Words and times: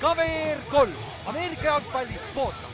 KVR 0.00 0.60
kolm, 0.70 0.92
Ameerika 1.26 1.64
jalgpalli 1.64 2.14
podcast. 2.34 2.70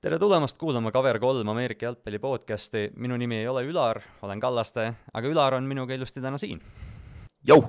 tere 0.00 0.18
tulemast 0.18 0.58
kuulama 0.58 0.90
KVR3 0.90 1.50
Ameerika 1.50 1.86
jalgpalli 1.86 2.18
podcasti, 2.18 2.90
minu 2.96 3.16
nimi 3.16 3.36
ei 3.36 3.48
ole 3.48 3.64
Ülar, 3.64 4.00
olen 4.22 4.40
Kallaste, 4.40 4.92
aga 5.14 5.28
Ülar 5.28 5.54
on 5.54 5.64
minuga 5.64 5.94
ilusti 5.94 6.20
täna 6.20 6.38
siin. 6.38 6.60
Jou! 7.48 7.64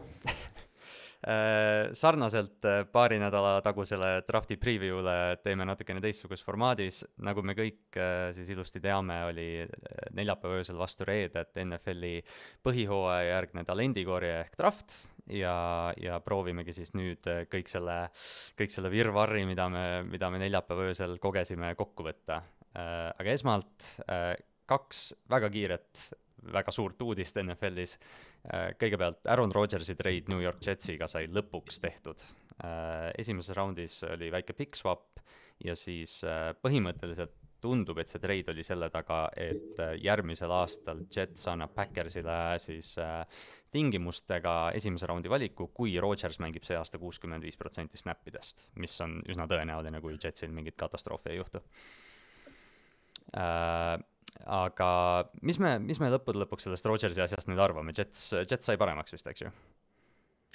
Äh, 1.26 1.96
sarnaselt 1.98 2.62
äh, 2.66 2.84
paari 2.94 3.18
nädala 3.18 3.56
tagusele 3.66 4.20
drafti 4.28 4.54
preview'le 4.62 5.40
teeme 5.42 5.66
natukene 5.66 5.98
teistsuguses 6.04 6.46
formaadis, 6.46 7.00
nagu 7.26 7.42
me 7.42 7.56
kõik 7.58 7.98
äh, 7.98 8.28
siis 8.38 8.52
ilusti 8.54 8.78
teame, 8.84 9.16
oli 9.26 9.48
neljapäeva 10.14 10.60
öösel 10.60 10.78
vastu 10.78 11.08
reedet 11.10 11.58
NFL-i 11.64 12.20
põhihooaja 12.62 13.32
järgne 13.32 13.64
talendikorje 13.66 14.36
ehk 14.44 14.60
draft 14.62 14.94
ja, 15.34 15.56
ja 15.98 16.20
proovimegi 16.22 16.78
siis 16.78 16.94
nüüd 16.94 17.26
kõik 17.50 17.74
selle, 17.74 17.98
kõik 18.62 18.76
selle 18.78 18.94
virvarri, 18.94 19.42
mida 19.50 19.66
me, 19.74 19.88
mida 20.06 20.30
me 20.30 20.44
neljapäeva 20.46 20.86
öösel 20.92 21.18
kogesime, 21.24 21.74
kokku 21.82 22.06
võtta. 22.12 22.44
aga 22.78 23.34
esmalt 23.34 23.90
kaks 24.70 25.02
väga 25.34 25.50
kiiret 25.50 26.08
väga 26.54 26.74
suurt 26.74 27.02
uudist 27.06 27.40
NFL-is. 27.42 27.98
Äh, 28.48 28.70
kõigepealt 28.80 29.28
Aaron 29.30 29.54
Rodgersi 29.56 29.96
treid 29.98 30.30
New 30.32 30.42
York 30.44 30.64
Jetsiga 30.64 31.10
sai 31.12 31.28
lõpuks 31.32 31.82
tehtud. 31.84 32.24
Äh, 32.64 33.12
esimeses 33.20 33.56
raundis 33.58 34.02
oli 34.08 34.32
väike 34.34 34.56
pikk 34.58 34.78
swap 34.80 35.22
ja 35.64 35.76
siis 35.78 36.20
äh, 36.28 36.52
põhimõtteliselt 36.62 37.36
tundub, 37.62 37.98
et 37.98 38.10
see 38.12 38.22
treid 38.22 38.50
oli 38.52 38.62
selle 38.62 38.92
taga, 38.94 39.32
et 39.34 39.80
järgmisel 39.98 40.52
aastal 40.54 41.00
Jets 41.10 41.48
annab 41.50 41.72
Backersile 41.74 42.36
siis 42.62 42.92
tingimustega 43.74 44.54
esimese 44.78 45.10
raundi 45.10 45.32
valiku, 45.34 45.66
kui 45.74 45.96
Rodgers 45.98 46.38
mängib 46.44 46.68
see 46.68 46.78
aasta 46.78 47.02
kuuskümmend 47.02 47.42
viis 47.42 47.58
protsenti 47.58 47.98
snappidest, 47.98 48.68
mis 48.78 48.94
on 49.02 49.18
üsna 49.26 49.50
tõenäoline, 49.50 50.04
kui 50.06 50.20
Jetsil 50.22 50.54
mingit 50.54 50.78
katastroofi 50.78 51.34
ei 51.34 51.42
juhtu 51.42 51.64
aga 54.46 54.90
mis 55.42 55.60
me, 55.64 55.78
mis 55.84 56.00
me 56.04 56.12
lõppude 56.14 56.44
lõpuks 56.44 56.68
sellest 56.68 56.86
Rodgersi 56.88 57.24
asjast 57.24 57.50
nüüd 57.50 57.62
arvame, 57.64 57.96
Jets, 57.98 58.30
Jets 58.44 58.70
sai 58.70 58.78
paremaks 58.80 59.16
vist, 59.16 59.28
eks 59.32 59.46
ju? 59.46 59.52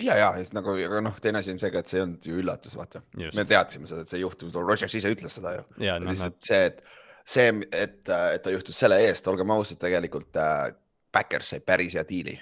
ja, 0.02 0.16
ja 0.18 0.30
siis 0.38 0.52
nagu, 0.56 0.74
aga 0.74 1.02
noh, 1.04 1.18
teine 1.22 1.42
asi 1.42 1.52
on 1.52 1.60
see 1.60 1.72
ka, 1.74 1.82
et 1.82 1.90
see 1.90 1.98
ei 1.98 2.04
olnud 2.06 2.28
ju 2.28 2.38
üllatus, 2.42 2.76
vaata. 2.78 3.02
me 3.18 3.44
teadsime 3.48 3.90
seda, 3.90 4.06
et 4.06 4.12
see 4.12 4.22
juhtus, 4.22 4.54
Rodgers 4.56 4.96
ise 4.98 5.12
ütles 5.12 5.38
seda 5.38 5.56
ju. 5.58 5.66
lihtsalt 5.82 6.38
no, 6.38 6.46
see, 6.46 6.62
et 6.70 6.80
see, 7.24 7.50
et, 7.70 8.00
et 8.08 8.44
ta 8.44 8.54
juhtus 8.54 8.78
selle 8.78 8.98
eest, 9.06 9.28
olgem 9.30 9.52
ausad, 9.54 9.80
tegelikult 9.82 10.40
äh, 10.40 10.72
Backers 11.12 11.52
sai 11.52 11.60
päris 11.60 11.98
hea 11.98 12.04
diili. 12.08 12.38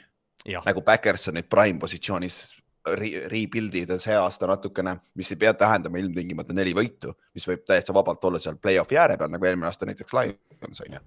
nagu 0.65 0.83
Backers 0.87 1.29
on 1.29 1.37
nüüd 1.41 1.51
prime 1.51 1.81
positsioonis 1.83 2.41
rebuild'ida 3.31 3.99
see 4.01 4.17
aasta 4.17 4.49
natukene, 4.49 4.95
mis 5.15 5.33
ei 5.35 5.39
pea 5.41 5.53
tähendama 5.55 6.01
ilmtingimata 6.01 6.55
neli 6.57 6.73
võitu, 6.77 7.13
mis 7.37 7.45
võib 7.49 7.67
täiesti 7.69 7.93
vabalt 7.95 8.25
olla 8.25 8.41
seal 8.41 8.57
play-off'i 8.57 8.97
ääre 8.97 9.19
peal, 9.21 9.31
nagu 9.33 9.45
eelmine 9.45 9.69
aasta 9.69 9.89
näiteks 9.89 10.17
Lions 10.17 10.81
on 10.87 10.97
ju. 10.97 11.01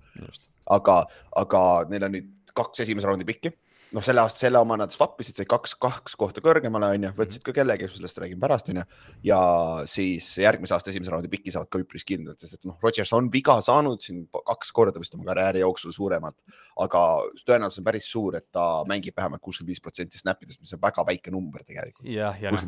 aga, 0.77 0.99
aga 1.41 1.63
neil 1.89 2.05
on 2.09 2.13
nüüd 2.17 2.29
kaks 2.53 2.85
esimese 2.85 3.09
raundi 3.09 3.25
pikki 3.25 3.55
noh, 3.93 4.03
selle 4.05 4.23
aasta, 4.23 4.41
selle 4.45 4.59
oma 4.61 4.77
nad 4.79 4.93
swap 4.93 5.19
isid, 5.21 5.37
said 5.37 5.49
kaks, 5.49 5.75
kaks 5.81 6.17
kohta 6.19 6.41
kõrgemale, 6.43 6.89
onju, 6.97 7.11
võtsid 7.17 7.45
ka 7.45 7.53
kellegi, 7.55 7.89
sellest 7.91 8.19
räägin 8.21 8.41
pärast, 8.41 8.71
onju. 8.73 8.85
ja 9.27 9.39
siis 9.89 10.29
järgmise 10.41 10.75
aasta 10.77 10.91
esimese 10.91 11.13
raundi 11.13 11.31
pikki 11.31 11.53
saavad 11.53 11.71
ka 11.73 11.81
üpris 11.83 12.05
kindlalt, 12.07 12.41
sest 12.41 12.57
et 12.57 12.67
noh, 12.69 12.77
Rodgers 12.83 13.13
on 13.17 13.29
viga 13.33 13.59
saanud 13.65 14.01
siin 14.03 14.25
kaks 14.33 14.73
korda 14.75 15.01
vist 15.01 15.15
oma 15.17 15.27
karjääri 15.29 15.63
jooksul 15.63 15.95
suuremalt, 15.95 16.37
aga 16.83 17.03
tõenäosus 17.45 17.83
on 17.83 17.87
päris 17.89 18.09
suur, 18.09 18.39
et 18.39 18.49
ta 18.53 18.67
mängib 18.89 19.17
vähemalt 19.19 19.43
kuuskümmend 19.43 19.73
viis 19.73 19.83
protsenti 19.83 20.21
snap'idest, 20.21 20.61
mis 20.63 20.73
on 20.75 20.83
väga 20.83 21.05
väike 21.07 21.33
number 21.33 21.65
tegelikult. 21.65 22.07
jah, 22.09 22.37
ja, 22.41 22.49
ja 22.49 22.55
noh, 22.55 22.67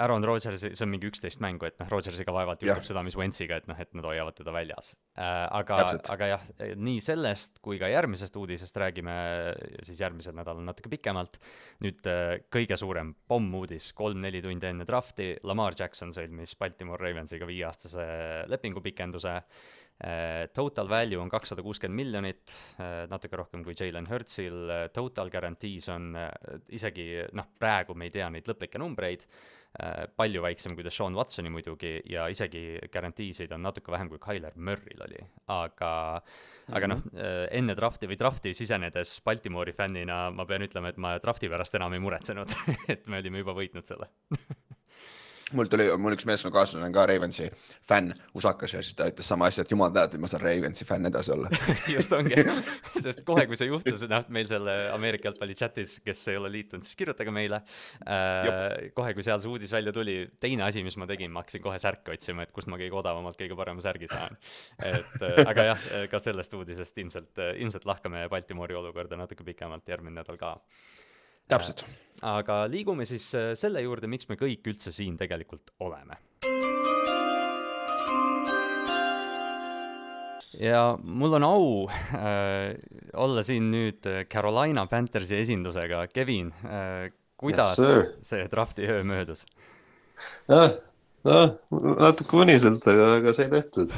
Aaron 0.00 0.24
Rodgers, 0.26 0.64
see 0.64 0.84
on 0.84 0.90
mingi 0.90 1.08
üksteist 1.08 1.42
mängu, 1.44 1.68
et 1.68 1.76
noh, 1.78 1.88
Rodgersiga 1.92 2.32
vaevalt 2.34 2.62
juhtub 2.64 2.86
seda, 2.86 3.02
mis 3.06 3.16
Wentsiga, 3.18 3.60
et 3.60 3.68
noh, 3.70 3.78
et 3.80 3.92
nad 3.96 4.08
hoiavad 4.08 4.36
teda 4.38 4.54
väljas 4.54 4.92
äh,. 5.14 5.44
aga, 5.60 5.78
aga 6.14 6.30
jah, 6.32 6.48
nii 6.74 7.02
sellest 7.04 7.60
kui 7.64 7.78
ka 7.80 7.90
järgmisest 7.92 8.36
uudisest 8.40 8.80
räägime 8.82 9.14
siis 9.86 10.02
järgmisel 10.02 10.34
nädalal 10.36 10.64
natuke 10.66 10.90
pikemalt. 10.92 11.38
nüüd 11.84 12.02
äh, 12.10 12.34
kõige 12.52 12.78
suurem 12.80 13.14
pommuudis 13.28 13.92
kolm-neli 13.96 14.42
tundi 14.44 14.70
enne 14.70 14.88
drafti, 14.88 15.34
Lamar 15.46 15.78
Jackson 15.78 16.12
sõlmis 16.14 16.56
Baltimore 16.58 17.00
Ravensiga 17.02 17.48
viieaastase 17.48 18.04
lepingupikenduse 18.50 19.38
äh,. 19.38 20.46
Total 20.54 20.88
value 20.90 21.20
on 21.22 21.30
kakssada 21.30 21.62
kuuskümmend 21.62 22.02
miljonit 22.02 22.50
äh,, 22.82 23.04
natuke 23.10 23.38
rohkem 23.38 23.62
kui 23.62 23.76
Jalen 23.78 24.10
Hurtsil, 24.10 24.90
total 24.92 25.30
guarantees 25.30 25.86
on 25.94 26.16
äh, 26.18 26.30
isegi 26.74 27.28
noh, 27.38 27.52
praegu 27.58 27.94
me 27.94 28.10
ei 28.10 28.18
tea 28.18 28.32
neid 28.34 28.50
lõplikke 28.50 28.82
numbreid 28.82 29.28
palju 30.16 30.42
väiksem 30.42 30.76
kui 30.76 30.84
Deshaun 30.86 31.16
Watsoni 31.18 31.50
muidugi 31.50 31.96
ja 32.06 32.28
isegi 32.30 32.78
garantiisid 32.94 33.52
on 33.56 33.64
natuke 33.66 33.90
vähem 33.92 34.08
kui 34.12 34.20
Tyler 34.22 34.54
Murry'l 34.54 35.02
oli, 35.02 35.24
aga 35.50 35.90
mm 36.20 36.28
-hmm. 36.28 36.76
aga 36.76 36.86
noh, 36.86 37.00
mhm. 37.04 37.18
äh, 37.18 37.48
enne 37.58 37.74
drafti 37.74 38.06
või 38.06 38.18
drafti 38.18 38.54
sisenedes 38.54 39.20
Baltimoori 39.24 39.72
fännina 39.72 40.30
ma 40.30 40.46
pean 40.46 40.62
ütlema, 40.62 40.88
et 40.88 40.96
ma 40.96 41.18
drafti 41.18 41.48
pärast 41.48 41.74
enam 41.74 41.92
ei 41.92 41.98
muretsenud 41.98 42.54
et 42.94 43.06
me 43.06 43.18
olime 43.18 43.38
juba 43.38 43.52
võitnud 43.52 43.86
selle 43.86 44.08
mul 45.56 45.68
tuli, 45.70 45.86
mul 46.00 46.16
üks 46.16 46.26
meeskonnakaaslane 46.28 46.88
on 46.88 46.94
ka 46.94 47.04
Ravensi 47.08 47.48
fänn, 47.88 48.12
usakas 48.36 48.74
ja 48.76 48.82
siis 48.84 48.96
ta 48.98 49.08
ütles 49.10 49.28
sama 49.28 49.48
asja, 49.50 49.64
et 49.64 49.72
jumal 49.72 49.92
teab, 49.94 50.14
et 50.14 50.22
ma 50.22 50.30
saan 50.30 50.44
Ravensi 50.44 50.86
fänn 50.88 51.08
edasi 51.10 51.34
olla 51.34 51.50
just 51.94 52.12
ongi, 52.16 52.38
sest 53.04 53.22
kohe, 53.28 53.46
kui 53.50 53.58
see 53.58 53.68
juhtus, 53.70 54.06
noh, 54.10 54.26
meil 54.34 54.48
seal 54.50 54.68
Ameerika 54.94 55.30
jalgpalli 55.30 55.56
chatis, 55.58 55.96
kes 56.04 56.24
ei 56.32 56.40
ole 56.40 56.50
liitunud, 56.54 56.86
siis 56.86 56.98
kirjutage 57.00 57.34
meile 57.34 57.62
äh,. 58.06 58.90
kohe, 58.96 59.14
kui 59.16 59.26
seal 59.26 59.42
see 59.42 59.52
uudis 59.52 59.74
välja 59.74 59.94
tuli, 59.94 60.18
teine 60.42 60.66
asi, 60.68 60.84
mis 60.86 60.98
ma 61.00 61.08
tegin, 61.10 61.32
ma 61.34 61.44
hakkasin 61.44 61.64
kohe 61.64 61.80
särke 61.82 62.14
otsima, 62.14 62.46
et 62.46 62.54
kust 62.54 62.70
ma 62.72 62.80
kõige 62.80 62.98
odavamalt 63.00 63.38
kõige 63.40 63.58
parema 63.58 63.84
särgi 63.84 64.10
saan. 64.10 64.38
et 64.82 65.22
äh, 65.22 65.40
aga 65.44 65.68
jah, 65.72 65.88
ka 66.10 66.22
sellest 66.22 66.54
uudisest 66.58 66.98
ilmselt, 67.04 67.44
ilmselt 67.60 67.88
lahkame 67.88 68.26
Baltimoori 68.32 68.76
olukorda 68.78 69.18
natuke 69.20 69.46
pikemalt 69.46 69.88
järgmine 69.88 70.20
nädal 70.20 70.38
ka 70.40 70.56
täpselt. 71.50 71.84
aga 72.24 72.64
liigume 72.70 73.06
siis 73.08 73.26
äh, 73.36 73.52
selle 73.58 73.82
juurde, 73.84 74.08
miks 74.10 74.28
me 74.30 74.38
kõik 74.40 74.64
üldse 74.70 74.92
siin 74.94 75.18
tegelikult 75.20 75.74
oleme. 75.84 76.20
ja 80.54 80.94
mul 81.02 81.34
on 81.40 81.46
au 81.48 81.68
äh, 81.90 82.74
olla 83.18 83.42
siin 83.46 83.70
nüüd 83.72 84.06
äh, 84.06 84.24
Carolina 84.30 84.86
Panthersi 84.86 85.36
esindusega, 85.42 86.06
Kevin 86.14 86.52
äh,, 86.64 87.10
kuidas 87.36 87.78
yes, 87.82 88.14
see 88.22 88.48
drafti 88.50 88.86
öö 88.86 89.02
möödus? 89.04 89.44
noh, 90.48 90.78
natuke 91.24 92.36
uniselt, 92.36 92.84
aga, 92.90 93.06
aga 93.18 93.32
sai 93.36 93.46
tehtud. 93.52 93.94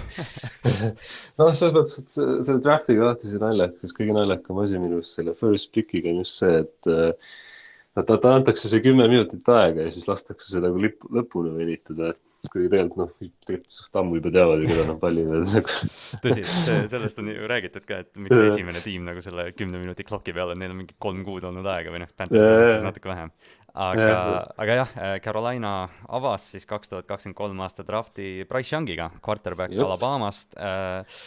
Noh, 1.39 1.51
selles 1.51 1.75
mõttes, 1.75 1.97
et 2.03 2.15
selle 2.17 2.61
draft'iga 2.63 3.09
alati 3.09 3.33
see 3.33 3.43
naljakas, 3.43 3.97
kõige 3.97 4.15
naljakam 4.15 4.63
asi 4.63 4.79
minu 4.79 5.01
arust 5.01 5.19
selle 5.19 5.35
first 5.41 5.73
pick'iga 5.75 6.13
on 6.13 6.23
just 6.23 6.39
see, 6.43 6.63
et 6.63 6.93
no 6.93 8.05
ta, 8.05 8.21
ta 8.21 8.37
antakse 8.37 8.71
see 8.71 8.85
kümme 8.85 9.09
minutit 9.11 9.51
aega 9.51 9.89
ja 9.89 9.95
siis 9.95 10.07
lastakse 10.11 10.53
seda 10.53 10.69
nagu 10.69 10.81
lipp, 10.85 11.03
lõpuni 11.11 11.55
venitada, 11.57 12.13
et 12.15 12.53
kuigi 12.53 12.71
tegelikult 12.71 13.01
noh, 13.01 13.13
tegelikult 13.19 13.75
suht 13.75 13.99
ammu 13.99 14.21
juba 14.21 14.33
teavad 14.37 14.63
ju, 14.63 14.71
keda 14.71 14.87
nad 14.93 15.03
valivad 15.03 15.47
nagu. 15.57 15.79
tõsi, 16.23 16.47
see, 16.47 16.81
sellest 16.93 17.23
on 17.23 17.33
ju 17.33 17.51
räägitud 17.51 17.89
ka, 17.89 18.05
et 18.07 18.23
miks 18.23 18.39
esimene 18.53 18.85
tiim 18.85 19.07
nagu 19.09 19.25
selle 19.25 19.49
kümne 19.57 19.83
minuti 19.83 20.07
kloki 20.07 20.37
peale, 20.37 20.55
neil 20.59 20.75
on 20.77 20.83
mingi 20.85 20.95
kolm 21.03 21.25
kuud 21.27 21.49
olnud 21.49 21.67
aega 21.75 21.95
või 21.95 22.05
noh, 22.05 22.13
Panthersil 22.15 22.71
siis 22.71 22.87
natuke 22.87 23.11
vähem 23.11 23.35
aga, 23.77 24.13
aga 24.57 24.79
jah, 24.81 24.95
äh, 24.97 25.17
Carolina 25.25 25.73
avas 26.09 26.51
siis 26.55 26.65
kaks 26.69 26.93
tuhat 26.93 27.09
kakskümmend 27.09 27.37
kolm 27.39 27.61
aasta 27.65 27.85
drafti 27.87 28.47
Bryce 28.49 28.75
Youngiga, 28.75 29.11
quarterback 29.25 29.75
Jup. 29.75 29.87
Alabamast 29.87 30.57
äh, 30.57 31.21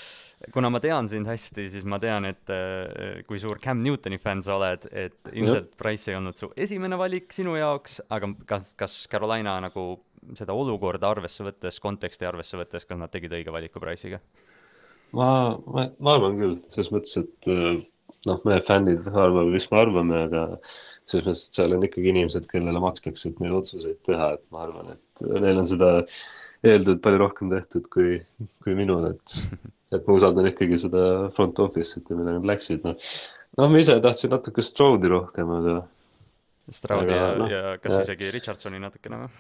kuna 0.54 0.70
ma 0.72 0.80
tean 0.84 1.08
sind 1.12 1.28
hästi, 1.28 1.68
siis 1.72 1.86
ma 1.88 2.00
tean, 2.02 2.28
et 2.30 2.52
äh, 2.54 3.22
kui 3.28 3.40
suur 3.42 3.60
Cam 3.62 3.84
Newtoni 3.84 4.20
fänn 4.22 4.44
sa 4.46 4.56
oled, 4.56 4.88
et 4.92 5.32
ilmselt 5.34 5.74
Price 5.80 6.12
ei 6.12 6.20
olnud 6.20 6.40
su 6.40 6.52
esimene 6.56 7.00
valik 7.00 7.34
sinu 7.36 7.58
jaoks, 7.60 8.00
aga 8.10 8.32
kas, 8.50 8.74
kas 8.80 9.02
Carolina 9.12 9.58
nagu 9.64 9.88
seda 10.38 10.56
olukorda 10.56 11.12
arvesse 11.12 11.46
võttes, 11.46 11.80
konteksti 11.84 12.28
arvesse 12.28 12.60
võttes, 12.60 12.88
kas 12.88 13.00
nad 13.00 13.12
tegid 13.12 13.36
õige 13.36 13.54
valiku 13.56 13.82
Price'iga? 13.84 14.22
ma, 15.16 15.30
ma, 15.66 15.88
ma 15.98 16.16
arvan 16.16 16.38
küll, 16.40 16.60
selles 16.74 16.92
mõttes, 16.94 17.16
et 17.20 17.50
noh, 18.30 18.44
me 18.46 18.60
fännid 18.68 19.08
arvame, 19.10 19.50
mis 19.56 19.68
me 19.72 19.80
arvame, 19.80 20.24
aga 20.28 20.44
selles 21.10 21.26
mõttes, 21.26 21.48
et 21.50 21.60
seal 21.60 21.76
on 21.76 21.86
ikkagi 21.88 22.12
inimesed, 22.14 22.46
kellele 22.52 22.82
makstakse, 22.84 23.32
et 23.32 23.42
neid 23.44 23.56
otsuseid 23.60 24.00
teha, 24.08 24.34
et 24.38 24.46
ma 24.54 24.66
arvan, 24.68 24.94
et 24.96 25.26
neil 25.44 25.62
on 25.62 25.70
seda 25.70 25.92
eeldused 26.66 27.02
palju 27.04 27.22
rohkem 27.22 27.52
tehtud 27.54 27.88
kui, 27.94 28.18
kui 28.64 28.76
minul, 28.78 29.12
et, 29.14 29.38
et 29.96 30.08
ma 30.08 30.18
usaldan 30.18 30.50
ikkagi 30.52 30.80
seda 30.82 31.04
front 31.36 31.60
office'it 31.64 32.10
ja 32.10 32.18
mida 32.20 32.36
nad 32.36 32.48
läksid, 32.50 32.84
noh. 32.88 32.98
noh, 33.60 33.72
ma 33.72 33.82
ise 33.82 33.96
tahtsin 34.04 34.34
natuke 34.36 34.66
Stroudi 34.66 35.12
rohkem, 35.12 35.54
aga. 35.60 35.78
Stroudi 36.76 37.16
ja 37.16 37.30
no,, 37.40 37.48
ja 37.50 37.78
kas 37.82 37.96
ja. 37.96 38.04
isegi 38.08 38.32
Richardsoni 38.36 38.82
natukene 38.84 39.24
või? 39.24 39.32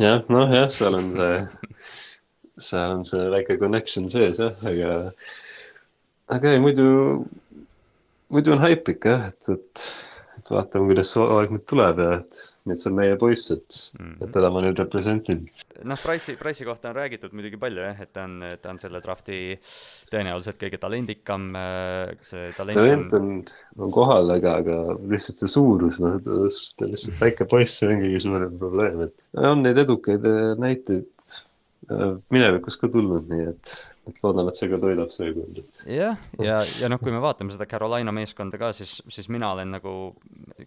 jah, 0.00 0.22
noh 0.32 0.54
jah, 0.54 0.68
seal 0.72 0.96
on 0.98 1.12
see, 1.16 1.42
seal 2.68 2.96
on 2.98 3.04
see 3.08 3.28
väike 3.34 3.58
connection 3.60 4.08
sees 4.12 4.40
jah, 4.40 4.56
aga, 4.70 4.94
aga 6.38 6.54
ei 6.54 6.62
muidu, 6.62 6.88
muidu 8.32 8.54
on 8.54 8.62
haip 8.64 8.88
ikka 8.94 9.16
jah, 9.16 9.26
et, 9.32 9.50
et 9.56 9.88
vaatame, 10.52 10.88
kuidas 10.90 11.10
see 11.14 11.24
aeg 11.34 11.52
nüüd 11.54 11.64
tuleb 11.68 12.00
ja 12.02 12.08
et 12.18 12.40
nüüd 12.68 12.80
see 12.80 12.90
on 12.90 12.96
meie 12.98 13.16
poiss, 13.20 13.50
et 13.54 13.78
mm, 13.94 14.04
-hmm. 14.04 14.24
et 14.24 14.32
teda 14.34 14.50
ma 14.52 14.62
nüüd 14.64 14.78
representin. 14.80 15.42
noh, 15.84 16.00
Price'i, 16.02 16.36
Price'i 16.40 16.66
kohta 16.66 16.90
on 16.90 16.96
räägitud 16.96 17.34
muidugi 17.36 17.60
palju 17.60 17.82
jah, 17.84 18.00
et 18.02 18.12
ta 18.12 18.24
on, 18.24 18.44
ta 18.62 18.70
on 18.70 18.80
selle 18.82 19.00
drafti 19.04 19.58
tõenäoliselt 20.12 20.60
kõige 20.62 20.80
talendikam, 20.82 21.50
äh, 21.56 22.14
see 22.30 22.52
talent, 22.56 22.80
talent 22.80 23.18
on, 23.18 23.28
on 23.78 23.92
kohal, 23.94 24.32
aga, 24.36 24.56
aga 24.62 24.78
lihtsalt 25.12 25.42
see 25.42 25.52
suurus, 25.56 26.00
noh, 26.04 26.16
ta 26.24 26.86
on 26.86 26.94
lihtsalt 26.94 27.20
väike 27.20 27.48
poiss, 27.50 27.78
see 27.78 27.92
on 27.92 28.02
kõige 28.06 28.24
suurem 28.26 28.58
probleem, 28.58 29.06
et 29.08 29.44
on 29.52 29.62
neid 29.66 29.84
edukaid 29.84 30.26
äh, 30.26 30.56
näiteid 30.58 31.30
äh, 31.90 32.18
minevikus 32.34 32.80
ka 32.80 32.90
tulnud, 32.92 33.30
nii 33.30 33.52
et 33.52 33.78
et 34.08 34.20
loodame, 34.24 34.52
et 34.52 34.58
see 34.58 34.68
ka 34.70 34.78
toidab 34.80 35.10
seekord. 35.12 35.60
jah, 35.84 36.16
ja, 36.38 36.44
ja, 36.44 36.58
ja 36.80 36.88
noh, 36.90 37.00
kui 37.02 37.12
me 37.14 37.20
vaatame 37.22 37.52
seda 37.54 37.66
Carolina 37.70 38.12
meeskonda 38.14 38.60
ka, 38.60 38.70
siis, 38.76 38.98
siis 39.08 39.28
mina 39.32 39.52
olen 39.54 39.74
nagu 39.76 39.94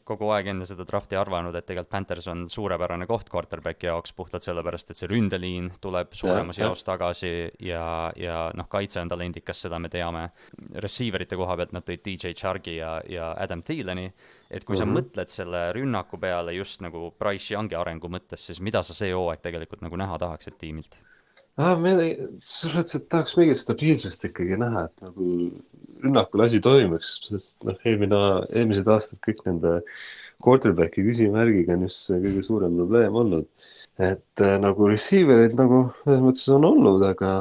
kogu 0.07 0.29
aeg 0.35 0.51
enne 0.53 0.67
seda 0.69 0.85
drafti 0.87 1.17
arvanud, 1.19 1.55
et 1.55 1.65
tegelikult 1.67 1.91
Panthers 1.91 2.27
on 2.31 2.45
suurepärane 2.49 3.07
koht 3.09 3.29
quarterback'i 3.33 3.89
jaoks 3.89 4.13
puhtalt 4.17 4.45
sellepärast, 4.45 4.91
et 4.91 4.99
see 4.99 5.09
ründeliin 5.11 5.71
tuleb 5.83 6.13
suuremas 6.17 6.59
ja, 6.59 6.69
jaos 6.69 6.85
tagasi 6.87 7.33
ja, 7.65 7.85
ja 8.19 8.37
noh, 8.57 8.69
kaitse 8.71 9.01
on 9.01 9.11
talendikas, 9.11 9.65
seda 9.65 9.79
me 9.81 9.91
teame. 9.91 10.27
Receiver'ite 10.83 11.39
koha 11.39 11.57
pealt 11.59 11.75
nad 11.75 11.87
tõid 11.87 12.03
DJ 12.05 12.35
Chargi 12.37 12.77
ja, 12.77 12.97
ja 13.09 13.33
Adam 13.41 13.63
Thieleni, 13.65 14.07
et 14.49 14.65
kui 14.65 14.75
mm 14.75 14.77
-hmm. 14.77 14.79
sa 14.79 14.85
mhm. 14.85 14.97
mõtled 14.97 15.29
selle 15.29 15.63
rünnaku 15.73 16.17
peale 16.17 16.53
just 16.53 16.81
nagu 16.81 17.11
Price 17.17 17.53
Youngi 17.53 17.75
arengu 17.75 18.07
mõttes, 18.07 18.45
siis 18.45 18.61
mida 18.61 18.83
sa 18.83 18.93
see 18.93 19.13
hooaeg 19.13 19.41
tegelikult 19.41 19.81
nagu 19.81 19.95
näha 19.97 20.17
tahaksid 20.17 20.57
tiimilt? 20.57 20.97
Ah,. 21.57 21.75
me, 21.79 21.93
selles 22.45 22.75
mõttes, 22.77 22.97
et 22.97 23.07
tahaks 23.11 23.37
mingit 23.39 23.59
stabiilsust 23.59 24.25
ikkagi 24.27 24.59
näha, 24.59 24.87
et 24.87 25.05
nagu 25.05 25.27
rünnakul 26.01 26.45
asi 26.45 26.61
toimiks, 26.63 27.17
sest 27.27 27.55
noh, 27.67 27.77
eelmine, 27.85 28.19
eelmised 28.49 28.89
aastad 28.91 29.21
kõik 29.25 29.43
nende 29.47 29.79
quarterback'i 30.41 31.03
küsimärgiga 31.05 31.75
on 31.77 31.85
just 31.85 32.07
see 32.07 32.19
kõige 32.23 32.43
suurem 32.45 32.77
probleem 32.79 33.17
olnud. 33.23 33.47
et 34.01 34.41
äh, 34.41 34.55
nagu 34.57 34.87
receiver 34.89 35.43
eid 35.43 35.57
nagu 35.59 35.83
selles 36.01 36.21
mõttes 36.23 36.47
on 36.55 36.63
olnud, 36.65 37.03
aga, 37.05 37.31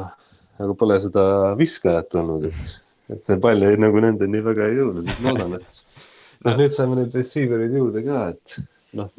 aga 0.61 0.73
pole 0.77 0.97
seda 1.01 1.23
viskajat 1.57 2.17
olnud, 2.21 2.49
et, 2.51 2.73
et 3.15 3.23
see 3.25 3.39
pall 3.41 3.63
ei, 3.65 3.79
nagu 3.81 4.03
nendeni 4.03 4.43
väga 4.45 4.67
ei 4.67 4.77
jõudnud, 4.77 5.07
et 5.09 5.23
loodan, 5.25 5.55
et 5.57 5.79
noh, 6.45 6.59
nüüd 6.59 6.75
saame 6.75 6.99
neid 6.99 7.15
receiver 7.17 7.63
eid 7.65 7.79
juurde 7.79 8.03
ka, 8.05 8.27
et 8.35 8.59
noh, 8.99 9.09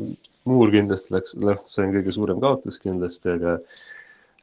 Muur 0.42 0.72
kindlasti 0.74 1.12
läks, 1.14 1.36
läks, 1.38 1.70
see 1.70 1.84
on 1.84 1.92
kõige 1.94 2.12
suurem 2.16 2.40
kaotus 2.42 2.80
kindlasti, 2.82 3.30
aga 3.30 3.52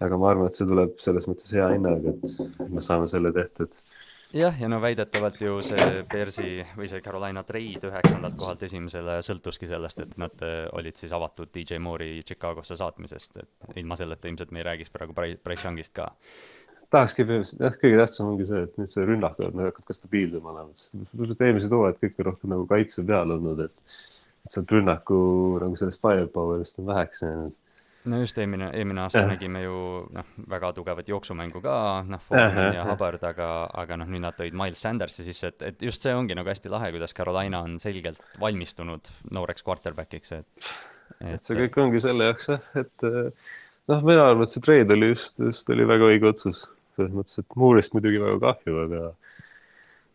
aga 0.04 0.20
ma 0.20 0.30
arvan, 0.32 0.50
et 0.50 0.58
see 0.58 0.68
tuleb 0.68 1.00
selles 1.04 1.26
mõttes 1.30 1.50
hea 1.56 1.72
hinnaga, 1.74 2.14
et 2.14 2.70
me 2.72 2.84
saame 2.84 3.08
selle 3.12 3.32
tehtud. 3.36 3.80
jah, 4.36 4.56
ja 4.62 4.70
no 4.72 4.80
väidetavalt 4.82 5.42
ju 5.42 5.58
see 5.66 6.04
Bearsi 6.12 6.64
või 6.78 6.88
see 6.92 7.02
Carolina 7.06 7.44
trade 7.44 7.90
üheksandalt 7.90 8.38
kohalt 8.40 8.64
esimesele 8.68 9.20
sõltuski 9.26 9.68
sellest, 9.68 10.04
et 10.06 10.16
nad 10.22 10.46
äh, 10.46 10.62
olid 10.78 11.00
siis 11.00 11.16
avatud 11.16 11.52
DJ 11.56 11.82
Moore'i 11.84 12.22
Chicagosse 12.24 12.78
saatmisest, 12.80 13.42
et 13.44 13.82
ilma 13.82 13.98
selleta 14.00 14.30
ilmselt 14.30 14.54
me 14.56 14.64
ei 14.64 14.70
räägiks 14.72 14.94
praegu 14.94 15.18
Bryce 15.18 15.68
Youngist 15.68 15.96
ka 15.98 16.14
tahakski 16.94 17.26
jah, 17.28 17.76
kõige 17.82 17.98
tähtsam 18.00 18.32
ongi 18.32 18.48
see, 18.50 18.64
et 18.66 18.78
nüüd 18.80 18.92
see 18.92 19.06
rünnak 19.06 19.38
hakkab 19.40 19.84
ka 19.86 19.96
stabiilsem 19.96 20.46
olema, 20.52 20.72
sest 20.74 21.44
eelmised 21.46 21.74
hooajad 21.76 22.00
kõik 22.02 22.22
on 22.22 22.30
rohkem 22.32 22.54
nagu 22.56 22.66
kaitse 22.70 23.04
peal 23.06 23.36
olnud, 23.36 23.62
et, 23.68 23.98
et 24.46 24.56
sealt 24.56 24.72
rünnaku 24.74 25.20
nagu 25.62 25.78
sellest 25.78 26.02
firepower'ist 26.06 26.80
on 26.82 26.88
väheks 26.90 27.26
jäänud 27.26 27.58
no 28.10 28.20
just 28.22 28.38
eelmine, 28.42 28.70
eelmine 28.76 29.04
aasta 29.06 29.24
ja. 29.24 29.30
nägime 29.30 29.62
ju 29.64 29.78
noh, 30.16 30.34
väga 30.50 30.72
tugevat 30.78 31.10
jooksumängu 31.12 31.62
ka, 31.64 31.76
noh, 32.08 32.24
Foreman 32.26 32.76
ja 32.78 32.86
Hubbard, 32.88 33.24
aga, 33.30 33.50
aga 33.84 34.00
noh, 34.02 34.10
nüüd 34.12 34.24
nad 34.26 34.38
tõid 34.38 34.58
Miles 34.58 34.82
Sandersi 34.84 35.26
sisse, 35.28 35.54
et, 35.54 35.66
et 35.72 35.88
just 35.90 36.06
see 36.06 36.14
ongi 36.16 36.38
nagu 36.38 36.50
hästi 36.50 36.72
lahe, 36.72 36.92
kuidas 36.96 37.16
Carolina 37.18 37.64
on 37.66 37.78
selgelt 37.82 38.22
valmistunud 38.42 39.12
nooreks 39.36 39.66
quarterback'iks, 39.68 40.36
et, 40.40 40.70
et. 41.20 41.36
et 41.36 41.46
see 41.46 41.58
kõik 41.64 41.80
ongi 41.86 42.04
selle 42.04 42.32
jaoks 42.32 42.52
jah, 42.54 42.68
et 42.84 43.08
noh, 43.10 44.04
mina 44.04 44.28
arvan, 44.28 44.46
et 44.46 44.56
see 44.56 44.66
trade 44.66 44.96
oli 44.96 45.14
just, 45.14 45.42
just 45.44 45.74
oli 45.74 45.88
väga 45.90 46.12
õige 46.14 46.32
otsus, 46.34 46.66
selles 46.98 47.16
mõttes, 47.16 47.42
et 47.42 47.60
Moore'ist 47.60 47.96
muidugi 47.96 48.22
väga 48.22 48.40
kahju, 48.48 48.80
aga 48.86 49.10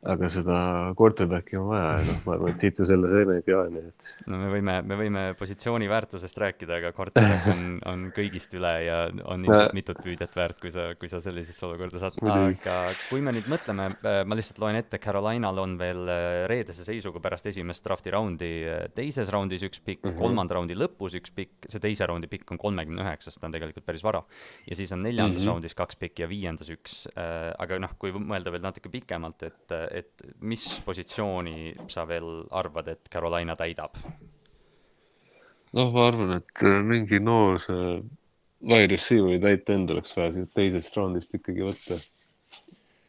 aga 0.05 0.29
seda 0.33 0.57
quarterback'i 0.99 1.57
on 1.57 1.69
vaja 1.71 1.87
ja 1.99 2.05
noh, 2.09 2.19
ma 2.27 2.35
arvan, 2.37 2.53
et 2.55 2.65
siit 2.65 2.81
see 2.81 2.89
selle 2.91 3.09
seeme 3.13 3.39
ei 3.39 3.45
pea, 3.47 3.63
nii 3.73 3.85
et. 3.89 4.09
no 4.29 4.41
me 4.41 4.51
võime, 4.53 4.77
me 4.85 4.99
võime 5.01 5.23
positsiooni 5.39 5.89
väärtusest 5.91 6.41
rääkida, 6.43 6.79
aga 6.81 6.93
quarterback 6.97 7.49
on, 7.55 7.63
on 7.91 8.05
kõigist 8.17 8.53
üle 8.59 8.73
ja 8.85 8.99
on 9.31 9.47
ilmselt 9.47 9.77
mitut 9.77 10.01
püüdet 10.05 10.37
väärt, 10.37 10.61
kui 10.61 10.73
sa, 10.75 10.91
kui 11.01 11.11
sa 11.11 11.21
sellisesse 11.25 11.65
olukorda 11.69 12.03
saad. 12.03 12.19
aga 12.21 12.77
kui 13.09 13.25
me 13.25 13.35
nüüd 13.37 13.49
mõtleme, 13.51 13.89
äh, 13.97 14.21
ma 14.29 14.39
lihtsalt 14.39 14.61
loen 14.63 14.79
ette, 14.81 15.01
Carolinal 15.03 15.63
on 15.63 15.79
veel 15.81 16.05
äh, 16.13 16.41
reedese 16.51 16.87
seisuga 16.87 17.23
pärast 17.25 17.49
esimest 17.51 17.85
drafti 17.87 18.13
raundi 18.15 18.53
äh, 18.69 18.85
teises 18.97 19.33
raundis 19.33 19.65
üks 19.67 19.81
pikk 19.81 20.05
mm, 20.05 20.11
-hmm. 20.11 20.21
kolmanda 20.21 20.59
raundi 20.59 20.77
lõpus 20.79 21.17
üks 21.19 21.33
pikk, 21.35 21.71
see 21.71 21.83
teise 21.83 22.09
raundi 22.11 22.29
pikk 22.31 22.53
on 22.55 22.61
kolmekümne 22.61 23.05
üheksas, 23.07 23.39
ta 23.41 23.49
on 23.49 23.57
tegelikult 23.57 23.87
päris 23.87 24.05
vara. 24.05 24.23
ja 24.69 24.77
siis 24.77 24.93
on 24.93 25.03
neljandas 25.03 25.41
mm 25.41 25.47
-hmm. 25.47 25.55
raundis 25.55 25.75
kaks 25.75 25.97
pikki 25.97 26.27
ja 26.27 26.29
viiendas 26.29 26.71
üks, 26.71 27.07
aga 27.59 27.79
noh, 27.79 27.97
kui 27.99 28.13
mõelda 28.13 28.53
veel 28.53 28.63
natuke 28.63 28.89
pikemalt, 28.93 29.43
et 29.43 29.73
et 29.95 30.25
mis 30.41 30.65
positsiooni 30.85 31.75
sa 31.89 32.07
veel 32.09 32.45
arvad, 32.51 32.89
et 32.95 33.11
Carolina 33.13 33.57
täidab? 33.59 33.99
noh, 35.75 35.91
ma 35.91 36.09
arvan, 36.09 36.37
et 36.39 36.67
äh, 36.67 36.81
mingi 36.87 37.21
noor 37.23 37.61
see 37.63 37.95
wide 38.65 38.93
receiver'i 38.95 39.41
tight 39.43 39.71
end 39.75 39.91
oleks 39.95 40.15
vaja 40.17 40.35
siit 40.37 40.53
teisest 40.57 40.97
raundist 40.97 41.35
ikkagi 41.37 41.67
võtta 41.67 41.99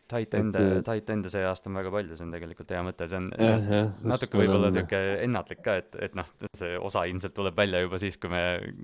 Tight 0.06 0.36
end'e, 0.38 0.84
tight 0.86 1.08
end'e 1.10 1.30
see 1.34 1.42
aasta 1.50 1.66
on 1.72 1.80
väga 1.80 1.90
palju, 1.90 2.14
see 2.14 2.28
on 2.28 2.34
tegelikult 2.36 2.70
hea 2.76 2.82
mõte, 2.86 3.08
see 3.10 3.18
on 3.18 3.32
ja, 3.42 3.56
ja, 3.58 3.80
natuke 4.06 4.38
võib-olla 4.38 4.70
niisugune 4.70 5.16
ennatlik 5.26 5.64
ka, 5.66 5.78
et, 5.82 5.96
et 6.06 6.18
noh, 6.18 6.28
see 6.54 6.76
osa 6.78 7.08
ilmselt 7.10 7.34
tuleb 7.34 7.58
välja 7.58 7.82
juba 7.82 7.98
siis, 8.04 8.20
kui 8.22 8.30
me, 8.30 8.42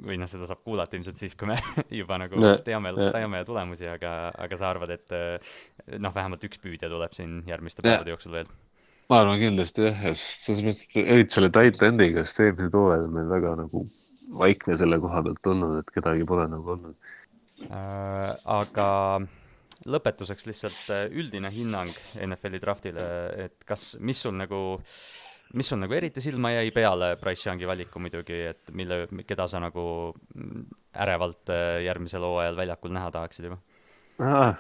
või 0.08 0.18
noh, 0.18 0.32
seda 0.32 0.50
saab 0.50 0.64
kuulata 0.66 0.98
ilmselt 0.98 1.22
siis, 1.22 1.36
kui 1.38 1.52
me 1.52 1.60
juba 2.02 2.18
nagu 2.24 2.42
ja, 2.42 2.56
teame, 2.66 2.96
teame 3.14 3.44
tulemusi, 3.46 3.86
aga, 3.92 4.16
aga 4.34 4.58
sa 4.58 4.72
arvad, 4.74 4.96
et 4.98 5.14
noh, 6.02 6.16
vähemalt 6.16 6.48
üks 6.50 6.58
püüdja 6.64 6.90
tuleb 6.90 7.14
siin 7.14 7.44
järgmiste 7.50 7.86
päevade 7.86 8.16
jooksul 8.16 8.40
veel? 8.40 8.50
ma 9.12 9.20
arvan 9.22 9.38
kindlasti 9.44 9.86
jah, 9.86 10.02
sest 10.16 10.48
selles 10.48 10.64
mõttes, 10.66 10.88
et 10.90 11.04
eriti 11.04 11.38
selle 11.38 11.52
tight 11.54 11.86
end'iga, 11.86 12.24
sest 12.26 12.42
eelmised 12.48 12.78
hooajad 12.80 13.06
on 13.10 13.14
meil 13.20 13.30
väga 13.30 13.54
nagu 13.60 13.84
vaikne 14.42 14.78
selle 14.80 14.98
koha 15.04 15.22
pealt 15.28 15.52
olnud, 15.54 15.78
et 15.84 15.94
kedagi 16.00 16.26
pole 16.26 16.48
nagu 16.50 16.74
olnud 16.78 17.14
äh,. 17.68 18.34
aga 18.58 18.90
lõpetuseks 19.90 20.48
lihtsalt 20.50 20.92
äh, 20.94 21.06
üldine 21.10 21.52
hinnang 21.54 21.96
NFL-i 22.28 22.62
draftile, 22.62 23.08
et 23.48 23.66
kas, 23.68 23.96
mis 24.00 24.22
sul 24.22 24.36
nagu, 24.38 24.62
mis 25.58 25.72
sul 25.72 25.82
nagu 25.82 25.98
eriti 25.98 26.24
silma 26.24 26.54
jäi 26.58 26.70
peale 26.76 27.16
Price 27.22 27.48
Youngi 27.50 27.70
valiku 27.70 28.04
muidugi, 28.04 28.44
et 28.52 28.76
mille, 28.78 29.06
keda 29.28 29.48
sa 29.50 29.64
nagu 29.64 29.86
mm, 30.12 30.68
ärevalt 31.06 31.54
äh, 31.54 31.82
järgmisel 31.88 32.28
hooajal 32.28 32.60
väljakul 32.60 32.94
näha 32.98 33.12
tahaksid 33.18 33.50
juba? 33.50 33.62
Ah,? 34.22 34.56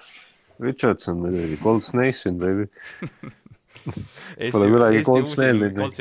Richardson 0.62 1.18
muidugi, 1.18 1.58
Colts 1.64 1.94
Nation 1.98 2.38
baby. 2.38 2.68
Pole 4.52 4.68
kunagi 4.70 5.04
Colts 5.04 5.38
meeldinud 5.38 5.94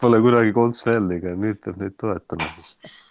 Pole 0.00 0.20
kunagi 0.20 0.52
Colts 0.52 0.86
aga 0.86 1.34
nüüd 1.34 1.60
peab 1.64 1.80
neid 1.80 1.96
toetama, 2.00 2.48
sest 2.60 3.05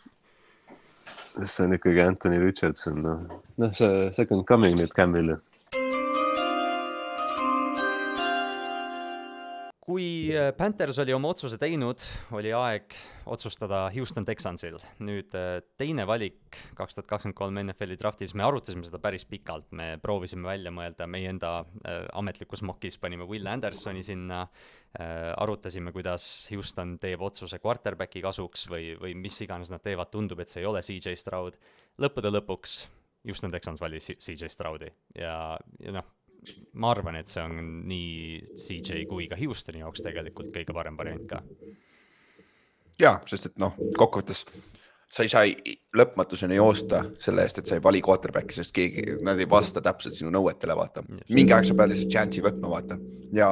see 1.43 1.63
on 1.65 1.75
ikkagi 1.75 2.01
Anthony 2.01 2.39
Richardson, 2.39 3.01
noh, 3.03 3.41
noh, 3.61 3.73
see 3.75 4.09
second 4.15 4.45
coming 4.47 4.77
nüüd 4.79 4.93
Camile. 4.95 5.39
Kui 9.95 10.33
äh, 10.35 10.49
Panthers 10.57 10.97
oli 10.99 11.13
oma 11.15 11.29
otsuse 11.31 11.55
teinud, 11.59 12.01
oli 12.35 12.49
aeg 12.51 12.95
otsustada 13.31 13.85
Houston 13.95 14.25
Texansil. 14.27 14.75
nüüd 14.99 15.31
äh, 15.37 15.61
teine 15.79 16.03
valik 16.09 16.57
kaks 16.75 16.97
tuhat 16.97 17.07
kakskümmend 17.07 17.37
kolm 17.37 17.59
NFL-i 17.61 17.95
draftis, 17.99 18.33
me 18.35 18.43
arutasime 18.43 18.83
seda 18.83 18.99
päris 18.99 19.23
pikalt, 19.29 19.69
me 19.71 19.93
proovisime 20.03 20.43
välja 20.49 20.73
mõelda, 20.75 21.07
meie 21.07 21.31
enda 21.31 21.53
äh, 21.61 22.01
ametlikus 22.19 22.65
mokis 22.67 22.99
panime 22.99 23.27
Will 23.29 23.47
Andersoni 23.47 24.03
sinna 24.03 24.47
arutasime, 24.95 25.91
kuidas 25.91 26.25
Houston 26.53 26.93
teeb 27.03 27.19
otsuse 27.27 27.57
quarterback'i 27.59 28.21
kasuks 28.23 28.61
või, 28.71 28.93
või 28.95 29.11
mis 29.19 29.41
iganes 29.43 29.67
nad 29.67 29.83
teevad, 29.83 30.07
tundub, 30.13 30.39
et 30.39 30.47
see 30.47 30.61
ei 30.61 30.69
ole 30.69 30.79
CJ 30.87 31.17
Stroud. 31.19 31.57
lõppude 31.99 32.31
lõpuks 32.31 32.77
Houston 33.27 33.51
Texans 33.51 33.83
valis 33.83 34.07
CJ 34.13 34.47
Stroudi. 34.53 34.87
Ja, 35.19 35.57
ja 35.83 35.97
noh, 35.97 36.07
ma 36.81 36.91
arvan, 36.91 37.19
et 37.19 37.31
see 37.31 37.43
on 37.43 37.59
nii 37.89 38.41
CJ 38.59 39.05
kui 39.09 39.29
ka 39.31 39.39
Houstoni 39.39 39.83
jaoks 39.83 40.03
tegelikult 40.05 40.53
kõige 40.55 40.75
parem 40.75 40.97
variant 40.97 41.27
ka. 41.29 41.41
ja, 42.99 43.17
sest 43.29 43.51
et 43.51 43.61
noh, 43.61 43.77
kokkuvõttes 43.97 44.45
sa 45.15 45.23
ei 45.23 45.31
saa 45.31 45.45
lõpmatuseni 45.95 46.57
joosta 46.57 47.03
selle 47.21 47.45
eest, 47.45 47.61
et 47.61 47.69
sa 47.69 47.77
ei 47.77 47.83
vali 47.83 48.01
quarterback'i, 48.03 48.57
sest 48.57 48.73
keegi, 48.75 49.19
nad 49.25 49.39
ei 49.39 49.49
vasta 49.49 49.83
täpselt 49.83 50.17
sinu 50.17 50.33
nõuetele, 50.33 50.75
vaata. 50.77 51.05
mingi 51.29 51.55
aeg 51.55 51.69
sa 51.69 51.77
pead 51.77 51.93
lihtsalt 51.93 52.15
chance'i 52.15 52.43
võtma, 52.45 52.71
vaata. 52.73 52.99
ja 53.35 53.49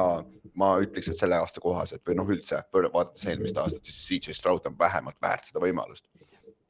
ma 0.60 0.74
ütleks, 0.82 1.10
et 1.10 1.18
selle 1.18 1.38
aasta 1.40 1.62
kohaselt 1.62 2.04
või 2.06 2.18
noh, 2.18 2.28
üldse 2.30 2.60
vaadates 2.74 3.26
eelmist 3.30 3.58
aastat, 3.58 3.86
siis 3.86 4.02
CJ 4.06 4.36
Stroud 4.36 4.66
on 4.70 4.76
vähemalt 4.78 5.18
väärt 5.22 5.48
seda 5.50 5.62
võimalust. 5.62 6.06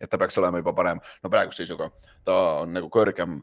et 0.01 0.11
ta 0.11 0.19
peaks 0.19 0.39
olema 0.39 0.61
juba 0.61 0.73
parem, 0.77 1.01
no 1.23 1.31
praeguse 1.33 1.63
seisuga 1.63 1.91
ta 2.25 2.37
on 2.63 2.73
nagu 2.77 2.89
kõrgem 2.93 3.41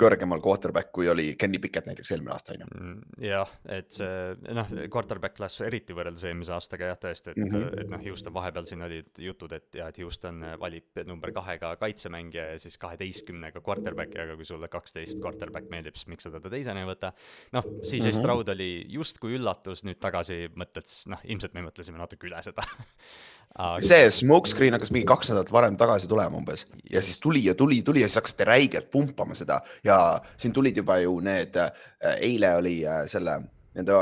kõrgemal 0.00 0.40
quarterback, 0.42 0.90
kui 0.94 1.08
oli 1.10 1.34
Kenny 1.38 1.60
Pickett 1.62 1.88
näiteks 1.88 2.12
eelmine 2.14 2.32
aasta, 2.34 2.54
on 2.54 2.64
ju. 2.64 2.68
Mm, 2.76 3.16
jah, 3.26 3.52
et 3.76 3.90
see 3.94 4.52
noh, 4.56 4.72
quarterback 4.92 5.36
klass 5.36 5.62
eriti 5.66 5.96
võrreldes 5.96 6.24
eelmise 6.28 6.54
aastaga 6.56 6.90
jah, 6.90 7.00
tõesti, 7.00 7.34
et 7.34 7.40
mm, 7.40 7.50
-hmm. 7.52 7.80
et 7.82 7.92
noh, 7.92 8.04
Houston 8.06 8.34
vahepeal 8.34 8.68
siin 8.68 8.84
olid 8.86 9.22
jutud, 9.26 9.52
et 9.56 9.80
jah, 9.80 9.90
et 9.92 10.00
Houston 10.02 10.44
valib 10.60 11.02
number 11.08 11.34
kahega 11.36 11.74
kaitsemängija 11.80 12.46
ja 12.52 12.58
siis 12.62 12.78
kaheteistkümnega 12.80 13.62
quarterback'i, 13.66 14.20
aga 14.24 14.36
kui 14.38 14.48
sulle 14.48 14.70
kaksteist 14.72 15.20
quarterback 15.20 15.70
meeldib, 15.72 15.98
siis 15.98 16.10
miks 16.12 16.26
sa 16.26 16.34
teda 16.34 16.52
teisena 16.52 16.84
ei 16.84 16.88
võta. 16.88 17.12
noh, 17.52 17.64
CJ 17.82 18.00
mm 18.00 18.06
-hmm. 18.06 18.18
Stroud 18.20 18.48
oli 18.48 18.70
justkui 18.88 19.36
üllatus, 19.38 19.84
nüüd 19.84 20.00
tagasi 20.00 20.48
mõtled, 20.54 20.88
noh, 21.12 21.20
ilmselt 21.24 21.54
me 21.54 21.66
mõtlesime 21.68 21.98
natuke 21.98 22.26
üle 22.26 22.42
seda 22.42 22.64
Aga... 23.58 23.82
see 23.82 24.10
smokescreen 24.14 24.76
hakkas 24.76 24.92
mingi 24.94 25.08
kaks 25.10 25.32
nädalat 25.32 25.52
varem 25.52 25.76
tagasi 25.78 26.08
tulema 26.08 26.38
umbes. 26.38 26.66
Ja 26.90 27.02
siis 27.02 27.18
tuli 27.18 27.44
ja 27.44 27.54
tuli, 27.54 27.82
tuli 27.82 28.04
ja 28.04 28.08
siis 28.08 28.20
hakkasite 28.20 28.46
räigelt 28.48 28.90
pumpama 28.90 29.34
seda. 29.34 29.60
Ja 29.84 30.20
siin 30.36 30.54
tulid 30.54 30.76
juba 30.76 31.00
ju 31.02 31.18
need 31.24 31.56
äh,, 31.58 31.72
eile 32.20 32.54
oli 32.60 32.76
äh, 32.86 33.02
selle 33.10 33.40
nende 33.74 33.96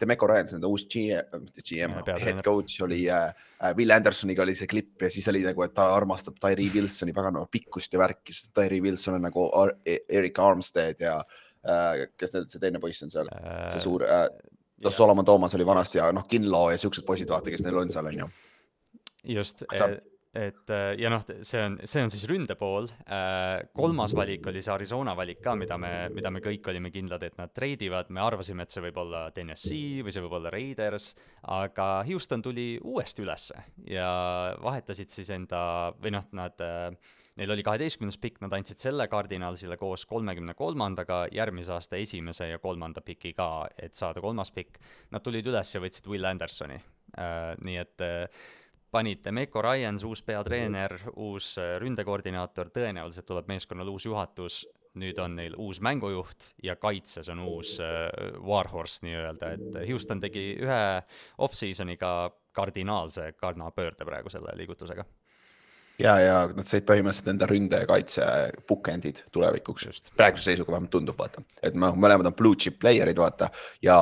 Demeco 0.00 0.28
Ryans, 0.28 0.52
nende 0.52 0.68
uus 0.68 0.84
GM, 0.90 1.44
GM, 1.64 1.94
head 2.20 2.40
coach 2.44 2.82
oli 2.84 3.04
äh, 3.08 3.30
äh, 3.62 3.72
Will 3.76 3.92
Andersoniga 3.94 4.44
oli 4.44 4.56
see 4.58 4.68
klipp 4.68 5.02
ja 5.02 5.10
siis 5.12 5.28
oli 5.32 5.44
nagu, 5.44 5.64
et 5.64 5.74
ta 5.76 5.86
armastab 5.94 6.36
Tyree 6.42 6.72
Wilsoni 6.74 7.14
paganama 7.16 7.48
pikkust 7.50 7.94
ja 7.96 8.02
värki, 8.02 8.34
sest 8.36 8.52
Tyree 8.56 8.84
Wilson 8.84 9.18
on 9.18 9.24
nagu 9.24 9.46
Ar 9.56 9.74
Erik 9.86 10.40
Armstead 10.40 11.00
ja 11.04 11.18
äh, 11.20 12.06
kes 12.20 12.36
nüüd 12.36 12.52
see 12.52 12.64
teine 12.64 12.82
poiss 12.82 13.04
on 13.06 13.12
seal 13.14 13.30
äh,, 13.32 13.68
see 13.72 13.84
suur 13.84 14.04
äh,, 14.04 14.26
noh, 14.84 14.92
Solomon 14.92 15.24
Toomas 15.24 15.56
oli 15.56 15.66
vanasti 15.66 16.02
ja 16.02 16.10
noh, 16.12 16.26
Kinlo 16.28 16.66
ja 16.74 16.80
siuksed 16.80 17.06
poisid, 17.08 17.32
vaata, 17.32 17.52
kes 17.52 17.64
neil 17.64 17.80
on 17.80 17.92
seal, 17.94 18.12
on 18.12 18.26
ju 18.26 18.32
just, 19.24 19.64
et 20.34 20.70
äh, 20.74 20.92
ja 20.98 21.10
noh, 21.12 21.22
see 21.46 21.60
on, 21.62 21.76
see 21.86 22.02
on 22.02 22.10
siis 22.12 22.24
ründe 22.30 22.56
pool. 22.58 22.88
Äh, 23.06 23.64
kolmas 23.76 24.14
valik 24.16 24.46
oli 24.50 24.62
see 24.64 24.72
Arizona 24.74 25.14
valik 25.16 25.40
ka, 25.44 25.54
mida 25.58 25.78
me, 25.80 25.92
mida 26.14 26.32
me 26.34 26.42
kõik 26.44 26.70
olime 26.72 26.90
kindlad, 26.94 27.22
et 27.26 27.38
nad 27.38 27.52
treidivad, 27.54 28.10
me 28.14 28.22
arvasime, 28.24 28.66
et 28.66 28.74
see 28.74 28.82
võib 28.88 28.98
olla 29.04 29.28
Tennessee 29.34 30.02
või 30.04 30.14
see 30.14 30.24
võib 30.24 30.38
olla 30.40 30.52
Raiders, 30.54 31.12
aga 31.54 31.88
Houston 32.08 32.42
tuli 32.42 32.72
uuesti 32.82 33.22
ülesse 33.22 33.66
ja 33.90 34.08
vahetasid 34.62 35.14
siis 35.14 35.30
enda 35.34 35.60
või 36.00 36.16
noh, 36.18 36.26
nad 36.34 36.66
Neil 37.34 37.50
oli 37.50 37.64
kaheteistkümnes 37.66 38.14
pikk, 38.22 38.36
nad 38.44 38.52
andsid 38.54 38.78
selle 38.78 39.08
Cardinalsile 39.10 39.74
koos 39.74 40.04
kolmekümne 40.06 40.54
kolmandaga, 40.54 41.24
järgmise 41.34 41.72
aasta 41.74 41.98
esimese 41.98 42.46
ja 42.46 42.60
kolmanda 42.62 43.02
piki 43.02 43.32
ka, 43.34 43.66
et 43.74 43.98
saada 43.98 44.22
kolmas 44.22 44.52
pikk. 44.54 44.78
Nad 45.10 45.24
tulid 45.26 45.48
üles 45.50 45.74
ja 45.74 45.82
võtsid 45.82 46.06
Will 46.10 46.30
Andersoni 46.30 46.78
äh,. 46.78 47.56
nii 47.66 47.80
et 47.82 48.06
äh, 48.94 48.98
panid 48.98 49.24
Demeco 49.24 49.62
Ryans, 49.62 50.04
uus 50.04 50.22
peatreener, 50.22 50.94
uus 51.16 51.56
äh, 51.58 51.76
ründekoordinaator, 51.82 52.70
tõenäoliselt 52.70 53.26
tuleb 53.26 53.48
meeskonnal 53.50 53.88
uus 53.90 54.06
juhatus, 54.06 54.62
nüüd 54.94 55.18
on 55.18 55.34
neil 55.34 55.56
uus 55.58 55.80
mängujuht 55.82 56.52
ja 56.62 56.76
kaitses 56.76 57.28
on 57.28 57.42
uus 57.42 57.80
äh, 57.82 58.06
Warhorse 58.38 59.02
nii-öelda, 59.06 59.50
et 59.56 59.80
Houston 59.88 60.22
tegi 60.22 60.52
ühe 60.62 60.80
off-season'iga 61.38 62.30
kardinaalse 62.54 63.32
karnapöörde 63.36 64.06
praegu 64.06 64.30
selle 64.30 64.54
liigutusega. 64.56 65.04
Ja, 65.98 66.14
ja 66.18 66.38
nad 66.50 66.66
said 66.66 66.86
põhimõtteliselt 66.86 67.30
enda 67.30 67.46
ründe 67.46 67.78
ja 67.82 67.86
kaitse 67.86 68.24
bookend'id 68.66 69.24
tulevikuks. 69.34 70.10
praeguse 70.16 70.50
seisuga 70.50 70.74
vähemalt 70.74 70.90
tundub, 70.90 71.18
vaata, 71.18 71.42
et 71.62 71.74
noh, 71.74 71.94
mõlemad 71.94 72.30
on 72.30 72.34
blue 72.34 72.58
chip 72.58 72.80
player'id, 72.82 73.18
vaata 73.18 73.50
ja 73.82 73.98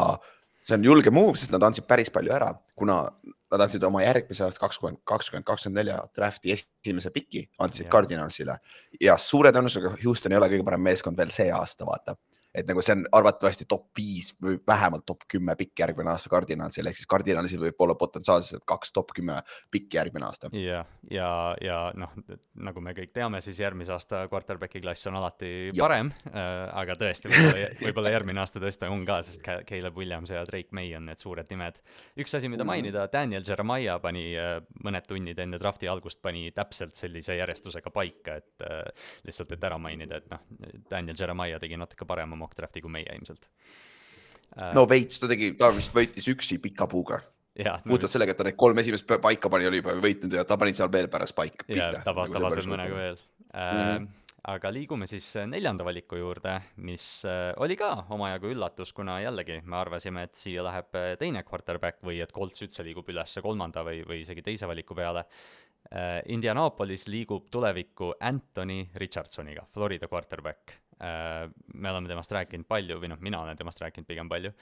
see 0.63 0.77
on 0.79 0.85
julge 0.87 1.11
move, 1.15 1.37
sest 1.39 1.53
nad 1.55 1.65
andsid 1.67 1.87
päris 1.91 2.11
palju 2.15 2.33
ära, 2.35 2.53
kuna 2.79 3.05
nad 3.53 3.65
andsid 3.65 3.85
oma 3.85 4.03
järgmise 4.05 4.45
aasta 4.47 4.63
kakskümmend, 4.63 5.03
kakskümmend, 5.09 5.47
kakskümmend 5.49 5.81
nelja 5.81 5.99
draft'i 6.17 6.55
esimese 6.55 7.13
piki, 7.15 7.45
andsid 7.61 7.87
yeah. 7.87 7.93
Cardinalsile 7.93 8.59
ja 9.03 9.17
suure 9.21 9.53
tõenäosusega 9.53 9.97
Houston 10.05 10.33
ei 10.33 10.41
ole 10.41 10.51
kõige 10.55 10.69
parem 10.69 10.87
meeskond 10.87 11.19
veel 11.19 11.35
see 11.35 11.51
aasta, 11.53 11.89
vaata 11.89 12.17
et 12.55 12.69
nagu 12.69 12.83
see 12.85 12.97
on 12.99 13.05
arvatavasti 13.17 13.67
top 13.69 13.91
viis 13.97 14.33
või 14.43 14.59
vähemalt 14.69 15.07
top 15.09 15.25
kümme 15.31 15.55
pikk 15.59 15.85
järgmine 15.85 16.13
aasta 16.13 16.31
Cardinalsil, 16.33 16.87
ehk 16.89 16.99
siis 16.99 17.09
Cardinalsil 17.09 17.61
võib 17.63 17.81
olla 17.85 17.97
potentsiaalselt 17.99 18.65
kaks 18.69 18.93
top 18.93 19.15
kümme 19.17 19.39
pikki 19.73 19.97
järgmine 19.97 20.29
aasta. 20.29 20.51
ja, 20.53 20.83
ja, 21.11 21.31
ja 21.65 21.79
noh, 21.97 22.13
nagu 22.69 22.85
me 22.85 22.95
kõik 22.97 23.15
teame, 23.15 23.41
siis 23.45 23.61
järgmise 23.63 23.95
aasta 23.97 24.27
quarterback'i 24.33 24.83
klass 24.85 25.09
on 25.11 25.17
alati 25.21 25.53
ja. 25.71 25.81
parem 25.81 26.13
äh,, 26.29 26.67
aga 26.83 26.97
tõesti, 27.01 27.33
võib-olla, 27.85 28.13
järgmine 28.13 28.43
aasta 28.45 28.61
tõesti 28.63 28.91
on 28.91 29.07
ka, 29.09 29.23
sest 29.27 29.45
Caleb 29.69 29.97
Williams 29.97 30.35
ja 30.35 30.45
Drake 30.49 30.77
May 30.77 30.93
on 30.99 31.09
need 31.09 31.23
suured 31.23 31.49
nimed. 31.53 31.81
üks 32.17 32.37
asi, 32.37 32.53
mida 32.53 32.65
mm 32.65 32.73
mainida, 32.73 33.03
Daniel 33.13 33.43
Jeremiah 33.45 33.99
pani 34.01 34.23
äh, 34.39 34.55
mõned 34.85 35.05
tunnid 35.09 35.39
enne 35.43 35.59
drafti 35.61 35.89
algust 35.91 36.23
pani 36.25 36.47
täpselt 36.57 36.97
sellise 36.97 37.35
järjestusega 37.37 37.91
paika, 37.93 38.39
et 38.41 38.65
äh, 38.65 39.11
lihtsalt, 39.27 39.53
et 39.53 39.67
ära 39.69 39.77
mainida, 39.83 40.23
et 40.23 40.31
noh, 40.33 40.41
Daniel 40.91 41.19
Jeremiah 41.19 41.61
tegi 41.61 41.77
natuke 41.77 42.07
parema 42.09 42.39
mock 42.43 42.59
draft'i 42.59 42.83
kui 42.85 42.93
meie 42.93 43.09
ilmselt 43.17 43.47
uh,. 44.57 44.73
no 44.77 44.87
veits, 44.89 45.21
ta 45.23 45.31
tegi, 45.31 45.53
ta 45.59 45.73
vist 45.75 45.95
võitis 45.95 46.29
üksi 46.33 46.59
pika 46.63 46.89
puuga. 46.91 47.21
puhtalt 47.53 48.09
no, 48.09 48.11
sellega, 48.11 48.35
et 48.35 48.41
ta 48.41 48.49
need 48.49 48.59
kolm 48.61 48.81
esimest 48.83 49.07
paika 49.23 49.51
pani, 49.53 49.69
oli 49.69 49.83
juba 49.83 49.99
võitnud 50.01 50.39
ja 50.39 50.47
ta 50.49 50.59
pani 50.61 50.75
seal 50.77 50.93
veel 50.93 51.11
pärast 51.13 51.37
paika. 51.37 51.69
ja 51.69 51.93
tabas, 52.01 52.33
tabas 52.33 52.59
veel 52.61 52.75
mõnega 52.75 52.99
veel 52.99 53.17
uh,. 53.21 53.55
Mm 53.55 53.87
-hmm 53.87 54.11
aga 54.43 54.73
liigume 54.75 55.07
siis 55.07 55.37
neljanda 55.47 55.85
valiku 55.87 56.17
juurde, 56.19 56.57
mis 56.83 57.23
äh, 57.31 57.53
oli 57.63 57.77
ka 57.79 58.07
omajagu 58.11 58.51
üllatus, 58.51 58.91
kuna 58.93 59.21
jällegi 59.23 59.61
me 59.63 59.77
arvasime, 59.79 60.25
et 60.27 60.35
siia 60.35 60.65
läheb 60.67 60.99
teine 61.21 61.45
quarterback 61.47 62.03
või 62.03 62.19
et 62.25 62.33
Colts 62.35 62.65
üldse 62.67 62.83
liigub 62.83 63.07
üles 63.15 63.39
kolmanda 63.43 63.85
või, 63.87 64.03
või 64.03 64.25
isegi 64.25 64.43
teise 64.43 64.67
valiku 64.67 64.99
peale. 64.99 65.25
Indianapolis 66.27 67.07
liigub 67.07 67.49
tulevikku 67.51 68.15
Anthony 68.21 68.87
Richardsoniga, 68.97 69.67
Florida 69.75 70.09
quarterback 70.09 70.83
Äh, 70.92 70.92
me 71.03 71.91
oleme 71.91 72.09
temast 72.11 72.33
rääkinud 72.33 72.67
palju 72.69 72.99
või 73.03 73.11
noh, 73.11 73.21
mina 73.25 73.43
olen 73.43 73.59
temast 73.59 73.81
rääkinud 73.83 74.07
pigem 74.07 74.29
palju. 74.31 74.53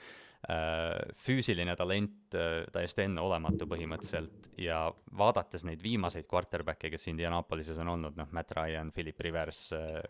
Äh, 0.49 1.13
füüsiline 1.21 1.75
talent 1.77 2.33
äh, 2.33 2.63
täiesti 2.73 3.05
enneolematu 3.05 3.67
põhimõtteliselt 3.69 4.47
ja 4.61 4.87
vaadates 5.17 5.67
neid 5.67 5.83
viimaseid 5.85 6.25
quarterback'e, 6.31 6.89
kes 6.89 7.11
Indianapolises 7.11 7.77
on 7.83 7.91
olnud, 7.93 8.17
noh, 8.17 8.31
Matt 8.33 8.55
Ryan, 8.57 8.89
Philip 8.95 9.21
Rivers, 9.21 9.67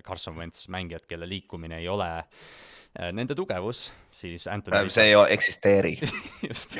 Carson 0.08 0.40
Wentz, 0.40 0.70
mängijad, 0.72 1.04
kelle 1.10 1.28
liikumine 1.28 1.82
ei 1.82 1.90
ole 1.92 2.08
nende 3.16 3.36
tugevus, 3.36 3.86
siis 4.12 4.50
Anthony 4.52 4.90
see 4.92 5.14
ei 5.14 5.20
eksisteeri. 5.32 5.94
Just, 6.48 6.76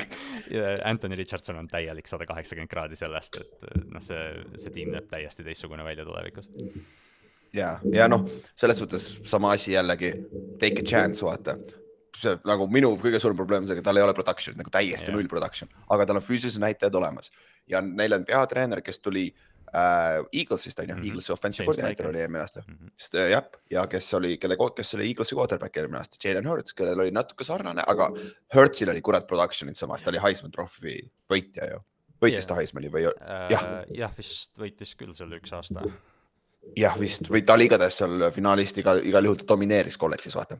Anthony 0.84 1.16
Richardson 1.16 1.56
on 1.60 1.68
täielik 1.72 2.08
sada 2.08 2.28
kaheksakümmend 2.28 2.72
kraadi 2.72 2.98
sellest, 3.00 3.40
et 3.40 3.64
noh, 3.84 4.04
see, 4.04 4.26
see 4.60 4.74
tiim 4.74 4.92
näeb 4.92 5.08
täiesti 5.12 5.44
teistsugune 5.44 5.84
välja 5.88 6.04
tulevikus 6.08 6.52
ja, 7.56 7.76
ja 7.92 8.08
noh, 8.10 8.26
selles 8.58 8.80
suhtes 8.80 9.06
sama 9.28 9.52
asi 9.56 9.76
jällegi, 9.76 10.12
take 10.60 10.82
a 10.82 10.88
chance, 10.88 11.24
vaata. 11.24 11.58
see 12.22 12.36
nagu 12.46 12.68
minu 12.70 12.92
kõige 13.00 13.18
suurem 13.18 13.38
probleem 13.38 13.64
on 13.64 13.66
see, 13.66 13.78
et 13.80 13.84
tal 13.84 13.98
ei 13.98 14.04
ole 14.04 14.12
production 14.14 14.54
nagu 14.54 14.70
täiesti 14.70 15.08
yeah. 15.08 15.16
null 15.16 15.30
production, 15.30 15.70
aga 15.90 16.04
tal 16.06 16.20
on 16.20 16.22
füüsilised 16.22 16.62
näitajad 16.62 16.94
olemas 16.94 17.32
ja 17.66 17.80
neil 17.82 18.14
on 18.14 18.26
peatreener, 18.28 18.82
kes 18.84 19.00
tuli 19.02 19.24
äh, 19.74 20.20
Eaglesist 20.32 20.78
on 20.78 20.88
ju 20.88 20.94
mm 20.94 21.00
-hmm., 21.00 21.08
Eaglesi 21.08 21.32
offensive 21.32 21.66
koordineeter 21.66 22.08
oli 22.08 22.20
eelmine 22.20 22.44
aasta 22.44 22.62
mm, 22.68 22.74
-hmm. 22.74 22.92
sest 22.96 23.14
äh, 23.14 23.30
jah, 23.30 23.44
ja 23.70 23.86
kes 23.86 24.14
oli, 24.14 24.36
kelle, 24.38 24.56
kes 24.76 24.94
oli 24.94 25.08
Eaglesi 25.08 25.34
quarterback 25.34 25.76
eelmine 25.76 25.98
aasta, 25.98 26.28
Jalen 26.28 26.48
Hurts, 26.48 26.74
kellel 26.74 27.00
oli 27.00 27.10
natuke 27.10 27.44
sarnane, 27.44 27.82
aga 27.86 28.10
Hurtsil 28.54 28.90
oli 28.90 29.00
kurat 29.00 29.26
production'it 29.26 29.74
samas, 29.74 30.02
ta 30.02 30.10
oli 30.10 30.22
Heisman 30.22 30.52
Trophy 30.52 30.98
võitja 31.32 31.72
ju. 31.72 31.82
võitis 32.22 32.44
yeah. 32.44 32.46
ta 32.46 32.54
Heismani 32.54 32.92
või 32.92 33.06
uh,? 33.08 33.50
jah, 33.50 33.66
jah, 33.90 34.16
vist 34.16 34.58
võitis 34.58 34.94
küll 34.94 35.14
selle 35.14 35.40
üks 35.40 35.52
aasta 35.52 35.82
jah, 36.78 36.96
vist 37.00 37.28
või 37.30 37.44
ta 37.46 37.56
oli 37.58 37.68
igatahes 37.68 38.00
seal 38.02 38.26
finaalist 38.34 38.78
igal, 38.82 39.02
igal 39.06 39.28
juhul 39.28 39.40
ta 39.40 39.48
domineeris 39.52 39.98
kolledžis, 40.00 40.36
vaata. 40.38 40.58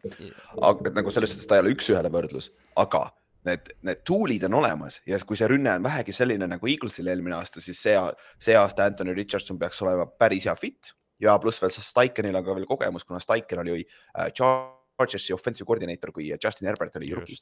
aga 0.60 0.94
nagu 0.98 1.14
selles 1.14 1.34
suhtes 1.34 1.48
ta 1.48 1.58
ei 1.58 1.64
ole 1.64 1.74
üks-ühele 1.76 2.10
võrdlus, 2.12 2.50
aga 2.76 3.06
need, 3.48 3.72
need 3.86 4.02
tool'id 4.08 4.46
on 4.48 4.58
olemas 4.62 5.00
ja 5.08 5.18
kui 5.26 5.38
see 5.38 5.50
rünne 5.50 5.74
on 5.78 5.86
vähegi 5.86 6.14
selline 6.14 6.48
nagu 6.50 6.70
Eaglesil 6.70 7.08
eelmine 7.10 7.36
aasta, 7.38 7.62
siis 7.64 7.80
see, 7.82 7.96
see 8.38 8.58
aasta 8.58 8.86
Anthony 8.90 9.14
Richardson 9.16 9.58
peaks 9.58 9.82
olema 9.82 10.06
päris 10.06 10.46
hea 10.50 10.56
fit 10.58 10.94
ja 11.22 11.36
pluss 11.42 11.62
veel 11.62 11.74
Steikenil 11.74 12.38
on 12.38 12.46
ka 12.46 12.56
veel 12.58 12.68
kogemus, 12.70 13.06
kuna 13.08 13.22
Steichen 13.22 13.62
oli 13.62 13.82
äh, 13.82 14.30
Chargersi 14.34 15.34
offensive 15.34 15.66
koordineeter, 15.66 16.12
kui 16.14 16.30
Justin 16.32 16.70
Herbert 16.70 16.98
oli 16.98 17.14
rookie. 17.14 17.38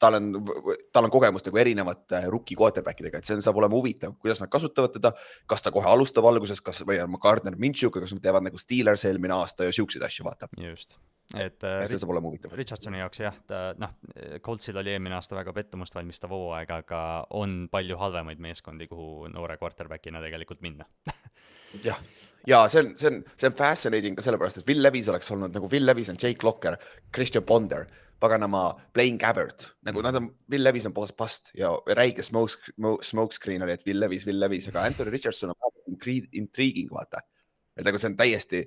Tal 0.00 0.16
on, 0.18 0.30
tal 0.92 1.06
on 1.06 1.12
kogemust 1.12 1.46
nagu 1.48 1.60
erinevate 1.60 2.24
rookie 2.32 2.58
quarterback 2.58 3.02
idega, 3.02 3.20
et 3.20 3.28
see 3.28 3.38
saab 3.44 3.60
olema 3.60 3.76
huvitav, 3.76 4.16
kuidas 4.20 4.42
nad 4.42 4.50
kasutavad 4.52 4.96
teda. 4.96 5.12
kas 5.50 5.62
ta 5.62 5.72
kohe 5.74 5.88
alustab 5.90 6.26
alguses, 6.30 6.62
kas 6.64 6.82
või 6.88 7.00
on 7.04 7.18
Gardner 7.20 7.56
Minshew'ga, 7.60 8.02
kas 8.02 8.16
nad 8.16 8.24
teevad 8.24 8.46
nagu 8.46 8.60
Steelers 8.60 9.04
eelmine 9.08 9.36
aasta 9.36 9.68
ja 9.68 9.76
siukseid 9.76 10.04
asju, 10.06 10.26
vaata. 10.26 10.50
just 10.60 10.98
et 11.38 11.62
äh, 11.62 11.84
see 11.86 12.00
saab 12.00 12.10
olema 12.10 12.26
huvitav. 12.26 12.54
Richardsoni 12.58 12.98
jaoks 12.98 13.20
jah, 13.22 13.36
ta 13.46 13.60
noh, 13.78 13.92
Coltsil 14.42 14.80
oli 14.80 14.90
eelmine 14.96 15.14
aasta 15.14 15.36
väga 15.38 15.54
pettumust 15.54 15.94
valmistav 15.94 16.32
hooaeg, 16.34 16.72
aga 16.80 17.02
on 17.38 17.68
palju 17.70 17.98
halvemaid 18.00 18.42
meeskondi, 18.42 18.88
kuhu 18.90 19.28
noore 19.30 19.54
quarterback'ina 19.60 20.22
tegelikult 20.24 20.64
minna 20.66 20.88
jah, 21.86 22.00
ja 22.50 22.64
see 22.72 22.82
on, 22.82 22.92
see 22.98 23.12
on, 23.12 23.22
see 23.36 23.50
on 23.50 23.56
fascinating 23.58 24.18
ka 24.18 24.26
sellepärast, 24.26 24.62
et 24.62 24.70
Will 24.70 24.82
Levis 24.82 25.10
oleks 25.12 25.30
olnud 25.34 25.54
nagu 25.54 25.70
Will 25.70 25.86
Levis 25.86 26.10
on 26.10 26.18
Jake 26.18 26.46
Locker, 26.46 26.78
Christian 27.14 27.46
Ponder 27.46 27.86
paganama 28.20 28.74
Blaine 28.94 29.18
Gabbert, 29.18 29.70
nagu 29.86 30.02
nad 30.04 30.18
on, 30.18 30.28
Will 30.52 30.64
Levis 30.64 30.86
on 30.88 30.94
poolest 30.96 31.16
past 31.16 31.50
ja 31.56 31.72
räige 31.96 32.22
smoke, 32.22 32.72
smoke 33.06 33.34
screen 33.36 33.64
oli, 33.64 33.72
et 33.76 33.86
Will 33.86 34.00
Levis, 34.00 34.26
Will 34.28 34.40
Levis, 34.40 34.68
aga 34.68 34.84
Anthony 34.88 35.10
Richardson 35.14 35.54
on 35.54 35.72
intriiguing, 36.32 36.90
vaata. 36.92 37.24
et 37.76 37.86
nagu 37.86 37.98
see 37.98 38.10
on 38.10 38.16
täiesti 38.18 38.64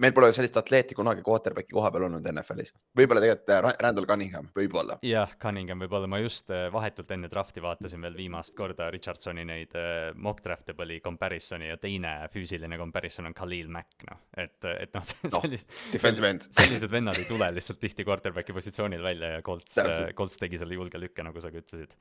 meil 0.00 0.14
pole 0.16 0.30
sellist 0.34 0.56
atleeti 0.60 0.96
kunagi 0.96 1.22
quarterback'i 1.26 1.74
koha 1.74 1.90
peal 1.92 2.06
olnud 2.08 2.26
NFL-is. 2.32 2.72
võib-olla 2.96 3.22
tegelikult 3.24 3.52
äh, 3.54 3.62
Randall 3.84 4.08
Cunningham, 4.08 4.48
võib-olla. 4.56 4.98
jah, 5.06 5.34
Cunningham 5.42 5.82
võib-olla, 5.84 6.08
ma 6.10 6.20
just 6.22 6.50
äh, 6.54 6.68
vahetult 6.72 7.10
enne 7.16 7.30
draft'i 7.32 7.62
vaatasin 7.64 8.02
veel 8.06 8.16
viimast 8.16 8.54
korda 8.58 8.90
Richardsoni 8.92 9.44
neid 9.48 9.76
äh, 9.78 10.10
mock 10.16 10.42
draft'e 10.44 10.76
comparison'i 11.04 11.70
ja 11.70 11.78
teine 11.80 12.14
füüsiline 12.32 12.78
comparison 12.80 13.28
on 13.30 13.36
Khalil 13.36 13.68
Mack, 13.72 14.04
noh, 14.08 14.22
et, 14.36 14.58
et 14.70 14.94
noh, 14.96 15.04
sellised 15.04 16.22
no,, 16.22 16.34
sellised 16.60 16.90
vennad 16.90 17.18
ei 17.20 17.28
tule 17.28 17.50
lihtsalt 17.54 17.80
tihti 17.82 18.06
quarterback'i 18.08 18.56
positsioonil 18.56 19.02
välja 19.04 19.34
ja 19.36 19.42
Colts, 19.46 19.80
Colts 20.16 20.40
tegi 20.40 20.60
selle 20.60 20.78
julge 20.78 21.00
lükke, 21.00 21.24
nagu 21.26 21.42
sa 21.42 21.52
ka 21.52 21.60
ütlesid. 21.60 21.92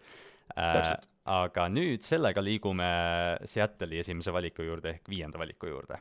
Äh, 0.57 0.93
aga 1.29 1.67
nüüd 1.69 2.05
sellega 2.05 2.41
liigume 2.41 2.87
Seattle'i 3.45 3.99
esimese 4.01 4.33
valiku 4.33 4.65
juurde 4.65 4.95
ehk 4.95 5.11
viienda 5.11 5.41
valiku 5.41 5.69
juurde 5.69 5.99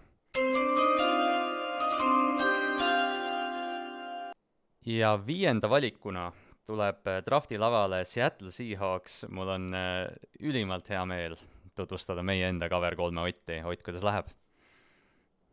ja 4.88 5.18
viienda 5.26 5.68
valikuna 5.70 6.30
tuleb 6.66 7.06
äh, 7.06 7.22
drafti 7.24 7.58
lavale 7.58 8.04
Seattle 8.04 8.50
Seahawks, 8.52 9.24
mul 9.32 9.48
on 9.54 9.72
äh, 9.74 10.04
ülimalt 10.40 10.88
hea 10.92 11.04
meel 11.08 11.36
tutvustada 11.76 12.24
meie 12.26 12.48
enda 12.48 12.68
cover 12.68 12.96
kolme 12.96 13.24
Otti, 13.28 13.60
Ott, 13.64 13.82
kuidas 13.84 14.04
läheb? 14.06 14.30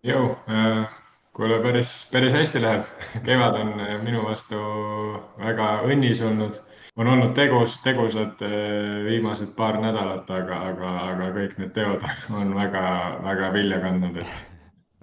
jõu 0.05 0.35
äh,, 0.51 0.95
kuule, 1.33 1.59
päris, 1.63 1.91
päris 2.11 2.35
hästi 2.37 2.61
läheb. 2.61 2.87
kevad 3.25 3.59
on 3.59 3.75
äh, 3.79 3.93
minu 4.03 4.23
vastu 4.27 4.59
väga 5.41 5.69
õnnis 5.87 6.23
olnud, 6.25 6.59
on 6.95 7.11
olnud 7.11 7.35
tegus, 7.35 7.79
tegusad 7.83 8.43
viimased 9.05 9.55
paar 9.57 9.81
nädalat, 9.83 10.29
aga, 10.31 10.61
aga, 10.71 10.97
aga 11.11 11.31
kõik 11.39 11.57
need 11.59 11.73
teod 11.75 12.03
on 12.41 12.55
väga, 12.55 12.85
väga 13.25 13.53
vilja 13.55 13.81
kandnud, 13.83 14.21
et 14.23 14.54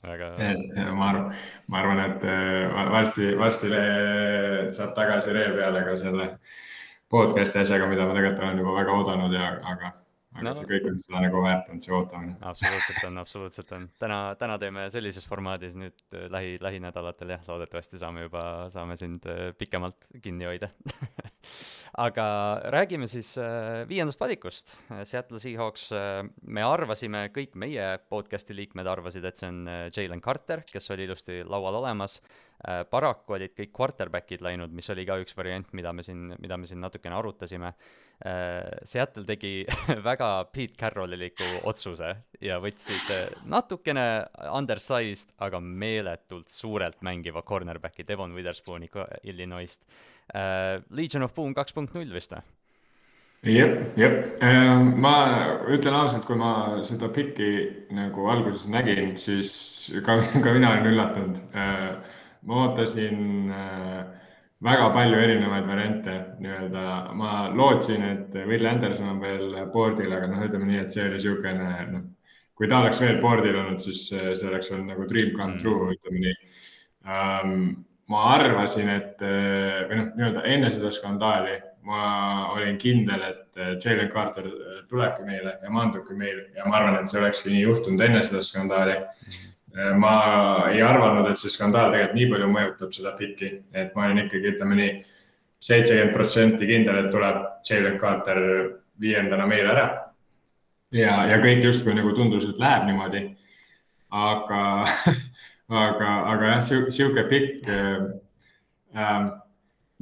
väga. 0.06 0.32
ma 0.98 1.08
arvan, 1.08 1.32
ma 1.68 1.80
arvan, 1.82 2.04
et 2.08 2.28
äh, 2.28 2.92
varsti, 2.92 3.32
varsti 3.38 3.72
saab 4.74 4.94
tagasi 4.98 5.34
ree 5.36 5.48
peale 5.56 5.84
ka 5.86 5.96
selle 5.96 6.28
podcast'i 7.12 7.62
asjaga, 7.62 7.88
mida 7.90 8.06
ma 8.08 8.14
tegelikult 8.16 8.46
olen 8.46 8.62
juba 8.62 8.78
väga 8.78 8.94
oodanud 9.00 9.34
ja, 9.36 9.50
aga, 9.72 9.90
aga 10.32 10.46
no. 10.46 10.54
see 10.56 10.68
kõik 10.70 10.88
on 10.88 10.98
seda 11.00 11.20
nagu 11.26 11.42
väärt 11.44 11.68
olnud, 11.72 11.84
see 11.84 11.94
ootamine. 11.96 12.36
absoluutselt 12.52 13.04
on, 13.08 13.20
absoluutselt 13.22 13.74
on. 13.76 13.86
täna, 14.02 14.20
täna 14.40 14.58
teeme 14.62 14.86
sellises 14.94 15.28
formaadis 15.28 15.76
nüüd 15.80 15.98
äh, 16.16 16.26
lähi, 16.32 16.56
lähinädalatel 16.64 17.34
jah, 17.36 17.44
loodetavasti 17.48 18.00
saame 18.00 18.26
juba, 18.26 18.44
saame 18.74 18.96
sind 19.00 19.28
äh, 19.30 19.50
pikemalt 19.58 20.08
kinni 20.24 20.48
hoida 20.48 20.72
aga 22.00 22.26
räägime 22.72 23.06
siis 23.08 23.34
äh, 23.38 23.82
viiendast 23.88 24.20
valikust, 24.20 24.72
Seattle 25.04 25.40
Seahawks, 25.40 25.90
äh, 25.92 26.22
me 26.48 26.64
arvasime, 26.64 27.26
kõik 27.34 27.52
meie 27.60 27.84
podcast'i 28.08 28.56
liikmed 28.56 28.88
arvasid, 28.88 29.26
et 29.28 29.36
see 29.36 29.50
on 29.50 29.60
äh, 29.68 29.82
Jalen 29.92 30.22
Carter, 30.24 30.64
kes 30.68 30.88
oli 30.94 31.04
ilusti 31.08 31.42
laual 31.44 31.82
olemas, 31.82 32.20
paraku 32.62 33.34
olid 33.34 33.56
kõik 33.58 33.72
quarterback'id 33.74 34.42
läinud, 34.46 34.70
mis 34.70 34.86
oli 34.92 35.02
ka 35.02 35.16
üks 35.18 35.34
variant, 35.34 35.72
mida 35.74 35.90
me 35.90 36.04
siin, 36.06 36.28
mida 36.38 36.54
me 36.54 36.68
siin 36.70 36.78
natukene 36.78 37.16
arutasime. 37.18 37.72
Seattle 38.86 39.24
tegi 39.26 39.64
väga 40.06 40.28
Pete 40.54 40.78
Carrolliliku 40.78 41.64
otsuse 41.66 42.12
ja 42.38 42.60
võtsid 42.62 43.42
natukene 43.50 44.04
undersized, 44.52 45.34
aga 45.42 45.58
meeletult 45.58 46.54
suurelt 46.54 47.02
mängiva 47.02 47.42
cornerback'i 47.42 48.06
Devon 48.06 48.38
Witherspooni 48.38 48.92
Illinois'st 49.26 49.82
uh, 50.34 50.80
Legion 50.90 51.26
of 51.26 51.34
Boom 51.36 51.54
kaks 51.56 51.74
punkt 51.76 51.94
null 51.96 52.12
vist 52.14 52.34
või? 52.36 52.42
jep, 53.42 53.96
jep, 53.98 54.18
äh, 54.44 54.72
ma 55.02 55.14
ütlen 55.66 55.96
ausalt, 55.98 56.26
kui 56.28 56.38
ma 56.38 56.80
seda 56.86 57.08
piki 57.10 57.52
nagu 57.90 58.28
alguses 58.30 58.68
nägin, 58.70 59.16
siis 59.18 59.52
ka, 60.06 60.20
ka 60.44 60.54
mina 60.54 60.76
olin 60.76 60.92
üllatunud. 60.92 61.40
Äh, 61.58 62.18
ma 62.46 62.64
ootasin 62.64 63.18
väga 64.62 64.88
palju 64.94 65.18
erinevaid 65.18 65.66
variante 65.66 66.14
nii-öelda, 66.42 66.82
ma 67.18 67.34
lootsin, 67.54 68.02
et 68.02 68.34
Will 68.46 68.66
Anderson 68.66 69.12
on 69.14 69.20
veel 69.22 69.56
board'il, 69.74 70.10
aga 70.14 70.30
noh, 70.30 70.42
ütleme 70.46 70.68
nii, 70.70 70.80
et 70.82 70.94
see 70.94 71.04
oli 71.04 71.18
niisugune 71.18 71.70
noh, 71.92 72.04
kui 72.58 72.70
ta 72.70 72.82
oleks 72.82 73.02
veel 73.02 73.18
board'il 73.22 73.58
olnud, 73.58 73.82
siis 73.82 74.04
see 74.10 74.50
oleks 74.50 74.70
olnud 74.70 74.92
nagu 74.92 75.06
dream 75.10 75.32
come 75.34 75.56
mm. 75.56 75.62
true, 75.62 75.96
ütleme 75.96 76.22
nii 76.26 76.36
um, 77.06 77.56
ma 78.10 78.22
arvasin, 78.34 78.88
et 78.90 79.22
eh, 79.22 79.84
või 79.88 80.00
noh, 80.00 80.08
nii-öelda 80.16 80.42
enne 80.50 80.72
seda 80.74 80.90
skandaali 80.94 81.54
ma 81.86 82.02
olin 82.54 82.76
kindel, 82.78 83.22
et 83.26 83.60
eh, 83.60 83.72
Jalen 83.82 84.10
Carter 84.10 84.46
eh, 84.48 84.82
tulebki 84.90 85.24
meile 85.26 85.56
ja 85.62 85.70
maandubki 85.70 86.16
meil 86.18 86.44
ja 86.56 86.66
ma 86.66 86.78
arvan, 86.78 87.00
et 87.00 87.10
see 87.10 87.20
olekski 87.22 87.52
nii 87.52 87.64
juhtunud 87.64 88.04
enne 88.06 88.22
seda 88.26 88.42
skandaali. 88.44 88.98
ma 89.96 90.16
ei 90.68 90.82
arvanud, 90.84 91.30
et 91.30 91.38
see 91.40 91.48
skandaal 91.48 91.88
tegelikult 91.88 92.18
nii 92.18 92.26
palju 92.28 92.48
mõjutab 92.52 92.90
seda 92.92 93.14
piki, 93.16 93.48
et 93.72 93.94
ma 93.96 94.02
olin 94.04 94.26
ikkagi, 94.26 94.50
ütleme 94.50 94.76
nii, 94.76 94.90
seitsekümmend 95.64 96.12
protsenti 96.12 96.68
kindel, 96.68 96.98
et 97.00 97.08
tuleb 97.14 97.38
Jalen 97.64 97.96
Carter 98.02 98.40
viiendana 99.00 99.46
meile 99.48 99.72
ära. 99.72 99.86
ja, 100.92 101.14
ja 101.30 101.40
kõik 101.40 101.64
justkui 101.64 101.96
nagu 101.96 102.12
tundus, 102.12 102.44
et 102.50 102.60
läheb 102.60 102.84
niimoodi. 102.90 103.24
aga 104.12 104.60
aga, 105.72 106.10
aga 106.32 106.50
jah, 106.56 106.90
sihuke 106.90 107.24
pikk 107.30 107.68
äh,. 107.68 108.10
äh 108.96 109.30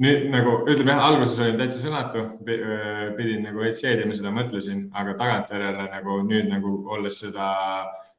nüüd 0.01 0.31
nagu 0.33 0.53
ütleme 0.65 0.95
jah, 0.95 1.03
alguses 1.05 1.37
olin 1.43 1.59
täitsa 1.59 1.77
sõnatu, 1.83 2.23
äh, 2.49 3.11
pidin 3.13 3.43
nagu 3.45 3.61
veits 3.61 3.83
seedima 3.83 4.15
seda, 4.17 4.31
mõtlesin, 4.33 4.87
aga 4.97 5.13
tagantjärele 5.19 5.85
nagu 5.91 6.15
nüüd 6.25 6.47
nagu 6.49 6.71
olles 6.95 7.19
seda 7.21 7.51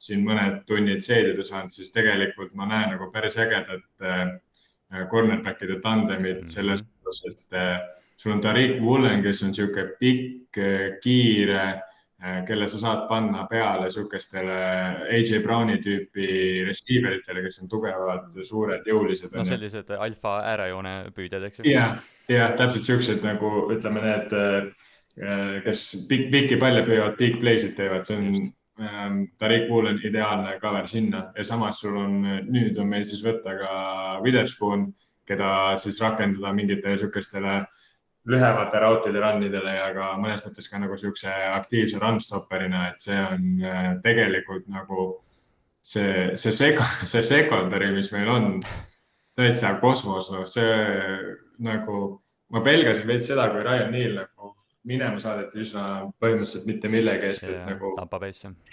siin 0.03 0.23
mõned 0.27 0.61
tunnid 0.69 1.03
seedida 1.03 1.43
saanud, 1.43 1.75
siis 1.75 1.91
tegelikult 1.95 2.55
ma 2.55 2.69
näen 2.71 2.95
nagu 2.95 3.11
päris 3.11 3.39
ägedat 3.43 4.07
äh, 4.07 4.31
cornerback'ide 5.11 5.81
tandemit 5.83 6.45
mhm. 6.45 6.53
selles 6.55 6.87
mõttes, 6.87 7.25
et 7.33 7.59
äh, 7.59 7.81
sul 8.15 8.37
on 8.37 8.45
Tariq 8.45 8.79
Woolen, 8.85 9.25
kes 9.25 9.43
on 9.43 9.51
niisugune 9.51 9.89
pikk, 9.99 10.63
kiire 11.03 11.65
Äh, 11.67 11.81
kelle 12.47 12.69
sa 12.71 12.79
saad 12.79 13.07
panna 13.09 13.47
peale 13.51 13.89
sihukestele 13.91 14.55
AJ 15.11 15.41
Browni 15.43 15.79
tüüpi 15.83 16.27
receiver 16.67 17.17
itele, 17.17 17.43
kes 17.43 17.59
on 17.65 17.71
tugevad, 17.71 18.29
suured, 18.47 18.87
jõulised. 18.87 19.35
no 19.35 19.45
sellised 19.47 19.91
alfa 19.99 20.37
äärejoone 20.53 20.95
püüdjad, 21.17 21.49
eks 21.49 21.61
ju. 21.61 21.67
jah, 21.73 21.99
jah, 22.31 22.55
täpselt 22.59 22.87
siuksed 22.87 23.27
nagu 23.27 23.51
ütleme, 23.75 24.05
need, 24.07 24.35
äh, 24.39 25.59
kes 25.67 25.85
pikk, 26.09 26.31
pikki 26.35 26.61
palle 26.63 26.87
püüavad, 26.87 27.19
big 27.19 27.41
play'sid 27.43 27.75
teevad, 27.79 28.07
see 28.07 28.21
on 28.21 28.29
ähm, 28.87 29.23
Tariq 29.43 29.67
Wool 29.71 29.91
on 29.91 30.03
ideaalne 30.07 30.59
cover 30.63 30.87
sinna 30.91 31.27
ja 31.37 31.47
samas 31.47 31.83
sul 31.83 31.99
on, 31.99 32.21
nüüd 32.47 32.79
on 32.79 32.93
meil 32.93 33.09
siis 33.09 33.25
võtta 33.27 33.59
ka 33.59 33.73
Witherspoon, 34.23 34.93
keda 35.27 35.73
siis 35.79 35.99
rakendada 36.03 36.55
mingitele 36.55 37.03
sihukestele 37.03 37.57
äh, 37.65 37.82
lühemate 38.29 38.79
rautide 38.79 39.21
run 39.21 39.43
idele 39.43 39.75
ja 39.75 39.89
ka 39.97 40.13
mõnes 40.21 40.45
mõttes 40.47 40.69
ka 40.71 40.79
nagu 40.79 40.97
siukse 40.99 41.33
aktiivse 41.57 41.99
run 42.03 42.21
stopperina, 42.23 42.87
et 42.93 43.03
see 43.03 43.19
on 43.19 43.49
äh, 43.67 43.91
tegelikult 44.05 44.69
nagu 44.71 45.09
see, 45.83 46.31
see 46.39 46.55
sega, 46.55 46.87
see 47.13 47.25
secondary, 47.27 47.91
mis 47.95 48.13
meil 48.15 48.31
on 48.31 48.49
täitsa 49.39 49.75
kosmos, 49.83 50.31
noh, 50.31 50.47
see 50.47 50.73
nagu 51.67 52.03
ma 52.53 52.63
pelgasin 52.63 53.09
veits 53.09 53.31
seda, 53.33 53.49
kui 53.51 53.65
Ryan 53.65 53.95
Neal 53.95 54.19
nagu 54.21 54.55
minema 54.87 55.19
saadeti 55.23 55.63
üsna 55.63 55.83
põhimõtteliselt 56.19 56.67
mitte 56.67 56.89
millegi 56.91 57.29
eest, 57.29 57.45
et 57.47 57.61
nagu 57.69 57.93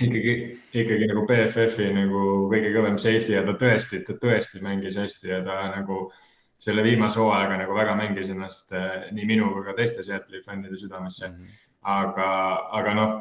ikkagi, 0.02 0.34
ikkagi 0.82 1.10
nagu 1.10 1.26
BFF-i 1.30 1.92
nagu 1.94 2.24
kõige 2.50 2.74
kõvem 2.74 2.98
safety 3.02 3.36
ja 3.36 3.44
ta 3.46 3.54
tõesti, 3.62 4.02
ta 4.06 4.18
tõesti 4.18 4.62
mängis 4.66 4.98
hästi 4.98 5.30
ja 5.30 5.44
ta 5.46 5.62
nagu 5.76 6.08
äh, 6.08 6.26
selle 6.60 6.84
viimase 6.84 7.20
hooajaga 7.20 7.58
nagu 7.62 7.76
väga 7.76 7.96
mängis 7.96 8.30
ennast 8.34 8.74
eh, 8.76 9.10
nii 9.16 9.26
minu 9.26 9.50
kui 9.54 9.64
ka 9.66 9.76
teiste 9.78 10.04
Seattle'i 10.04 10.44
fännide 10.46 10.78
südamesse 10.78 11.28
mm. 11.28 11.36
-hmm. 11.36 11.68
aga, 11.82 12.32
aga 12.80 12.94
noh, 12.94 13.14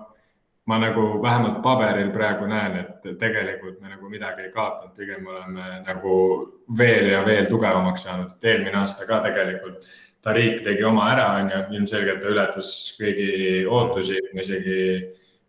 ma 0.68 0.78
nagu 0.78 1.22
vähemalt 1.22 1.62
paberil 1.62 2.10
praegu 2.12 2.46
näen, 2.46 2.76
et 2.82 3.06
tegelikult 3.18 3.80
me 3.80 3.88
nagu 3.94 4.08
midagi 4.08 4.42
ei 4.42 4.50
kaotanud, 4.52 4.96
pigem 4.96 5.26
oleme 5.26 5.68
nagu 5.86 6.16
veel 6.78 7.08
ja 7.14 7.22
veel 7.26 7.46
tugevamaks 7.46 8.04
saanud, 8.04 8.34
et 8.34 8.44
eelmine 8.44 8.82
aasta 8.82 9.06
ka 9.06 9.22
tegelikult 9.24 9.88
Tariq 10.18 10.64
tegi 10.64 10.82
oma 10.84 11.12
ära, 11.12 11.26
on 11.38 11.50
ju, 11.52 11.58
ilmselgelt 11.78 12.20
ta 12.20 12.28
ületas 12.28 12.70
kõigi 12.98 13.64
ootusi, 13.70 14.18
isegi 14.34 14.78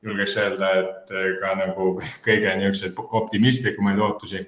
julgeks 0.06 0.36
öelda, 0.38 0.70
et 0.84 1.14
ka 1.42 1.56
nagu 1.58 1.88
kõige 2.26 2.54
niisuguseid 2.62 3.02
optimistlikumaid 3.22 4.00
ootusi 4.00 4.46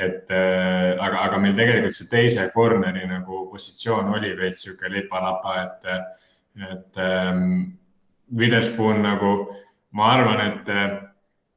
et 0.00 0.30
äh, 0.32 0.96
aga, 0.96 1.26
aga 1.26 1.38
meil 1.42 1.56
tegelikult 1.58 1.96
see 1.96 2.08
teise 2.08 2.46
corner'i 2.54 3.04
nagu 3.08 3.44
positsioon 3.50 4.08
oli 4.16 4.32
veits 4.38 4.64
sihuke 4.64 4.88
lipa-lapa, 4.88 5.56
et, 5.64 6.16
et 6.70 7.00
ähm, 7.04 7.44
Witherspoon 8.36 9.02
nagu, 9.04 9.32
ma 9.98 10.12
arvan, 10.14 10.40
et 10.46 10.68
äh, 10.72 10.98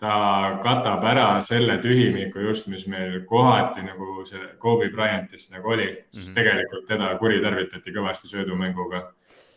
ta 0.03 0.15
katab 0.63 1.05
ära 1.07 1.27
selle 1.41 1.77
tühimiku 1.79 2.43
just, 2.43 2.67
mis 2.67 2.83
meil 2.91 3.21
kohati 3.29 3.85
nagu 3.85 4.25
see 4.27 4.41
Kobe 4.59 4.89
Bryantist 4.91 5.53
nagu 5.53 5.75
oli, 5.77 5.87
sest 6.11 6.17
mm 6.17 6.31
-hmm. 6.31 6.35
tegelikult 6.35 6.87
teda 6.87 7.13
kuritarvitati 7.21 7.95
kõvasti 7.95 8.27
söödumänguga 8.33 9.05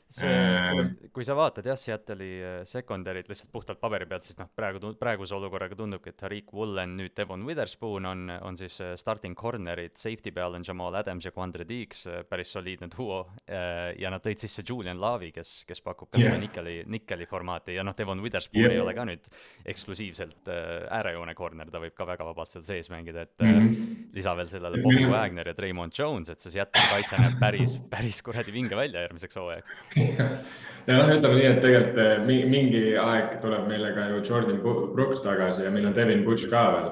see 0.07 0.31
äh,, 0.31 1.11
kui 1.11 1.25
sa 1.27 1.35
vaatad 1.35 1.67
jah, 1.67 1.79
Seattle'i 1.79 2.31
äh, 2.39 2.59
secondary't 2.69 3.27
lihtsalt 3.31 3.51
puhtalt 3.53 3.81
paberi 3.83 4.07
pealt, 4.07 4.27
siis 4.27 4.39
noh, 4.39 4.47
praegu, 4.55 4.93
praeguse 5.01 5.35
olukorraga 5.35 5.79
tundubki, 5.79 6.13
et 6.13 6.19
Tariq 6.21 6.53
Woolen, 6.55 6.95
nüüd 7.01 7.15
Devon 7.19 7.43
Witherspoon 7.47 8.07
on, 8.07 8.31
on 8.47 8.59
siis 8.59 8.79
äh, 8.85 8.95
starting 9.01 9.35
corner'id, 9.39 9.97
safety 9.99 10.31
peal 10.35 10.55
on 10.55 10.67
Jamal 10.67 10.95
Adams 11.01 11.27
ja 11.27 11.33
Quandre 11.35 11.67
Deeks, 11.67 12.05
päris 12.31 12.55
soliidne 12.55 12.89
duo, 12.93 13.25
ja 13.47 14.11
nad 14.13 14.23
tõid 14.23 14.41
sisse 14.41 14.63
Julian 14.67 15.01
Lavi, 15.01 15.33
kes, 15.35 15.65
kes 15.67 15.83
pakub 15.85 16.11
ka 16.11 16.21
seda 16.21 16.35
yeah. 16.35 16.43
nikkeli, 16.43 16.77
nikkeli 16.91 17.27
formaati 17.29 17.75
ja 17.77 17.85
noh, 17.87 17.95
Devon 17.97 18.23
Witherspoon 18.23 18.63
yeah. 18.63 18.77
ei 18.77 18.83
ole 18.83 18.95
ka 18.97 19.07
nüüd 19.09 19.27
eksklusiivselt 19.73 20.51
äärejoone 20.51 21.35
corner, 21.39 21.71
ta 21.73 21.83
võib 21.83 21.97
ka 21.97 22.07
väga 22.09 22.27
vabalt 22.29 22.55
seal 22.55 22.65
sees 22.67 22.91
mängida, 22.93 23.27
et 23.27 23.43
mm 23.43 23.59
-hmm. 23.59 24.07
lisa 24.15 24.37
veel 24.39 24.51
sellele 24.51 24.83
Bobby 24.83 25.07
Wagner 25.11 25.51
ja 25.51 25.55
Treimond 25.55 25.95
Jones, 25.99 26.31
et 26.31 26.41
see 26.41 26.55
Seattle'i 26.55 26.93
kaitse 26.95 27.21
näeb 27.21 27.39
päris, 27.45 27.79
päris 27.91 28.23
kuradi 28.23 28.55
vinge 28.55 28.79
välja 28.79 29.07
järgmiseks 29.07 29.43
hooajaks 29.43 29.96
ja 29.97 30.99
noh, 30.99 31.11
ütleme 31.11 31.39
nii, 31.39 31.49
et 31.49 31.61
tegelikult 31.63 32.01
eh, 32.03 32.47
mingi 32.51 32.83
aeg 33.01 33.37
tuleb 33.43 33.67
meile 33.71 33.93
ka 33.97 34.09
ju 34.13 34.23
Jordan 34.25 34.61
Brooks 34.63 35.25
tagasi 35.25 35.67
ja 35.67 35.73
meil 35.75 35.89
on 35.89 35.97
Devin 35.97 36.25
Butch 36.27 36.51
ka 36.53 36.65
veel. 36.75 36.91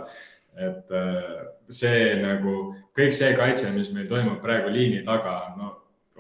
et 0.55 0.95
eh, 0.95 1.39
see 1.69 2.03
nagu 2.23 2.75
kõik 2.97 3.15
see 3.17 3.33
kaitse, 3.37 3.71
mis 3.75 3.91
meil 3.93 4.07
toimub 4.09 4.41
praegu 4.43 4.71
liini 4.73 5.03
taga, 5.07 5.55
no 5.59 5.73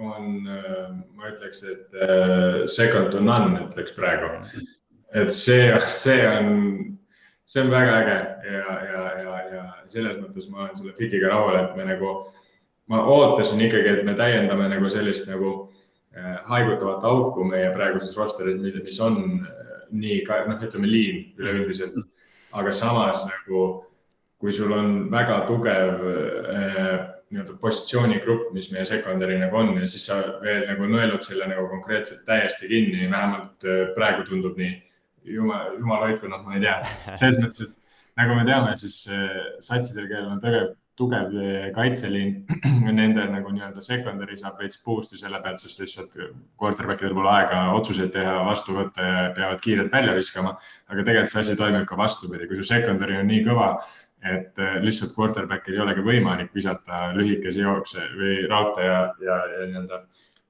on, 0.03 0.40
eh, 0.51 0.88
ma 1.14 1.31
ütleks, 1.31 1.62
et 1.70 2.66
second 2.70 3.12
to 3.14 3.20
none, 3.23 3.68
ütleks 3.68 3.94
praegu. 3.97 4.33
et 5.14 5.31
see, 5.33 5.68
see 5.88 6.25
on, 6.27 6.97
see 7.47 7.62
on 7.62 7.70
väga 7.70 8.01
äge 8.01 8.18
ja, 8.51 8.81
ja, 8.90 9.05
ja, 9.23 9.37
ja 9.55 9.68
selles 9.87 10.18
mõttes 10.18 10.51
ma 10.51 10.64
olen 10.64 10.75
selle 10.75 10.97
Fikiga 10.99 11.31
rahul, 11.31 11.57
et 11.61 11.77
me 11.79 11.87
nagu, 11.94 12.16
ma 12.90 13.05
ootasin 13.07 13.62
ikkagi, 13.68 14.01
et 14.01 14.05
me 14.05 14.16
täiendame 14.18 14.68
nagu 14.73 14.90
sellist 14.90 15.31
nagu 15.31 15.55
haigutavat 16.48 17.05
auku 17.05 17.44
meie 17.48 17.70
praeguses 17.74 18.14
rosteris, 18.18 18.61
mis 18.85 19.00
on 19.03 19.18
äh, 19.42 19.72
nii, 19.94 20.20
noh, 20.48 20.62
ütleme 20.62 20.90
liin 20.90 21.24
üleüldiselt. 21.40 21.96
aga 22.55 22.70
samas 22.72 23.24
nagu, 23.27 23.64
kui 24.38 24.53
sul 24.55 24.70
on 24.72 25.11
väga 25.11 25.40
tugev 25.48 26.05
äh, 26.07 26.92
nii-öelda 27.35 27.57
positsioonigrupp, 27.61 28.53
mis 28.55 28.70
meie 28.70 28.85
secondary 28.87 29.40
nagu 29.40 29.59
on 29.59 29.72
ja 29.81 29.88
siis 29.90 30.07
sa 30.07 30.20
veel 30.42 30.68
nagu 30.68 30.87
nõelud 30.87 31.24
selle 31.27 31.48
nagu 31.50 31.66
konkreetselt 31.72 32.22
täiesti 32.29 32.70
kinni, 32.70 33.09
vähemalt 33.11 33.66
praegu 33.96 34.22
tundub 34.29 34.59
nii. 34.61 34.77
jumal, 35.35 35.74
jumal 35.81 36.07
hoidku, 36.07 36.29
noh, 36.31 36.44
ma 36.46 36.55
ei 36.55 36.62
tea, 36.62 36.77
selles 37.20 37.40
mõttes, 37.42 37.64
et 37.64 38.22
nagu 38.22 38.38
me 38.38 38.46
teame, 38.46 38.77
siis 38.79 39.03
satsidel, 39.64 40.07
kellel 40.07 40.37
on 40.37 40.42
tugev 40.44 40.74
tugev 40.98 41.33
kaitseliin, 41.74 42.44
nende 43.00 43.24
nagu 43.30 43.50
nii-öelda 43.50 43.83
secondary 43.83 44.37
saab 44.38 44.61
veits 44.62 44.78
boost'i 44.85 45.18
selle 45.18 45.40
pealt, 45.42 45.59
sest 45.62 45.83
lihtsalt 45.83 46.16
quarterback 46.61 47.02
idel 47.02 47.16
pole 47.18 47.33
aega 47.33 47.64
otsuseid 47.74 48.12
teha, 48.14 48.37
vastu 48.46 48.76
võtta 48.78 49.09
ja 49.09 49.24
peavad 49.37 49.62
kiirelt 49.64 49.92
välja 49.92 50.14
viskama. 50.14 50.54
aga 50.88 51.02
tegelikult 51.02 51.35
see 51.35 51.42
asi 51.42 51.57
toimib 51.59 51.87
ka 51.88 51.98
vastupidi, 51.98 52.46
kui 52.46 52.61
su 52.61 52.66
secondary 52.68 53.18
on 53.18 53.26
nii 53.30 53.42
kõva, 53.48 53.70
et 54.24 54.61
äh, 54.62 54.76
lihtsalt 54.85 55.12
quarterback'il 55.16 55.76
ei 55.76 55.83
olegi 55.85 56.04
võimalik 56.04 56.54
visata 56.54 57.11
lühikesi 57.16 57.61
jookse 57.61 58.07
või 58.16 58.38
raudtee 58.48 58.87
ja, 58.87 59.00
ja, 59.20 59.40
ja 59.57 59.66
nii-öelda 59.68 60.00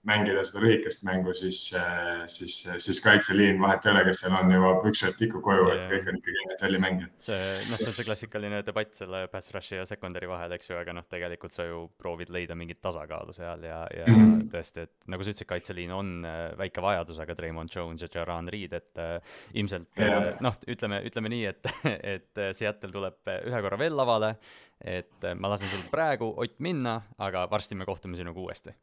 mängida 0.08 0.42
seda 0.44 0.60
lühikest 0.64 1.04
mängu, 1.06 1.32
siis, 1.36 1.60
äh, 1.76 2.24
siis, 2.30 2.58
siis 2.78 3.00
kaitseliin 3.04 3.60
vahet 3.60 3.86
ei 3.86 3.92
ole, 3.94 4.02
kes 4.08 4.20
seal 4.24 4.34
on, 4.36 4.52
jõuab 4.52 4.84
ükskord 4.90 5.22
ikka 5.26 5.40
koju 5.44 5.64
yeah., 5.64 5.78
et 5.78 5.86
kõik 5.92 6.10
on 6.10 6.18
ikkagi 6.20 6.44
NFL-i 6.44 6.80
mängijad. 6.82 7.14
see, 7.24 7.40
noh, 7.70 7.80
see 7.80 7.88
on 7.90 7.96
see 7.96 8.08
klassikaline 8.08 8.60
debatt 8.66 9.00
selle 9.00 9.24
pass 9.32 9.52
rush'i 9.54 9.78
ja 9.80 9.86
secondary 9.88 10.28
vahel, 10.28 10.56
eks 10.58 10.70
ju, 10.70 10.76
aga 10.80 10.96
noh, 10.98 11.06
tegelikult 11.10 11.56
sa 11.56 11.66
ju 11.68 11.86
proovid 12.00 12.32
leida 12.34 12.56
mingit 12.58 12.82
tasakaalu 12.84 13.36
seal 13.36 13.64
ja, 13.64 13.80
ja 13.96 14.06
mm 14.10 14.20
-hmm. 14.20 14.46
tõesti, 14.52 14.86
et 14.88 15.10
nagu 15.12 15.24
sa 15.24 15.32
ütlesid, 15.32 15.50
kaitseliin 15.54 15.96
on 15.96 16.14
äh, 16.28 16.44
väike 16.60 16.84
vajadus, 16.84 17.20
aga 17.24 17.34
Treimond 17.34 17.72
Jones 17.74 18.04
ja 18.04 18.08
Jaran 18.14 18.48
Reed, 18.52 18.72
et 18.72 18.98
äh, 19.00 19.36
ilmselt 19.54 19.88
yeah. 19.98 20.34
äh, 20.34 20.40
noh, 20.44 20.56
ütleme, 20.68 21.00
ütleme 21.08 21.32
nii, 21.32 21.44
et, 21.46 21.72
et 22.14 22.46
Seattle 22.52 22.92
tuleb 22.92 23.36
ühe 23.40 23.60
korra 23.64 23.78
veel 23.78 23.96
lavale, 23.96 24.36
et 24.84 25.32
ma 25.38 25.48
lasen 25.48 25.68
sul 25.68 25.88
praegu, 25.90 26.34
Ott, 26.36 26.58
minna, 26.58 27.00
aga 27.18 27.48
varsti 27.50 27.74
me 27.74 27.86
kohtume 27.88 28.16
sinuga 28.16 28.40
uuesti 28.40 28.74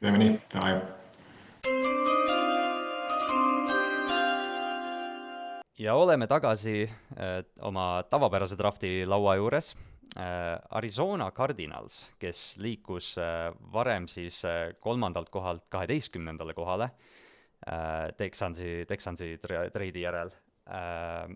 teeme 0.00 0.18
nii, 0.18 0.34
davai. 0.54 0.74
ja 5.78 5.94
oleme 5.94 6.26
tagasi 6.30 6.84
äh, 6.84 7.40
oma 7.62 8.04
tavapärase 8.10 8.58
drafti 8.58 9.06
laua 9.06 9.36
juures 9.36 9.74
äh,. 10.18 10.58
Arizona 10.70 11.30
Cardinals, 11.30 12.12
kes 12.18 12.56
liikus 12.58 13.16
äh, 13.18 13.50
varem 13.72 14.06
siis 14.08 14.44
äh, 14.44 14.74
kolmandalt 14.80 15.30
kohalt 15.30 15.66
kaheteistkümnendale 15.68 16.54
kohale 16.54 16.90
äh, 17.66 18.12
Texansi, 18.16 18.84
Texansi 18.88 19.38
treidi 19.72 20.04
järel 20.06 20.30
äh,, 20.68 21.34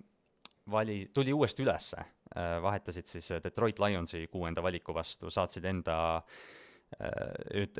vali, 0.71 1.07
tuli 1.15 1.33
uuesti 1.33 1.67
ülesse 1.67 1.99
äh,, 1.99 2.63
vahetasid 2.63 3.07
siis 3.07 3.33
Detroit 3.45 3.79
Lionsi 3.79 4.27
kuuenda 4.27 4.63
valiku 4.63 4.95
vastu, 4.95 5.31
saatsid 5.31 5.65
enda 5.65 5.99
äh, 6.17 6.39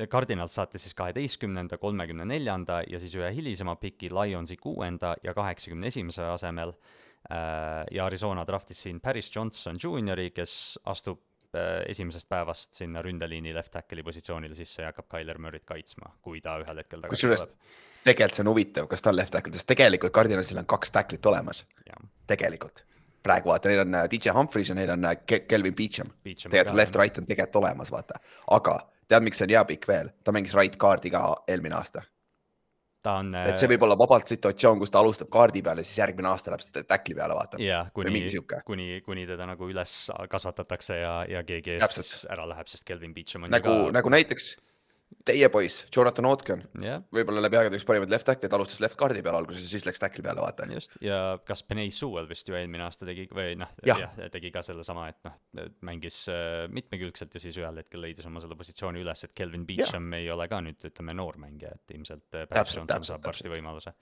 Cardinal 0.09 0.47
saatis 0.47 0.83
siis 0.85 0.93
kaheteistkümnenda, 0.95 1.79
kolmekümne 1.81 2.27
neljanda 2.29 2.83
ja 2.87 2.99
siis 3.01 3.15
ühe 3.17 3.31
hilisema 3.33 3.73
piki 3.81 4.11
Lionsi 4.13 4.57
kuuenda 4.57 5.15
ja 5.23 5.33
kaheksakümne 5.33 5.89
esimese 5.89 6.23
asemel. 6.29 6.73
Äh, 7.31 7.85
ja 7.91 8.05
Arizona 8.05 8.45
draftis 8.47 8.83
siin 8.83 9.01
Paris 9.01 9.31
Johnson 9.35 9.75
Juniori, 9.83 10.29
kes 10.31 10.79
astub 10.85 11.19
äh, 11.55 11.81
esimesest 11.89 12.29
päevast 12.29 12.79
sinna 12.79 13.01
ründeliini 13.03 13.51
left 13.53 13.73
tackle'i 13.73 14.05
positsioonile 14.07 14.55
sisse 14.55 14.85
ja 14.85 14.93
hakkab 14.93 15.09
Tyler 15.11 15.41
Murry't 15.41 15.65
kaitsma, 15.67 16.13
kui 16.21 16.39
ta 16.41 16.55
ühel 16.61 16.79
hetkel 16.79 17.03
tagasi 17.03 17.27
tuleb. 17.27 17.57
tegelikult 18.05 18.37
see 18.37 18.45
on 18.45 18.51
huvitav, 18.53 18.87
kas 18.93 19.03
ta 19.03 19.11
on 19.11 19.17
left 19.19 19.35
tackle, 19.35 19.53
sest 19.57 19.67
tegelikult 19.73 20.15
Cardinalsil 20.15 20.61
on 20.61 20.69
kaks 20.69 20.95
tackle'it 20.95 21.27
olemas. 21.33 21.65
tegelikult 22.29 22.85
praegu 23.25 23.51
vaata, 23.51 23.67
neil 23.73 23.83
on 23.83 23.99
äh, 23.99 24.07
DJ 24.11 24.37
Humphreys 24.37 24.71
ja 24.71 24.77
neil 24.79 24.93
on 24.95 25.03
Kelvin 25.25 25.75
Beecham. 25.75 26.13
tegelikult 26.23 26.77
left-right 26.77 27.19
on 27.19 27.27
tegelikult 27.27 27.59
olemas, 27.65 27.91
vaata, 27.91 28.21
aga 28.55 28.79
tead, 29.09 29.25
miks 29.25 29.41
see 29.41 29.47
on 29.47 29.55
hea 29.55 29.65
pikk 29.73 29.89
veel, 29.89 30.13
ta 30.23 30.33
mängis 30.35 30.55
right 30.57 30.77
kaardi 30.79 31.11
ka 31.13 31.23
eelmine 31.49 31.77
aasta. 31.79 32.03
ta 33.03 33.15
on. 33.21 33.31
et 33.41 33.57
see 33.57 33.69
võib 33.71 33.85
olla 33.87 33.97
vabalt 33.99 34.27
situatsioon, 34.27 34.79
kus 34.81 34.91
ta 34.91 34.99
alustab 34.99 35.29
kaardi 35.33 35.61
peal 35.65 35.79
ja 35.79 35.87
siis 35.87 36.01
järgmine 36.01 36.31
aasta 36.31 36.53
läheb 36.53 36.85
tackli 36.87 37.15
peale, 37.15 37.37
vaata. 37.37 37.59
kuni, 37.93 38.23
kuni, 38.65 38.89
kuni 39.05 39.27
teda 39.29 39.47
nagu 39.49 39.69
üles 39.69 39.93
kasvatatakse 40.29 40.99
ja, 41.01 41.13
ja 41.29 41.43
keegi 41.47 41.77
eest 41.77 42.25
ära 42.29 42.47
läheb, 42.49 42.67
sest 42.71 42.87
Kelvin 42.87 43.15
Beachum 43.15 43.47
on 43.47 43.55
nagu, 43.55 43.77
nagu 43.95 44.13
näiteks 44.13 44.55
teie 45.27 45.49
poiss, 45.51 45.85
Jonathan 45.95 46.27
Otken 46.29 46.63
yeah., 46.83 47.03
võib-olla 47.13 47.41
läbi 47.43 47.59
aegade 47.59 47.77
üks 47.79 47.85
parimaid 47.87 48.11
left 48.11 48.27
tackle'id, 48.29 48.53
alustas 48.55 48.81
left 48.83 48.97
guard'i 48.99 49.23
peal 49.25 49.37
alguses 49.39 49.65
ja 49.65 49.71
siis 49.71 49.85
läks 49.87 50.01
tackle'i 50.01 50.25
peale, 50.25 50.43
vaata. 50.43 50.67
just, 50.73 50.97
ja 51.05 51.37
kas 51.45 51.63
Penei 51.67 51.91
Sewell 51.95 52.29
vist 52.29 52.49
ju 52.49 52.57
eelmine 52.57 52.85
aasta 52.87 53.07
tegi 53.09 53.27
või 53.35 53.57
noh, 53.59 53.71
jah 53.87 54.05
ja,, 54.05 54.29
tegi 54.33 54.51
ka 54.55 54.63
sellesama, 54.65 55.09
et 55.11 55.19
noh, 55.27 55.37
mängis 55.89 56.21
äh, 56.33 56.65
mitmekülgselt 56.73 57.35
ja 57.35 57.43
siis 57.43 57.59
ühel 57.59 57.81
hetkel 57.81 58.03
leidis 58.03 58.27
oma 58.29 58.43
selle 58.43 58.57
positsiooni 58.59 59.03
üles, 59.03 59.25
et 59.27 59.35
Kelvin 59.37 59.65
Beacham 59.69 60.11
ja. 60.13 60.21
ei 60.23 60.31
ole 60.33 60.47
ka 60.51 60.61
nüüd 60.65 60.89
ütleme 60.91 61.15
noor 61.17 61.39
mängija, 61.41 61.75
et 61.75 61.97
ilmselt 61.97 62.39
äh, 62.39 62.47
Pat 62.49 62.75
Johnson 62.75 63.09
saab 63.11 63.27
varsti 63.29 63.51
võimaluse. 63.51 63.95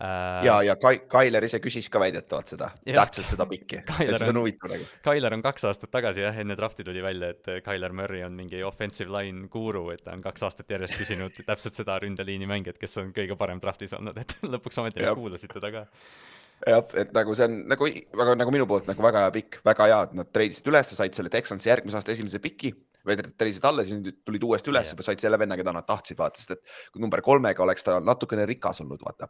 Ja, 0.00 0.56
ja 0.62 0.76
Kai-, 0.80 1.02
Kailer 1.08 1.44
ise 1.46 1.60
küsis 1.64 1.88
ka 1.92 2.00
väidetavalt 2.02 2.52
seda, 2.52 2.70
täpselt 2.84 3.30
seda 3.32 3.46
pikki. 3.48 3.82
see 3.86 4.30
on 4.30 4.40
huvitav 4.42 4.72
nagu. 4.74 4.88
Kailer 5.04 5.36
on 5.36 5.44
kaks 5.44 5.66
aastat 5.70 5.92
tagasi 5.94 6.24
jah, 6.24 6.40
enne 6.42 6.56
drafti 6.58 6.84
tuli 6.86 7.02
välja, 7.04 7.32
et 7.34 7.64
Kailer 7.64 7.94
Murray 7.96 8.24
on 8.26 8.36
mingi 8.36 8.62
offensive 8.66 9.12
line 9.12 9.48
guru, 9.52 9.88
et 9.94 10.04
ta 10.04 10.14
on 10.16 10.24
kaks 10.24 10.46
aastat 10.48 10.76
järjest 10.76 10.98
küsinud 11.00 11.42
täpselt 11.46 11.78
seda 11.78 11.98
ründeliini 12.02 12.48
mängijat, 12.50 12.80
kes 12.82 13.00
on 13.02 13.12
kõige 13.16 13.38
parem 13.40 13.62
draftis 13.62 13.96
olnud, 13.96 14.18
et 14.20 14.36
lõpuks 14.56 14.82
ometi 14.82 15.06
kuulasid 15.16 15.56
teda 15.56 15.72
ka 15.72 15.86
jah, 16.64 16.82
et 16.96 17.12
nagu 17.16 17.34
see 17.36 17.48
on 17.48 17.56
nagu, 17.70 17.88
väga 18.20 18.36
nagu 18.40 18.52
minu 18.54 18.66
poolt 18.68 18.88
nagu 18.88 19.04
väga 19.04 19.26
hea 19.26 19.32
pikk, 19.34 19.60
väga 19.66 19.88
hea, 19.90 20.02
et 20.08 20.14
nad 20.20 20.30
treidisid 20.32 20.70
üles, 20.72 20.92
said 20.96 21.16
selle 21.16 21.32
Texansi 21.32 21.70
järgmise 21.70 21.98
aasta 21.98 22.14
esimese 22.14 22.40
piki 22.42 22.72
või 23.06 23.16
treidisid 23.22 23.66
alla, 23.68 23.84
siis 23.86 24.16
tulid 24.26 24.46
uuesti 24.46 24.72
üles 24.72 24.90
yeah., 24.92 25.06
said 25.08 25.22
selle 25.22 25.38
venna, 25.40 25.58
keda 25.58 25.74
nad 25.74 25.86
tahtsid, 25.88 26.18
vaata, 26.18 26.42
sest 26.42 26.56
et 26.56 27.00
number 27.02 27.22
kolmega 27.24 27.64
oleks 27.64 27.86
ta 27.86 27.98
natukene 28.02 28.46
rikas 28.48 28.82
olnud, 28.84 29.02
vaata, 29.04 29.28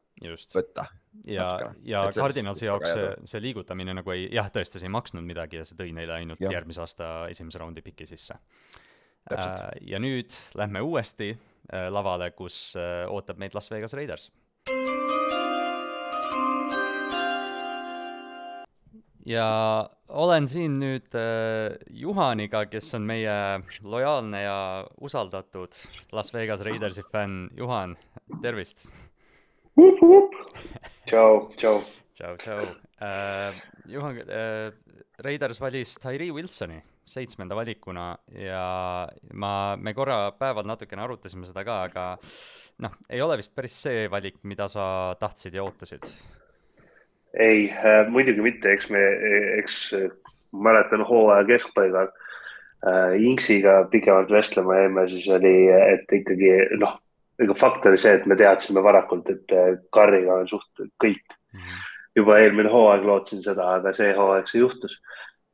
võtta. 0.56 0.86
ja, 1.30 1.50
ja 1.86 2.06
Cardinalsi 2.14 2.68
jaoks 2.68 2.92
see, 2.92 3.12
see 3.34 3.44
liigutamine 3.44 3.96
nagu 4.00 4.14
ei, 4.14 4.26
jah, 4.34 4.50
tõesti, 4.52 4.80
see 4.80 4.90
ei 4.90 4.96
maksnud 4.96 5.26
midagi 5.26 5.60
ja 5.60 5.68
see 5.68 5.78
tõi 5.78 5.92
neile 5.96 6.18
ainult 6.20 6.42
ja. 6.42 6.52
järgmise 6.56 6.82
aasta 6.84 7.12
esimese 7.32 7.62
raundi 7.62 7.84
piki 7.84 8.08
sisse. 8.08 8.38
Äh, 9.32 9.70
ja 9.90 9.98
nüüd 10.02 10.34
lähme 10.54 10.82
uuesti 10.86 11.32
äh, 11.34 11.88
lavale, 11.90 12.30
kus 12.38 12.76
äh, 12.78 13.04
ootab 13.10 13.42
meid 13.42 13.58
Las 13.58 13.72
Vegas 13.74 13.96
Raiders 13.98 14.30
ja 19.26 19.46
olen 20.08 20.46
siin 20.48 20.78
nüüd 20.80 21.14
äh, 21.18 21.74
Juhaniga, 21.90 22.64
kes 22.70 22.92
on 22.98 23.06
meie 23.08 23.34
lojaalne 23.82 24.42
ja 24.44 24.58
usaldatud 25.02 25.74
Las 26.14 26.32
Vegas 26.34 26.62
Raidersi 26.64 27.04
fänn. 27.12 27.50
Juhan, 27.58 27.96
tervist! 28.42 28.86
tšau, 31.06 31.50
tšau. 31.58 31.80
tšau, 32.14 32.36
tšau 32.40 32.60
äh,. 33.02 33.62
Juhan 33.92 34.22
äh,, 34.24 34.72
Raiders 35.18 35.60
valis 35.60 35.98
Tyree 36.00 36.32
Wilsoni 36.32 36.80
seitsmenda 37.06 37.54
valikuna 37.54 38.06
ja 38.34 38.62
ma, 39.32 39.50
me 39.78 39.94
korra 39.94 40.32
päeval 40.38 40.66
natukene 40.66 41.04
arutasime 41.04 41.46
seda 41.46 41.62
ka, 41.66 41.76
aga 41.86 42.06
noh, 42.82 42.96
ei 43.08 43.22
ole 43.22 43.38
vist 43.38 43.54
päris 43.54 43.76
see 43.86 44.06
valik, 44.10 44.40
mida 44.42 44.66
sa 44.68 45.14
tahtsid 45.20 45.54
ja 45.54 45.64
ootasid. 45.66 46.08
Ei 47.42 47.66
äh,, 47.70 48.04
muidugi 48.12 48.44
mitte, 48.44 48.72
eks 48.72 48.90
me, 48.90 49.02
eks 49.58 49.80
mäletan 50.52 51.04
hooaja 51.06 51.44
keskpaigal 51.48 52.08
äh, 52.10 53.16
Inksiga 53.20 53.82
pikemalt 53.92 54.30
vestlema 54.32 54.80
jäime, 54.80 55.08
siis 55.12 55.28
oli, 55.32 55.56
et 55.74 56.16
ikkagi 56.20 56.54
noh, 56.80 56.96
ega 57.42 57.58
fakt 57.58 57.86
oli 57.88 58.00
see, 58.00 58.14
et 58.16 58.24
me 58.26 58.38
teadsime 58.38 58.82
varakult, 58.84 59.28
et 59.30 59.58
Karriga 59.92 60.40
on 60.40 60.48
suht 60.48 60.86
kõik 61.02 61.22
mm. 61.26 61.60
-hmm 61.60 61.84
juba 62.16 62.40
eelmine 62.40 62.72
hooaeg 62.72 63.04
lootsin 63.06 63.42
seda, 63.44 63.76
aga 63.78 63.92
see 63.96 64.12
hooaeg 64.16 64.48
see 64.50 64.62
juhtus. 64.62 64.96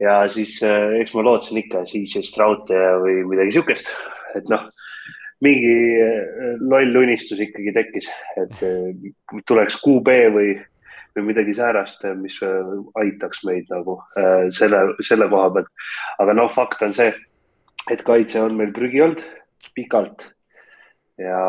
ja 0.02 0.22
siis 0.30 0.56
äh, 0.66 0.98
eks 1.00 1.14
ma 1.14 1.22
lootsin 1.22 1.60
ikka 1.60 1.84
CJ 1.86 2.24
Stroud 2.26 2.70
või 3.04 3.20
midagi 3.28 3.54
siukest, 3.54 3.90
et 4.34 4.48
noh, 4.50 4.64
mingi 5.44 5.74
äh, 6.02 6.56
loll 6.58 6.96
unistus 7.04 7.42
ikkagi 7.42 7.74
tekkis, 7.76 8.08
et 8.40 8.64
äh, 8.66 9.12
tuleks 9.46 9.78
QB 9.82 10.16
või, 10.34 10.56
või 11.16 11.28
midagi 11.30 11.54
säärast, 11.58 12.04
mis 12.20 12.38
aitaks 13.00 13.42
meid 13.48 13.70
nagu 13.72 13.98
selle, 14.56 14.84
selle 15.04 15.28
koha 15.32 15.50
pealt. 15.56 15.72
aga 16.24 16.36
noh, 16.38 16.52
fakt 16.52 16.82
on 16.86 16.94
see, 16.96 17.12
et 17.90 18.04
kaitse 18.06 18.40
on 18.42 18.56
meil 18.56 18.72
prügi 18.72 19.02
olnud 19.04 19.24
pikalt 19.76 20.28
ja, 21.20 21.42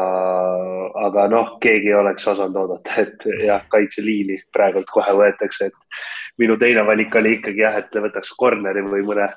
aga 1.06 1.28
noh, 1.32 1.56
keegi 1.64 1.92
ei 1.92 1.98
oleks 1.98 2.28
osanud 2.28 2.60
oodata, 2.64 2.98
et 3.04 3.26
jah, 3.44 3.64
kaitseliini 3.72 4.42
praegult 4.54 4.90
kohe 4.92 5.16
võetakse, 5.18 5.70
et 5.72 6.40
minu 6.42 6.58
teine 6.60 6.86
valik 6.88 7.16
oli 7.20 7.38
ikkagi 7.38 7.64
jah, 7.64 7.80
et 7.80 8.02
võtaks 8.06 8.34
corner'i 8.40 8.84
või 8.86 9.06
mõne 9.08 9.30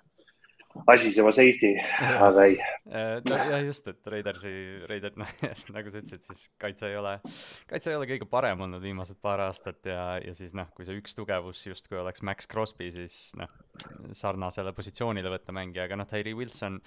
asisemas 0.86 1.38
Eesti, 1.42 1.72
aga 2.20 2.44
ei. 2.46 2.56
Äh, 2.86 3.18
jah, 3.26 3.60
just, 3.66 3.88
et 3.90 4.08
Raidersi, 4.10 4.52
Raider, 4.86 5.14
nagu 5.74 5.92
sa 5.92 6.00
ütlesid, 6.02 6.22
siis 6.26 6.46
kaitse 6.62 6.90
ei 6.90 6.98
ole, 6.98 7.16
kaitse 7.70 7.90
ei 7.90 7.98
ole 7.98 8.08
kõige 8.10 8.28
parem 8.30 8.62
olnud 8.66 8.82
viimased 8.84 9.18
paar 9.22 9.42
aastat 9.48 9.88
ja, 9.90 10.16
ja 10.22 10.34
siis 10.36 10.54
noh, 10.56 10.68
kui 10.76 10.86
see 10.86 10.98
üks 11.00 11.16
tugevus 11.18 11.64
justkui 11.66 11.98
oleks 12.00 12.22
Max 12.26 12.48
Crosby, 12.50 12.90
siis 12.94 13.18
noh, 13.40 13.50
sarnasele 14.16 14.72
positsioonile 14.76 15.32
võtta 15.32 15.54
mängija, 15.56 15.88
aga 15.88 15.98
noh, 16.00 16.08
Tyree 16.10 16.36
Wilson, 16.38 16.78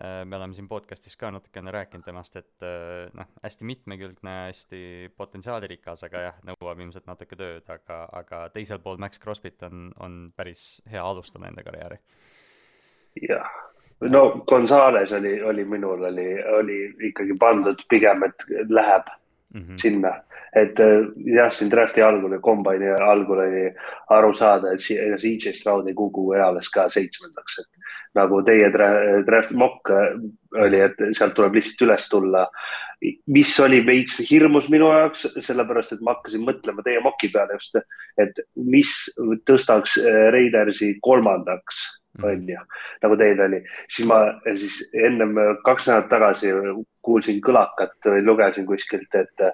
äh, 0.00 0.20
me 0.24 0.38
oleme 0.38 0.56
siin 0.56 0.70
podcast'is 0.70 1.18
ka 1.20 1.32
natukene 1.34 1.74
rääkinud 1.74 2.06
temast, 2.06 2.38
et 2.40 2.66
äh, 2.66 3.10
noh, 3.16 3.30
hästi 3.44 3.68
mitmekülgne, 3.68 4.36
hästi 4.50 4.82
potentsiaalirikas, 5.18 6.06
aga 6.06 6.26
jah, 6.28 6.42
nõuab 6.46 6.84
ilmselt 6.86 7.10
natuke 7.10 7.38
tööd, 7.38 7.66
aga, 7.72 8.04
aga 8.22 8.46
teisel 8.54 8.82
pool 8.84 9.00
Max 9.02 9.18
Crosby't 9.22 9.66
on, 9.66 9.90
on 9.98 10.20
päris 10.36 10.76
hea 10.90 11.02
alustada 11.02 11.50
enda 11.50 11.66
karjääri 11.66 11.98
jah, 13.16 13.50
no 14.00 14.44
Gonzales 14.48 15.12
oli, 15.12 15.42
oli 15.42 15.64
minul 15.64 16.04
oli, 16.04 16.44
oli 16.44 16.80
ikkagi 17.10 17.36
pandud 17.38 17.86
pigem, 17.88 18.22
et 18.22 18.44
läheb 18.68 19.08
mm 19.54 19.60
-hmm. 19.60 19.76
sinna, 19.76 20.14
et 20.56 20.80
äh, 20.80 21.06
jah, 21.34 21.52
siin 21.52 21.70
draft'i 21.70 22.02
algul 22.02 22.32
ja 22.32 22.38
kombaini 22.38 22.90
algul 22.90 23.38
oli 23.38 23.74
aru 24.08 24.32
saada, 24.32 24.72
et 24.72 24.80
CJ 25.20 25.52
Stroud 25.54 25.88
ei 25.88 25.94
kuku 25.94 26.32
eales 26.32 26.70
ka 26.70 26.88
seitsmendaks, 26.88 27.58
et 27.58 27.80
nagu 28.14 28.42
teie 28.42 28.70
draft 29.26 29.52
mock 29.52 29.90
oli, 30.54 30.80
et 30.80 30.96
sealt 31.12 31.34
tuleb 31.34 31.54
lihtsalt 31.54 31.88
üles 31.88 32.08
tulla. 32.08 32.48
mis 33.26 33.60
oli 33.60 33.86
veits 33.86 34.18
hirmus 34.30 34.68
minu 34.68 34.90
jaoks, 34.92 35.22
sellepärast 35.38 35.92
et 35.92 36.00
ma 36.00 36.12
hakkasin 36.14 36.42
mõtlema 36.44 36.82
teie 36.84 37.00
mock'i 37.00 37.30
peale 37.32 37.52
just, 37.52 37.76
et 38.18 38.40
mis 38.54 38.90
tõstaks 39.48 39.96
äh, 39.98 40.32
Raidersi 40.32 40.98
kolmandaks 41.00 41.99
Mhm. 42.18 42.24
on 42.24 42.48
ju, 42.48 42.62
nagu 43.02 43.16
teil 43.16 43.40
oli, 43.40 43.60
siis 43.88 44.08
ma 44.08 44.20
siis 44.56 44.80
ennem 44.94 45.36
kaks 45.64 45.88
nädalat 45.88 46.08
tagasi 46.10 46.54
kuulsin 47.06 47.40
kõlakat 47.40 48.10
või 48.12 48.24
lugesin 48.26 48.66
kuskilt, 48.66 49.14
et, 49.14 49.44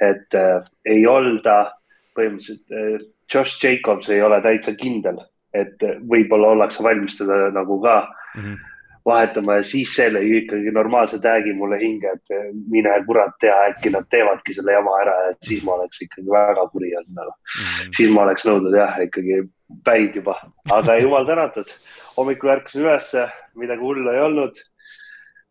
et 0.00 0.38
äh, 0.38 0.68
ei 0.86 1.06
olda 1.06 1.74
põhimõtteliselt 2.14 2.70
äh, 2.70 3.06
Josh 3.34 3.64
Jacobs 3.64 4.08
ei 4.12 4.22
ole 4.22 4.40
täitsa 4.44 4.74
kindel, 4.78 5.18
et 5.54 5.80
võib-olla 6.10 6.52
ollakse 6.54 6.84
valmis 6.84 7.16
teda 7.18 7.50
nagu 7.54 7.80
ka 7.82 7.96
mm 8.36 8.42
-hmm. 8.42 8.73
Vahetama 9.04 9.58
ja 9.58 9.64
siis 9.68 9.90
see 9.96 10.08
lõi 10.12 10.30
ikkagi 10.40 10.72
normaalse 10.72 11.18
tag'i 11.20 11.52
mulle 11.56 11.76
hinge, 11.80 12.14
et 12.16 12.54
mine 12.72 12.94
kurat 13.06 13.34
tea, 13.40 13.56
äkki 13.70 13.92
nad 13.92 14.08
teevadki 14.10 14.56
selle 14.56 14.72
jama 14.78 14.94
ära 15.02 15.16
ja 15.26 15.34
siis 15.44 15.64
ma 15.66 15.76
oleks 15.76 16.00
ikkagi 16.06 16.30
väga 16.32 16.64
kuri 16.72 16.94
olnud 16.96 17.18
nagu 17.18 17.34
mm. 17.34 17.66
-hmm. 17.66 17.92
siis 17.96 18.10
ma 18.10 18.22
oleks 18.24 18.46
nõudnud 18.48 18.78
jah, 18.78 18.96
ikkagi 19.04 19.42
päid 19.84 20.16
juba, 20.16 20.38
aga 20.72 20.96
jumal 21.00 21.26
tänatud 21.26 21.70
hommikul 22.16 22.54
ärkasin 22.54 22.84
ülesse, 22.84 23.26
midagi 23.58 23.80
hullu 23.80 24.10
ei 24.12 24.22
olnud. 24.28 24.62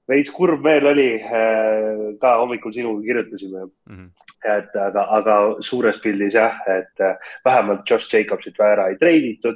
veits 0.08 0.32
kurb 0.36 0.66
meel 0.66 0.86
oli, 0.90 1.12
äh, 1.16 2.02
ka 2.20 2.34
hommikul 2.42 2.74
sinuga 2.76 3.02
kirjutasime 3.06 3.60
mm. 3.60 3.96
-hmm. 3.96 4.10
et 4.56 4.76
aga, 4.76 5.06
aga 5.18 5.36
suures 5.64 6.00
pildis 6.04 6.34
jah, 6.34 6.58
et 6.68 7.00
äh, 7.00 7.16
vähemalt 7.46 7.90
Josh 7.90 8.14
Jacobsit 8.14 8.60
ära 8.60 8.90
ei 8.90 8.98
treiditud. 8.98 9.56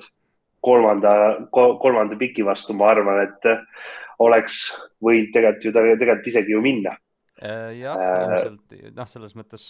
Kolmanda, 0.66 1.12
kolmanda 1.52 2.18
piki 2.20 2.46
vastu 2.46 2.76
ma 2.78 2.92
arvan, 2.94 3.24
et 3.28 3.50
äh, 3.50 3.64
oleks 4.24 4.62
võinud 5.04 5.34
tegelikult 5.36 5.68
ju, 5.68 5.74
tegelikult 5.78 6.32
isegi 6.34 6.56
ju 6.56 6.64
minna. 6.64 6.96
Jah, 7.38 8.00
ilmselt 8.02 8.94
noh, 8.98 9.06
selles 9.06 9.36
mõttes 9.38 9.66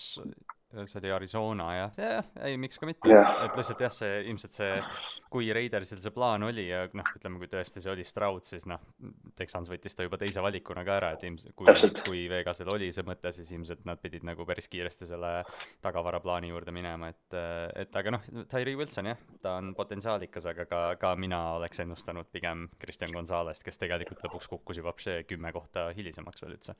see 0.67 0.99
oli 0.99 1.11
Arizona 1.11 1.67
jah, 1.75 1.93
jah, 1.95 2.25
ei 2.43 2.57
miks 2.59 2.79
ka 2.79 2.87
mitte, 2.89 3.11
et 3.15 3.55
lihtsalt 3.55 3.81
jah, 3.85 3.93
see 3.93 4.17
ilmselt 4.27 4.57
see, 4.57 4.73
kui 5.31 5.47
Raidersil 5.55 6.01
see 6.03 6.11
plaan 6.11 6.43
oli 6.43 6.65
ja 6.67 6.81
noh, 6.97 7.11
ütleme, 7.15 7.39
kui 7.39 7.47
tõesti 7.51 7.83
see 7.83 7.91
oli 7.93 8.03
Stroud, 8.07 8.43
siis 8.47 8.67
noh, 8.67 8.81
Texans 9.39 9.71
võttis 9.71 9.95
ta 9.95 10.03
juba 10.03 10.19
teise 10.19 10.43
valikuna 10.43 10.83
ka 10.87 10.97
ära, 10.99 11.11
et 11.15 11.23
ilmselt 11.27 11.55
kui, 11.55 11.71
kui 12.03 12.25
Vegasel 12.31 12.71
oli 12.73 12.89
see 12.95 13.07
mõte, 13.07 13.31
siis 13.35 13.53
ilmselt 13.55 13.85
nad 13.87 14.01
pidid 14.03 14.27
nagu 14.27 14.45
päris 14.49 14.67
kiiresti 14.71 15.07
selle 15.07 15.31
tagavaraplaani 15.85 16.51
juurde 16.51 16.75
minema, 16.75 17.13
et, 17.15 17.37
et 17.85 18.01
aga 18.01 18.17
noh, 18.17 18.27
Tyree 18.51 18.75
Wilson 18.79 19.13
jah, 19.13 19.23
ta 19.43 19.55
on 19.61 19.71
potentsiaalikas, 19.77 20.49
aga 20.51 20.67
ka, 20.67 20.81
ka 20.99 21.13
mina 21.19 21.39
oleks 21.61 21.79
ennustanud 21.85 22.27
pigem 22.33 22.67
Christian 22.81 23.15
Gonzalez't, 23.15 23.63
kes 23.63 23.79
tegelikult 23.79 24.27
lõpuks 24.27 24.51
kukkus 24.51 24.83
juba 24.83 24.95
kümme 25.27 25.53
kohta 25.55 25.87
hilisemaks 25.95 26.43
veel 26.43 26.57
üldse 26.57 26.75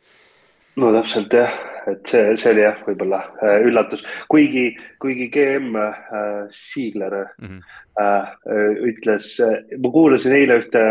no 0.77 0.91
täpselt 0.93 1.33
jah, 1.33 1.55
et 1.89 2.11
see, 2.11 2.35
see 2.39 2.51
oli 2.53 2.63
jah, 2.63 2.81
võib-olla 2.85 3.21
äh, 3.41 3.61
üllatus, 3.67 4.03
kuigi, 4.31 4.69
kuigi 5.01 5.29
GM 5.33 5.75
äh, 5.79 6.51
Siigler 6.53 7.17
mm 7.37 7.47
-hmm. 7.47 7.63
äh, 8.03 8.83
ütles 8.91 9.31
äh,, 9.43 9.63
ma 9.81 9.91
kuulasin 9.91 10.37
eile 10.37 10.59
ühte 10.61 10.83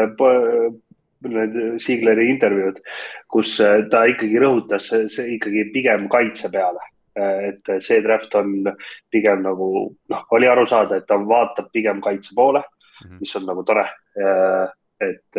Siigleri 1.83 2.29
intervjuud, 2.31 2.83
kus 3.29 3.57
äh, 3.61 3.87
ta 3.91 4.05
ikkagi 4.11 4.43
rõhutas 4.43 4.91
see, 4.91 5.31
ikkagi 5.37 5.71
pigem 5.75 6.09
kaitse 6.09 6.51
peale 6.53 6.83
äh,. 7.19 7.53
et 7.53 7.83
see 7.83 8.03
draft 8.03 8.35
on 8.35 8.73
pigem 9.11 9.43
nagu 9.43 9.71
noh, 10.09 10.27
oli 10.31 10.49
aru 10.49 10.67
saada, 10.67 10.97
et 10.97 11.07
ta 11.07 11.17
vaatab 11.17 11.71
pigem 11.73 12.01
kaitse 12.01 12.35
poole 12.35 12.63
mm, 12.63 13.09
-hmm. 13.09 13.21
mis 13.21 13.37
on 13.37 13.47
nagu 13.47 13.65
tore 13.65 13.87
äh,. 14.19 14.69
et, 15.01 15.37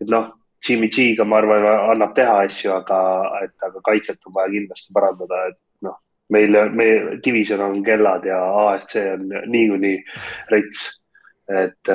et 0.00 0.08
noh 0.08 0.32
Jimmy 0.66 0.88
G-ga, 0.92 1.24
ma 1.28 1.40
arvan, 1.40 1.64
annab 1.92 2.14
teha 2.16 2.42
asju, 2.46 2.72
aga, 2.76 2.98
et 3.46 3.66
aga 3.66 3.82
kaitset 3.86 4.28
on 4.28 4.34
vaja 4.36 4.52
kindlasti 4.54 4.94
parandada, 4.96 5.42
et 5.50 5.58
noh, 5.86 5.96
meil, 6.34 6.60
meie 6.74 7.18
division 7.24 7.62
on 7.64 7.82
kellad 7.86 8.26
ja 8.26 8.38
AFC 8.66 8.98
on 9.14 9.26
niikuinii 9.52 9.98
rets. 10.54 10.86
et, 11.46 11.88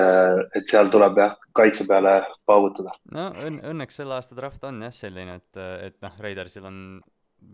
et 0.56 0.70
seal 0.72 0.88
tuleb 0.88 1.18
jah, 1.20 1.34
kaitse 1.52 1.84
peale 1.84 2.22
paugutada. 2.48 2.94
no 3.12 3.26
õn 3.36 3.58
õnneks 3.74 4.00
selle 4.00 4.16
aasta 4.16 4.38
draft 4.38 4.64
on 4.64 4.80
jah 4.86 4.94
selline, 4.96 5.42
et, 5.42 5.60
et 5.90 5.98
noh, 6.06 6.14
Raidersil 6.24 6.70
on 6.70 6.78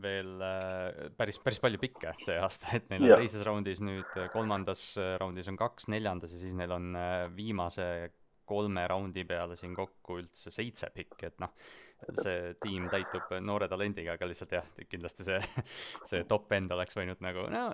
veel 0.03 0.43
äh, 0.43 1.07
päris, 1.17 1.39
päris 1.41 1.61
palju 1.63 1.79
pikke 1.81 2.11
see 2.21 2.35
aasta, 2.37 2.75
et 2.77 2.89
neil 2.91 3.07
on 3.07 3.13
ja. 3.15 3.19
teises 3.23 3.41
raundis 3.47 3.81
nüüd, 3.81 4.13
kolmandas 4.33 4.91
raundis 5.17 5.49
on 5.49 5.57
kaks, 5.57 5.87
neljandas 5.89 6.35
ja 6.35 6.41
siis 6.43 6.53
neil 6.59 6.75
on 6.75 6.91
äh, 6.99 7.25
viimase 7.33 7.87
kolme 8.47 8.87
raundi 8.87 9.25
peale 9.27 9.57
siin 9.59 9.75
kokku 9.75 10.21
üldse 10.21 10.53
seitse 10.53 10.89
pikki, 10.95 11.31
et 11.31 11.39
noh, 11.43 11.53
see 12.21 12.53
tiim 12.61 12.87
täitub 12.91 13.31
noore 13.43 13.67
talendiga, 13.71 14.15
aga 14.17 14.29
lihtsalt 14.29 14.53
jah, 14.57 14.69
kindlasti 14.89 15.25
see, 15.27 15.39
see 16.09 16.23
top 16.29 16.51
end 16.57 16.71
oleks 16.75 16.97
võinud 16.97 17.21
nagu, 17.25 17.47
no 17.53 17.67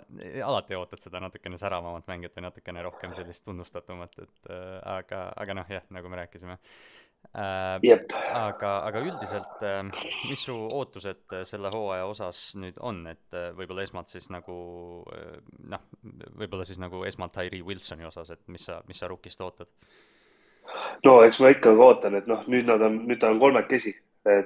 alati 0.47 0.77
ootad 0.79 1.03
seda 1.03 1.21
natukene 1.23 1.59
säravamat 1.59 2.07
mängijat 2.09 2.39
või 2.39 2.47
natukene 2.47 2.83
rohkem 2.87 3.15
sellist 3.17 3.45
tunnustatumat, 3.47 4.19
et 4.23 4.51
äh, 4.51 4.75
aga, 4.97 5.25
aga 5.43 5.57
noh, 5.59 5.73
jah, 5.79 5.87
nagu 5.93 6.11
me 6.11 6.21
rääkisime 6.23 6.57
äh,. 6.57 7.79
Yep. 7.83 8.15
aga, 8.31 8.71
aga 8.87 9.03
üldiselt 9.03 9.65
äh,, 9.65 9.83
mis 10.29 10.45
su 10.47 10.55
ootused 10.55 11.37
selle 11.49 11.71
hooaja 11.73 12.07
osas 12.07 12.45
nüüd 12.59 12.79
on, 12.79 13.03
et 13.11 13.37
äh, 13.37 13.51
võib-olla 13.57 13.83
esmalt 13.85 14.13
siis 14.13 14.31
nagu 14.33 14.55
äh, 15.11 15.37
noh, 15.75 15.83
võib-olla 16.39 16.67
siis 16.67 16.81
nagu 16.83 17.03
esmalt 17.09 17.35
Tyree 17.35 17.65
Wilsoni 17.65 18.07
osas, 18.07 18.31
et 18.35 18.47
mis 18.47 18.71
sa, 18.71 18.79
mis 18.87 19.03
sa 19.03 19.11
Rookist 19.11 19.43
ootad? 19.43 19.71
No 21.05 21.19
eks 21.25 21.39
ma 21.43 21.51
ikkagi 21.53 21.85
ootan, 21.87 22.17
et 22.19 22.27
noh, 22.29 22.43
nüüd 22.51 22.69
nad 22.69 22.81
on, 22.85 23.03
nüüd 23.07 23.21
ta 23.21 23.31
on 23.33 23.41
kolmekesi, 23.41 23.93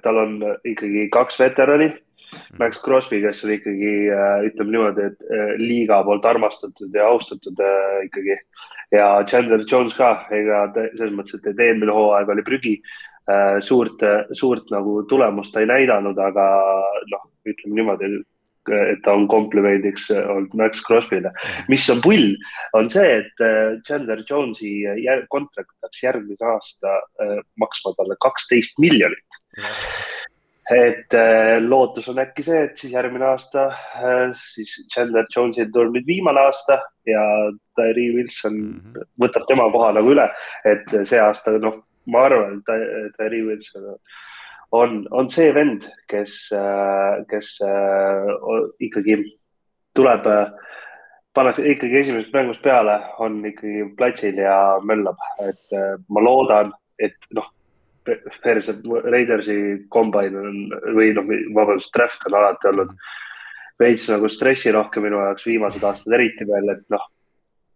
tal 0.04 0.22
on 0.24 0.38
ikkagi 0.66 1.08
kaks 1.14 1.40
veterani. 1.40 1.94
Mhm. 2.28 2.58
Max 2.60 2.82
Crosby, 2.84 3.22
kes 3.24 3.46
on 3.46 3.54
ikkagi 3.54 3.92
äh, 4.12 4.42
ütleme 4.50 4.74
niimoodi, 4.74 5.06
et 5.08 5.62
liiga 5.62 6.02
poolt 6.04 6.26
armastatud 6.28 6.92
ja 6.96 7.06
austatud 7.08 7.62
ikkagi 8.04 8.36
ja 8.92 9.06
Chandler 9.24 9.64
Jones 9.64 9.96
ka, 9.96 10.26
ega 10.36 10.66
selles 10.74 11.14
mõttes, 11.16 11.40
et 11.40 11.62
eelmine 11.64 11.96
hooaeg 11.96 12.34
oli 12.34 12.44
prügi 12.44 12.74
suurt, 13.64 14.04
suurt 14.40 14.70
nagu 14.72 15.02
tulemust 15.08 15.52
ta 15.54 15.64
ei 15.64 15.68
näidanud, 15.68 16.20
aga 16.20 16.46
noh, 17.12 17.24
ütleme 17.48 17.80
niimoodi, 17.80 18.12
et 18.70 19.02
ta 19.06 19.16
on 19.18 19.28
komplimendiks 19.32 20.10
olnud 20.12 20.54
Max 20.60 20.84
Crosby'le. 20.88 21.32
mis 21.68 21.88
on 21.94 22.02
pull, 22.02 22.36
on 22.78 22.90
see, 22.94 23.22
et 23.22 23.46
äh, 23.46 23.78
Chandler 23.88 24.24
Jonesi 24.30 24.74
kontrakt 25.30 25.74
peaks 25.82 26.04
järgmine 26.04 26.52
aasta 26.54 27.00
äh, 27.24 27.40
maksma 27.60 27.96
talle 27.98 28.20
kaksteist 28.24 28.80
miljonit 28.84 29.42
et 30.70 31.14
äh, 31.14 31.58
lootus 31.64 32.10
on 32.12 32.20
äkki 32.20 32.44
see, 32.44 32.60
et 32.68 32.80
siis 32.80 32.92
järgmine 32.92 33.26
aasta 33.30 33.68
äh, 33.72 34.34
siis 34.52 34.74
Chandler 34.94 35.28
Jones'il 35.32 35.72
tuleb 35.72 35.96
nüüd 35.96 36.08
viimane 36.10 36.44
aasta 36.44 36.82
ja 37.08 37.24
Tyree 37.80 38.12
Wilson 38.18 38.58
mm 38.58 38.80
-hmm. 38.80 39.10
võtab 39.24 39.48
tema 39.48 39.70
koha 39.72 39.94
nagu 39.96 40.12
üle, 40.12 40.28
et 40.66 40.84
see 41.08 41.20
aasta, 41.24 41.56
noh, 41.64 41.80
ma 42.06 42.26
arvan, 42.28 42.60
et 42.60 43.16
Tyree 43.16 43.46
Wilson 43.48 43.96
on, 44.72 45.04
on 45.12 45.30
see 45.32 45.52
vend, 45.56 45.88
kes 46.12 46.38
kes 47.32 47.52
äh, 47.64 48.32
ikkagi 48.84 49.22
tuleb 49.96 50.28
pannakse 51.38 51.66
ikkagi 51.70 52.02
esimesest 52.02 52.34
mängust 52.34 52.64
peale, 52.66 52.98
on 53.22 53.38
ikkagi 53.46 53.86
platsil 53.98 54.40
ja 54.42 54.58
möllab, 54.82 55.22
et 55.46 55.78
äh, 55.78 55.94
ma 56.10 56.24
loodan, 56.24 56.74
et 57.00 57.30
noh, 57.38 57.52
perse, 58.42 58.74
Raidersi 59.12 59.58
kombain 59.94 60.36
on 60.40 60.58
või 60.98 61.12
noh, 61.14 61.28
vabandust, 61.56 61.92
draft 61.94 62.26
on 62.30 62.40
alati 62.40 62.72
olnud 62.72 62.94
veits 63.78 64.08
nagu 64.10 64.30
stressirohke 64.32 65.04
minu 65.04 65.20
jaoks 65.22 65.46
viimased 65.46 65.84
aastad 65.86 66.18
eriti 66.18 66.48
veel, 66.50 66.74
et 66.74 66.86
noh, 66.94 67.04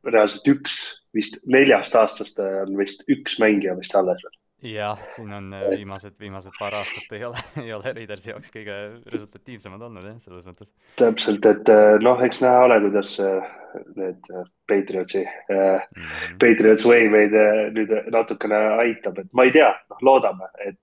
reaalselt 0.07 0.47
üks 0.49 0.79
vist 1.13 1.37
neljast 1.45 1.95
aastast 1.99 2.39
on 2.41 2.73
vist 2.79 3.03
üks 3.11 3.37
mängija 3.43 3.75
vist 3.77 3.93
alles 3.99 4.23
veel 4.25 4.40
jah, 4.61 4.99
siin 5.09 5.33
on 5.33 5.53
äh, 5.53 5.69
viimased, 5.75 6.17
viimased 6.19 6.53
paar 6.59 6.75
aastat 6.77 7.15
ei 7.17 7.25
ole, 7.25 7.41
ei 7.63 7.73
ole 7.73 7.93
Raidersi 7.97 8.31
jaoks 8.31 8.51
kõige 8.53 8.77
resultatiivsemad 9.13 9.87
olnud 9.87 10.05
jah, 10.05 10.19
selles 10.21 10.45
mõttes. 10.49 10.73
täpselt, 11.01 11.45
et 11.49 11.73
äh, 11.73 11.95
noh, 12.03 12.21
eks 12.21 12.43
näha 12.43 12.67
ole, 12.67 12.77
kuidas 12.85 13.15
äh, 13.23 13.49
need 13.95 14.27
Patriotsi 14.67 15.21
mm, 15.23 15.55
-hmm. 15.55 16.37
Patriots 16.39 16.85
Way 16.85 17.07
meid 17.09 17.35
nüüd 17.75 17.93
natukene 18.11 18.57
aitab, 18.83 19.19
et 19.19 19.29
ma 19.33 19.45
ei 19.47 19.53
tea, 19.55 19.69
noh, 19.89 20.01
loodame, 20.03 20.49
et, 20.65 20.79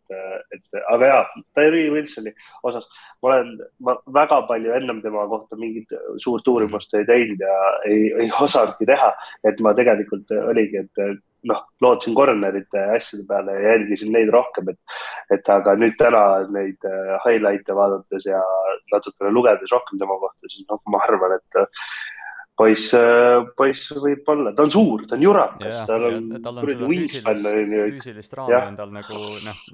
et 0.56 0.80
aga 0.94 1.10
jaa, 1.12 1.22
Tyree 1.58 1.90
Wilsoni 1.92 2.32
osas 2.62 2.88
ma 3.22 3.28
olen, 3.34 3.54
ma 3.84 3.96
väga 4.14 4.40
palju 4.48 4.72
ennem 4.80 5.02
tema 5.04 5.26
kohta 5.28 5.56
mingit 5.60 5.92
suurt 6.16 6.48
uurimust 6.48 6.94
ei 6.96 7.04
teinud 7.04 7.44
ja 7.44 7.56
ei, 7.84 8.08
ei 8.24 8.30
osanudki 8.40 8.88
teha, 8.88 9.12
et 9.44 9.60
ma 9.60 9.74
tegelikult 9.76 10.32
oligi, 10.48 10.86
et 10.86 11.04
noh, 11.46 11.62
lootsin 11.80 12.14
corner'ite 12.18 12.84
asjade 12.96 13.24
peale 13.28 13.54
ja 13.54 13.72
jälgisin 13.72 14.12
neid 14.14 14.30
rohkem, 14.34 14.72
et, 14.72 15.00
et 15.34 15.50
aga 15.54 15.76
nüüd 15.78 15.96
täna 16.00 16.22
neid 16.54 16.86
äh, 16.88 17.14
highlight'e 17.24 17.76
vaadates 17.78 18.26
ja 18.26 18.42
natukene 18.92 19.32
lugedes 19.34 19.72
rohkem 19.72 20.00
tema 20.00 20.18
kohta, 20.18 20.50
siis 20.50 20.66
noh, 20.70 20.82
ma 20.90 21.02
arvan, 21.06 21.36
et 21.38 21.60
äh, 21.62 21.68
poiss, 22.58 22.90
äh, 22.98 23.38
poiss 23.58 23.92
võib 23.94 24.32
olla, 24.34 24.52
ta 24.56 24.66
on 24.66 24.74
suur, 24.74 25.04
ta 25.08 25.18
on 25.18 25.26
jurakas, 25.28 25.82
tal 25.90 26.08
on, 26.10 26.30
tal 26.44 26.62
on 26.62 26.72
seda 26.72 27.52
füüsilist, 27.92 28.38
raami 28.40 28.62
on 28.62 28.80
tal 28.80 28.94
nagu 28.94 29.20
noh, 29.46 29.66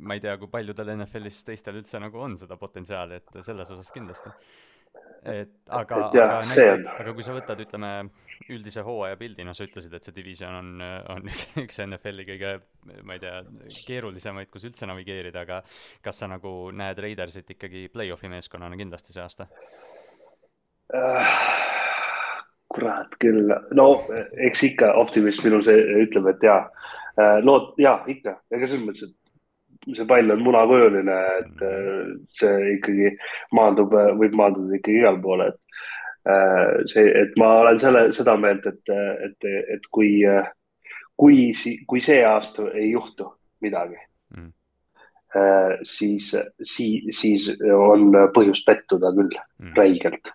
ma 0.00 0.18
ei 0.18 0.24
tea, 0.24 0.36
kui 0.40 0.52
palju 0.52 0.76
tal 0.76 0.92
NFL-is 0.98 1.40
teistel 1.48 1.80
üldse 1.80 2.02
nagu 2.02 2.20
on 2.20 2.36
seda 2.40 2.60
potentsiaali, 2.60 3.22
et 3.22 3.40
selles 3.46 3.72
osas 3.72 3.88
kindlasti. 3.94 4.34
Et 5.20 5.50
aga, 5.68 6.06
aga 6.08 6.36
aga 6.40 7.12
kui 7.12 7.24
sa 7.24 7.34
võtad, 7.36 7.60
ütleme, 7.60 8.08
üldise 8.54 8.84
hooaja 8.86 9.18
pildi, 9.20 9.44
noh, 9.46 9.56
sa 9.56 9.66
ütlesid, 9.66 9.94
et 9.94 10.06
see 10.06 10.16
division 10.16 10.56
on, 10.58 10.70
on 11.14 11.30
üks 11.64 11.80
NFL-i 11.84 12.26
kõige, 12.28 12.54
ma 13.06 13.16
ei 13.16 13.22
tea, 13.22 13.40
keerulisemaid, 13.86 14.50
kus 14.52 14.66
üldse 14.68 14.88
navigeerida, 14.90 15.44
aga 15.46 15.60
kas 16.04 16.22
sa 16.22 16.30
nagu 16.30 16.54
näed 16.76 17.00
Raidersit 17.02 17.54
ikkagi 17.56 17.88
play-off'i 17.92 18.30
meeskonnana 18.32 18.78
kindlasti 18.80 19.16
see 19.16 19.24
aasta? 19.24 19.48
Uh,? 20.94 21.34
kurat 22.70 23.16
küll, 23.18 23.50
no 23.74 23.86
eks 24.46 24.60
ikka 24.68 24.92
optimist 25.00 25.42
minul 25.42 25.64
see 25.66 25.80
ütleb, 26.04 26.28
et 26.30 26.44
jaa. 26.46 26.60
Uh,, 27.18 27.40
lood, 27.42 27.72
jaa, 27.82 27.96
ikka, 28.10 28.36
ega 28.54 28.68
selles 28.68 28.84
mõttes, 28.84 29.10
et 29.10 29.20
see 29.96 30.06
pall 30.08 30.30
on 30.34 30.42
munakujuline, 30.44 31.16
et 31.40 31.62
äh, 31.64 32.12
see 32.36 32.74
ikkagi 32.76 33.10
maandub, 33.56 33.94
võib 34.20 34.36
maanduda 34.38 34.76
ikkagi 34.78 35.00
igale 35.00 35.22
poole, 35.24 35.48
et 35.50 35.58
äh, 35.58 35.69
see, 36.90 37.06
et 37.22 37.36
ma 37.40 37.50
olen 37.62 37.78
selle, 37.80 38.06
seda 38.12 38.36
meelt, 38.36 38.66
et, 38.68 38.92
et, 39.26 39.50
et 39.76 39.86
kui, 39.90 40.18
kui, 41.16 41.38
kui 41.88 42.02
see 42.04 42.20
aasta 42.26 42.68
ei 42.74 42.90
juhtu 42.90 43.30
midagi 43.64 43.96
mm., 44.36 44.50
siis, 45.86 46.32
siis, 46.66 47.08
siis 47.16 47.48
on 47.72 48.10
põhjust 48.34 48.66
pettuda 48.66 49.14
küll 49.16 49.32
mm. 49.32 49.72
räigelt 49.78 50.32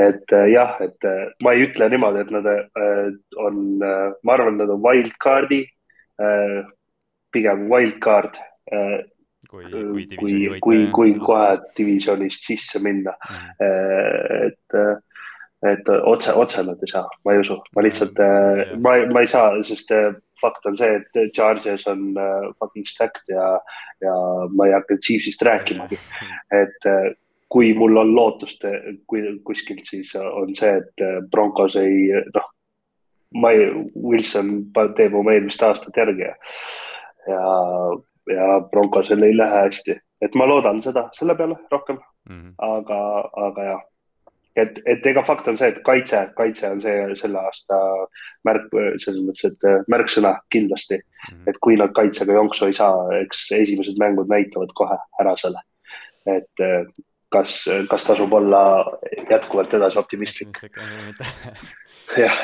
et 0.00 0.32
jah, 0.50 0.78
et 0.82 1.06
ma 1.44 1.52
ei 1.54 1.66
ütle 1.68 1.86
niimoodi, 1.92 2.24
et 2.24 2.30
nad 2.34 2.46
on, 3.38 3.60
ma 3.78 4.34
arvan, 4.34 4.56
nad 4.58 4.72
on 4.72 4.82
wildcard'i, 4.82 5.60
pigem 7.30 7.68
wildcard 7.70 8.40
kui, 9.50 9.64
kui, 9.70 10.06
kui, 10.16 10.58
kui, 10.62 10.80
kui 10.94 11.14
kohe 11.18 11.58
divisjonist 11.76 12.46
sisse 12.46 12.80
minna 12.82 13.14
mm.. 13.18 13.54
et, 14.46 14.78
et 15.66 15.88
otse, 15.88 16.32
otse 16.32 16.62
nad 16.64 16.80
ei 16.80 16.88
saa, 16.88 17.08
ma 17.24 17.34
ei 17.34 17.42
usu, 17.42 17.58
ma 17.76 17.84
lihtsalt 17.84 18.16
mm., 18.16 18.80
ma, 18.84 18.94
ma 19.12 19.24
ei 19.24 19.30
saa, 19.30 19.52
sest 19.66 19.92
fakt 20.40 20.66
on 20.66 20.78
see, 20.80 21.00
et 21.00 21.34
Charges 21.36 21.84
on 21.90 22.14
fucking 22.58 22.88
stacked 22.88 23.28
ja, 23.28 23.48
ja 24.00 24.14
ma 24.56 24.68
ei 24.68 24.76
hakka 24.78 24.96
Chiefsist 25.04 25.42
rääkimagi. 25.44 25.98
Mm.. 25.98 26.62
et 26.62 27.18
kui 27.50 27.74
mul 27.74 27.98
on 28.00 28.14
lootust 28.14 28.64
kui, 29.10 29.24
kuskilt, 29.44 29.84
siis 29.90 30.14
on 30.16 30.54
see, 30.56 30.78
et 30.80 31.04
Broncos 31.30 31.76
ei, 31.76 32.08
noh, 32.32 32.52
ma 33.42 33.52
ei, 33.52 33.68
Wilson 34.00 34.70
teeb 34.96 35.18
oma 35.18 35.34
eelmist 35.34 35.62
aastat 35.66 35.98
järgi 36.00 36.24
ja, 36.24 36.36
ja 37.28 37.42
ja 38.26 38.60
Broncosel 38.70 39.22
ei 39.22 39.36
lähe 39.36 39.62
hästi, 39.66 39.96
et 40.22 40.34
ma 40.34 40.46
loodan 40.48 40.82
seda 40.82 41.08
selle 41.16 41.34
peale 41.34 41.56
rohkem. 41.70 41.98
Mm, 42.28 42.40
-hmm. 42.40 42.54
aga, 42.58 43.30
aga 43.46 43.62
jah, 43.64 43.82
et, 44.56 44.80
et 44.86 45.06
ega 45.06 45.22
fakt 45.26 45.48
on 45.48 45.58
see, 45.58 45.68
et 45.70 45.82
kaitse, 45.86 46.22
kaitse 46.36 46.70
on 46.70 46.80
see 46.82 46.96
selle 47.20 47.42
aasta 47.42 47.78
märk, 48.48 48.66
selles 49.02 49.20
mõttes, 49.24 49.50
et 49.50 49.86
märksõna 49.92 50.34
kindlasti 50.52 50.98
mm. 50.98 51.04
-hmm. 51.28 51.44
et 51.52 51.60
kui 51.60 51.78
nad 51.80 51.94
kaitsega 51.96 52.38
jonksu 52.38 52.66
ei 52.66 52.76
saa, 52.76 53.06
eks 53.22 53.46
esimesed 53.60 54.00
mängud 54.00 54.30
näitavad 54.32 54.74
kohe 54.74 54.98
ära 55.20 55.36
selle. 55.36 55.62
et 56.26 56.66
kas, 57.32 57.64
kas 57.90 58.04
tasub 58.04 58.32
olla 58.32 58.84
jätkuvalt 59.30 59.74
edasi 59.74 59.98
optimistlik? 59.98 60.60
jah 62.18 62.36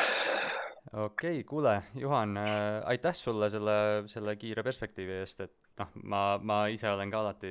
okei 0.96 1.40
okay,, 1.40 1.44
kuule, 1.44 1.82
Juhan 1.94 2.36
äh,, 2.36 2.80
aitäh 2.84 3.14
sulle 3.14 3.50
selle, 3.50 4.02
selle 4.08 4.36
kiire 4.40 4.62
perspektiivi 4.64 5.18
eest, 5.20 5.42
et 5.44 5.80
noh, 5.80 5.90
ma, 6.08 6.20
ma 6.42 6.58
ise 6.72 6.88
olen 6.88 7.10
ka 7.12 7.20
alati 7.20 7.50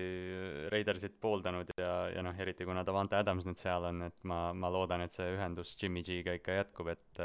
Raidersit 0.74 1.18
pooldanud 1.22 1.70
ja, 1.78 1.94
ja 2.16 2.24
noh, 2.26 2.34
eriti 2.42 2.66
kuna 2.66 2.86
Davante 2.86 3.20
Adams 3.20 3.46
nüüd 3.46 3.62
seal 3.62 3.86
on, 3.92 4.02
et 4.08 4.18
ma, 4.28 4.40
ma 4.58 4.72
loodan, 4.74 5.06
et 5.06 5.14
see 5.14 5.28
ühendus 5.36 5.76
Jimmy 5.82 6.02
G-ga 6.06 6.38
ikka 6.40 6.58
jätkub, 6.60 6.90
et, 6.96 7.22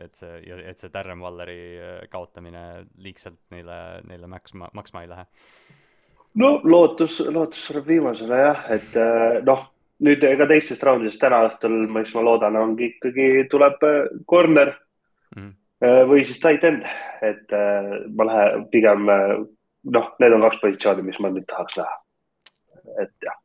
et 0.00 0.16
see, 0.16 0.40
et 0.72 0.80
see 0.80 0.92
Darren 0.94 1.20
Walleri 1.20 1.60
kaotamine 2.12 2.86
liigselt 3.04 3.42
neile, 3.52 4.00
neile 4.08 4.30
maksma, 4.30 4.72
maksma 4.76 5.04
ei 5.04 5.12
lähe. 5.12 5.26
no 6.40 6.54
lootus, 6.64 7.20
lootus 7.28 7.68
sureb 7.68 7.90
viimasele 7.90 8.44
jah, 8.46 8.64
et 8.72 8.96
äh, 8.96 9.40
noh, 9.44 9.68
nüüd 10.00 10.24
ega 10.24 10.48
teistest 10.48 10.84
raundidest 10.86 11.20
täna 11.20 11.44
õhtul, 11.50 11.82
mis 11.92 12.14
ma 12.16 12.24
loodan, 12.24 12.56
ongi 12.56 12.94
ikkagi 12.94 13.50
tuleb 13.52 13.84
äh, 13.84 14.06
corner 14.30 14.78
mm. 15.36 15.42
-hmm. 15.42 16.08
või 16.10 16.24
siis 16.24 16.40
tight 16.42 16.64
end, 16.64 16.86
et 17.22 17.52
äh, 17.56 17.90
ma 18.16 18.26
lähen 18.28 18.66
pigem, 18.72 19.08
äh, 19.08 19.36
noh, 19.96 20.10
need 20.20 20.36
on 20.36 20.46
kaks 20.46 20.60
positsiooni, 20.62 21.06
mis 21.06 21.20
ma 21.20 21.32
nüüd 21.32 21.48
tahaks 21.50 21.76
näha. 21.80 21.98
et 23.02 23.14
jah. 23.22 23.36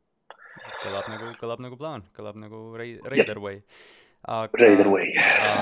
kõlab 0.82 1.10
nagu, 1.12 1.32
kõlab 1.40 1.62
nagu 1.62 1.76
plaan, 1.76 2.06
kõlab 2.16 2.38
nagu 2.40 2.62
Raider 2.76 3.38
Way. 3.38 3.62
aga, 4.26 4.52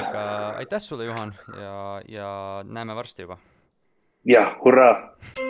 aga 0.01 0.27
aitäh 0.63 0.81
sulle, 0.81 1.05
Juhan, 1.05 1.35
ja, 1.61 2.03
ja 2.09 2.29
näeme 2.65 2.95
varsti 2.97 3.29
juba. 3.29 3.39
jah, 4.25 4.57
hurraa 4.65 5.44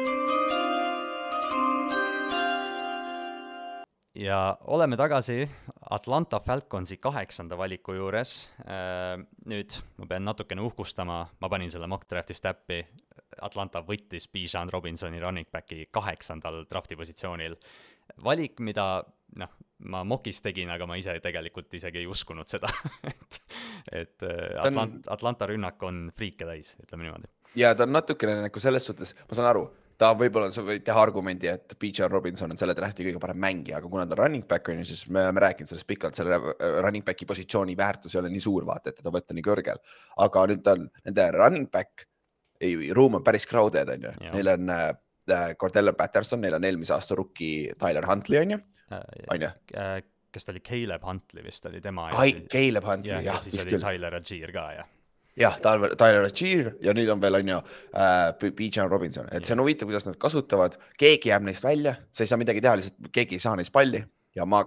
ja 4.14 4.56
oleme 4.60 4.96
tagasi 4.96 5.48
Atlanta 5.90 6.40
Falconsi 6.40 6.96
kaheksanda 6.96 7.58
valiku 7.58 7.94
juures. 7.96 8.50
Äh, 8.66 9.18
nüüd 9.50 9.74
ma 9.98 10.08
pean 10.10 10.24
natukene 10.24 10.62
uhkustama, 10.64 11.24
ma 11.40 11.50
panin 11.50 11.72
selle 11.72 11.88
mock 11.90 12.06
draft'is 12.10 12.42
täppi. 12.44 12.84
Atlanta 13.42 13.82
võttis 13.82 14.28
Bijan 14.30 14.70
Robinsoni 14.70 15.18
running 15.20 15.50
back'i 15.50 15.84
kaheksandal 15.90 16.64
drafti 16.70 16.96
positsioonil. 16.96 17.56
valik, 18.24 18.60
mida 18.60 19.02
noh, 19.36 19.54
ma 19.90 20.04
mokis 20.04 20.40
tegin, 20.44 20.70
aga 20.70 20.86
ma 20.86 20.96
ise 21.00 21.16
tegelikult 21.20 21.72
isegi 21.74 22.02
ei 22.02 22.06
uskunud 22.06 22.46
seda 22.46 22.68
et, 23.10 23.40
et 23.90 24.26
Atlant-, 24.60 25.08
Atlanta 25.10 25.48
rünnak 25.50 25.82
on 25.82 26.04
friike 26.16 26.46
täis, 26.46 26.74
ütleme 26.84 27.08
niimoodi. 27.08 27.30
ja 27.58 27.74
ta 27.74 27.88
on 27.88 27.96
natukene 27.96 28.36
nagu 28.44 28.62
selles 28.62 28.86
suhtes, 28.86 29.16
ma 29.28 29.38
saan 29.38 29.50
aru 29.50 29.64
ta 30.01 30.11
võib-olla, 30.18 30.51
sa 30.55 30.64
võid 30.66 30.84
teha 30.86 31.03
argumendi, 31.07 31.49
et 31.51 31.76
Bijan 31.80 32.11
Robinson 32.12 32.51
on 32.51 32.61
selle 32.61 32.74
drafti 32.76 33.07
kõige 33.07 33.20
parem 33.22 33.38
mängija, 33.40 33.78
aga 33.78 33.90
kuna 33.90 34.07
ta 34.09 34.16
on 34.16 34.22
running 34.22 34.47
back 34.51 34.70
on 34.72 34.80
ju, 34.82 34.88
siis 34.90 35.05
me 35.09 35.22
oleme 35.22 35.45
rääkinud 35.45 35.70
sellest 35.70 35.88
pikalt, 35.90 36.18
selle 36.18 36.38
running 36.82 37.05
back'i 37.07 37.28
positsiooni 37.28 37.76
väärtus 37.78 38.16
ei 38.16 38.22
ole 38.22 38.32
nii 38.32 38.42
suur, 38.42 38.66
vaata, 38.68 38.90
et 38.90 39.01
teda 39.01 39.12
võtta 39.14 39.36
nii 39.36 39.47
kõrgel. 39.47 39.82
aga 40.24 40.47
nüüd 40.51 40.72
on 40.72 40.88
nende 41.05 41.28
running 41.36 41.70
back, 41.72 42.07
ruum 42.97 43.20
on 43.20 43.26
päris 43.26 43.47
crowded 43.51 43.92
on 43.95 44.09
ju, 44.09 44.16
neil 44.34 44.55
on 44.57 44.74
äh, 44.74 44.90
Cordell 45.61 45.95
Patterson, 45.99 46.42
neil 46.42 46.59
on 46.59 46.66
eelmise 46.66 46.97
aasta 46.97 47.18
rookie 47.18 47.74
Tyler 47.78 48.07
Huntley 48.09 48.42
on 48.42 48.57
ju, 48.57 48.61
äh, 48.90 49.07
on 49.34 49.47
ju 49.47 49.53
äh, 49.78 50.01
kes 50.34 50.49
ta 50.49 50.51
oli, 50.51 50.64
Caleb 50.66 51.05
Huntley 51.07 51.45
vist 51.47 51.66
oli 51.70 51.78
tema. 51.80 52.09
Caleb 52.11 52.86
Huntley, 52.88 53.20
jah. 53.20 53.22
ja 53.22 53.38
siis 53.38 53.61
oli. 53.62 53.78
Tyler 53.78 54.18
Agier 54.18 54.51
ka, 54.51 54.66
jah 54.80 54.90
jah, 55.41 55.59
Tyler, 55.62 55.95
Tyler 55.99 56.28
Achier 56.28 56.72
ja 56.82 56.95
nüüd 56.97 57.11
on 57.12 57.22
veel 57.22 57.41
on 57.41 57.53
ju 57.55 57.59
äh, 57.59 58.51
Bijan 58.57 58.91
Robinson, 58.91 59.28
et 59.35 59.47
see 59.47 59.57
on 59.57 59.64
huvitav, 59.64 59.91
kuidas 59.91 60.07
nad 60.09 60.18
kasutavad, 60.20 60.78
keegi 61.01 61.32
jääb 61.32 61.47
neist 61.47 61.66
välja, 61.66 61.97
sa 62.12 62.24
ei 62.24 62.30
saa 62.30 62.41
midagi 62.41 62.62
teha, 62.64 62.78
lihtsalt 62.80 63.12
keegi 63.14 63.39
ei 63.39 63.45
saa 63.45 63.57
neist 63.59 63.74
palli. 63.74 64.03
Ja 64.35 64.47
ma 64.47 64.64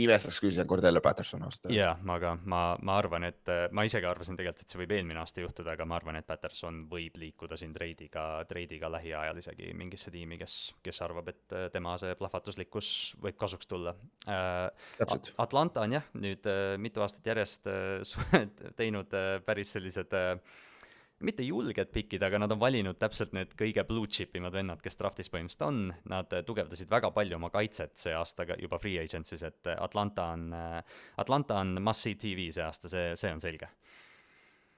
imestaks, 0.00 0.38
kui 0.40 0.52
see 0.52 0.62
on 0.64 0.70
Cordell 0.70 1.00
Patterson 1.04 1.42
ausalt 1.44 1.66
öeldes. 1.66 1.78
jaa, 1.78 1.96
aga 2.14 2.34
ma, 2.48 2.62
ma 2.80 2.96
arvan, 3.00 3.26
et 3.28 3.52
ma 3.76 3.84
isegi 3.88 4.08
arvasin 4.08 4.38
tegelikult, 4.38 4.64
et 4.64 4.74
see 4.74 4.80
võib 4.80 4.94
eelmine 4.96 5.20
aasta 5.20 5.44
juhtuda, 5.44 5.74
aga 5.76 5.86
ma 5.88 5.98
arvan, 5.98 6.18
et 6.20 6.28
Patterson 6.28 6.82
võib 6.90 7.18
liikuda 7.20 7.58
siin 7.60 7.74
treidiga, 7.76 8.24
treidiga 8.48 8.90
lähiajal 8.92 9.42
isegi 9.42 9.72
mingisse 9.76 10.12
tiimi, 10.14 10.38
kes, 10.40 10.56
kes 10.84 11.02
arvab, 11.04 11.32
et 11.32 11.56
tema 11.74 11.96
see 12.00 12.16
plahvatuslikkus 12.18 12.92
võib 13.22 13.38
kasuks 13.40 13.70
tulla 13.70 13.96
äh,. 14.28 14.68
Atlanta 15.42 15.82
on 15.84 15.98
jah, 15.98 16.04
nüüd 16.16 16.46
äh, 16.48 16.74
mitu 16.80 17.02
aastat 17.04 17.26
järjest 17.32 17.68
äh, 17.70 18.44
teinud 18.78 19.12
äh, 19.16 19.38
päris 19.44 19.74
sellised 19.76 20.14
äh, 20.16 20.36
mitte 21.26 21.44
julged 21.46 21.90
pikid, 21.94 22.22
aga 22.26 22.40
nad 22.42 22.52
on 22.54 22.60
valinud 22.60 22.98
täpselt 23.00 23.34
need 23.36 23.54
kõige 23.58 23.84
blue 23.88 24.10
chip 24.10 24.36
imad 24.38 24.54
vennad, 24.54 24.82
kes 24.82 24.98
draft'is 25.00 25.30
põhimõtteliselt 25.32 25.66
on, 25.66 25.82
nad 26.12 26.32
eh, 26.36 26.44
tugevdasid 26.46 26.90
väga 26.90 27.12
palju 27.14 27.38
oma 27.38 27.52
kaitset 27.54 27.96
see 28.04 28.14
aasta 28.16 28.46
ka 28.48 28.58
juba 28.60 28.80
free 28.82 29.00
agency's, 29.02 29.44
et 29.46 29.70
eh, 29.70 29.78
Atlanta 29.80 30.30
on, 30.36 30.48
eh, 30.56 31.00
Atlanta 31.22 31.60
on 31.62 31.76
must-see 31.82 32.18
TV 32.20 32.50
see 32.52 32.64
aasta, 32.64 32.90
see, 32.92 33.12
see 33.18 33.32
on 33.32 33.42
selge 33.42 33.70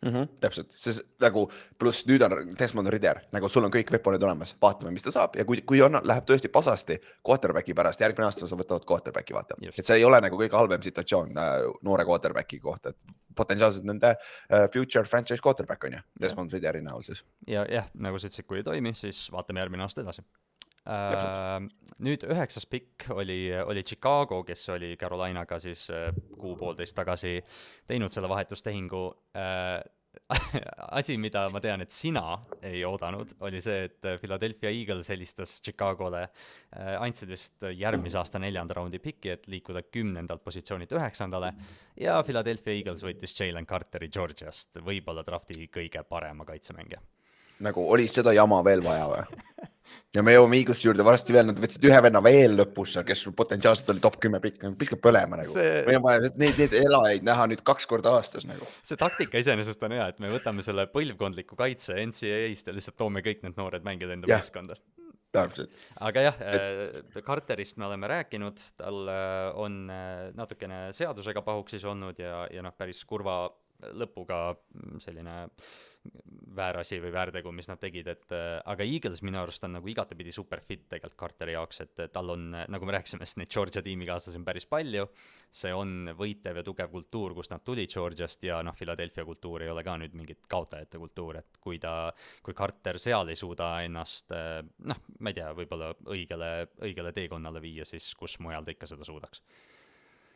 mm. 0.04 0.10
-hmm, 0.10 0.28
täpselt, 0.40 0.72
sest 0.76 1.04
nagu 1.22 1.46
pluss 1.78 2.06
nüüd 2.08 2.22
on 2.26 2.54
Desmond 2.58 2.88
Ritter, 2.92 3.20
nagu 3.32 3.48
sul 3.48 3.64
on 3.64 3.72
kõik 3.74 3.92
weapon'id 3.94 4.22
olemas, 4.26 4.54
vaatame, 4.62 4.92
mis 4.94 5.06
ta 5.06 5.12
saab 5.14 5.36
ja 5.38 5.44
kui, 5.44 5.62
kui 5.66 5.82
on, 5.82 6.00
läheb 6.04 6.26
tõesti 6.28 6.50
pasasti 6.52 6.98
quarterback'i 7.28 7.74
pärast, 7.74 8.00
järgmine 8.00 8.28
aasta 8.28 8.48
sa 8.50 8.58
võtad 8.58 8.86
quarterback'i, 8.88 9.34
vaata. 9.34 9.58
et 9.70 9.84
see 9.84 10.00
ei 10.00 10.04
ole 10.04 10.20
nagu 10.20 10.38
kõige 10.40 10.56
halvem 10.56 10.82
situatsioon 10.82 11.38
äh, 11.38 11.58
noore 11.82 12.04
quarterback'i 12.04 12.60
kohta, 12.60 12.94
et 12.94 13.16
potentsiaalselt 13.34 13.84
nende 13.84 14.14
uh, 14.14 14.66
future 14.72 15.04
franchise 15.04 15.42
quarterback 15.42 15.84
on 15.84 15.98
ju, 15.98 16.00
Desmond 16.20 16.52
Ridderi 16.52 16.82
näol 16.84 17.02
siis. 17.02 17.24
ja 17.46 17.66
jah, 17.70 17.88
nagu 17.94 18.18
sa 18.18 18.28
ütlesid, 18.28 18.46
kui 18.46 18.60
ei 18.60 18.66
toimi, 18.66 18.94
siis 18.94 19.26
vaatame 19.32 19.64
järgmine 19.64 19.86
aasta 19.86 20.04
edasi. 20.04 20.22
Uh, 20.84 21.64
nüüd 22.04 22.26
üheksas 22.28 22.66
pikk 22.68 23.06
oli, 23.14 23.48
oli 23.64 23.80
Chicago, 23.86 24.42
kes 24.44 24.66
oli 24.74 24.90
Carolinaga 25.00 25.56
siis 25.62 25.86
uh, 25.88 26.10
kuu-poolteist 26.36 26.96
tagasi 26.98 27.38
teinud 27.88 28.12
selle 28.12 28.28
vahetustehingu. 28.28 29.04
Uh, 29.32 29.78
asi, 30.98 31.16
mida 31.18 31.46
ma 31.52 31.60
tean, 31.62 31.82
et 31.84 31.92
sina 31.94 32.36
ei 32.64 32.82
oodanud, 32.86 33.34
oli 33.46 33.60
see, 33.64 33.88
et 33.88 34.08
Philadelphia 34.20 34.70
Eagles 34.72 35.10
helistas 35.12 35.56
Chicagole, 35.64 36.22
äh, 36.76 36.92
andsid 37.02 37.32
vist 37.32 37.66
järgmise 37.74 38.20
aasta 38.20 38.40
neljanda 38.42 38.76
raundi 38.78 39.00
piki, 39.02 39.32
et 39.34 39.48
liikuda 39.50 39.84
kümnendalt 39.88 40.44
positsioonilt 40.44 40.94
üheksandale. 40.94 41.54
Ja 42.00 42.20
Philadelphia 42.26 42.76
Eagles 42.78 43.04
võttis 43.06 43.36
Jalen 43.40 43.66
Carteri 43.66 44.10
Georgiast, 44.12 44.80
võib-olla 44.84 45.26
drafti 45.26 45.68
kõige 45.72 46.04
parema 46.08 46.46
kaitsemängija. 46.48 47.02
Nagu 47.62 47.84
oli 47.90 48.08
seda 48.10 48.34
jama 48.34 48.62
veel 48.66 48.82
vaja 48.84 49.08
või? 49.10 49.42
ja 50.14 50.22
me 50.22 50.34
jõuame 50.34 50.58
Eaglesi 50.60 50.86
juurde 50.86 51.04
varsti 51.06 51.34
veel, 51.34 51.48
nad 51.50 51.58
võtsid 51.60 51.84
ühe 51.88 52.00
venna 52.06 52.22
veel 52.24 52.56
lõpus 52.58 52.94
seal, 52.94 53.06
kes 53.06 53.24
potentsiaalselt 53.36 53.90
oli 53.94 54.02
top 54.04 54.18
kümme 54.22 54.40
pikk, 54.42 54.62
nagu 54.62 54.78
viskab 54.78 55.02
põlema 55.04 55.40
nagu 55.40 55.50
see.... 55.50 55.84
meil 55.88 56.00
on 56.00 56.06
vaja 56.06 56.32
neid, 56.40 56.58
neid 56.60 56.76
elajaid 56.80 57.26
näha 57.26 57.46
nüüd 57.50 57.64
kaks 57.66 57.88
korda 57.90 58.14
aastas 58.18 58.46
nagu. 58.48 58.68
see 58.86 58.98
taktika 59.00 59.42
iseenesest 59.42 59.82
on 59.86 59.96
hea, 59.96 60.08
et 60.14 60.22
me 60.22 60.32
võtame 60.32 60.66
selle 60.66 60.86
põlvkondliku 60.94 61.58
kaitse 61.58 61.98
NCAA-st 61.98 62.70
ja 62.70 62.76
lihtsalt 62.76 62.98
toome 63.00 63.24
kõik 63.26 63.42
need 63.46 63.58
noored 63.60 63.86
mängijad 63.86 64.14
enda 64.16 64.30
meeskonda 64.30 64.78
täpselt. 65.34 65.74
aga 66.06 66.26
jah 66.28 66.40
et..., 66.46 66.94
äh, 67.16 67.22
Carterist 67.26 67.78
me 67.80 67.88
oleme 67.88 68.08
rääkinud, 68.10 68.60
tal 68.78 69.10
äh, 69.10 69.48
on 69.60 69.82
äh, 69.90 70.30
natukene 70.38 70.86
seadusega 70.96 71.42
pahuksis 71.46 71.84
olnud 71.88 72.18
ja, 72.22 72.44
ja 72.52 72.62
noh, 72.64 72.74
päris 72.78 73.02
kurva 73.08 73.48
lõpuga 73.98 74.54
selline 75.02 75.48
väärasi 76.54 76.98
või 77.02 77.12
väärtegu, 77.14 77.52
mis 77.54 77.68
nad 77.68 77.80
tegid, 77.82 78.08
et 78.10 78.34
äh, 78.34 78.58
aga 78.70 78.86
Eagles 78.86 79.22
minu 79.26 79.40
arust 79.40 79.64
on 79.66 79.74
nagu 79.76 79.88
igatepidi 79.90 80.32
super 80.34 80.60
fit 80.62 80.84
tegelikult 80.90 81.18
Carteri 81.18 81.54
jaoks, 81.56 81.80
et 81.84 82.02
tal 82.12 82.30
on, 82.34 82.44
nagu 82.70 82.86
me 82.86 82.94
rääkisime, 82.96 83.26
sest 83.26 83.40
neid 83.40 83.50
Georgia 83.52 83.82
tiimikaaslasi 83.84 84.38
on 84.38 84.46
päris 84.46 84.66
palju, 84.70 85.06
see 85.54 85.72
on 85.74 86.12
võitev 86.18 86.60
ja 86.60 86.64
tugev 86.66 86.92
kultuur, 86.92 87.34
kust 87.36 87.54
nad 87.54 87.64
tulid 87.66 87.90
Georgiast 87.92 88.46
ja 88.46 88.60
noh, 88.66 88.76
Philadelphia 88.78 89.26
kultuur 89.26 89.64
ei 89.64 89.72
ole 89.72 89.84
ka 89.86 89.96
nüüd 90.00 90.14
mingit 90.18 90.46
kaotajate 90.50 91.00
kultuur, 91.02 91.40
et 91.42 91.60
kui 91.60 91.80
ta, 91.82 92.12
kui 92.44 92.56
Carter 92.56 93.00
seal 93.02 93.32
ei 93.32 93.40
suuda 93.40 93.74
ennast 93.86 94.34
äh, 94.34 94.60
noh, 94.90 95.02
ma 95.18 95.32
ei 95.32 95.40
tea, 95.40 95.50
võib-olla 95.58 95.92
õigele, 96.06 96.52
õigele 96.86 97.14
teekonnale 97.16 97.62
viia, 97.64 97.88
siis 97.88 98.12
kus 98.18 98.38
mujal 98.44 98.66
ta 98.66 98.74
ikka 98.74 98.90
seda 98.90 99.06
suudaks. 99.06 99.42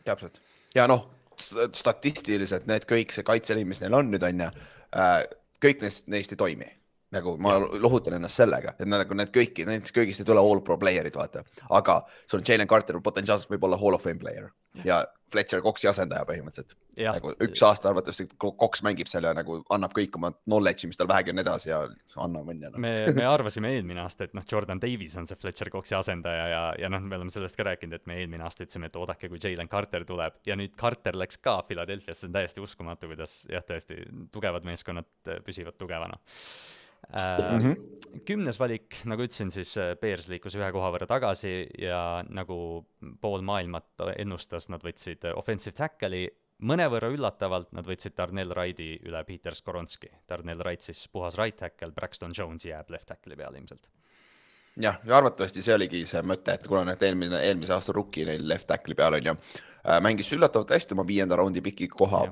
täpselt, 0.09 0.43
ja 0.75 0.87
noh, 0.91 1.07
statistiliselt 1.39 2.67
need 2.67 2.87
kõik, 2.89 3.13
see 3.15 3.27
kaitseliin, 3.27 3.69
mis 3.69 3.79
neil 3.85 3.95
on 3.95 4.11
nüüd 4.11 4.25
on 4.27 4.49
ju 4.49 4.49
äh,, 4.49 5.21
kõik 5.63 5.83
neist, 5.85 6.07
neist 6.11 6.35
ei 6.35 6.41
toimi. 6.41 6.69
Nagu 7.17 7.39
ma 7.41 7.55
lohutan 7.57 8.19
ennast 8.19 8.37
sellega, 8.37 8.75
et 8.77 8.89
nagu 8.89 9.17
need 9.17 9.31
kõiki, 9.33 9.65
näiteks 9.65 9.95
kõigist 9.97 10.21
ei 10.21 10.27
tule 10.29 10.43
all 10.45 10.61
pro 10.61 10.77
player'id, 10.77 11.15
vaata. 11.17 11.41
aga 11.73 12.03
sul 12.27 12.43
on 12.43 12.45
Jalen 12.45 12.69
Carter 12.69 12.99
potentsiaalselt 13.01 13.55
võib 13.55 13.65
olla 13.65 13.79
hall 13.81 13.97
of 13.97 14.05
fame 14.05 14.21
player 14.21 14.51
ja 14.85 15.05
Fletcher 15.33 15.61
Coxi 15.61 15.89
asendaja 15.91 16.25
põhimõtteliselt. 16.29 16.77
nagu 16.99 17.31
üks 17.45 17.61
aasta 17.63 17.91
arvatavasti 17.91 18.25
Cox 18.41 18.81
mängib 18.87 19.11
seal 19.11 19.27
ja 19.29 19.35
nagu 19.37 19.59
annab 19.75 19.93
kõik 19.97 20.17
oma 20.19 20.31
knowledge'i, 20.39 20.89
mis 20.91 20.99
tal 20.99 21.11
vähegi 21.11 21.35
on 21.35 21.43
edasi 21.43 21.71
ja 21.71 21.83
annab 22.25 22.49
õnne 22.49 22.71
no.. 22.73 22.81
me, 22.83 22.93
me 23.15 23.27
arvasime 23.29 23.71
eelmine 23.77 24.03
aasta, 24.03 24.27
et 24.27 24.35
noh, 24.37 24.47
Jordan 24.49 24.81
Davis 24.83 25.19
on 25.21 25.29
see 25.29 25.39
Fletcher 25.39 25.71
Coxi 25.75 25.95
asendaja 25.99 26.49
ja, 26.53 26.63
ja 26.81 26.91
noh, 26.93 27.05
me 27.05 27.21
oleme 27.21 27.35
sellest 27.35 27.61
ka 27.61 27.69
rääkinud, 27.69 28.01
et 28.01 28.09
me 28.11 28.19
eelmine 28.23 28.47
aasta 28.49 28.65
ütlesime, 28.65 28.89
et 28.89 28.99
oodake, 28.99 29.31
kui 29.31 29.43
Jalen 29.43 29.71
Carter 29.71 30.09
tuleb. 30.09 30.41
Ja 30.49 30.57
nüüd 30.59 30.75
Carter 30.81 31.19
läks 31.19 31.39
ka 31.45 31.61
Philadelphiasse, 31.69 32.25
see 32.25 32.33
on 32.33 32.39
täiesti 32.41 32.65
uskumatu, 32.65 33.13
kuidas 33.13 33.43
jah, 33.53 33.65
tõesti 33.69 34.01
tugevad 34.35 34.67
meeskonnad 34.67 35.37
püsivad 35.47 35.77
tugevana 35.79 36.19
Mm 37.09 37.59
-hmm. 37.59 38.21
kümnes 38.25 38.61
valik, 38.61 38.97
nagu 39.05 39.23
ütlesin, 39.23 39.51
siis 39.51 39.77
äh, 39.79 39.95
Bears 40.01 40.29
liikus 40.29 40.55
ühe 40.59 40.73
koha 40.73 40.91
võrra 40.93 41.07
tagasi 41.09 41.67
ja 41.79 42.25
nagu 42.29 42.87
pool 43.21 43.41
maailmat 43.41 44.05
ennustas, 44.17 44.69
nad 44.69 44.85
võtsid 44.85 45.25
äh, 45.25 45.37
offensive 45.37 45.77
tackle'i, 45.77 46.29
mõnevõrra 46.59 47.09
üllatavalt 47.15 47.73
nad 47.73 47.87
võtsid 47.87 48.17
Darnell 48.17 48.53
Wrighti 48.53 48.99
üle 49.07 49.25
Peter 49.25 49.55
Skoronski. 49.55 50.11
Darnell 50.29 50.61
Wright 50.61 50.83
siis 50.83 51.09
puhas 51.09 51.39
right 51.39 51.57
tackle, 51.57 51.93
Braxton 51.93 52.33
Jones 52.37 52.65
jääb 52.65 52.91
left 52.91 53.09
tackle'i 53.09 53.37
peale 53.37 53.59
ilmselt. 53.59 53.89
Jah, 54.77 55.01
ja 55.05 55.17
arvatavasti 55.17 55.63
see 55.63 55.75
oligi 55.75 56.05
see 56.07 56.23
mõte, 56.23 56.55
et 56.55 56.67
kuna 56.69 56.85
need 56.85 57.03
eelmine, 57.03 57.41
eelmise 57.43 57.73
aasta 57.73 57.93
rookie 57.93 58.27
neil 58.27 58.49
left 58.49 58.67
tackle'i 58.67 58.95
peal 58.95 59.15
on 59.15 59.33
ju, 59.33 59.37
äh, 59.87 60.01
mängis 60.01 60.33
üllatavalt 60.33 60.71
hästi 60.71 60.95
oma 60.95 61.07
viienda 61.07 61.37
raundi 61.37 61.61
piki 61.61 61.89
koha, 61.89 62.27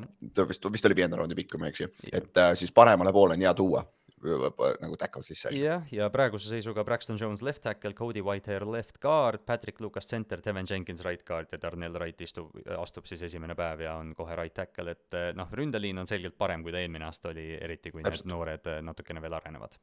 vist, 0.49 0.69
vist 0.73 0.87
oli 0.87 0.95
viienda 0.95 1.17
raundi 1.17 1.35
pikk, 1.35 1.55
kui 1.55 1.61
ma 1.61 1.71
ei 1.71 1.75
eksi, 1.75 1.89
et 2.12 2.43
siis 2.55 2.73
paremale 2.73 3.12
poole 3.12 3.35
on 3.35 3.41
hea 3.41 3.55
tuua 3.55 3.87
nagu 4.83 4.99
tackle 5.01 5.22
sisse. 5.27 5.53
jah, 5.57 5.87
ja 5.93 6.09
praeguse 6.12 6.51
seisuga 6.51 6.85
Braxton 6.87 7.18
Jones 7.20 7.43
left 7.47 7.64
tackle, 7.66 7.95
Cody 7.97 8.22
Whitehair 8.24 8.66
left 8.68 9.01
guard, 9.03 9.45
Patrick 9.47 9.81
Lucas 9.81 10.09
center, 10.09 10.43
Devin 10.45 10.68
Jenkins 10.68 11.05
right 11.07 11.24
guard 11.27 11.53
ja 11.53 11.61
Darnell 11.62 11.97
Wright 11.99 12.20
istub, 12.27 12.53
astub 12.79 13.09
siis 13.09 13.22
esimene 13.29 13.57
päev 13.59 13.87
ja 13.87 13.97
on 14.01 14.14
kohe 14.18 14.37
right 14.39 14.55
tackle, 14.57 14.97
et 14.97 15.16
eh, 15.16 15.33
noh, 15.37 15.51
ründeliin 15.53 16.03
on 16.03 16.09
selgelt 16.11 16.39
parem, 16.39 16.64
kui 16.66 16.74
ta 16.74 16.83
eelmine 16.83 17.09
aasta 17.09 17.33
oli, 17.33 17.49
eriti 17.57 17.95
kui 17.95 18.05
Täpselt. 18.05 18.27
need 18.27 18.35
noored 18.35 18.70
eh, 18.72 18.85
natukene 18.85 19.24
veel 19.24 19.41
arenevad. 19.41 19.81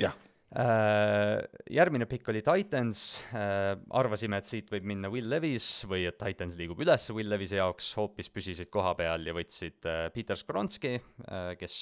jah 0.00 0.16
Uh, 0.46 1.40
järgmine 1.74 2.06
pikk 2.06 2.28
oli 2.30 2.38
Titans 2.46 3.00
uh,, 3.34 3.72
arvasime, 3.98 4.38
et 4.38 4.46
siit 4.46 4.68
võib 4.70 4.84
minna 4.86 5.10
Will 5.10 5.26
Levis 5.26 5.82
või 5.90 6.04
et 6.06 6.14
Titans 6.20 6.54
liigub 6.54 6.78
üles 6.84 7.08
Will 7.10 7.32
Levise 7.32 7.58
jaoks, 7.58 7.88
hoopis 7.98 8.30
püsisid 8.30 8.70
koha 8.70 8.92
peal 8.94 9.26
ja 9.26 9.34
võtsid 9.34 9.88
uh, 9.90 10.04
Peter 10.14 10.38
Skoronski, 10.38 10.94
kes 11.58 11.76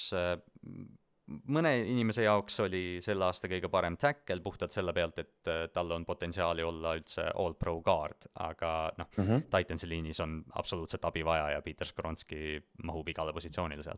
mõne 1.25 1.71
inimese 1.81 2.25
jaoks 2.25 2.59
oli 2.65 2.83
selle 3.03 3.25
aasta 3.25 3.49
kõige 3.49 3.69
parem 3.73 3.97
tackle 3.97 4.41
puhtalt 4.43 4.75
selle 4.75 4.93
pealt, 4.93 5.19
et 5.23 5.49
äh, 5.49 5.63
tal 5.73 5.91
on 5.95 6.05
potentsiaali 6.05 6.63
olla 6.65 6.93
üldse 6.97 7.25
all-pro 7.33 7.79
guard, 7.85 8.29
aga 8.45 8.91
noh 8.97 9.09
mm 9.09 9.23
-hmm., 9.23 9.47
Titansi 9.55 9.89
liinis 9.89 10.19
on 10.19 10.43
absoluutselt 10.55 11.05
abi 11.05 11.25
vaja 11.25 11.49
ja 11.55 11.61
Peter 11.61 11.87
Skoronski 11.87 12.61
mahub 12.83 13.09
igale 13.09 13.33
positsioonile 13.33 13.83
seal. 13.83 13.97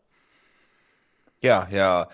ja, 1.44 1.68
ja 1.72 2.08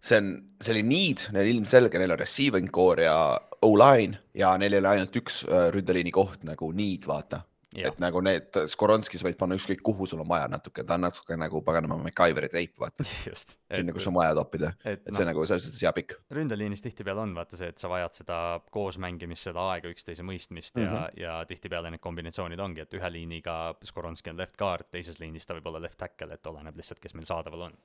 see 0.00 0.18
on, 0.18 0.32
see 0.60 0.72
oli 0.72 0.82
need, 0.82 1.28
neil 1.32 1.54
ilmselge, 1.54 1.98
neil 1.98 2.16
on 2.16 2.18
receiving 2.18 2.70
core 2.70 3.04
ja 3.04 3.40
O-line 3.62 4.18
ja 4.34 4.56
neil 4.58 4.72
ei 4.72 4.78
ole 4.78 4.88
ainult 4.88 5.16
üks 5.16 5.44
äh, 5.44 5.68
ründeliini 5.74 6.10
koht 6.10 6.44
nagu 6.44 6.72
need, 6.72 7.06
vaata 7.06 7.44
et 7.76 8.00
nagu 8.02 8.20
need, 8.24 8.56
Skoronskis 8.70 9.22
võid 9.22 9.36
panna 9.38 9.56
ükskõik 9.58 9.82
kuhu 9.86 10.06
sul 10.08 10.22
on 10.24 10.28
vaja 10.28 10.48
natuke, 10.50 10.82
ta 10.86 10.96
on 10.98 11.04
natuke 11.06 11.36
nagu 11.38 11.62
paganama 11.66 11.98
MacGyveri 12.02 12.50
treip, 12.50 12.74
vaata. 12.82 13.06
sinna, 13.06 13.94
kus 13.94 14.08
on 14.10 14.16
vaja 14.16 14.34
toppida, 14.38 14.72
et, 14.82 15.04
et 15.04 15.12
see 15.14 15.22
no, 15.22 15.30
nagu 15.30 15.46
selles 15.46 15.68
suhtes 15.68 15.84
hea 15.86 15.92
pikk. 15.96 16.16
ründeliinis 16.34 16.82
tihtipeale 16.82 17.22
on 17.22 17.34
vaata 17.36 17.60
see, 17.60 17.70
et 17.70 17.82
sa 17.82 17.90
vajad 17.92 18.22
seda 18.22 18.38
koosmängimist, 18.74 19.50
seda 19.50 19.68
aega, 19.74 19.92
üksteise 19.92 20.26
mõistmist 20.26 20.76
mm 20.76 20.82
-hmm. 20.82 20.94
ja, 20.94 21.00
mhm. 21.00 21.20
ja 21.22 21.36
tihtipeale 21.46 21.94
need 21.94 22.02
kombinatsioonid 22.02 22.60
ongi, 22.60 22.86
et 22.86 22.98
ühe 22.98 23.12
liiniga 23.12 23.58
Skoronski 23.84 24.34
on 24.34 24.42
left 24.42 24.56
guard, 24.58 24.90
teises 24.90 25.20
liinis 25.22 25.46
ta 25.46 25.54
võib 25.54 25.70
olla 25.70 25.82
left 25.82 25.98
tackle, 25.98 26.34
et 26.34 26.46
oleneb 26.46 26.76
lihtsalt, 26.76 27.00
kes 27.00 27.14
meil 27.14 27.28
saadaval 27.28 27.70
on 27.70 27.78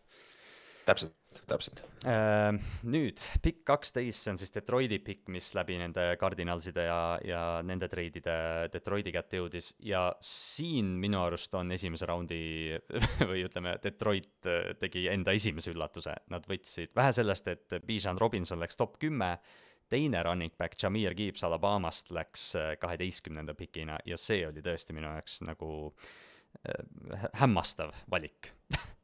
täpselt, 0.85 1.15
täpselt. 1.49 1.81
Äh, 2.07 2.55
nüüd 2.85 3.19
pikk 3.43 3.63
kaksteist, 3.67 4.21
see 4.21 4.33
on 4.33 4.39
siis 4.39 4.53
Detroiti 4.53 4.99
pikk, 5.03 5.27
mis 5.33 5.49
läbi 5.57 5.77
nende 5.79 6.07
Cardinalside 6.21 6.85
ja, 6.87 6.99
ja 7.25 7.41
nende 7.65 7.89
treidide 7.91 8.35
Detroiti 8.73 9.13
kätte 9.15 9.41
jõudis. 9.41 9.71
Ja 9.85 10.07
siin 10.25 10.95
minu 11.01 11.21
arust 11.23 11.53
on 11.57 11.73
esimese 11.75 12.09
raundi 12.09 12.39
või 13.29 13.45
ütleme, 13.47 13.77
Detroit 13.83 14.49
tegi 14.81 15.07
enda 15.11 15.35
esimese 15.35 15.73
üllatuse, 15.73 16.15
nad 16.33 16.45
võtsid 16.49 16.95
vähe 16.97 17.13
sellest, 17.17 17.49
et 17.51 17.79
Bijan 17.85 18.21
Robinson 18.21 18.61
läks 18.61 18.79
top 18.79 18.99
kümme, 19.01 19.35
teine 19.89 20.23
running 20.25 20.53
back 20.57 20.77
Jameer 20.81 21.13
Gibbs 21.17 21.43
Alabamast 21.45 22.09
läks 22.13 22.51
kaheteistkümnenda 22.81 23.57
pikina. 23.57 23.99
Ja 24.05 24.17
see 24.21 24.45
oli 24.47 24.65
tõesti 24.65 24.97
minu 24.97 25.09
jaoks 25.11 25.41
nagu 25.45 25.71
äh, 26.65 27.29
hämmastav 27.41 27.93
valik 28.11 28.53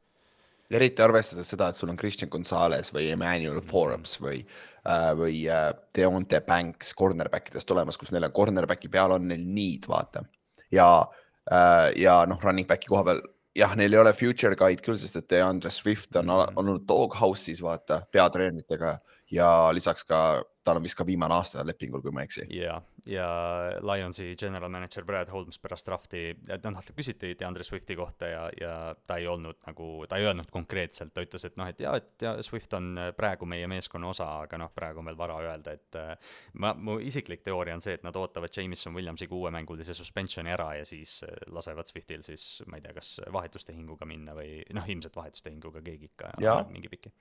eriti 0.77 1.03
arvestades 1.03 1.49
seda, 1.53 1.69
et 1.69 1.79
sul 1.79 1.91
on 1.91 1.99
Christian 1.99 2.29
Gonzalez 2.31 2.91
või 2.95 3.09
Emmanuel 3.13 3.61
Forbes 3.67 4.17
või 4.21 4.41
äh,, 4.41 5.11
või 5.17 5.43
äh, 5.51 5.71
Deonte 5.97 6.41
Banks 6.45 6.93
cornerback 6.97 7.51
idest 7.51 7.71
olemas, 7.71 7.99
kus 7.99 8.13
neil 8.13 8.29
on 8.29 8.35
cornerback'i 8.35 8.91
peal 8.91 9.17
on 9.17 9.27
neil 9.31 9.43
need, 9.45 9.87
vaata. 9.91 10.23
ja 10.71 10.87
äh,, 11.51 11.91
ja 12.01 12.21
noh, 12.29 12.41
running 12.43 12.69
back'i 12.69 12.91
koha 12.91 13.05
peal 13.09 13.23
jah, 13.57 13.75
neil 13.75 13.93
ei 13.93 13.99
ole 13.99 14.13
future 14.15 14.55
guide 14.55 14.83
küll, 14.85 14.99
sest 14.99 15.17
et 15.19 15.29
DeAndre 15.31 15.71
Swift 15.73 16.15
on 16.19 16.29
mhm. 16.31 16.59
olnud 16.61 16.85
doghouse'is 16.89 17.63
vaata 17.63 18.01
peatreeneritega 18.11 18.97
ja 19.31 19.49
lisaks 19.73 20.05
ka 20.07 20.21
tal 20.63 20.77
on 20.77 20.85
vist 20.85 20.97
ka 20.97 21.05
viimane 21.05 21.33
aasta 21.33 21.63
lepingul, 21.65 22.03
kui 22.03 22.13
ma 22.13 22.21
ei 22.21 22.29
eksi. 22.29 22.43
ja, 22.53 22.75
ja 23.09 23.27
Lionsi 23.81 24.31
general 24.37 24.69
manager 24.69 25.05
Brad 25.05 25.31
Holmes 25.33 25.57
pärast 25.59 25.87
drafti, 25.87 26.21
et 26.53 26.67
noh, 26.67 26.77
küsiti 26.95 27.31
DeAndre 27.39 27.65
Swifti 27.65 27.97
kohta 27.97 28.29
ja, 28.29 28.43
ja 28.61 28.73
ta 29.07 29.17
ei 29.17 29.25
olnud 29.29 29.63
nagu, 29.65 29.89
ta 30.09 30.19
ei 30.21 30.27
öelnud 30.29 30.51
konkreetselt, 30.53 31.13
ta 31.15 31.25
ütles, 31.25 31.45
et 31.49 31.57
noh, 31.57 31.69
et 31.71 31.81
jaa, 31.81 31.95
et 31.97 32.25
ja 32.27 32.35
Swift 32.45 32.75
on 32.77 32.93
praegu 33.17 33.49
meie 33.49 33.69
meeskonna 33.71 34.11
osa, 34.11 34.27
aga 34.45 34.61
noh, 34.61 34.73
praegu 34.75 35.01
on 35.01 35.09
veel 35.09 35.17
vara 35.17 35.39
öelda, 35.41 35.73
et 35.79 35.99
äh, 35.99 36.35
ma, 36.61 36.75
mu 36.77 36.99
isiklik 37.01 37.41
teooria 37.45 37.77
on 37.77 37.81
see, 37.83 37.97
et 37.97 38.05
nad 38.05 38.17
ootavad 38.21 38.53
Jameson 38.53 38.93
Williamsiga 38.97 39.35
uuemängulise 39.37 39.97
suspensioni 39.97 40.53
ära 40.53 40.75
ja 40.77 40.85
siis 40.85 41.21
äh, 41.25 41.39
lasevad 41.49 41.89
Swiftil 41.89 42.21
siis, 42.27 42.51
ma 42.69 42.77
ei 42.77 42.85
tea, 42.85 42.93
kas 42.99 43.15
vahetustehinguga 43.33 44.05
minna 44.09 44.37
või 44.37 44.61
noh, 44.77 44.85
ilmselt 44.85 45.17
vahetustehinguga 45.17 45.81
keegi 45.85 46.11
ikka 46.13 46.35
ja 46.43 46.59
mingi 46.69 46.91
piki 46.91 47.15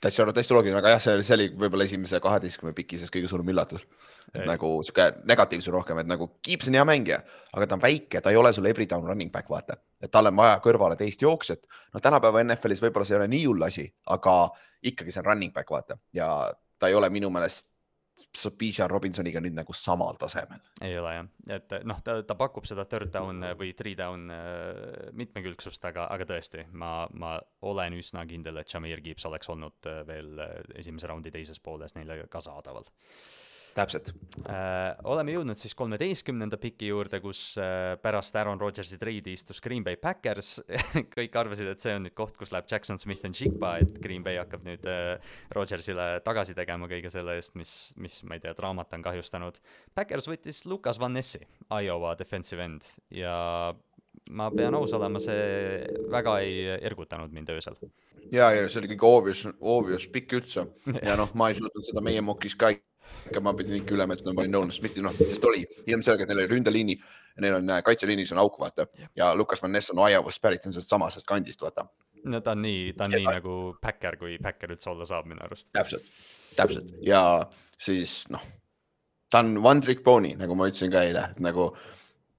täitsa, 0.00 0.26
täitsa 0.32 0.54
loogiline, 0.56 0.78
aga 0.78 0.94
jah, 0.94 1.02
see, 1.02 1.22
see 1.26 1.36
oli 1.36 1.48
võib-olla 1.58 1.86
esimese 1.88 2.20
kaheteistkümne 2.22 2.74
piki 2.76 2.98
sees 3.00 3.12
kõige 3.14 3.30
suurem 3.30 3.50
üllatus. 3.52 3.86
nagu 4.46 4.70
sihuke 4.82 5.10
negatiivsem 5.30 5.74
rohkem, 5.74 6.00
et 6.02 6.08
nagu 6.10 6.28
Gibbs 6.44 6.70
on 6.70 6.78
hea 6.78 6.84
mängija, 6.88 7.20
aga 7.52 7.68
ta 7.68 7.78
on 7.78 7.84
väike, 7.84 8.20
ta 8.20 8.32
ei 8.32 8.40
ole 8.40 8.52
sul 8.52 8.66
every 8.70 8.86
down 8.90 9.06
running 9.06 9.32
back, 9.32 9.50
vaata. 9.50 9.76
et 10.02 10.10
tal 10.10 10.30
on 10.30 10.36
vaja 10.36 10.58
kõrvale 10.64 10.96
teist 11.00 11.22
jooksjat. 11.22 11.66
no 11.94 12.00
tänapäeva 12.00 12.44
NFL-is 12.44 12.82
võib-olla 12.82 13.06
see 13.06 13.16
ei 13.16 13.22
ole 13.22 13.28
nii 13.28 13.44
hull 13.46 13.68
asi, 13.68 13.86
aga 14.06 14.38
ikkagi 14.82 15.12
see 15.12 15.22
on 15.24 15.30
running 15.32 15.54
back, 15.54 15.70
vaata 15.70 15.98
ja 16.12 16.28
ta 16.78 16.88
ei 16.88 16.94
ole 16.94 17.10
minu 17.10 17.30
meelest 17.30 17.73
Bijan 18.58 18.90
Robinsoniga 18.90 19.40
nüüd 19.42 19.54
nagu 19.56 19.74
samal 19.74 20.18
tasemel. 20.20 20.62
ei 20.82 20.98
ole 20.98 21.14
jah, 21.16 21.30
et 21.56 21.74
noh, 21.86 22.00
ta, 22.04 22.16
ta 22.26 22.36
pakub 22.38 22.66
seda 22.68 22.84
third 22.90 23.12
down 23.14 23.42
või 23.58 23.72
three 23.78 23.96
down 23.98 24.28
äh, 24.30 25.10
mitmekülgsust, 25.18 25.84
aga, 25.90 26.06
aga 26.14 26.28
tõesti, 26.28 26.66
ma, 26.72 27.08
ma 27.10 27.36
olen 27.66 27.98
üsna 27.98 28.26
kindel, 28.30 28.60
et 28.62 28.70
Jameer 28.70 29.02
Gibbs 29.04 29.26
oleks 29.30 29.50
olnud 29.50 29.90
äh, 29.90 30.02
veel 30.06 30.38
äh, 30.42 30.54
esimese 30.82 31.10
raundi 31.10 31.34
teises 31.34 31.62
pooles 31.62 31.96
neile 31.98 32.24
ka 32.30 32.42
saadaval 32.44 32.86
täpselt 33.76 34.10
äh,. 34.48 34.94
oleme 35.10 35.34
jõudnud 35.34 35.58
siis 35.58 35.74
kolmeteistkümnenda 35.78 36.58
piki 36.60 36.88
juurde, 36.90 37.20
kus 37.24 37.42
äh, 37.60 37.94
pärast 38.02 38.36
Aaron 38.38 38.60
Rodgersi 38.60 38.98
treidi 39.00 39.34
istus 39.36 39.60
Green 39.64 39.84
Bay 39.86 39.98
Packers 40.00 40.56
kõik 41.16 41.38
arvasid, 41.40 41.70
et 41.72 41.82
see 41.82 41.94
on 41.96 42.06
nüüd 42.06 42.16
koht, 42.18 42.36
kus 42.40 42.52
läheb 42.54 42.68
Jackson 42.70 43.00
Smith 43.00 43.26
and 43.26 43.38
Jigba, 43.38 43.76
et 43.82 43.98
Green 44.04 44.24
Bay 44.26 44.38
hakkab 44.40 44.66
nüüd 44.66 44.86
äh, 44.90 45.16
Rodgersile 45.54 46.08
tagasi 46.26 46.56
tegema 46.58 46.90
kõige 46.90 47.12
selle 47.12 47.38
eest, 47.38 47.56
mis, 47.58 47.74
mis 48.00 48.20
ma 48.28 48.38
ei 48.38 48.44
tea, 48.44 48.54
draamat 48.56 48.94
on 48.96 49.04
kahjustanud. 49.06 49.58
Packers 49.94 50.30
võttis 50.30 50.64
Lucas 50.70 51.00
Van 51.02 51.14
Nessi, 51.16 51.42
Iowa 51.70 52.14
defensive 52.18 52.64
end 52.64 52.88
ja 53.14 53.36
ma 54.30 54.48
pean 54.54 54.76
aus 54.78 54.94
olema, 54.96 55.20
see 55.20 56.08
väga 56.12 56.38
ei 56.44 56.80
ergutanud 56.80 57.34
mind 57.34 57.50
öösel 57.52 57.76
ja, 58.32 58.50
ja 58.54 58.64
see 58.68 58.80
oli 58.80 58.90
kõige 58.94 59.08
obvious, 59.08 59.44
obvious 59.60 60.06
pikk 60.12 60.38
üldse 60.38 60.66
ja 61.06 61.16
noh, 61.20 61.32
ma 61.38 61.50
ei 61.50 61.58
suutnud 61.58 61.84
seda 61.84 62.02
meie 62.04 62.22
mokis 62.24 62.56
ka 62.58 62.72
ikka 63.28 63.42
ma 63.44 63.54
pidin 63.56 63.78
ikka 63.80 63.96
üle 63.96 64.06
mõtlema, 64.10 64.36
panin 64.38 64.54
Nolan 64.54 64.72
Smithi, 64.74 65.02
noh, 65.04 65.14
sest 65.18 65.44
oli 65.48 65.64
ilmselgelt 65.86 66.30
neil 66.30 66.42
oli 66.42 66.50
ründeliini, 66.52 66.96
neil 67.44 67.58
on 67.58 67.70
äh, 67.72 67.82
kaitseliinis 67.86 68.32
on 68.34 68.42
auk, 68.44 68.58
vaata 68.60 68.86
ja 69.16 69.32
Lukas 69.36 69.62
Van 69.62 69.72
Ness 69.74 69.92
on 69.94 70.02
Iowast 70.06 70.42
pärit, 70.44 70.64
see 70.64 70.72
on 70.72 70.76
sealt 70.76 70.90
samasest 70.90 71.28
kandist, 71.28 71.62
vaata. 71.64 71.86
no 72.24 72.40
ta 72.44 72.54
on 72.56 72.62
nii, 72.64 72.92
ta 72.98 73.08
on 73.08 73.16
ja 73.16 73.22
nii 73.22 73.30
ta... 73.30 73.36
nagu 73.38 73.56
backer, 73.82 74.18
kui 74.20 74.38
backer 74.42 74.76
üldse 74.76 74.92
olla 74.92 75.08
saab 75.08 75.28
minu 75.30 75.44
arust. 75.44 75.70
täpselt, 75.72 76.12
täpselt 76.56 76.94
ja 77.06 77.22
siis 77.78 78.22
noh, 78.34 78.44
ta 79.30 79.44
on 79.44 79.56
one 79.62 79.84
trick 79.84 80.04
pony, 80.04 80.34
nagu 80.40 80.56
ma 80.58 80.68
ütlesin 80.70 80.92
ka 80.92 81.04
eile, 81.08 81.28
et 81.34 81.42
nagu 81.44 81.70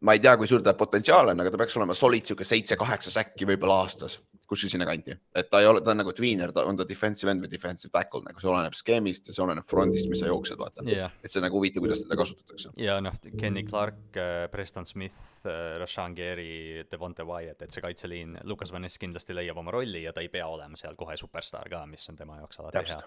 ma 0.06 0.14
ei 0.14 0.22
tea, 0.22 0.38
kui 0.38 0.50
suur 0.50 0.64
ta 0.64 0.76
potentsiaal 0.78 1.34
on, 1.34 1.42
aga 1.42 1.54
ta 1.54 1.62
peaks 1.62 1.78
olema 1.80 1.98
solid 1.98 2.28
sihuke 2.28 2.48
seitse-kaheksa 2.48 3.14
säkki 3.16 3.48
võib-olla 3.50 3.82
aastas 3.84 4.20
kuskil 4.50 4.70
sinnakanti, 4.70 5.16
et 5.36 5.48
ta 5.50 5.60
ei 5.62 5.68
ole, 5.70 5.82
ta 5.82 5.94
on 5.94 6.00
nagu 6.04 6.14
tweener, 6.16 6.52
ta 6.54 6.66
on 6.70 6.78
ta 6.78 6.86
defensive 6.88 7.32
end 7.32 7.42
või 7.44 7.50
defensive 7.50 7.92
tackle, 7.94 8.22
nagu 8.28 8.42
see 8.42 8.50
oleneb 8.52 8.76
skeemist 8.78 9.30
ja 9.30 9.36
see 9.36 9.44
oleneb 9.46 9.66
front'ist, 9.70 10.10
mis 10.12 10.22
sa 10.22 10.30
jooksed, 10.30 10.60
vaata. 10.62 10.86
Yeah.. 10.86 11.14
et 11.26 11.34
see 11.34 11.42
nagu 11.44 11.58
huvitav, 11.58 11.84
kuidas 11.84 12.04
teda 12.06 12.20
kasutatakse. 12.20 12.74
ja 12.82 13.00
noh, 13.04 13.18
Kenny 13.40 13.66
Clark, 13.66 14.04
äh, 14.22 14.46
Preston 14.54 14.86
Smith, 14.86 15.18
äh, 15.50 15.76
Rashan 15.82 16.14
Gary, 16.18 16.86
Devonte 16.92 17.26
Wyatt, 17.26 17.66
et 17.66 17.74
see 17.74 17.84
kaitseliin, 17.86 18.38
Lukas 18.46 18.74
Van 18.76 18.86
Ness 18.86 19.02
kindlasti 19.02 19.38
leiab 19.38 19.58
oma 19.62 19.74
rolli 19.74 20.06
ja 20.06 20.14
ta 20.14 20.22
ei 20.22 20.30
pea 20.34 20.46
olema 20.52 20.78
seal 20.80 20.98
kohe 21.00 21.18
superstaar 21.18 21.72
ka, 21.72 21.82
mis 21.90 22.06
on 22.14 22.22
tema 22.22 22.38
jaoks 22.44 22.62
alati 22.62 22.86
hea. 22.94 23.02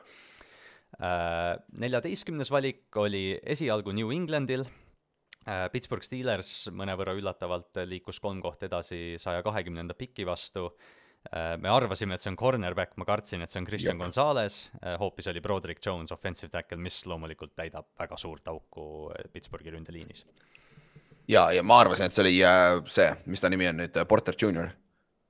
Äh, 0.99 1.55
neljateistkümnes 1.78 2.51
valik 2.51 2.97
oli 2.99 3.39
esialgu 3.47 3.95
New 3.95 4.14
Englandil. 4.16 4.66
Pittsburgh 5.72 6.05
Steelers 6.05 6.66
mõnevõrra 6.76 7.14
üllatavalt 7.16 7.78
liikus 7.89 8.18
kolm 8.20 8.43
kohta 8.45 8.66
edasi 8.66 9.14
saja 9.16 9.41
kahekümnenda 9.47 9.95
piki 9.97 10.26
vastu. 10.28 10.66
Äh, 10.68 11.08
me 11.61 11.68
arvasime, 11.68 12.16
et 12.16 12.24
see 12.24 12.31
on 12.33 12.37
cornerback, 12.41 12.95
ma 12.97 13.05
kartsin, 13.09 13.43
et 13.45 13.53
see 13.53 13.61
on 13.61 13.66
Christian 13.68 13.97
Jep. 13.97 14.05
Gonzalez, 14.07 14.59
äh, 14.81 14.97
hoopis 15.01 15.29
oli 15.29 15.43
Broderick 15.45 15.85
Jones, 15.85 16.12
offensive 16.12 16.51
tackle, 16.53 16.79
mis 16.81 17.03
loomulikult 17.07 17.53
täidab 17.59 17.91
väga 18.01 18.16
suurt 18.20 18.49
auku 18.49 19.11
äh, 19.12 19.29
Pittsburghi 19.33 19.74
ründeliinis. 19.74 20.24
ja, 21.29 21.51
ja 21.53 21.62
ma 21.62 21.83
arvasin, 21.83 22.09
et 22.09 22.16
see 22.16 22.24
oli 22.24 22.39
äh, 22.45 22.79
see, 22.89 23.11
mis 23.26 23.45
ta 23.45 23.51
nimi 23.53 23.68
on 23.68 23.83
nüüd, 23.83 23.99
Porter 24.09 24.37
Junior 24.41 24.70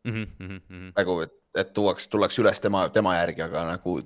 mm. 0.05 0.13
-hmm, 0.13 0.29
mm 0.39 0.61
-hmm. 0.61 0.93
nagu, 0.97 1.21
et, 1.27 1.35
et 1.57 1.73
tuuaks, 1.75 2.09
tullakse 2.09 2.43
üles 2.43 2.61
tema, 2.61 2.89
tema 2.89 3.17
järgi, 3.17 3.43
aga 3.43 3.65
nagu 3.73 3.99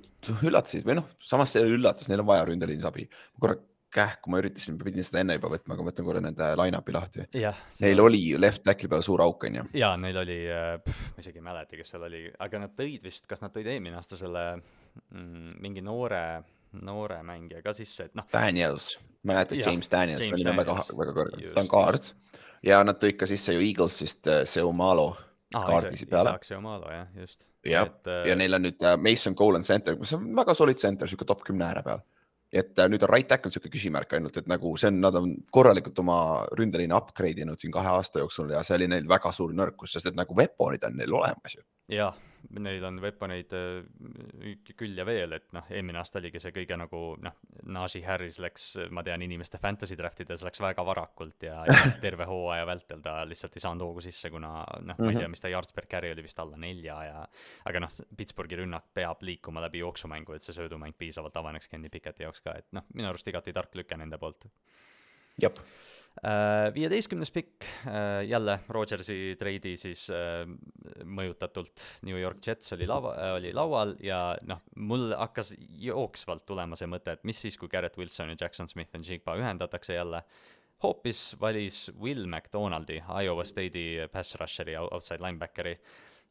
üllatasid 0.48 0.88
või 0.88 0.96
noh, 1.02 1.12
samas 1.20 1.52
see 1.52 1.62
üllatus, 1.62 2.08
neil 2.08 2.24
on 2.24 2.26
vaja 2.26 2.48
ründeliinis 2.48 2.88
abi. 2.88 3.08
korra 3.40 3.56
kähku, 3.92 4.30
ma 4.32 4.40
üritasin, 4.40 4.78
pidin 4.80 5.04
seda 5.06 5.20
enne 5.22 5.36
juba 5.36 5.50
võtma, 5.52 5.76
aga 5.76 5.86
võtan 5.86 6.06
korra 6.06 6.22
nende 6.24 6.48
line-up'i 6.58 6.94
lahti. 6.94 7.26
Neil 7.32 8.00
on... 8.00 8.06
oli 8.08 8.22
left 8.40 8.64
back'i 8.66 8.88
peal 8.90 9.04
suur 9.04 9.22
auk, 9.24 9.46
on 9.48 9.58
ju. 9.60 9.64
ja 9.78 9.92
neil 10.00 10.22
oli, 10.22 10.38
äh, 10.52 11.02
ma 11.12 11.24
isegi 11.24 11.42
ei 11.42 11.46
mäleta, 11.46 11.78
kes 11.78 11.92
seal 11.94 12.06
oli, 12.08 12.24
aga 12.46 12.62
nad 12.64 12.74
tõid 12.78 13.04
vist, 13.04 13.26
kas 13.30 13.44
nad 13.44 13.54
tõid 13.54 13.68
eelmine 13.72 13.98
aasta 14.00 14.18
selle 14.20 14.44
mm, 14.56 15.58
mingi 15.64 15.84
noore, 15.84 16.22
noore 16.80 17.20
mängija 17.26 17.60
ka 17.64 17.74
sisse, 17.76 18.08
et 18.08 18.16
noh. 18.18 18.28
Daniels, 18.32 18.94
mäletad 19.28 19.60
James 19.60 19.92
Daniels, 19.92 20.24
James 20.24 20.46
Daniels. 20.46 20.62
väga, 20.64 20.78
väga 21.02 21.16
kõrge, 21.20 21.52
ta 21.52 21.64
on 21.64 21.70
kaart 21.72 22.12
ja 22.64 22.80
nad 22.86 23.00
tõid 23.02 23.18
ka 23.20 23.28
sisse 23.28 23.56
ju 23.56 23.64
Eaglesist 23.64 24.30
äh, 24.30 24.42
Seumalo 24.48 25.10
ah, 25.12 25.68
kaardisid 25.68 26.08
peale. 26.12 26.32
Isaac 26.32 26.48
Seumalo 26.48 26.88
jah, 26.94 27.12
just. 27.20 27.44
jah, 27.66 27.92
ja 28.28 28.38
neil 28.38 28.56
on 28.56 28.66
nüüd 28.70 28.88
äh, 28.88 28.96
Mason 28.96 29.36
Colan 29.36 29.66
center, 29.66 30.00
mis 30.00 30.16
on 30.16 30.30
väga 30.38 30.56
solid 30.56 30.80
center, 30.80 31.10
sihuke 31.10 31.28
top 31.28 31.44
kümne 31.44 31.68
ääre 31.68 31.84
peal 31.86 32.00
et 32.52 32.78
äh, 32.78 32.88
nüüd 32.92 33.04
on 33.06 33.12
right 33.12 33.28
tackle 33.28 33.52
sihuke 33.52 33.70
küsimärk 33.72 34.12
ainult, 34.16 34.36
et 34.36 34.50
nagu 34.50 34.74
see 34.80 34.90
on, 34.92 35.00
nad 35.04 35.16
on 35.18 35.32
korralikult 35.54 35.98
oma 36.04 36.18
ründeliini 36.58 36.96
upgrade 36.96 37.46
inud 37.46 37.60
siin 37.60 37.72
kahe 37.74 37.94
aasta 37.96 38.20
jooksul 38.22 38.52
ja 38.52 38.62
see 38.66 38.76
oli 38.80 38.90
neil 38.92 39.08
väga 39.08 39.32
suur 39.32 39.54
nõrkus, 39.56 39.96
sest 39.96 40.12
et 40.12 40.18
nagu 40.18 40.36
weapon'id 40.36 40.84
on 40.88 41.00
neil 41.00 41.16
olemas 41.22 41.56
ju. 41.56 41.64
jah, 41.96 42.16
neil 42.58 42.84
on 42.84 42.98
weaponeid 43.02 43.52
äh, 43.56 44.54
küll 44.76 44.96
ja 44.98 45.06
veel, 45.06 45.36
et 45.36 45.48
noh, 45.56 45.66
eelmine 45.70 46.00
aasta 46.00 46.20
oligi 46.20 46.40
see 46.42 46.54
kõige 46.54 46.76
nagu 46.78 47.02
noh, 47.22 47.38
Najee 47.72 48.04
Harris 48.06 48.40
läks, 48.42 48.66
ma 48.94 49.04
tean, 49.06 49.22
inimeste 49.24 49.60
fantasy 49.62 49.96
draft 49.98 50.22
ides 50.24 50.44
läks 50.46 50.62
väga 50.62 50.84
varakult 50.86 51.46
ja, 51.46 51.62
ja 51.68 51.78
terve 52.04 52.26
hooaja 52.28 52.66
vältel 52.68 53.02
ta 53.04 53.20
lihtsalt 53.28 53.56
ei 53.58 53.64
saanud 53.64 53.86
hoogu 53.86 54.04
sisse, 54.04 54.30
kuna 54.32 54.52
noh, 54.62 54.98
ma 54.98 55.10
ei 55.10 55.18
tea, 55.18 55.26
mhm. 55.26 55.34
mis 55.36 55.44
ta 55.44 55.52
yards 55.52 55.76
per 55.76 55.88
carry 55.90 56.12
oli 56.14 56.26
vist 56.26 56.40
alla 56.42 56.60
nelja 56.60 56.98
ja 57.08 57.24
aga 57.70 57.86
noh, 57.86 57.96
Pittsburghi 58.16 58.60
rünnak 58.62 58.90
peab 58.94 59.22
liikuma 59.26 59.62
läbi 59.64 59.82
jooksumängu, 59.84 60.36
et 60.36 60.44
see 60.44 60.56
söödumäng 60.56 60.96
piisavalt 60.98 61.36
avaneks 61.40 61.70
Kenny 61.72 61.92
Picketti 61.92 62.26
jaoks 62.26 62.44
ka, 62.44 62.56
et 62.58 62.68
noh, 62.76 62.86
minu 62.94 63.10
arust 63.10 63.28
igati 63.28 63.54
tark 63.56 63.74
lüke 63.78 63.98
nende 63.98 64.18
poolt. 64.20 64.48
Jep. 65.40 65.56
Viieteistkümnes 66.74 67.30
pikk, 67.32 67.64
jälle 68.28 68.58
Rodgersi 68.68 69.32
treidi 69.40 69.72
siis 69.80 70.04
mõjutatult 71.08 71.82
New 72.04 72.18
York 72.20 72.44
Jets 72.46 72.74
oli 72.76 72.86
lava, 72.86 73.14
oli 73.38 73.50
laual 73.56 73.94
ja 74.04 74.36
noh, 74.46 74.60
mul 74.76 75.14
hakkas 75.16 75.54
jooksvalt 75.58 76.44
tulema 76.46 76.76
see 76.76 76.90
mõte, 76.92 77.16
et 77.16 77.24
mis 77.24 77.40
siis, 77.40 77.56
kui 77.58 77.72
Garrett 77.72 77.96
Wilson 77.98 78.34
ja 78.34 78.36
Jackson 78.44 78.68
Smith 78.68 78.94
and 78.94 79.08
Jigba 79.08 79.38
ühendatakse 79.40 79.96
jälle. 79.96 80.20
Hoopis 80.84 81.36
valis 81.40 81.86
Will 81.98 82.26
McDonaldi, 82.26 83.00
Iowa 83.22 83.44
State'i 83.48 84.08
pass 84.12 84.36
rusheri, 84.36 84.76
outside 84.76 85.22
linebackeri 85.22 85.76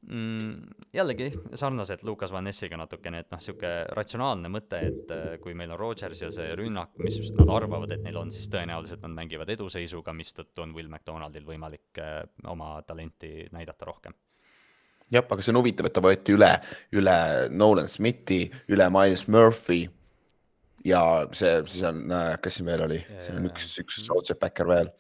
mm,. 0.08 0.56
jällegi 0.93 1.32
sarnaselt 1.54 2.04
Lukas 2.04 2.32
Van 2.32 2.43
Nessiga 2.43 2.78
natukene, 2.78 3.22
et 3.24 3.32
noh, 3.32 3.41
niisugune 3.41 3.74
ratsionaalne 3.97 4.52
mõte, 4.52 4.82
et 4.88 5.14
äh, 5.16 5.38
kui 5.43 5.54
meil 5.58 5.72
on 5.76 5.80
Rodgers 5.80 6.24
ja 6.24 6.32
see 6.34 6.56
rünnak, 6.58 6.95
mis 7.02 7.20
nad 7.38 7.54
arvavad, 7.54 7.93
et 7.95 8.04
neil 8.06 8.20
on, 8.22 8.34
siis 8.34 8.49
tõenäoliselt 8.52 9.06
nad 9.06 9.16
mängivad 9.22 9.49
eduseisuga, 9.54 10.16
mistõttu 10.18 10.66
on 10.66 10.76
Will 10.78 10.91
McDonaldil 10.91 11.47
võimalik 11.47 12.02
äh, 12.02 12.22
oma 12.52 12.78
talenti 12.88 13.47
näidata 13.52 13.89
rohkem 13.89 14.18
jah, 15.12 15.26
aga 15.28 15.43
see 15.43 15.52
on 15.54 15.60
huvitav, 15.60 15.88
et 15.89 15.95
ta 15.95 16.04
võeti 16.04 16.36
üle, 16.36 16.52
üle 16.95 17.18
Nolan 17.52 17.89
Smithi, 17.91 18.45
üle 18.72 18.88
Miles 18.93 19.28
Murphy 19.28 19.84
ja 20.88 21.02
see, 21.36 21.62
siis 21.68 21.86
on, 21.88 22.04
äh, 22.12 22.36
kes 22.41 22.60
siin 22.60 22.70
veel 22.70 22.86
oli, 22.88 22.99
siin 23.22 23.39
on 23.41 23.49
üks, 23.52 23.74
üks 23.82 24.04
outside 24.14 24.39
backer 24.41 24.70
veel, 24.70 24.91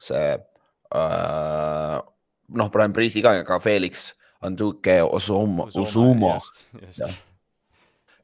see 0.00 0.24
äh, 0.36 1.98
noh, 2.60 2.72
Brian 2.72 2.96
Priisi 2.96 3.22
ka, 3.24 3.36
aga 3.44 3.60
Felix 3.62 4.10
Anduke 4.40 5.02
Osumo, 5.02 5.68
Osumo. 5.76 6.40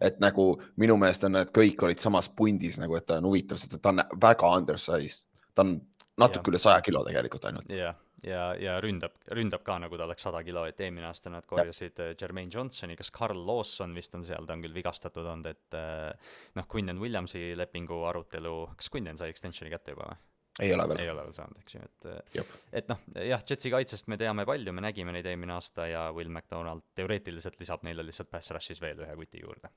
et 0.00 0.20
nagu 0.20 0.46
minu 0.80 0.96
meelest 1.00 1.24
on 1.28 1.36
need 1.36 1.52
kõik 1.56 1.84
olid 1.84 2.00
samas 2.00 2.28
pundis 2.32 2.78
nagu, 2.80 2.96
et 2.96 3.06
ta 3.06 3.18
on 3.20 3.28
huvitav, 3.28 3.60
sest 3.60 3.76
ta 3.82 3.92
on 3.92 4.00
väga 4.22 4.50
undersized, 4.56 5.26
ta 5.54 5.64
on 5.64 5.76
natuke 6.20 6.48
ja. 6.48 6.54
üle 6.54 6.60
saja 6.60 6.82
kilo 6.84 7.02
tegelikult 7.04 7.44
ainult. 7.48 7.72
jah, 7.72 7.96
ja, 8.24 8.46
ja 8.60 8.76
ründab, 8.80 9.18
ründab 9.36 9.64
ka 9.66 9.76
nagu 9.82 9.98
ta 9.98 10.06
oleks 10.08 10.24
sada 10.28 10.40
kilo, 10.44 10.64
et 10.68 10.80
eelmine 10.80 11.08
aasta 11.10 11.32
nad 11.32 11.44
korjasid 11.48 12.00
ja. 12.00 12.10
Äh, 12.10 12.16
Jermaine 12.20 12.52
Johnsoni, 12.52 12.96
kas 12.96 13.12
Carl 13.12 13.42
Lawson 13.48 13.92
vist 13.96 14.16
on 14.16 14.24
seal, 14.24 14.48
ta 14.48 14.56
on 14.56 14.64
küll 14.64 14.76
vigastatud 14.76 15.26
olnud, 15.26 15.50
et 15.52 15.76
äh, 15.76 16.32
noh, 16.56 16.68
Quinnen 16.72 17.00
Williamsi 17.02 17.50
lepingu 17.58 18.02
arutelu, 18.08 18.56
kas 18.76 18.88
Quinnen 18.92 19.20
sai 19.20 19.32
extension'i 19.34 19.72
kätte 19.72 19.96
juba 19.96 20.08
või? 20.12 20.22
Ei 20.62 20.72
ole 20.74 20.86
veel. 20.88 21.02
ei 21.04 21.10
ole 21.12 21.24
veel 21.26 21.34
saanud, 21.36 21.58
eks 21.62 21.76
ju, 21.76 21.82
et 21.88 22.36
Jup. 22.38 22.54
et 22.72 22.88
noh, 22.92 23.02
jah, 23.28 23.42
Jetsi 23.50 23.72
kaitsest 23.72 24.08
me 24.12 24.18
teame 24.20 24.46
palju, 24.48 24.72
me 24.76 24.84
nägime 24.84 25.12
neid 25.16 25.26
eelmine 25.28 25.56
aasta 25.56 25.88
ja 25.90 26.06
Will 26.16 26.32
McDonald 26.32 26.86
teoreetiliselt 26.96 27.58
lisab 27.60 27.84
neile 27.86 28.06
lihtsalt 28.06 28.30
pass 28.32 28.54
rush'is 28.56 28.80
veel 28.82 29.04
ühe 29.04 29.18
kuti 29.20 29.42
juurde. 29.44 29.72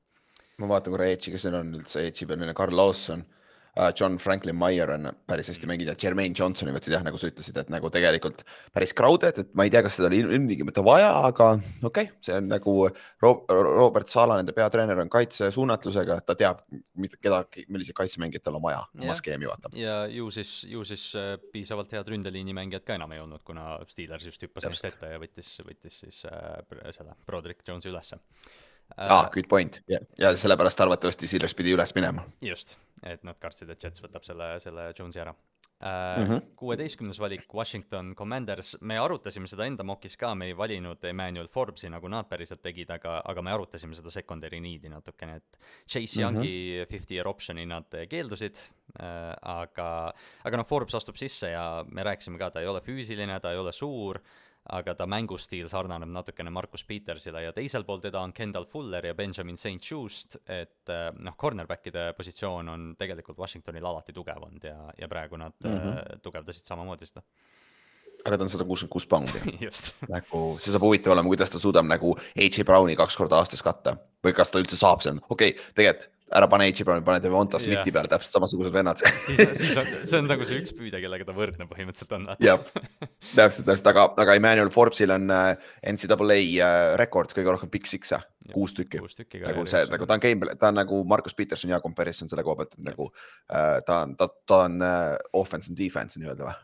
ma 0.60 0.72
vaatan 0.76 0.96
korra 0.96 1.10
Edge'i, 1.12 1.36
kes 1.36 1.48
siin 1.48 1.60
on 1.60 1.76
üldse, 1.82 2.06
Edge'i 2.08 2.28
peal, 2.30 2.48
Carl 2.58 2.76
Lawson 2.76 3.26
uh,, 3.26 3.39
John 4.00 4.18
Franklin 4.20 4.58
Meyer 4.60 4.90
on 4.92 5.10
päris 5.30 5.50
hästi 5.52 5.68
mänginud 5.70 5.94
ja 5.94 5.96
Jermaine 6.04 6.36
Johnsoni 6.38 6.74
võtsid 6.76 6.94
jah, 6.96 7.04
nagu 7.06 7.20
sa 7.20 7.30
ütlesid, 7.30 7.58
et 7.62 7.72
nagu 7.72 7.90
tegelikult 7.94 8.44
päris 8.76 8.94
crowded, 8.98 9.42
et 9.44 9.52
ma 9.58 9.66
ei 9.68 9.74
tea, 9.74 9.84
kas 9.86 10.00
seda 10.00 10.10
oli 10.10 10.22
ilmtingimata 10.26 10.84
vaja, 10.86 11.12
aga 11.30 11.52
okei 11.56 12.10
okay,, 12.10 12.10
see 12.26 12.36
on 12.40 12.50
nagu 12.52 12.76
Robert 13.24 14.12
Sala, 14.12 14.40
nende 14.40 14.56
peatreener 14.58 15.00
on 15.04 15.12
kaitsesuunatlusega, 15.14 16.20
ta 16.28 16.36
teab, 16.40 16.64
keda, 17.20 17.44
milliseid 17.68 17.98
kaitsemängijaid 18.00 18.46
tal 18.46 18.60
on 18.60 18.66
vaja 18.66 18.82
oma 19.04 19.18
skeemi 19.18 19.50
vaata. 19.50 19.74
ja 19.78 20.02
ju 20.12 20.32
siis, 20.34 20.64
ju 20.70 20.84
siis 20.88 21.06
äh, 21.20 21.36
piisavalt 21.54 21.94
head 21.96 22.10
ründeliini 22.12 22.56
mängijat 22.58 22.88
ka 22.88 22.98
enam 22.98 23.14
ei 23.16 23.24
olnud, 23.24 23.44
kuna 23.48 23.78
Steelers 23.90 24.26
just 24.26 24.44
hüppas 24.44 24.68
neist 24.68 24.90
ette 24.92 25.14
ja 25.14 25.22
võttis, 25.22 25.54
võttis 25.66 26.02
siis 26.06 26.26
äh, 26.30 26.60
selle 26.96 27.16
Broderick 27.28 27.68
Jonesi 27.68 27.92
ülesse 27.92 28.20
aa 28.98 29.20
ah,, 29.20 29.30
good 29.34 29.50
point 29.50 29.82
ja, 29.88 30.00
ja 30.18 30.36
sellepärast 30.36 30.82
arvatavasti 30.82 31.28
Steelers 31.28 31.56
pidi 31.56 31.76
üles 31.76 31.96
minema. 31.96 32.26
just, 32.42 32.78
et 33.04 33.24
nad 33.24 33.40
kartsid, 33.40 33.70
et 33.70 33.84
Jets 33.84 34.04
võtab 34.04 34.26
selle, 34.28 34.56
selle 34.64 34.92
Jonesi 34.98 35.22
ära 35.24 35.36
mhm. 35.82 36.38
kuueteistkümnes 36.56 37.18
mm 37.18 37.20
-hmm. 37.20 37.24
valik 37.24 37.54
Washington 37.54 38.16
Commanders, 38.16 38.78
me 38.82 38.98
arutasime 39.00 39.48
seda 39.48 39.66
enda 39.66 39.84
mock'is 39.84 40.18
ka, 40.18 40.36
me 40.36 40.46
ei 40.46 40.58
valinud 40.58 41.04
Emmanuel 41.04 41.48
Forbesi, 41.48 41.90
nagu 41.90 42.08
nad 42.08 42.26
päriselt 42.30 42.62
tegid, 42.62 42.90
aga, 42.90 43.22
aga 43.26 43.42
me 43.42 43.52
arutasime 43.52 43.96
seda 43.96 44.12
secondary 44.12 44.60
need'i 44.60 44.90
natukene, 44.90 45.36
et 45.36 45.60
Chase 45.88 46.22
Youngi 46.22 46.40
mm 46.40 46.84
-hmm. 46.84 46.90
fifty 46.90 47.16
year 47.16 47.28
option'i 47.28 47.66
nad 47.66 47.86
keeldusid 48.10 48.56
uh,, 48.56 49.34
aga, 49.42 50.14
aga 50.44 50.58
noh, 50.58 50.66
Forbes 50.66 50.96
astub 50.96 51.16
sisse 51.16 51.50
ja 51.50 51.86
me 51.92 52.04
rääkisime 52.04 52.38
ka, 52.38 52.52
ta 52.52 52.60
ei 52.60 52.68
ole 52.68 52.82
füüsiline, 52.82 53.40
ta 53.40 53.52
ei 53.52 53.58
ole 53.58 53.72
suur 53.72 54.20
aga 54.70 54.94
ta 54.96 55.06
mängustiil 55.10 55.70
sarnaneb 55.72 56.10
natukene 56.14 56.52
Markus 56.54 56.84
Petersile 56.86 57.42
ja 57.44 57.54
teisel 57.56 57.86
pool 57.88 58.02
teda 58.04 58.22
on 58.22 58.34
Kendall 58.34 58.68
Fuller 58.70 59.06
ja 59.06 59.16
Benjamin 59.16 59.58
St 59.58 59.92
Just, 59.92 60.38
et 60.46 60.92
eh, 60.94 61.08
noh, 61.18 61.38
cornerback'ide 61.40 62.12
positsioon 62.18 62.70
on 62.70 62.90
tegelikult 63.00 63.40
Washingtonil 63.40 63.86
alati 63.86 64.14
tugev 64.14 64.44
olnud 64.50 64.68
ja, 64.68 64.78
ja 64.98 65.08
praegu 65.08 65.38
nad 65.38 65.56
mm 65.64 65.78
-hmm. 65.78 66.20
tugevdasid 66.22 66.66
samamoodi 66.66 67.06
seda 67.06 67.24
aga 68.26 68.38
ta 68.38 68.46
on 68.46 68.52
sada 68.52 68.68
kuuskümmend 68.68 68.94
kuus 68.94 69.08
poundi 69.10 69.42
nagu 70.16 70.46
see 70.60 70.74
saab 70.74 70.86
huvitav 70.88 71.16
olema, 71.16 71.32
kuidas 71.32 71.54
ta 71.54 71.62
suudab 71.62 71.88
nagu 71.90 72.16
H.A. 72.36 72.68
Browni 72.68 72.98
kaks 73.00 73.18
korda 73.20 73.40
aastas 73.40 73.64
katta 73.66 73.98
või 74.26 74.36
kas 74.36 74.52
ta 74.52 74.62
üldse 74.62 74.80
saab, 74.80 75.04
on 75.12 75.22
okei 75.30 75.54
okay,, 75.56 75.70
tegelikult 75.76 76.16
ära 76.30 76.48
pane 76.50 76.68
H. 76.70 76.84
Browni, 76.86 77.04
pane 77.06 77.22
Devonta 77.24 77.60
Smithi 77.62 77.94
peale, 77.94 78.10
täpselt 78.12 78.36
samasugused 78.36 78.74
vennad 78.74 79.02
siis, 79.02 79.40
siis 79.58 79.78
on, 79.80 79.88
see 80.06 80.20
on 80.20 80.30
nagu 80.30 80.46
see 80.48 80.60
üks 80.62 80.74
püüdja, 80.78 81.02
kellega 81.02 81.26
ta 81.28 81.36
võrdne 81.36 81.66
põhimõtteliselt 81.70 82.14
on. 82.18 82.28
jah, 82.44 82.62
täpselt, 83.34 83.66
täpselt, 83.66 83.90
aga, 83.92 84.06
aga 84.26 84.36
Emmanuel 84.38 84.72
Forbesil 84.74 85.14
on 85.16 85.30
äh, 85.34 85.72
NCAA 85.90 86.38
äh, 86.38 86.78
rekord 87.02 87.34
kõige 87.36 87.56
rohkem 87.56 87.74
Big 87.74 87.90
Six'e, 87.90 88.22
kuus 88.54 88.76
tükki. 88.78 89.02
nagu 89.02 89.66
see, 89.70 89.84
nagu 89.90 90.10
ta 90.10 90.20
on 90.20 90.26
game, 90.26 90.54
ta 90.62 90.70
on 90.70 90.82
nagu 90.84 91.04
Markus 91.10 91.38
Peterson 91.38 91.74
hea 91.74 91.82
comparison 91.84 92.30
selle 92.32 92.46
koha 92.46 92.62
pealt, 92.62 92.78
et 92.78 92.90
nagu 92.92 93.10
äh, 93.10 93.80
ta 93.88 94.04
on, 94.06 94.18
ta, 94.20 94.30
ta 94.46 94.66
on 94.68 94.82
äh, 94.86 95.14
offense 95.42 95.72
and 95.74 95.82
defense 95.82 96.22
nii-öelda 96.22 96.52
või? 96.52 96.58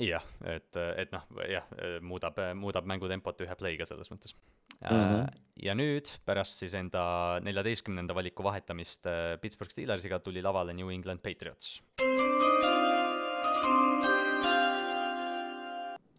Jah, 0.00 0.24
et, 0.48 0.76
et 0.96 1.12
noh, 1.12 1.26
jah, 1.48 1.66
muudab, 2.04 2.38
muudab 2.56 2.88
mängutempot 2.88 3.44
ühe 3.44 3.56
play'ga 3.58 3.88
selles 3.88 4.10
mõttes 4.12 4.34
mm. 4.80 4.88
-hmm. 4.88 5.40
ja 5.62 5.74
nüüd 5.76 6.08
pärast 6.24 6.62
siis 6.62 6.74
enda 6.74 7.40
neljateistkümnenda 7.44 8.14
valiku 8.14 8.44
vahetamist 8.44 9.06
äh, 9.06 9.36
Pittsburgh 9.40 9.72
Steelersiga 9.72 10.18
tuli 10.18 10.42
lavale 10.42 10.74
New 10.74 10.90
England 10.90 11.20
Patriots. 11.20 11.82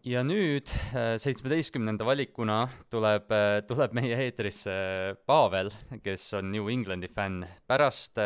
ja 0.03 0.23
nüüd 0.23 0.69
äh, 0.95 1.17
seitsmeteistkümnenda 1.21 2.05
valikuna 2.05 2.67
tuleb, 2.89 3.29
tuleb 3.67 3.93
meie 3.93 4.17
eetrisse 4.25 5.15
Pavel, 5.25 5.69
kes 6.03 6.33
on 6.33 6.51
New 6.51 6.69
Englandi 6.69 7.07
fänn. 7.07 7.45
pärast 7.67 8.17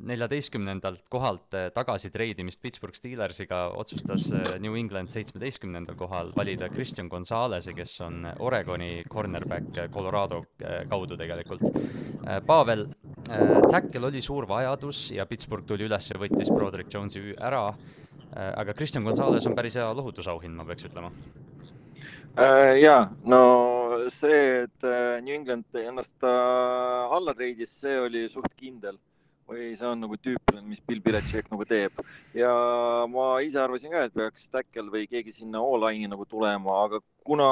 neljateistkümnendalt 0.00 1.04
kohalt 1.12 1.54
eh, 1.54 1.68
tagasi 1.74 2.10
treidimist 2.10 2.60
Pittsburgh 2.62 2.96
Steelersiga 2.96 3.62
otsustas 3.78 4.28
eh, 4.32 4.54
New 4.62 4.76
England 4.78 5.12
seitsmeteistkümnendal 5.12 5.96
kohal 5.98 6.32
valida 6.36 6.68
Christian 6.72 7.08
Gonzalez'i, 7.12 7.74
kes 7.76 7.94
on 8.06 8.26
Oregoni 8.40 9.02
cornerback 9.10 9.76
eh, 9.76 9.90
Colorado 9.92 10.42
kaudu 10.88 11.16
tegelikult. 11.18 11.64
Pavel, 12.46 12.86
tackle 13.70 14.06
oli 14.06 14.20
suur 14.22 14.46
vajadus 14.48 15.10
ja 15.16 15.26
Pittsburgh 15.26 15.66
tuli 15.66 15.86
üles 15.88 16.10
ja 16.10 16.18
võttis 16.20 16.50
Broderick 16.52 16.92
Jonesi 16.92 17.34
ära, 17.34 17.64
aga 18.32 18.74
Christian 18.78 19.04
Gonzalez 19.04 19.46
on 19.48 19.56
päris 19.58 19.76
hea 19.78 19.88
lohutusauhind, 19.96 20.54
ma 20.54 20.66
peaks 20.68 20.86
ütlema. 20.86 21.10
Uh, 22.32 22.78
ja 22.78 23.10
no 23.28 23.42
see, 24.14 24.62
et 24.64 24.86
New 25.24 25.34
England 25.34 25.82
ennast 25.82 26.24
alla 26.24 27.34
treidis, 27.36 27.74
see 27.82 27.98
oli 28.06 28.28
suht 28.30 28.54
kindel 28.56 29.00
või 29.52 29.68
see 29.78 29.88
on 29.88 30.02
nagu 30.04 30.18
tüüpiline, 30.18 30.64
mis 30.66 30.82
Bill 30.86 31.02
Belichik 31.04 31.50
nagu 31.52 31.66
teeb. 31.68 32.02
ja 32.36 32.52
ma 33.10 33.28
ise 33.44 33.60
arvasin 33.62 33.92
ka, 33.94 34.06
et 34.06 34.16
peaks 34.16 34.48
Stackel 34.48 34.90
või 34.92 35.06
keegi 35.10 35.34
sinna 35.38 35.62
all-line'i 35.62 36.10
nagu 36.10 36.26
tulema, 36.28 36.82
aga 36.86 37.02
kuna 37.26 37.48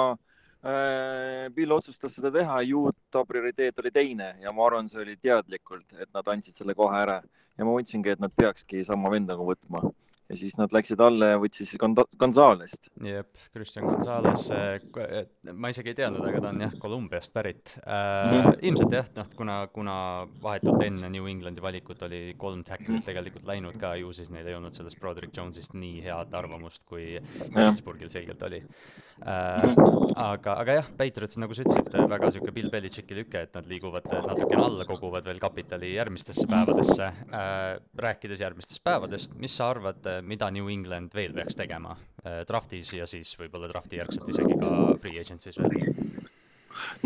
äh, 0.64 1.48
Bill 1.54 1.76
otsustas 1.76 2.16
seda 2.16 2.32
teha, 2.34 2.60
ju 2.68 2.88
ta 3.12 3.24
prioriteet 3.28 3.78
oli 3.82 3.94
teine 3.94 4.34
ja 4.42 4.52
ma 4.52 4.66
arvan, 4.66 4.88
see 4.88 5.02
oli 5.04 5.16
teadlikult, 5.20 5.86
et 5.98 6.10
nad 6.14 6.34
andsid 6.34 6.56
selle 6.56 6.76
kohe 6.78 6.96
ära 6.98 7.20
ja 7.56 7.66
ma 7.66 7.74
mõtlesingi, 7.74 8.16
et 8.16 8.22
nad 8.22 8.32
peakski 8.36 8.84
sama 8.86 9.12
venda 9.12 9.36
nagu 9.36 9.48
võtma 9.52 9.90
ja 10.30 10.36
siis 10.38 10.54
nad 10.58 10.70
läksid 10.74 11.00
alla 11.02 11.32
ja 11.32 11.38
võtsid 11.42 11.74
Gonzalest. 12.18 12.88
jep, 13.02 13.30
Christian 13.54 13.86
Gonzales, 13.88 14.46
äh, 14.54 15.26
ma 15.52 15.70
isegi 15.72 15.92
ei 15.92 15.98
teadnud, 15.98 16.22
aga 16.28 16.42
ta 16.44 16.52
on 16.52 16.62
jah, 16.64 16.76
Kolumbiast 16.80 17.34
pärit 17.34 17.74
äh,. 17.82 18.30
Mm. 18.30 18.58
ilmselt 18.70 18.94
jah, 18.94 19.08
noh, 19.16 19.30
kuna, 19.36 19.56
kuna 19.74 19.94
vahetult 20.42 20.84
enne 20.86 21.10
New 21.10 21.26
Englandi 21.30 21.62
valikut 21.64 22.04
oli 22.06 22.22
kolm 22.38 22.62
tackle'it 22.66 23.04
tegelikult 23.06 23.48
läinud 23.48 23.78
ka, 23.80 23.94
ju 23.98 24.12
siis 24.16 24.30
neil 24.30 24.46
ei 24.46 24.56
olnud 24.58 24.76
sellest 24.76 25.00
Broderick 25.02 25.34
Jones'ist 25.36 25.74
nii 25.74 26.04
head 26.04 26.34
arvamust, 26.38 26.86
kui 26.88 27.16
Pittsburghil 27.50 28.12
selgelt 28.12 28.42
oli 28.46 28.62
äh,. 28.62 29.66
aga, 30.14 30.54
aga 30.54 30.78
jah, 30.80 30.92
Patriots, 31.00 31.40
nagu 31.42 31.56
sa 31.56 31.66
ütlesid, 31.66 31.90
väga 32.14 32.30
sihuke 32.30 32.54
Bill 32.54 32.70
Belichicki 32.72 33.18
lüke, 33.18 33.42
et 33.48 33.58
nad 33.58 33.66
liiguvad 33.70 34.06
natukene 34.14 34.62
alla, 34.68 34.86
koguvad 34.88 35.26
veel 35.26 35.42
kapitali 35.42 35.94
järgmistesse 35.96 36.46
päevadesse 36.50 37.10
äh,. 37.10 37.82
rääkides 38.06 38.46
järgmistest 38.46 38.84
päevadest, 38.86 39.34
mis 39.40 39.58
sa 39.58 39.72
arvad, 39.74 40.06
mida 40.22 40.50
New 40.54 40.68
England 40.72 41.14
veel 41.14 41.34
peaks 41.36 41.58
tegema 41.58 41.96
äh, 42.24 42.42
draftis 42.48 42.92
ja 42.96 43.06
siis 43.08 43.32
võib-olla 43.38 43.70
drafti 43.70 44.00
järgselt 44.00 44.28
isegi 44.32 44.58
ka 44.60 44.70
free 45.02 45.20
agency's 45.20 45.58
veel? 45.60 45.92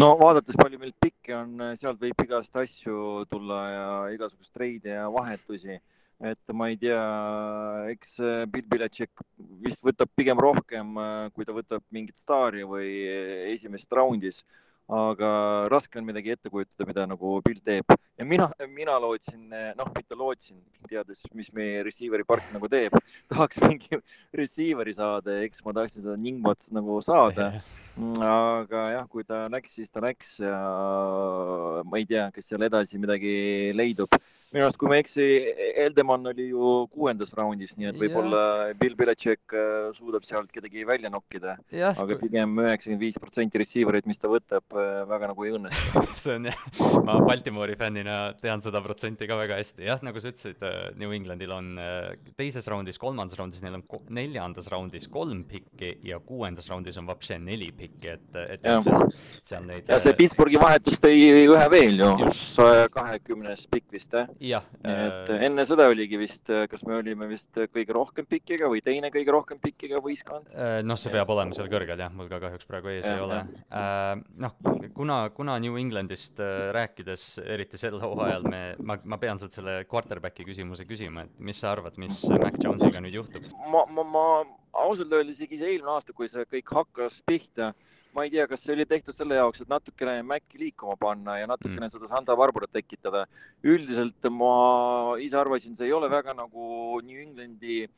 no 0.00 0.12
vaadates, 0.20 0.56
palju 0.60 0.80
meil 0.82 0.94
pikke 1.00 1.36
on, 1.38 1.56
äh, 1.60 1.74
sealt 1.80 2.00
võib 2.02 2.24
igast 2.26 2.56
asju 2.62 3.24
tulla 3.30 3.60
ja 3.70 3.88
igasugust 4.14 4.54
treide 4.54 4.96
ja 4.96 5.08
vahetusi. 5.12 5.80
et 6.24 6.52
ma 6.54 6.68
ei 6.70 6.76
tea, 6.80 7.00
eks 7.92 8.18
äh, 8.22 8.44
Bill 8.50 8.68
Belichik 8.70 9.24
vist 9.64 9.82
võtab 9.84 10.10
pigem 10.16 10.38
rohkem, 10.40 10.94
kui 11.34 11.44
ta 11.44 11.56
võtab 11.56 11.82
mingit 11.90 12.16
staari 12.16 12.62
või 12.68 12.90
esimesest 13.54 13.92
raundis 13.92 14.44
aga 14.88 15.28
raske 15.72 15.98
on 15.98 16.04
midagi 16.04 16.34
ette 16.34 16.50
kujutada, 16.52 16.86
mida 16.88 17.06
nagu 17.08 17.38
Bill 17.44 17.60
teeb 17.64 17.88
ja 18.18 18.26
mina, 18.28 18.48
mina 18.70 18.98
lootsin, 19.02 19.46
noh, 19.78 19.90
mitte 19.96 20.18
lootsin, 20.18 20.60
teades, 20.88 21.24
mis 21.34 21.50
meie 21.56 21.82
receiver'i 21.86 22.26
park 22.28 22.50
nagu 22.54 22.70
teeb, 22.70 22.94
tahaks 23.32 23.62
mingi 23.64 24.00
receiver'i 24.36 24.94
saada 24.96 25.38
ja 25.38 25.48
eks 25.48 25.64
ma 25.66 25.74
tahtsin 25.76 26.04
seda 26.04 26.18
Ningmats 26.20 26.70
nagu 26.74 27.00
saada. 27.04 27.52
aga 27.94 28.80
jah, 28.90 29.04
kui 29.10 29.22
ta 29.26 29.44
läks, 29.52 29.76
siis 29.76 29.90
ta 29.92 30.02
läks 30.02 30.40
ja 30.42 30.54
ma 31.86 32.00
ei 32.00 32.06
tea, 32.08 32.26
kas 32.34 32.48
seal 32.50 32.66
edasi 32.66 32.98
midagi 32.98 33.70
leidub. 33.74 34.10
Minu 34.54 34.68
arust, 34.68 34.78
kui 34.78 34.86
ma 34.90 34.96
ei 34.98 35.02
eksi, 35.02 35.24
Eldemann 35.82 36.30
oli 36.30 36.48
ju 36.52 36.74
kuuendas 36.92 37.32
raundis, 37.34 37.72
nii 37.74 37.88
et 37.90 37.96
võib-olla 37.98 38.42
Bill 38.78 38.94
Belichik 38.98 39.54
äh, 39.54 39.88
suudab 39.96 40.22
sealt 40.26 40.52
kedagi 40.54 40.84
välja 40.86 41.10
nokkida. 41.10 41.56
aga 41.74 42.18
pigem 42.20 42.60
üheksakümmend 42.62 43.02
viis 43.02 43.18
protsenti 43.18 43.58
receiver 43.58 43.98
eid, 43.98 44.06
mis 44.06 44.22
ta 44.22 44.30
võtab, 44.30 44.62
äh, 44.78 45.02
väga 45.10 45.32
nagu 45.32 45.46
ei 45.46 45.56
õnnestu. 45.56 46.04
See 46.22 46.36
on 46.38 46.46
jah, 46.50 46.62
ma 47.02 47.18
Baltimoori 47.26 47.74
fännina 47.78 48.03
tean 48.40 48.62
seda 48.64 48.82
protsenti 48.84 49.28
ka 49.30 49.38
väga 49.40 49.58
hästi. 49.60 49.86
jah, 49.88 50.02
nagu 50.04 50.22
sa 50.22 50.32
ütlesid, 50.32 50.62
äh, 50.64 50.90
New 51.00 51.14
Englandil 51.16 51.54
on 51.54 51.72
teises 52.38 52.68
raundis, 52.70 52.98
kolmandas 53.00 53.38
raundis, 53.38 53.62
neil 53.64 53.78
on 53.78 53.84
neljandas 54.14 54.70
raundis 54.72 55.08
kolm 55.12 55.44
pikki 55.48 55.98
ja 56.06 56.20
kuuendas 56.24 56.68
raundis 56.72 56.98
on 57.00 57.08
vapše 57.10 57.38
neli 57.42 57.70
pikki, 57.76 58.14
et, 58.16 58.28
et 58.56 58.66
ja. 58.66 58.80
seal, 58.84 59.08
seal 59.44 59.68
neid. 59.68 59.88
ja 59.88 60.00
see 60.02 60.16
Pittsburghi 60.18 60.60
vahetus 60.60 60.98
tõi 61.02 61.16
ühe 61.44 61.66
veel 61.72 62.00
ju, 62.02 62.12
kahekümnes 62.94 63.66
pikk 63.72 63.94
vist, 63.94 64.16
jah 64.40 64.54
jah. 64.54 64.64
et 64.84 65.30
äh, 65.32 65.44
enne 65.46 65.64
seda 65.68 65.86
oligi 65.90 66.18
vist, 66.20 66.42
äh, 66.52 66.66
kas 66.70 66.84
me 66.86 66.98
olime 66.98 67.28
vist 67.30 67.58
kõige 67.72 67.94
rohkem 67.96 68.26
pikiga 68.28 68.68
või 68.70 68.82
teine 68.84 69.10
kõige 69.14 69.34
rohkem 69.34 69.60
pikiga 69.62 70.00
võistkond? 70.04 70.52
Äh, 70.54 70.78
noh, 70.86 70.98
see 71.00 71.12
peab 71.14 71.30
olema 71.34 71.56
seal 71.56 71.70
kõrgel 71.72 72.00
jah, 72.04 72.12
mul 72.14 72.30
ka 72.30 72.40
kahjuks 72.42 72.68
praegu 72.68 72.92
ees 72.92 73.06
ja, 73.06 73.16
ei 73.16 73.24
ole. 73.24 73.40
noh, 74.44 74.56
kuna, 74.96 75.18
kuna 75.34 75.58
New 75.62 75.78
Englandist 75.80 76.40
rääkides, 76.74 77.26
eriti 77.44 77.80
sel 77.80 77.93
hooajal 78.02 78.46
me, 78.50 78.60
ma, 78.86 78.98
ma 79.04 79.18
pean 79.22 79.40
sult 79.40 79.56
selle 79.56 79.80
quarterback'i 79.90 80.46
küsimuse 80.48 80.86
küsima, 80.88 81.26
et 81.26 81.40
mis 81.44 81.60
sa 81.60 81.72
arvad, 81.74 81.98
mis 82.00 82.22
Mac 82.40 82.58
Jonesiga 82.62 83.02
nüüd 83.04 83.18
juhtub? 83.20 83.50
ma, 83.70 83.84
ma, 83.90 84.04
ma 84.04 84.28
ausalt 84.84 85.12
öeldes 85.12 85.38
isegi 85.38 85.60
see 85.60 85.74
eelmine 85.74 85.94
aasta, 85.94 86.14
kui 86.16 86.30
see 86.30 86.46
kõik 86.50 86.74
hakkas 86.78 87.20
pihta 87.26 87.72
ma 88.14 88.22
ei 88.24 88.30
tea, 88.30 88.46
kas 88.46 88.62
see 88.62 88.74
oli 88.76 88.86
tehtud 88.86 89.16
selle 89.16 89.38
jaoks, 89.40 89.64
et 89.64 89.70
natukene 89.70 90.20
Maci 90.26 90.60
liikuma 90.60 90.94
panna 91.00 91.34
ja 91.40 91.48
natukene 91.50 91.88
mm. 91.88 91.92
seda 91.96 92.10
Santa 92.10 92.36
Barbarat 92.38 92.70
tekitada. 92.72 93.24
üldiselt 93.66 94.30
ma 94.30 94.54
ise 95.22 95.38
arvasin, 95.40 95.74
see 95.74 95.88
ei 95.88 95.96
ole 95.96 96.10
väga 96.12 96.36
nagu 96.38 97.00
New 97.02 97.18
Englandi 97.24 97.80
äh, 97.88 97.92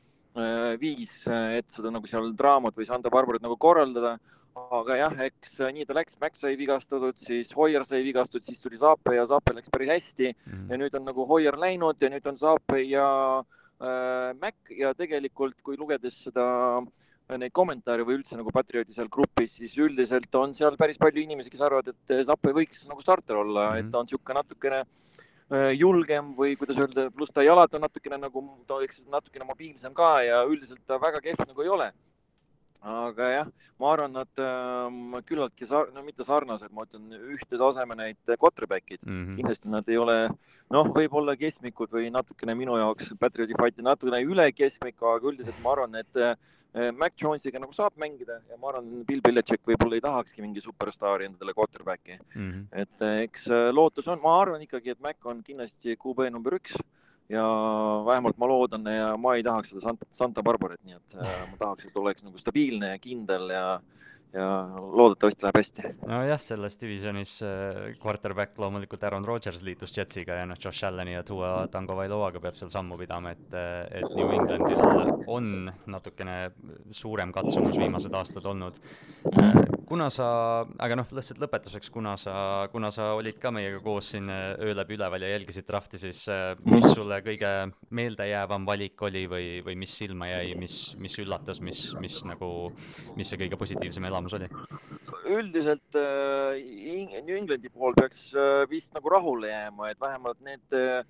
viis, 0.81 1.13
et 1.27 1.69
seda 1.73 1.93
nagu 1.93 2.09
seal 2.09 2.33
draamat 2.37 2.77
või 2.77 2.89
Santa 2.89 3.13
Barbarat 3.13 3.45
nagu 3.45 3.57
korraldada. 3.57 4.19
aga 4.57 4.95
jah, 4.97 5.19
eks 5.21 5.59
nii 5.61 5.85
ta 5.85 5.93
läks, 5.93 6.15
Mac 6.21 6.37
sai 6.37 6.55
vigastatud, 6.57 7.17
siis 7.21 7.51
Hoier 7.53 7.85
sai 7.85 8.01
vigastatud, 8.03 8.43
siis 8.43 8.63
tuli 8.63 8.79
Zaape 8.81 9.13
ja 9.13 9.27
Zaape 9.29 9.53
läks 9.53 9.69
päris 9.69 9.91
hästi 9.91 10.31
mm. 10.33 10.71
ja 10.71 10.79
nüüd 10.81 10.97
on 10.97 11.05
nagu 11.05 11.27
Hoier 11.29 11.59
läinud 11.61 12.01
ja 12.01 12.09
nüüd 12.09 12.25
on 12.31 12.39
Zaape 12.41 12.81
ja 12.81 13.09
äh, 13.43 14.33
Mac 14.41 14.73
ja 14.73 14.95
tegelikult, 14.97 15.59
kui 15.61 15.77
lugedes 15.77 16.23
seda 16.25 16.47
äh, 16.81 17.37
neid 17.37 17.53
kommentaare 17.53 18.07
või 18.09 18.23
üldse 18.23 18.41
nagu 18.41 18.49
Patrioti 18.49 18.97
seal 18.97 19.13
grupis, 19.13 19.59
siis 19.61 19.77
üldiselt 19.77 20.41
on 20.41 20.57
seal 20.57 20.81
päris 20.81 20.97
palju 21.05 21.21
inimesi, 21.21 21.53
kes 21.53 21.67
arvavad, 21.69 21.93
et 21.93 22.25
Zappe 22.25 22.57
võiks 22.57 22.89
nagu 22.89 23.05
starter 23.05 23.43
olla 23.43 23.69
mm, 23.69 23.75
-hmm. 23.75 23.85
et 23.85 23.93
ta 23.93 24.01
on 24.01 24.09
niisugune 24.09 24.41
natukene 24.41 24.81
äh, 24.87 25.16
julgem 25.79 26.33
või 26.35 26.57
kuidas 26.59 26.79
öelda, 26.81 27.07
pluss 27.15 27.31
ta 27.33 27.45
jalad 27.47 27.75
on 27.75 27.85
natukene 27.87 28.19
nagu, 28.19 28.43
ta 28.67 28.81
oleks 28.81 29.03
natukene 29.07 29.47
mobiilsem 29.47 29.95
ka 29.95 30.23
ja 30.27 30.43
üldiselt 30.45 30.83
ta 30.87 30.99
väga 30.99 31.21
kehv 31.23 31.45
nagu 31.47 31.63
ei 31.63 31.71
ole 31.71 31.93
aga 32.83 33.29
jah, 33.31 33.49
ma 33.81 33.93
arvan, 33.93 34.13
nad 34.17 34.43
äh, 34.43 35.23
küllaltki 35.29 35.69
sar-, 35.69 35.93
no 35.95 36.03
mitte 36.07 36.27
sarnased, 36.27 36.73
ma 36.75 36.85
ütlen 36.87 37.15
ühte 37.35 37.59
taseme 37.61 37.97
need 37.99 38.35
quarterback'id 38.37 39.01
mm. 39.03 39.23
-hmm. 39.23 39.37
kindlasti 39.39 39.73
nad 39.73 39.89
ei 39.89 39.99
ole, 40.01 40.17
noh, 40.73 40.93
võib-olla 40.97 41.37
keskmikud 41.39 41.93
või 41.93 42.11
natukene 42.15 42.55
minu 42.55 42.79
jaoks 42.81 43.13
Patrioti 43.21 43.57
Fighti 43.59 43.87
natukene 43.87 44.23
üle 44.25 44.51
keskmiku, 44.53 45.11
aga 45.15 45.33
üldiselt 45.33 45.59
ma 45.65 45.73
arvan, 45.77 45.95
et 46.03 46.23
äh, 46.23 46.37
Mac 46.93 47.17
Jonesiga 47.17 47.59
nagu 47.59 47.73
saab 47.73 47.97
mängida 47.97 48.41
ja 48.51 48.59
ma 48.61 48.69
arvan, 48.69 49.05
Bill 49.09 49.23
Belichik 49.25 49.63
võib-olla 49.65 49.97
ei 49.97 50.05
tahakski 50.05 50.45
mingi 50.45 50.61
superstaari 50.61 51.31
endale 51.31 51.55
quarterback'i 51.57 52.19
mm. 52.19 52.51
-hmm. 52.51 52.67
et 52.73 53.03
äh, 53.03 53.23
eks 53.29 53.49
äh, 53.49 53.71
lootus 53.73 54.09
on, 54.09 54.21
ma 54.23 54.41
arvan 54.43 54.63
ikkagi, 54.63 54.91
et 54.91 55.01
Mac 55.01 55.17
on 55.25 55.43
kindlasti 55.43 55.97
QB 55.97 56.31
number 56.31 56.59
üks 56.61 56.77
ja 57.33 57.45
vähemalt 58.07 58.39
ma 58.39 58.49
loodan 58.51 58.87
ja 58.91 59.13
ma 59.19 59.35
ei 59.37 59.45
tahaks 59.47 59.73
seda 59.75 59.97
Santa 60.15 60.43
Barbarat, 60.47 60.83
nii 60.87 60.99
et 60.99 61.17
äh, 61.19 61.39
ma 61.51 61.61
tahaks, 61.61 61.89
et 61.89 61.99
oleks 61.99 62.27
nagu 62.27 62.39
stabiilne 62.39 62.95
ja 62.95 62.99
kindel 63.03 63.51
ja 63.55 63.67
ja 64.37 64.69
loodetavasti 64.93 65.43
läheb 65.43 65.57
hästi. 65.57 65.83
nojah, 66.07 66.41
selles 66.41 66.77
divisionis 66.81 67.39
äh, 67.43 67.95
quarterback 68.03 68.59
loomulikult 68.59 69.05
Aaron 69.05 69.25
Rodgers 69.25 69.63
liitus 69.63 69.97
Jetsiga 69.97 70.41
ja 70.41 70.47
noh, 70.47 70.59
Josh 70.65 70.85
Allan'i 70.85 71.15
ja 71.15 71.23
Tua 71.25 71.69
Tango 71.73 71.97
Vailoaga 71.97 72.43
peab 72.43 72.59
seal 72.59 72.71
sammu 72.73 72.99
pidama, 73.01 73.33
et, 73.37 73.47
äh, 73.55 74.03
et 74.03 74.17
New 74.19 74.35
Englandil 74.35 75.25
on 75.27 75.73
natukene 75.87 76.37
suurem 76.91 77.33
katsumus 77.33 77.79
viimased 77.81 78.15
aastad 78.15 78.47
olnud. 78.53 78.81
Äh, 79.87 79.89
kuna 79.89 80.09
sa, 80.11 80.29
aga 80.83 80.99
noh, 80.99 81.07
lihtsalt 81.15 81.39
lõpetuseks, 81.39 81.91
kuna 81.95 82.17
sa, 82.19 82.67
kuna 82.73 82.91
sa 82.91 83.13
olid 83.15 83.39
ka 83.39 83.53
meiega 83.55 83.79
koos 83.85 84.11
siin 84.13 84.29
öö 84.31 84.75
läbi 84.75 84.97
üleval 84.99 85.23
ja 85.23 85.31
jälgisid 85.31 85.67
drafti, 85.69 86.01
siis 86.03 86.25
mis 86.67 86.89
sulle 86.91 87.21
kõige 87.23 87.53
meeldejäävam 87.95 88.67
valik 88.67 89.03
oli 89.07 89.27
või, 89.31 89.47
või 89.65 89.79
mis 89.79 89.95
silma 89.95 90.29
jäi, 90.33 90.57
mis, 90.59 90.97
mis 90.99 91.17
üllatas, 91.23 91.63
mis, 91.63 91.93
mis 92.03 92.19
nagu, 92.27 92.73
mis 93.17 93.31
see 93.31 93.39
kõige 93.45 93.59
positiivsem 93.61 94.05
elamus 94.11 94.35
oli? 94.39 94.51
üldiselt 95.27 95.99
äh, 95.99 96.59
New 97.27 97.37
Englandi 97.37 97.71
pool 97.71 97.95
peaks 97.97 98.29
äh, 98.35 98.65
vist 98.71 98.93
nagu 98.95 99.11
rahule 99.11 99.51
jääma, 99.51 99.91
et 99.91 100.01
vähemalt 100.01 100.43
need 100.45 100.77
äh, 100.77 101.03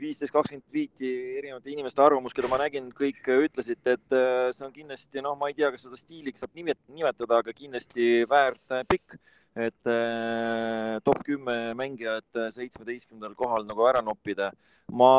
viisteist, 0.00 0.32
kakskümmend 0.34 0.66
viiti 0.74 1.10
erinevate 1.38 1.72
inimeste 1.72 2.02
arvamus, 2.04 2.34
keda 2.36 2.50
ma 2.50 2.60
nägin, 2.62 2.88
kõik 2.96 3.26
ütlesid, 3.34 3.82
et 3.84 4.16
see 4.56 4.66
on 4.66 4.72
kindlasti, 4.74 5.22
noh, 5.24 5.36
ma 5.38 5.50
ei 5.50 5.58
tea, 5.58 5.70
kas 5.74 5.84
seda 5.86 5.98
stiiliks 6.00 6.42
saab 6.42 6.56
nimetada, 6.56 7.40
aga 7.40 7.54
kindlasti 7.56 8.24
väärt 8.30 8.80
pikk 8.90 9.18
et 9.56 9.86
äh, 9.90 11.00
top 11.02 11.24
kümme 11.26 11.74
mängijat 11.74 12.36
äh, 12.38 12.50
seitsmeteistkümnendal 12.54 13.34
kohal 13.34 13.64
nagu 13.66 13.82
ära 13.88 14.02
noppida. 14.02 14.52
ma, 14.92 15.10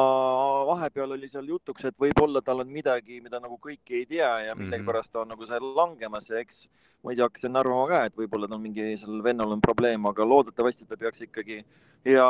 vahepeal 0.68 1.12
oli 1.12 1.28
seal 1.28 1.48
jutuks, 1.48 1.84
et 1.88 1.96
võib-olla 2.00 2.42
tal 2.44 2.64
on 2.64 2.72
midagi, 2.72 3.20
mida 3.24 3.40
nagu 3.40 3.58
kõik 3.60 3.92
ei 3.92 4.06
tea 4.06 4.30
ja 4.48 4.56
mhm. 4.56 4.64
millegipärast 4.64 5.16
on 5.20 5.34
nagu 5.34 5.48
seal 5.48 5.74
langemas 5.76 6.30
ja 6.30 6.40
eks 6.40 6.66
ma 7.04 7.12
ise 7.12 7.26
hakkasin 7.26 7.60
arvama 7.60 7.88
ka, 7.92 8.06
et 8.08 8.16
võib-olla 8.16 8.48
tal 8.48 8.62
mingi 8.64 8.94
sellel 9.00 9.24
vennal 9.26 9.52
on 9.52 9.64
probleem, 9.64 10.06
aga 10.08 10.28
loodetavasti 10.28 10.88
ta 10.88 11.00
peaks 11.00 11.28
ikkagi 11.28 11.62
hea 12.08 12.30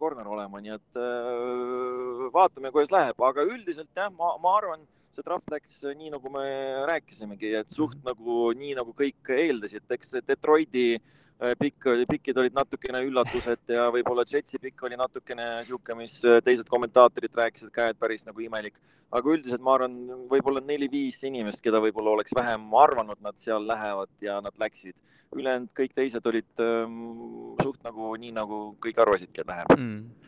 korner 0.00 0.32
olema, 0.32 0.64
nii 0.64 0.76
et 0.78 1.00
äh, 1.00 2.26
vaatame, 2.32 2.72
kuidas 2.72 2.92
läheb, 2.94 3.20
aga 3.20 3.44
üldiselt 3.44 3.92
jah, 3.96 4.08
ma, 4.16 4.36
ma 4.40 4.56
arvan 4.62 4.88
see 5.16 5.24
trahv 5.26 5.50
läks 5.52 5.80
nii, 5.84 6.12
nagu 6.14 6.30
me 6.32 6.44
rääkisimegi, 6.88 7.52
et 7.60 7.74
suht 7.74 7.98
mhm. 7.98 8.12
nagu 8.12 8.38
nii, 8.58 8.76
nagu 8.78 8.94
kõik 8.96 9.32
eeldasid, 9.36 9.84
eks 9.96 10.16
Detroiti 10.28 10.86
äh, 10.96 11.52
pikk, 11.60 11.90
pikid 12.10 12.40
olid 12.42 12.56
natukene 12.56 13.02
üllatused 13.06 13.74
ja 13.74 13.88
võib-olla 13.94 14.24
Jetsi 14.28 14.60
pikk 14.62 14.86
oli 14.88 14.98
natukene 15.00 15.48
niisugune, 15.60 16.02
mis 16.04 16.18
äh, 16.24 16.40
teised 16.44 16.70
kommentaatorid 16.72 17.36
rääkisid 17.42 17.72
ka, 17.74 17.90
et 17.92 18.00
päris 18.00 18.26
nagu 18.28 18.44
imelik. 18.44 18.78
aga 19.12 19.28
üldiselt 19.28 19.60
ma 19.60 19.74
arvan, 19.76 19.96
võib-olla 20.30 20.62
neli-viis 20.64 21.18
inimest, 21.28 21.60
keda 21.60 21.82
võib-olla 21.84 22.14
oleks 22.16 22.32
vähem 22.32 22.64
arvanud, 22.80 23.18
nad 23.20 23.36
seal 23.36 23.66
lähevad 23.68 24.12
ja 24.24 24.40
nad 24.40 24.56
läksid. 24.58 24.96
ülejäänud 25.36 25.72
kõik 25.76 25.94
teised 25.94 26.26
olid 26.26 26.64
ähm, 26.64 27.54
suht 27.62 27.84
nagu 27.84 28.16
nii, 28.16 28.32
nagu 28.32 28.64
kõik 28.80 29.04
arvasidki, 29.04 29.44
et 29.44 29.52
läheb 29.52 29.76
mm 29.76 30.22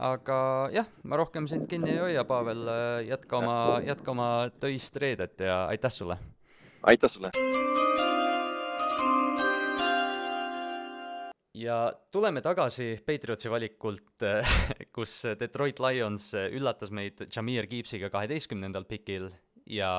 aga 0.00 0.40
jah, 0.72 0.88
ma 1.04 1.18
rohkem 1.20 1.46
sind 1.50 1.68
kinni 1.68 1.92
ei 1.92 2.00
hoia, 2.00 2.24
Pavel, 2.24 2.64
jätka 3.06 3.40
oma, 3.40 3.56
jätka 3.84 4.14
oma 4.14 4.30
töist 4.60 4.96
reedet 4.96 5.44
ja 5.44 5.66
aitäh 5.68 5.92
sulle! 5.92 6.16
aitäh 6.88 7.12
sulle! 7.12 7.32
ja 11.60 11.92
tuleme 12.12 12.40
tagasi 12.40 12.94
Patriotsi 13.06 13.50
valikult, 13.52 14.24
kus 14.96 15.20
Detroit 15.40 15.82
Lions 15.84 16.32
üllatas 16.48 16.92
meid 16.94 17.26
Jameer 17.28 17.68
Gibbsiga 17.68 18.08
kaheteistkümnendal 18.12 18.88
pikil 18.88 19.28
ja 19.70 19.90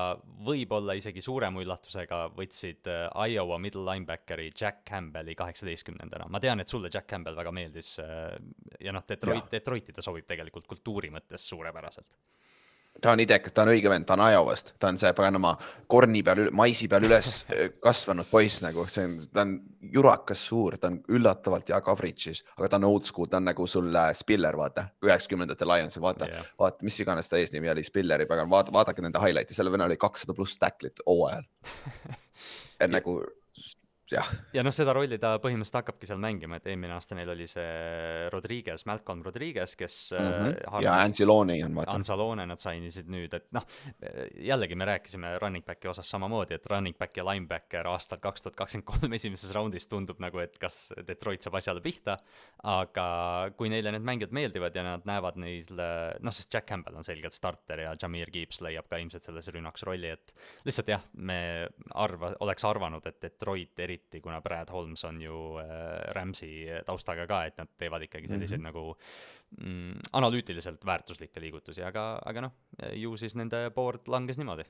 võib-olla 0.46 0.94
isegi 0.98 1.22
suurema 1.24 1.62
üllatusega 1.62 2.26
võtsid 2.36 2.88
äh, 2.90 3.06
Iowa 3.32 3.58
middle 3.62 3.84
linebackeri 3.86 4.50
Jack 4.50 4.84
Campbelli 4.88 5.34
kaheksateistkümnendana. 5.38 6.28
ma 6.28 6.40
tean, 6.40 6.60
et 6.60 6.68
sulle 6.68 6.90
Jack 6.92 7.08
Campbell 7.10 7.38
väga 7.38 7.54
meeldis 7.54 7.94
äh, 8.02 8.36
ja 8.80 8.94
noh, 8.94 9.06
Detroit, 9.08 9.50
Detroiti 9.52 9.94
ta 9.96 10.04
sobib 10.04 10.28
tegelikult 10.28 10.68
kultuuri 10.70 11.12
mõttes 11.14 11.48
suurepäraselt 11.48 12.18
ta 13.00 13.12
on 13.12 13.20
idekas, 13.22 13.52
ta 13.54 13.64
on 13.64 13.72
õige 13.72 13.90
vend, 13.90 14.06
ta 14.06 14.14
on 14.14 14.22
Iowast, 14.24 14.74
ta 14.80 14.90
on 14.92 14.98
see 15.00 15.10
paganama 15.16 15.52
korni 15.90 16.22
peal, 16.26 16.44
maisi 16.54 16.88
peal 16.90 17.06
üles 17.08 17.30
kasvanud 17.82 18.28
poiss 18.30 18.62
nagu, 18.64 18.84
see 18.90 19.06
on, 19.08 19.16
ta 19.32 19.44
on 19.46 19.56
jurakas 19.94 20.44
suur, 20.50 20.76
ta 20.80 20.90
on 20.92 21.00
üllatavalt 21.10 21.72
hea 21.72 21.80
coverage'is, 21.84 22.44
aga 22.58 22.70
ta 22.70 22.80
on 22.80 22.88
old 22.90 23.08
school, 23.08 23.30
ta 23.30 23.40
on 23.40 23.48
nagu 23.50 23.66
sul 23.70 23.90
Spiller, 24.18 24.56
vaata, 24.58 24.86
üheksakümnendate 25.04 25.68
Lionsil, 25.68 26.04
vaata 26.04 26.30
yeah., 26.30 26.48
vaata, 26.60 26.86
mis 26.86 27.00
iganes 27.02 27.30
ta 27.30 27.40
eesnimi 27.40 27.70
oli, 27.72 27.84
Spilleri, 27.86 28.28
pagan, 28.30 28.50
vaata, 28.52 28.74
vaadake 28.74 29.04
nende 29.04 29.22
highlight'i, 29.22 29.56
selle 29.56 29.72
venna 29.74 29.90
oli 29.90 29.98
kakssada 30.00 30.36
pluss 30.36 30.60
tacklit 30.62 31.02
hooajal 31.06 31.46
nagu 32.96 33.20
jah. 34.12 34.28
ja 34.54 34.62
noh, 34.64 34.74
seda 34.74 34.94
rolli 34.96 35.18
ta 35.20 35.34
põhimõtteliselt 35.42 35.78
hakkabki 35.80 36.08
seal 36.08 36.20
mängima, 36.22 36.58
et 36.58 36.68
eelmine 36.70 36.94
aasta 36.96 37.16
neil 37.18 37.30
oli 37.32 37.46
see 37.50 38.28
Rodriguez, 38.32 38.84
Malcolm 38.88 39.22
Rodriguez, 39.24 39.74
kes 39.78 39.98
mm. 40.18 40.28
-hmm. 40.28 40.82
ja 40.84 40.96
Anzalone 41.02 41.58
on 41.66 41.76
vaata. 41.80 41.96
Anzalone 41.96 42.46
nad 42.46 42.60
sainisid 42.62 43.10
nüüd, 43.12 43.34
et 43.38 43.48
noh, 43.56 43.66
jällegi 44.36 44.78
me 44.78 44.88
rääkisime 44.88 45.34
running 45.42 45.66
back'i 45.66 45.90
osas 45.90 46.10
samamoodi, 46.10 46.58
et 46.58 46.66
running 46.70 46.98
back 46.98 47.16
ja 47.16 47.24
linebacker 47.26 47.88
aastal 47.92 48.20
kaks 48.22 48.42
tuhat 48.46 48.56
kakskümmend 48.56 48.88
kolm 48.88 49.18
esimeses 49.18 49.54
raundis 49.54 49.88
tundub 49.88 50.20
nagu, 50.22 50.38
et 50.42 50.58
kas 50.58 50.92
Detroit 51.06 51.42
saab 51.42 51.58
asjale 51.60 51.80
pihta, 51.84 52.18
aga 52.62 53.06
kui 53.56 53.70
neile 53.72 53.92
need 53.94 54.06
mängijad 54.06 54.34
meeldivad 54.34 54.76
ja 54.76 54.86
nad 54.86 55.06
näevad 55.08 55.38
neil, 55.40 55.68
noh, 56.20 56.34
sest 56.34 56.52
Jack 56.52 56.68
Campbell 56.68 56.96
on 56.96 57.06
selgelt 57.06 57.36
starter 57.36 57.86
ja 57.86 57.94
Jameer 58.02 58.30
Gibbs 58.30 58.60
leiab 58.64 58.88
ka 58.90 59.00
ilmselt 59.00 59.24
selles 59.24 59.48
rünnaks 59.52 59.86
rolli, 59.88 60.12
et 60.12 60.34
lihtsalt 60.66 60.88
jah, 60.92 61.04
me 61.14 61.68
arva, 61.94 62.32
oleks 62.44 62.64
arvanud, 62.68 63.06
et 63.06 63.20
Detroit 63.22 63.78
eriti 63.82 64.01
eriti 64.12 64.20
kuna 64.20 64.40
Brad 64.40 64.70
Holmes 64.70 65.04
on 65.04 65.20
ju 65.22 65.58
äh, 65.58 66.12
Rams'i 66.14 66.66
taustaga 66.86 67.26
ka, 67.26 67.44
et 67.46 67.56
nad 67.58 67.68
teevad 67.78 68.02
ikkagi 68.02 68.28
selliseid 68.28 68.60
mm 68.60 68.66
-hmm. 68.66 68.72
nagu 68.72 68.96
mm, 69.60 69.98
analüütiliselt 70.12 70.84
väärtuslikke 70.86 71.40
liigutusi, 71.40 71.82
aga, 71.82 72.20
aga 72.24 72.40
noh, 72.40 72.52
ju 72.92 73.16
siis 73.16 73.36
nende 73.36 73.70
board 73.70 74.08
langes 74.08 74.38
niimoodi. 74.38 74.64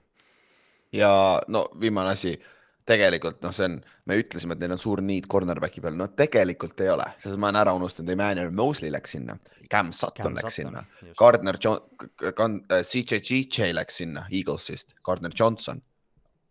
ja 0.92 1.42
no 1.48 1.68
viimane 1.80 2.10
asi 2.10 2.40
tegelikult 2.84 3.42
noh, 3.42 3.52
see 3.52 3.64
on, 3.64 3.82
me 4.04 4.16
ütlesime, 4.18 4.52
et 4.52 4.60
neil 4.60 4.72
on 4.72 4.78
suur 4.78 5.00
need 5.00 5.26
cornerback'i 5.26 5.80
peal, 5.80 5.94
no 5.96 6.08
tegelikult 6.08 6.80
ei 6.80 6.90
ole, 6.90 7.06
sest 7.18 7.36
ma 7.36 7.48
olen 7.48 7.60
ära 7.60 7.72
unustanud, 7.72 8.10
Emmanuel 8.10 8.50
Mosley 8.50 8.90
läks 8.90 9.10
sinna, 9.10 9.38
Cam 9.70 9.92
Sutton 9.92 10.24
Cam 10.24 10.34
läks 10.34 10.56
Sutton, 10.56 10.78
sinna, 10.82 11.14
Gardner 11.16 11.58
John-, 11.64 12.60
CJ 12.82 13.20
GJ 13.22 13.72
läks 13.72 13.96
sinna 13.96 14.26
Eaglesist, 14.30 14.94
Gardner 15.02 15.30
Johnson 15.38 15.82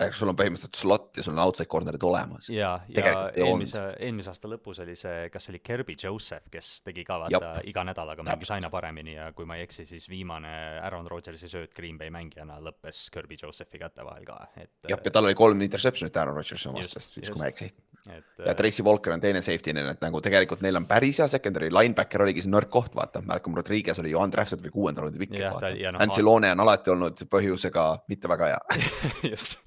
ehk 0.08 0.18
sul 0.18 0.32
on 0.32 0.38
põhimõtteliselt 0.38 0.80
slot 0.80 1.20
ja 1.20 1.26
sul 1.26 1.36
on 1.36 1.44
outside 1.44 1.70
corner'id 1.72 2.06
olemas. 2.08 2.50
ja, 2.54 2.74
ja 2.92 3.14
eelmise, 3.36 3.84
eelmise 4.00 4.32
aasta 4.34 4.52
lõpus 4.52 4.82
oli 4.84 4.96
see, 5.00 5.28
kas 5.34 5.48
see 5.48 5.56
oli 5.56 5.62
Kirby 5.64 5.96
Joseph, 6.04 6.50
kes 6.54 6.72
tegi 6.88 7.06
ka 7.08 7.20
vaata 7.26 7.54
iga 7.70 7.86
nädalaga 7.88 8.26
mängis 8.28 8.52
aina 8.56 8.72
paremini 8.74 9.16
ja 9.16 9.32
kui 9.38 9.48
ma 9.50 9.60
ei 9.60 9.68
eksi, 9.68 9.86
siis 9.90 10.10
viimane 10.10 10.54
Aaron 10.82 11.08
Rodgersi 11.12 11.50
sööt 11.52 11.76
Green 11.78 12.00
Bay 12.02 12.14
mängijana 12.14 12.60
lõppes 12.64 13.08
Kirby 13.14 13.40
Josephi 13.42 13.82
käte 13.82 14.06
vahel 14.08 14.26
ka, 14.28 14.42
et. 14.56 14.74
jah, 14.90 14.98
ja 14.98 15.14
tal 15.14 15.30
oli 15.30 15.38
kolm 15.38 15.62
interception'it 15.68 16.18
Aaron 16.18 16.38
Rodgersi 16.40 16.70
omast, 16.72 17.00
siis 17.02 17.30
kui 17.30 17.40
ma 17.40 17.50
ei 17.50 17.56
eksi. 17.56 17.72
Et, 18.10 18.26
ja 18.46 18.54
Tracy 18.58 18.84
Walker 18.84 19.14
on 19.14 19.22
teine 19.22 19.44
safety, 19.46 19.76
nii 19.78 19.92
et 19.92 20.00
nagu 20.02 20.22
tegelikult 20.26 20.64
neil 20.66 20.80
on 20.80 20.88
päris 20.90 21.20
hea 21.22 21.28
secondary, 21.30 21.70
linebacker 21.70 22.24
oligi 22.26 22.42
see 22.42 22.50
nõrk 22.50 22.72
koht, 22.74 22.96
vaata, 22.98 23.22
Malcolm 23.28 23.60
Rodriguez 23.60 24.00
oli 24.02 24.14
ju 24.14 24.18
undrafted 24.22 24.64
või 24.64 24.74
kuuenda 24.74 25.04
raundi 25.04 25.22
pikk, 25.22 25.36
vaata. 25.44 25.70
No, 25.70 26.00
Nancy 26.00 26.26
Loone 26.26 26.50
on 26.56 26.64
alati 26.66 26.94
olnud 26.96 27.22
põhjusega 27.30 27.86
mitte 28.10 28.32
väga 28.32 28.50
hea 28.50 28.80
just, 29.32 29.60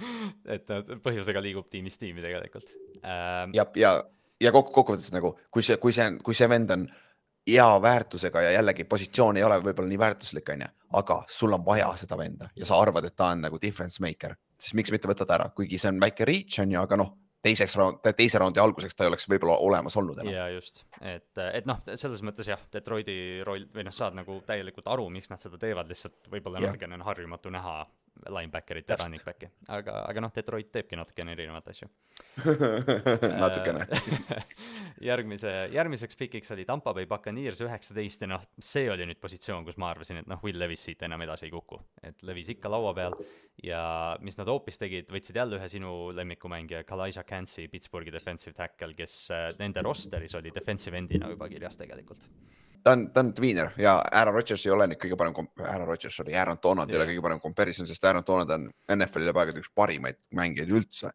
et 0.57 0.75
põhjusega 1.05 1.43
liigub 1.43 1.71
tiimist 1.71 2.01
tiimi 2.03 2.25
tegelikult. 2.25 2.75
Ähm.... 3.03 3.55
ja, 3.57 3.67
ja, 3.79 3.97
ja 4.43 4.53
kokku, 4.55 4.73
kokkuvõttes 4.81 5.13
nagu, 5.15 5.35
kui 5.51 5.67
see, 5.67 5.79
kui 5.83 5.95
see, 5.97 6.11
kui 6.25 6.37
see 6.37 6.49
vend 6.51 6.75
on 6.75 6.87
hea 7.49 7.67
väärtusega 7.83 8.43
ja 8.47 8.55
jällegi 8.57 8.87
positsioon 8.89 9.37
ei 9.37 9.45
ole 9.45 9.59
võib-olla 9.61 9.91
nii 9.91 10.01
väärtuslik, 10.01 10.49
onju, 10.55 10.71
aga 11.01 11.19
sul 11.29 11.53
on 11.53 11.65
vaja 11.67 11.91
seda 12.01 12.17
venda 12.19 12.49
ja 12.57 12.69
sa 12.69 12.79
arvad, 12.81 13.05
et 13.05 13.17
ta 13.17 13.33
on 13.35 13.45
nagu 13.45 13.61
difference 13.61 14.01
maker, 14.03 14.37
siis 14.59 14.77
miks 14.79 14.95
mitte 14.95 15.11
võtta 15.11 15.27
ta 15.29 15.37
ära, 15.37 15.51
kuigi 15.57 15.79
see 15.81 15.93
on 15.93 16.01
väike 16.01 16.25
reach 16.29 16.63
onju, 16.65 16.81
aga 16.81 17.01
noh 17.03 17.13
teiseks 17.45 17.77
raund, 17.77 18.01
teise 18.17 18.41
raundi 18.41 18.61
alguseks 18.63 18.97
ta 18.97 19.05
ei 19.05 19.11
oleks 19.11 19.29
võib-olla 19.29 19.59
olemas 19.67 19.97
olnud 20.01 20.21
enam. 20.23 20.33
ja 20.33 20.47
just, 20.55 20.85
et, 21.01 21.29
et 21.45 21.69
noh, 21.69 21.83
selles 21.93 22.23
mõttes 22.25 22.49
jah, 22.49 22.63
Detroiti 22.73 23.17
roll 23.47 23.67
või 23.75 23.85
noh, 23.85 23.95
saad 23.95 24.17
nagu 24.17 24.39
täielikult 24.47 24.89
aru, 24.95 25.11
miks 25.13 25.33
nad 25.33 25.43
seda 25.43 25.61
teevad, 25.61 25.91
lihtsalt 25.91 26.31
võib-olla 26.33 26.63
natukene 26.65 26.97
on 26.97 27.05
harjumatu 27.05 27.53
näha 27.53 27.83
linebackerit 28.29 28.89
ja 28.89 28.97
running 29.01 29.23
back'i, 29.25 29.49
aga, 29.75 29.99
aga 30.09 30.23
noh, 30.23 30.33
Detroit 30.35 30.71
teebki 30.73 30.97
natukene 30.99 31.35
erinevaid 31.35 31.69
asju. 31.73 31.89
Natukene. 33.43 33.87
Järgmise, 35.11 35.53
järgmiseks 35.75 36.17
pikiks 36.19 36.55
oli 36.55 36.65
Tampa 36.69 36.95
Bay 36.95 37.09
Buccaneers 37.11 37.61
üheksateist 37.67 38.25
ja 38.25 38.31
noh, 38.31 38.45
see 38.63 38.87
oli 38.93 39.07
nüüd 39.11 39.21
positsioon, 39.23 39.67
kus 39.67 39.79
ma 39.83 39.91
arvasin, 39.93 40.23
et 40.23 40.31
noh, 40.31 40.41
Will 40.47 40.59
Levis 40.63 40.87
siit 40.89 41.03
enam 41.07 41.23
edasi 41.27 41.49
ei 41.49 41.55
kuku, 41.55 41.81
et 42.07 42.23
Levis 42.27 42.53
ikka 42.55 42.73
laua 42.73 42.95
peal 42.97 43.19
ja 43.63 43.83
mis 44.25 44.39
nad 44.39 44.51
hoopis 44.51 44.81
tegid, 44.81 45.11
võtsid 45.13 45.39
jälle 45.39 45.59
ühe 45.59 45.71
sinu 45.71 45.95
lemmikumängija, 46.17 46.85
Kalaja 46.89 47.27
Kansi, 47.27 47.69
Pittsburghi 47.73 48.15
defensive 48.15 48.55
tackle, 48.57 48.95
kes 48.97 49.19
äh, 49.35 49.49
nende 49.61 49.85
roster'is 49.85 50.39
oli 50.39 50.55
defensive 50.55 50.99
endina 50.99 51.31
juba 51.35 51.51
kirjas 51.51 51.79
tegelikult 51.81 52.29
ta 52.85 52.93
on, 52.93 53.05
ta 53.13 53.25
on 53.25 53.33
tweener 53.35 53.73
ja 53.81 53.97
Aaron 54.13 54.35
Rodgers 54.37 54.67
ei 54.67 54.73
ole 54.75 54.87
nüüd 54.91 55.01
kõige 55.01 55.19
parem, 55.19 55.51
Aaron 55.65 55.89
Rodgers 55.89 56.21
oli, 56.25 56.35
Aaron 56.37 56.61
Donald 56.63 56.91
yeah. 56.91 56.99
ei 56.99 57.03
ole 57.03 57.11
kõige 57.13 57.27
parem 57.27 57.41
comparison, 57.43 57.89
sest 57.89 58.05
Aaron 58.05 58.27
Donald 58.27 58.53
on 58.55 58.67
NFL-i 58.97 59.29
läbi 59.29 59.43
aegade 59.43 59.63
üks 59.63 59.73
parimaid 59.75 60.21
mängijaid 60.37 60.75
üldse. 60.81 61.15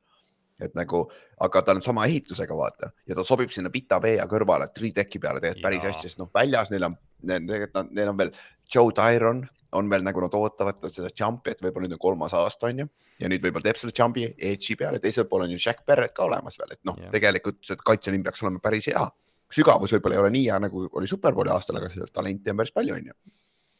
et 0.60 0.74
nagu, 0.76 1.06
aga 1.40 1.62
tal 1.64 1.78
on 1.80 1.84
sama 1.84 2.04
ehitusega, 2.10 2.56
vaata, 2.58 2.90
ja 3.08 3.16
ta 3.16 3.24
sobib 3.24 3.54
sinna 3.56 3.70
Pita 3.72 3.96
Vea 4.04 4.26
kõrvale, 4.28 4.66
three-tech'i 4.76 5.22
peale 5.24 5.40
tegelikult 5.40 5.64
päris 5.64 5.86
hästi, 5.88 6.10
sest 6.10 6.20
noh, 6.20 6.28
väljas 6.36 6.74
neil 6.74 6.84
on, 6.90 6.98
tegelikult 7.24 7.94
neil 7.96 8.12
on 8.12 8.18
veel 8.20 8.34
Joe 8.68 8.92
Tyron 8.98 9.46
on 9.80 9.90
veel 9.90 10.04
nagu 10.04 10.20
nad 10.20 10.36
ootavad 10.36 10.84
seda 10.92 11.14
jump'i, 11.16 11.54
et 11.54 11.64
võib-olla 11.64 11.88
nüüd 11.88 11.96
on 11.96 12.02
kolmas 12.02 12.36
aasta 12.36 12.68
on 12.68 12.84
ju. 12.84 12.90
ja 13.22 13.32
nüüd 13.32 13.46
võib-olla 13.46 13.70
teeb 13.70 13.80
selle 13.80 13.96
jump'i 13.96 14.26
edge'i 14.28 14.76
peale, 14.76 15.00
teisel 15.00 15.30
pool 15.32 15.46
on 15.46 15.56
ju 15.56 15.62
Jack 15.62 15.86
Barrett 15.88 16.18
ka 16.18 16.26
olemas 16.28 16.60
veel, 16.60 16.76
et 16.76 16.84
noh 16.90 17.00
yeah., 17.00 17.14
tegelikult 17.14 17.62
see 17.64 17.80
kaitseliin 17.80 18.26
peaks 18.26 18.44
olema 18.44 18.60
päris 18.60 18.92
hea 18.92 19.06
sügavus 19.54 19.94
võib-olla 19.96 20.18
ei 20.18 20.24
ole 20.24 20.32
nii 20.36 20.46
hea, 20.48 20.60
nagu 20.68 20.88
oli 20.92 21.10
Superbowli 21.10 21.54
aastal, 21.54 21.80
aga 21.80 21.90
seda 21.92 22.10
talenti 22.14 22.52
on 22.54 22.62
päris 22.62 22.76
palju, 22.76 22.96
on 22.96 23.12
ju 23.12 23.18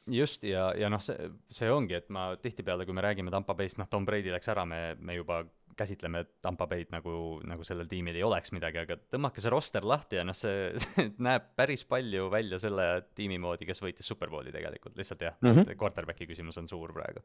just 0.10 0.44
ja, 0.48 0.70
ja 0.78 0.90
noh, 0.90 1.02
see, 1.04 1.30
see 1.54 1.70
ongi, 1.72 1.94
et 2.00 2.10
ma 2.14 2.32
tihtipeale, 2.42 2.86
kui 2.88 2.96
me 2.98 3.04
räägime 3.06 3.32
Tampa 3.34 3.54
Bay'st, 3.58 3.78
noh, 3.82 3.90
Tom 3.92 4.08
Brady 4.08 4.34
läks 4.34 4.50
ära, 4.50 4.66
me, 4.66 4.96
me 5.06 5.20
juba 5.20 5.44
käsitleme 5.80 6.26
Tampa 6.44 6.68
Bay'd 6.68 6.92
nagu, 6.92 7.14
nagu 7.48 7.66
sellel 7.68 7.88
tiimil 7.90 8.18
ei 8.18 8.26
oleks 8.26 8.52
midagi, 8.56 8.82
aga 8.82 8.98
tõmmake 9.14 9.44
see 9.44 9.54
roster 9.54 9.86
lahti 9.88 10.20
ja 10.20 10.26
noh, 10.28 10.36
see, 10.38 10.74
see 10.82 11.08
näeb 11.28 11.52
päris 11.60 11.86
palju 11.88 12.28
välja 12.34 12.60
selle 12.62 12.90
tiimi 13.16 13.40
moodi, 13.42 13.68
kes 13.70 13.84
võitis 13.86 14.10
Superbowli 14.12 14.54
tegelikult, 14.56 14.98
lihtsalt 15.00 15.26
jah 15.28 15.38
mm, 15.40 15.56
-hmm. 15.56 15.80
quarterback'i 15.80 16.28
küsimus 16.30 16.60
on 16.62 16.68
suur 16.70 16.94
praegu 16.96 17.24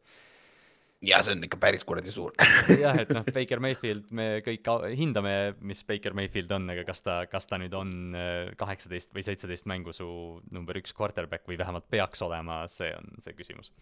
ja 1.05 1.21
see 1.25 1.35
on 1.37 1.45
ikka 1.47 1.59
päris 1.61 1.85
kuradi 1.87 2.13
suur 2.13 2.35
jah, 2.85 2.97
et 3.01 3.11
noh, 3.15 3.27
Baker 3.35 3.63
Mayfield, 3.65 4.11
me 4.17 4.29
kõik 4.45 4.71
hindame, 4.99 5.35
mis 5.67 5.83
Baker 5.89 6.17
Mayfield 6.17 6.53
on, 6.57 6.69
aga 6.75 6.85
kas 6.89 7.05
ta, 7.05 7.19
kas 7.31 7.49
ta 7.51 7.59
nüüd 7.61 7.75
on 7.79 8.15
äh, 8.17 8.53
kaheksateist 8.61 9.15
või 9.17 9.27
seitseteist 9.27 9.69
mängu 9.71 9.95
su 9.97 10.09
number 10.55 10.79
üks 10.81 10.95
quarterback 10.97 11.49
või 11.51 11.59
vähemalt 11.61 11.89
peaks 11.93 12.23
olema, 12.25 12.65
see 12.73 12.93
on 12.97 13.17
see 13.25 13.37
küsimus. 13.37 13.73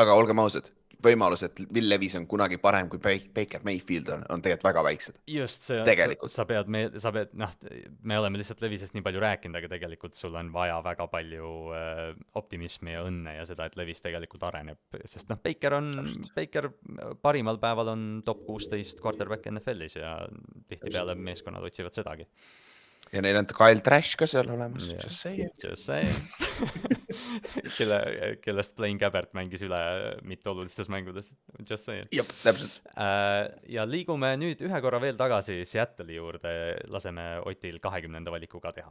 aga 0.00 0.16
olgem 0.18 0.42
ausad, 0.42 0.70
võimalus, 1.04 1.44
et 1.46 1.60
Will 1.72 1.88
Levis 1.88 2.14
on 2.18 2.26
kunagi 2.30 2.58
parem 2.62 2.88
kui 2.92 3.00
Baker 3.02 3.64
Mayfield 3.66 4.10
on, 4.14 4.24
on 4.32 4.42
tegelikult 4.44 4.68
väga 4.68 4.84
väiksed. 4.86 5.18
just, 5.30 5.68
see 5.68 5.80
on, 5.80 5.88
sa, 5.88 6.28
sa 6.38 6.46
pead, 6.48 6.70
me, 6.70 6.84
sa 7.00 7.12
pead, 7.14 7.34
noh, 7.38 7.52
me 8.02 8.18
oleme 8.18 8.40
lihtsalt 8.40 8.62
Levisest 8.64 8.96
nii 8.96 9.04
palju 9.04 9.22
rääkinud, 9.24 9.58
aga 9.58 9.70
tegelikult 9.74 10.16
sul 10.18 10.36
on 10.38 10.52
vaja 10.54 10.78
väga 10.84 11.08
palju 11.12 11.50
äh, 11.76 12.02
optimismi 12.40 12.94
ja 12.94 13.04
õnne 13.08 13.36
ja 13.38 13.46
seda, 13.48 13.68
et 13.68 13.78
Levis 13.80 14.02
tegelikult 14.04 14.46
areneb, 14.48 14.80
sest 15.04 15.32
noh, 15.32 15.40
Baker 15.44 15.78
on, 15.80 15.92
Baker 16.36 16.53
parimal 17.22 17.58
päeval 17.62 17.94
on 17.94 18.04
top 18.26 18.44
kuusteist 18.46 19.02
quarterback 19.04 19.48
NFL-is 19.50 19.98
ja 19.98 20.16
tihtipeale 20.68 21.16
meeskonnad 21.18 21.66
otsivad 21.66 21.96
sedagi 21.96 22.28
ja 23.12 23.22
neil 23.24 23.38
on 23.38 23.48
Kyle 23.50 23.82
Trash 23.84 24.18
ka 24.18 24.28
seal 24.30 24.48
olemas 24.50 24.86
yeah., 24.88 25.02
just 25.02 25.20
saying. 25.22 25.50
Just 25.62 25.86
saying 25.86 26.10
kelle, 27.76 27.98
kellest 28.42 28.74
Blaine 28.78 28.98
Gabbert 29.00 29.34
mängis 29.36 29.62
üle 29.66 29.80
mitteolulistes 30.26 30.90
mängudes, 30.92 31.32
just 31.62 31.86
saying. 31.86 32.08
jah, 32.14 32.28
täpselt 32.42 32.80
uh,. 32.94 33.50
ja 33.70 33.86
liigume 33.88 34.34
nüüd 34.40 34.64
ühe 34.66 34.82
korra 34.84 35.02
veel 35.02 35.18
tagasi 35.20 35.60
Seattle'i 35.68 36.18
juurde, 36.18 36.54
laseme 36.90 37.28
Otil 37.46 37.80
kahekümnenda 37.82 38.34
valiku 38.34 38.62
ka 38.62 38.74
teha 38.74 38.90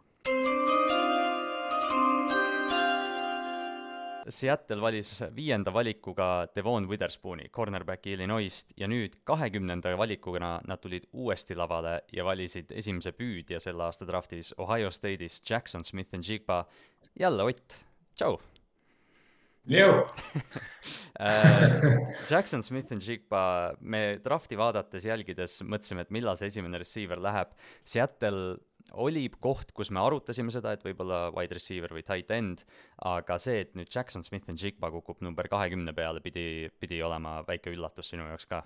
Seattle 4.30 4.82
valis 4.82 5.11
viienda 5.36 5.74
valikuga 5.74 6.47
Devon 6.55 6.88
Witherspooni, 6.88 7.49
cornerback'i 7.51 8.13
Illinois'st 8.15 8.74
ja 8.80 8.88
nüüd 8.88 9.19
kahekümnenda 9.28 9.97
valikuna 9.99 10.55
nad 10.67 10.82
tulid 10.84 11.09
uuesti 11.11 11.57
lavale 11.59 11.99
ja 12.13 12.26
valisid 12.26 12.71
esimese 12.71 13.11
püüdja 13.17 13.59
selle 13.63 13.84
aasta 13.88 14.07
draftis 14.07 14.53
Ohio 14.57 14.91
State'is 14.91 15.41
Jackson 15.49 15.84
Smith 15.84 16.15
and 16.15 16.24
Jigba. 16.28 16.63
jälle 17.19 17.43
Ott, 17.43 17.80
tšau! 18.15 18.39
äh, 21.19 21.82
Jackson 22.30 22.63
Smith 22.63 22.91
and 22.91 23.01
Jigba, 23.01 23.76
me 23.80 24.19
drafti 24.24 24.57
vaadates, 24.59 25.05
jälgides, 25.07 25.61
mõtlesime, 25.63 26.03
et 26.03 26.11
millal 26.11 26.36
see 26.39 26.51
esimene 26.51 26.82
receiver 26.82 27.21
läheb. 27.24 27.53
Seattle 27.88 28.57
oli 28.94 29.26
koht, 29.41 29.72
kus 29.74 29.89
me 29.91 30.02
arutasime 30.04 30.54
seda, 30.54 30.76
et 30.76 30.84
võib-olla 30.86 31.26
wide 31.34 31.58
receiver 31.58 31.94
või 31.96 32.06
tight 32.06 32.32
end, 32.36 32.64
aga 33.10 33.39
see, 33.41 33.64
et 33.66 33.74
nüüd 33.78 33.89
Jackson 33.94 34.24
Smith 34.26 34.50
and 34.52 34.62
Jigba 34.62 34.91
kukub 34.94 35.24
number 35.26 35.50
kahekümne 35.50 35.96
peale, 35.98 36.22
pidi, 36.22 36.70
pidi 36.80 37.02
olema 37.04 37.41
väike 37.48 37.74
üllatus 37.74 38.14
sinu 38.14 38.28
jaoks 38.30 38.50
ka 38.50 38.64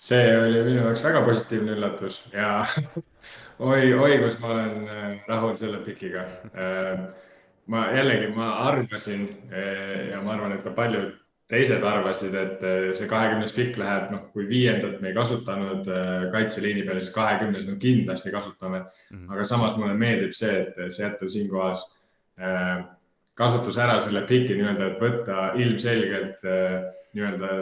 see 0.00 0.28
oli 0.32 0.62
minu 0.64 0.84
jaoks 0.84 1.02
väga 1.04 1.20
positiivne 1.26 1.74
üllatus 1.76 2.22
ja 2.32 2.64
oi, 3.70 3.92
oi, 3.92 4.14
kus 4.22 4.38
ma 4.40 4.54
olen 4.54 4.86
äh, 4.88 5.18
rahul 5.28 5.56
selle 5.60 5.82
pikiga. 5.84 6.24
Äh, 6.56 7.02
ma 7.70 7.86
jällegi, 7.94 8.30
ma 8.34 8.52
arvasin 8.70 9.26
äh, 9.52 10.08
ja 10.10 10.22
ma 10.24 10.34
arvan, 10.36 10.56
et 10.56 10.64
ka 10.64 10.72
paljud 10.76 11.12
teised 11.50 11.82
arvasid, 11.82 12.34
et 12.38 12.60
see 12.94 13.08
kahekümnes 13.10 13.54
pikk 13.56 13.78
läheb, 13.80 14.10
noh, 14.14 14.26
kui 14.34 14.46
viiendat 14.48 15.00
me 15.02 15.10
ei 15.10 15.16
kasutanud 15.16 15.88
kaitseliini 16.32 16.84
peal, 16.86 17.00
siis 17.02 17.14
kahekümnes 17.14 17.66
me 17.66 17.74
kindlasti 17.82 18.30
kasutame 18.30 18.78
mm. 18.78 19.16
-hmm. 19.16 19.32
aga 19.34 19.44
samas 19.44 19.76
mulle 19.76 19.94
meeldib 19.98 20.32
see, 20.36 20.60
et 20.62 20.94
Seattle 20.94 21.28
siinkohas 21.28 21.84
kasutas 23.34 23.78
ära 23.78 23.98
selle 24.00 24.22
piki 24.28 24.54
nii-öelda, 24.54 24.86
et 24.86 25.02
võtta 25.02 25.50
ilmselgelt 25.60 26.46
nii-öelda 27.16 27.52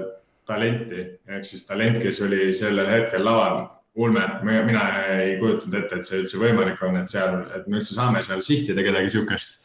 talenti 0.49 1.03
ehk 1.29 1.45
siis 1.47 1.67
talent, 1.69 2.01
kes 2.03 2.23
oli 2.27 2.53
sellel 2.57 2.89
hetkel 2.91 3.25
laval. 3.25 3.67
ulme, 3.99 4.21
mina 4.47 4.83
ei 5.11 5.33
kujutanud 5.41 5.75
ette, 5.75 5.97
et 5.99 6.07
see 6.07 6.21
üldse 6.21 6.39
võimalik 6.39 6.79
on, 6.87 7.01
et 7.01 7.11
seal, 7.11 7.41
et 7.57 7.65
me 7.67 7.81
üldse 7.81 7.97
saame 7.97 8.21
seal 8.23 8.45
sihtida 8.47 8.85
kedagi 8.87 9.11
sihukest. 9.11 9.57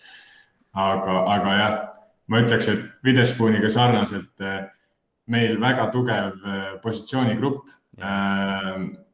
aga, 0.73 1.17
aga 1.35 1.57
jah, 1.59 1.75
ma 2.31 2.41
ütleks, 2.43 2.69
et 2.71 2.83
Witherspooniga 3.05 3.69
sarnaselt 3.71 4.43
eh, 4.43 4.59
meil 5.31 5.57
väga 5.61 5.89
tugev 5.93 6.43
eh, 6.47 6.65
positsioonigrupp, 6.83 7.71
eh, 7.99 8.69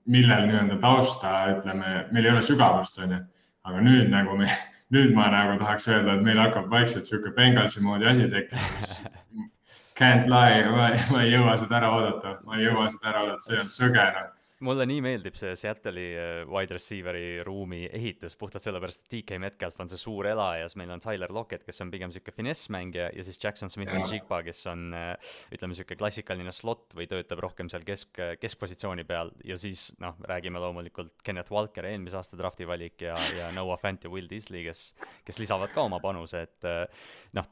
millel 0.10 0.48
nii-öelda 0.50 0.80
tausta, 0.82 1.36
ütleme, 1.56 1.94
meil 2.14 2.26
ei 2.26 2.34
ole 2.34 2.44
sügavust, 2.46 3.00
on 3.04 3.16
ju. 3.16 3.22
aga 3.70 3.86
nüüd 3.86 4.10
nagu 4.14 4.38
me, 4.40 4.50
nüüd 4.96 5.14
ma 5.18 5.30
nagu 5.34 5.60
tahaks 5.62 5.90
öelda, 5.92 6.18
et 6.18 6.26
meil 6.26 6.42
hakkab 6.42 6.70
vaikselt 6.72 7.10
sihuke 7.10 7.34
Bengalsi 7.36 7.84
moodi 7.86 8.10
asi 8.10 8.30
tekkima, 8.32 8.74
mis 8.80 9.00
Can't 10.00 10.30
lie, 10.32 10.64
ma, 10.72 10.86
ma 11.12 11.22
ei 11.26 11.34
jõua 11.34 11.58
seda 11.60 11.76
ära 11.82 11.90
oodata, 11.92 12.38
ma 12.48 12.56
ei 12.56 12.70
jõua 12.70 12.86
seda 12.94 13.10
ära 13.12 13.24
oodata, 13.26 13.44
see 13.44 13.58
on 13.60 13.68
sõge 13.68 14.06
noh 14.16 14.39
mulle 14.66 14.86
nii 14.90 15.00
meeldib 15.04 15.38
see 15.40 15.54
Seattle'i 15.58 16.08
äh, 16.20 16.42
wide 16.50 16.76
receiver'i 16.76 17.44
ruumi 17.48 17.86
ehitus 17.96 18.36
puhtalt 18.40 18.66
sellepärast, 18.66 19.06
et 19.06 19.14
DK 19.14 19.40
Metcalf 19.42 19.80
on 19.80 19.92
see 19.92 20.00
suur 20.02 20.28
elajas, 20.28 20.76
meil 20.80 20.92
on 20.92 21.04
Tyler 21.04 21.32
Lockett, 21.36 21.64
kes 21.68 21.80
on 21.86 21.92
pigem 21.94 22.12
sihuke 22.12 22.34
finessmängija 22.36 23.10
ja 23.16 23.26
siis 23.26 23.40
Jackson 23.42 23.72
Smith 23.72 23.94
ja 23.96 24.02
Njigba, 24.04 24.42
kes 24.44 24.62
on 24.72 24.90
äh, 24.98 25.32
ütleme, 25.56 25.78
sihuke 25.78 25.96
klassikaline 26.00 26.52
slot 26.56 26.96
või 26.98 27.08
töötab 27.12 27.44
rohkem 27.46 27.72
seal 27.72 27.86
kesk, 27.88 28.20
keskpositsiooni 28.42 29.06
peal. 29.08 29.32
Ja 29.48 29.56
siis 29.60 29.90
noh, 30.04 30.20
räägime 30.28 30.60
loomulikult 30.62 31.24
Kenneth 31.24 31.54
Walker, 31.56 31.88
eelmise 31.88 32.20
aasta 32.20 32.40
drafti 32.40 32.68
valik 32.68 33.06
ja, 33.08 33.16
ja 33.38 33.50
Noah 33.56 33.80
Fant 33.80 34.04
ja 34.04 34.12
Will 34.12 34.28
Disley, 34.30 34.66
kes, 34.68 34.90
kes 35.28 35.40
lisavad 35.40 35.72
ka 35.76 35.88
oma 35.88 36.02
panuse, 36.04 36.44
et 36.50 36.68
äh, 36.68 37.08
noh, 37.40 37.48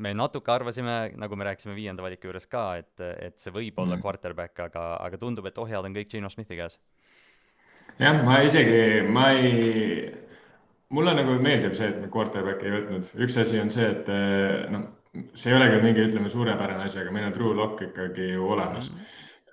me 0.00 0.14
natuke 0.16 0.52
arvasime, 0.54 0.96
nagu 1.20 1.36
me 1.36 1.50
rääkisime 1.50 1.76
viienda 1.76 2.04
valiku 2.04 2.30
juures 2.30 2.48
ka, 2.48 2.64
et, 2.80 2.96
et 3.20 3.36
see 3.40 3.52
võib 3.54 3.76
olla 3.82 3.98
mm. 3.98 4.04
quarterback, 4.04 4.64
aga, 4.70 4.88
aga 5.04 5.20
tundub, 5.20 5.52
et 5.52 5.60
ohjad 5.60 5.84
on 5.84 5.96
kõik 5.96 6.13
Gino 6.14 6.30
Smithi 6.32 6.58
käes. 6.58 6.78
jah, 7.98 8.20
ma 8.26 8.40
isegi, 8.46 9.02
ma 9.06 9.30
ei, 9.36 10.10
mulle 10.94 11.14
nagu 11.18 11.38
meeldib 11.42 11.76
see, 11.76 11.92
et 11.92 12.00
me 12.02 12.10
quarterback'i 12.12 12.70
ei 12.70 12.76
võtnud, 12.78 13.12
üks 13.26 13.38
asi 13.42 13.60
on 13.62 13.70
see, 13.74 13.86
et 13.92 14.10
eh, 14.14 14.66
noh, 14.74 14.88
see 15.34 15.52
ei 15.52 15.58
ole 15.58 15.70
küll 15.70 15.86
mingi, 15.86 16.08
ütleme, 16.08 16.32
suurepärane 16.32 16.88
asi, 16.88 17.00
aga 17.02 17.14
meil 17.14 17.28
on 17.28 17.36
true 17.36 17.54
lock 17.58 17.86
ikkagi 17.88 18.32
ju 18.32 18.50
olemas 18.56 18.90
mm 18.90 19.00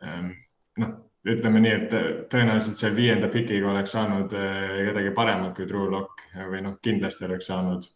-hmm.. 0.01 0.35
noh, 0.83 0.93
ütleme 1.31 1.61
nii, 1.61 1.73
et 1.77 1.97
tõenäoliselt 2.33 2.79
seal 2.79 2.95
viienda 2.97 3.29
pikiga 3.29 3.69
oleks 3.71 3.93
saanud 3.97 4.33
eh, 4.33 4.77
kedagi 4.89 5.15
paremat 5.17 5.57
kui 5.57 5.69
true 5.69 5.89
lock 5.89 6.25
või 6.35 6.63
noh, 6.65 6.79
kindlasti 6.81 7.29
oleks 7.29 7.51
saanud 7.51 7.89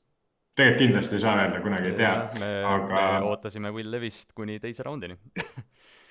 tegelikult 0.55 0.86
kindlasti 0.86 1.18
ei 1.18 1.24
saa 1.24 1.36
öelda, 1.41 1.61
kunagi 1.61 1.91
ei 1.91 1.97
tea. 1.99 2.13
aga... 2.70 3.01
me 3.20 3.26
ootasime 3.30 3.72
Will 3.76 3.91
Levist 3.91 4.32
kuni 4.36 4.59
teise 4.59 4.84
raundini 4.84 5.18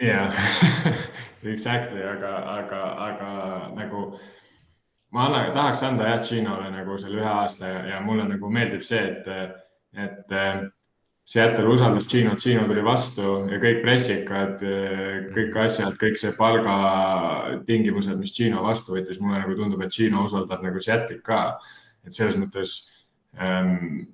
jah 0.00 0.34
exactly, 1.50 2.02
aga, 2.02 2.36
aga, 2.58 2.82
aga 3.08 3.32
nagu 3.76 4.06
ma 5.14 5.26
annan, 5.28 5.52
tahaks 5.54 5.82
anda 5.86 6.08
jah 6.12 6.24
Ginole 6.28 6.70
nagu 6.70 6.98
selle 6.98 7.20
ühe 7.20 7.28
aasta 7.30 7.68
ja, 7.68 7.82
ja 7.94 8.00
mulle 8.00 8.26
nagu 8.28 8.50
meeldib 8.50 8.82
see, 8.82 9.02
et, 9.12 9.28
et 9.94 10.34
Seattle 11.24 11.70
usaldas 11.72 12.06
Ginot, 12.10 12.38
Gino 12.38 12.66
tuli 12.68 12.82
vastu 12.84 13.22
ja 13.48 13.56
kõik 13.60 13.78
pressikad, 13.80 14.60
kõik 15.32 15.54
asjad, 15.62 15.94
kõik 16.00 16.18
see 16.20 16.34
palgatingimused, 16.36 18.18
mis 18.20 18.34
Gino 18.36 18.60
vastu 18.66 18.98
võttis, 18.98 19.22
mulle 19.22 19.40
nagu 19.40 19.56
tundub, 19.56 19.80
et 19.86 19.94
Gino 19.94 20.26
usaldab 20.28 20.60
nagu 20.66 20.82
Seattle'it 20.84 21.22
ka. 21.24 21.58
et 22.04 22.12
selles 22.12 22.36
mõttes 22.36 22.74
ähm, 23.40 24.04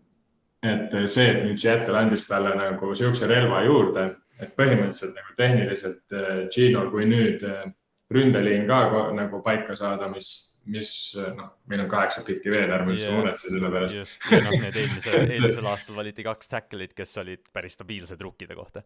et 0.62 0.94
see, 1.08 1.26
et 1.26 1.42
nüüd 1.48 1.58
Seattle 1.58 1.98
andis 1.98 2.28
talle 2.28 2.52
nagu 2.54 2.94
sihukese 2.94 3.26
relva 3.26 3.64
juurde, 3.66 4.06
et 4.40 4.56
põhimõtteliselt 4.56 5.16
nagu 5.18 5.36
tehniliselt 5.38 6.16
äh, 6.16 6.30
Gino, 6.52 6.86
kui 6.92 7.06
nüüd 7.08 7.44
äh, 7.46 7.68
ründeliin 8.10 8.66
ka 8.68 8.80
nagu 9.14 9.40
paika 9.44 9.76
saada, 9.78 10.08
mis, 10.10 10.30
mis 10.70 10.92
noh, 11.36 11.52
meil 11.70 11.84
on 11.84 11.90
kaheksa 11.90 12.24
pikki 12.26 12.50
veel, 12.50 12.72
ärme 12.74 12.96
üldse 12.96 13.06
yeah. 13.06 13.20
muretse 13.20 13.52
selle 13.52 13.70
pärast. 13.70 13.98
just, 14.00 14.26
ja 14.32 14.42
noh, 14.46 14.56
need 14.64 14.78
eelmise 14.82 15.14
eelmisel 15.20 15.70
aastal 15.70 15.98
valiti 16.00 16.26
kaks 16.26 16.50
tackle'it, 16.50 16.96
kes 16.98 17.14
olid 17.22 17.44
päris 17.54 17.78
stabiilsed 17.78 18.26
rukkide 18.26 18.58
kohta. 18.58 18.82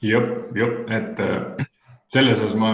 jep, 0.00 0.32
jep, 0.56 0.80
et 0.96 1.22
äh, 1.22 1.68
selles 2.14 2.40
osas 2.40 2.56
ma, 2.58 2.72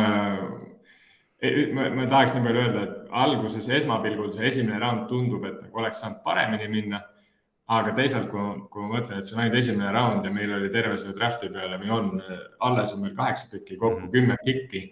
ma, 1.74 1.90
ma 1.98 2.06
tahaks 2.06 2.38
nii 2.38 2.46
palju 2.46 2.64
öelda, 2.64 2.86
et 2.86 3.12
alguses 3.26 3.68
esmapilgul 3.80 4.30
see 4.36 4.46
esimene 4.52 4.78
round 4.82 5.08
tundub, 5.10 5.46
et 5.48 5.58
nagu 5.64 5.82
oleks 5.82 6.04
saanud 6.04 6.22
paremini 6.26 6.70
minna 6.70 7.02
aga 7.68 7.92
teisalt, 7.96 8.30
kui, 8.32 8.44
kui 8.72 8.84
ma 8.84 8.96
mõtlen, 8.96 9.20
et 9.20 9.28
see 9.28 9.36
on 9.36 9.42
ainult 9.44 9.58
esimene 9.60 9.90
round 9.92 10.24
ja 10.24 10.32
meil 10.32 10.54
oli 10.56 10.70
terve 10.72 10.96
selle 11.00 11.16
draft'i 11.16 11.50
peale, 11.52 11.76
meil 11.80 11.92
on, 11.92 12.10
alles 12.64 12.94
on 12.94 13.02
meil 13.04 13.14
kaheksa 13.16 13.50
pikki, 13.52 13.76
kokku 13.76 14.06
mhm. 14.06 14.12
kümme 14.14 14.38
pikki. 14.44 14.88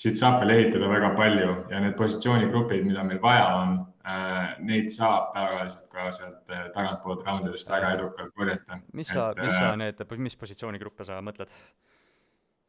siit 0.00 0.16
saab 0.16 0.38
veel 0.40 0.52
ehitada 0.54 0.88
väga 0.88 1.08
palju 1.16 1.54
ja 1.68 1.80
need 1.82 1.96
positsioonigrupid, 1.98 2.84
mida 2.86 3.02
meil 3.04 3.18
vaja 3.20 3.46
on 3.56 3.72
äh,, 4.06 4.52
neid 4.64 4.88
saab 4.92 5.32
tavaliselt 5.34 5.88
ka 5.92 6.06
sealt 6.14 6.52
äh, 6.54 6.68
tagantpoolt 6.72 7.26
raundidest 7.26 7.68
väga 7.68 7.90
edukalt 7.96 8.32
korjata. 8.36 8.78
mis 8.92 9.10
sa, 9.10 9.32
mis 9.40 9.56
sa 9.58 9.72
äh, 9.72 9.76
need, 9.82 10.04
mis 10.16 10.36
positsioonigruppe 10.36 11.04
sa 11.04 11.18
mõtled? 11.24 11.52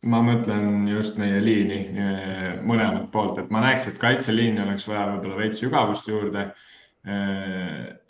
ma 0.02 0.24
mõtlen 0.26 0.90
just 0.90 1.22
meie 1.22 1.40
liini 1.44 1.80
äh, 1.94 2.48
mõlemat 2.66 3.12
poolt, 3.14 3.38
et 3.44 3.52
ma 3.54 3.62
näeks, 3.68 3.92
et 3.92 4.02
kaitseliini 4.02 4.64
oleks 4.66 4.88
vaja 4.90 5.06
võib-olla 5.14 5.44
veits 5.44 5.62
sügavust 5.62 6.10
juurde 6.10 6.50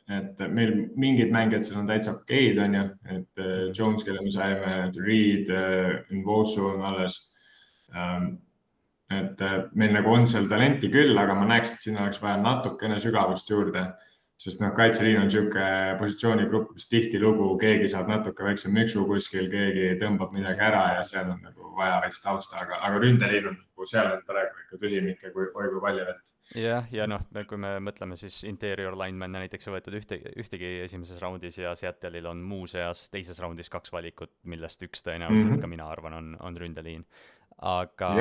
et 0.09 0.39
meil 0.51 0.73
mingid 0.99 1.31
mängijad 1.31 1.65
seal 1.65 1.81
on 1.81 1.89
täitsa 1.89 2.15
okeid, 2.15 2.59
on 2.59 2.77
ju, 2.77 2.85
et 3.15 3.41
äh, 3.43 3.65
Jones, 3.77 4.03
kelle 4.03 4.23
me 4.23 4.31
saime, 4.33 4.91
Reed, 4.97 5.49
äh, 5.49 5.99
Nvosu 6.17 6.65
on 6.73 6.81
alles. 6.91 7.19
Ähm, 7.95 8.31
et 9.11 9.41
äh, 9.41 9.57
meil 9.75 9.93
nagu 9.93 10.13
on 10.13 10.27
seal 10.27 10.47
talenti 10.51 10.89
küll, 10.91 11.17
aga 11.19 11.35
ma 11.35 11.47
näeks, 11.49 11.75
et 11.75 11.85
sinna 11.85 12.05
oleks 12.05 12.21
vaja 12.23 12.39
natukene 12.41 12.99
sügavust 13.03 13.49
juurde 13.51 13.89
sest 14.41 14.61
noh, 14.63 14.71
kaitseliin 14.77 15.19
on 15.21 15.27
niisugune 15.29 15.97
positsioonigrupp, 15.99 16.71
mis 16.77 16.87
tihtilugu 16.89 17.49
keegi 17.61 17.89
saab 17.91 18.09
natuke 18.09 18.45
väikse 18.45 18.71
müksu 18.73 19.03
kuskil, 19.09 19.49
keegi 19.51 19.91
tõmbab 20.01 20.33
midagi 20.33 20.63
ära 20.65 20.85
ja 20.95 21.03
seal 21.05 21.29
on 21.29 21.43
nagu 21.45 21.69
vaja 21.77 21.99
veits 22.01 22.21
tausta, 22.23 22.63
aga, 22.63 22.79
aga 22.87 23.01
ründeliin 23.03 23.51
on 23.51 23.57
nagu 23.59 23.87
seal 23.89 24.09
on 24.15 24.23
praegu 24.25 24.63
ikka 24.63 24.79
tühimikke 24.81 25.33
kui, 25.35 25.45
oi 25.45 25.69
kui 25.73 25.83
palju, 25.83 26.07
et. 26.13 26.33
jah, 26.57 26.89
ja 26.93 27.05
noh, 27.09 27.27
kui 27.49 27.61
me 27.61 27.75
mõtleme 27.85 28.17
siis 28.19 28.41
interior 28.49 28.97
lineman'e 28.97 29.45
näiteks 29.45 29.69
ei 29.69 29.75
võetud 29.75 29.99
ühte, 30.01 30.17
ühtegi 30.41 30.73
esimeses 30.87 31.21
raundis 31.21 31.61
ja 31.61 31.75
Seattle'il 31.77 32.29
on 32.31 32.41
muuseas 32.41 33.07
teises 33.13 33.39
raundis 33.43 33.69
kaks 33.69 33.93
valikut, 33.93 34.33
millest 34.49 34.81
üks 34.87 35.05
tõenäoliselt 35.05 35.51
mm 35.51 35.55
-hmm. 35.57 35.61
ka 35.61 35.69
mina 35.75 35.89
arvan, 35.89 36.17
on, 36.17 36.33
on 36.41 36.57
ründeliin. 36.57 37.05
aga 37.61 38.13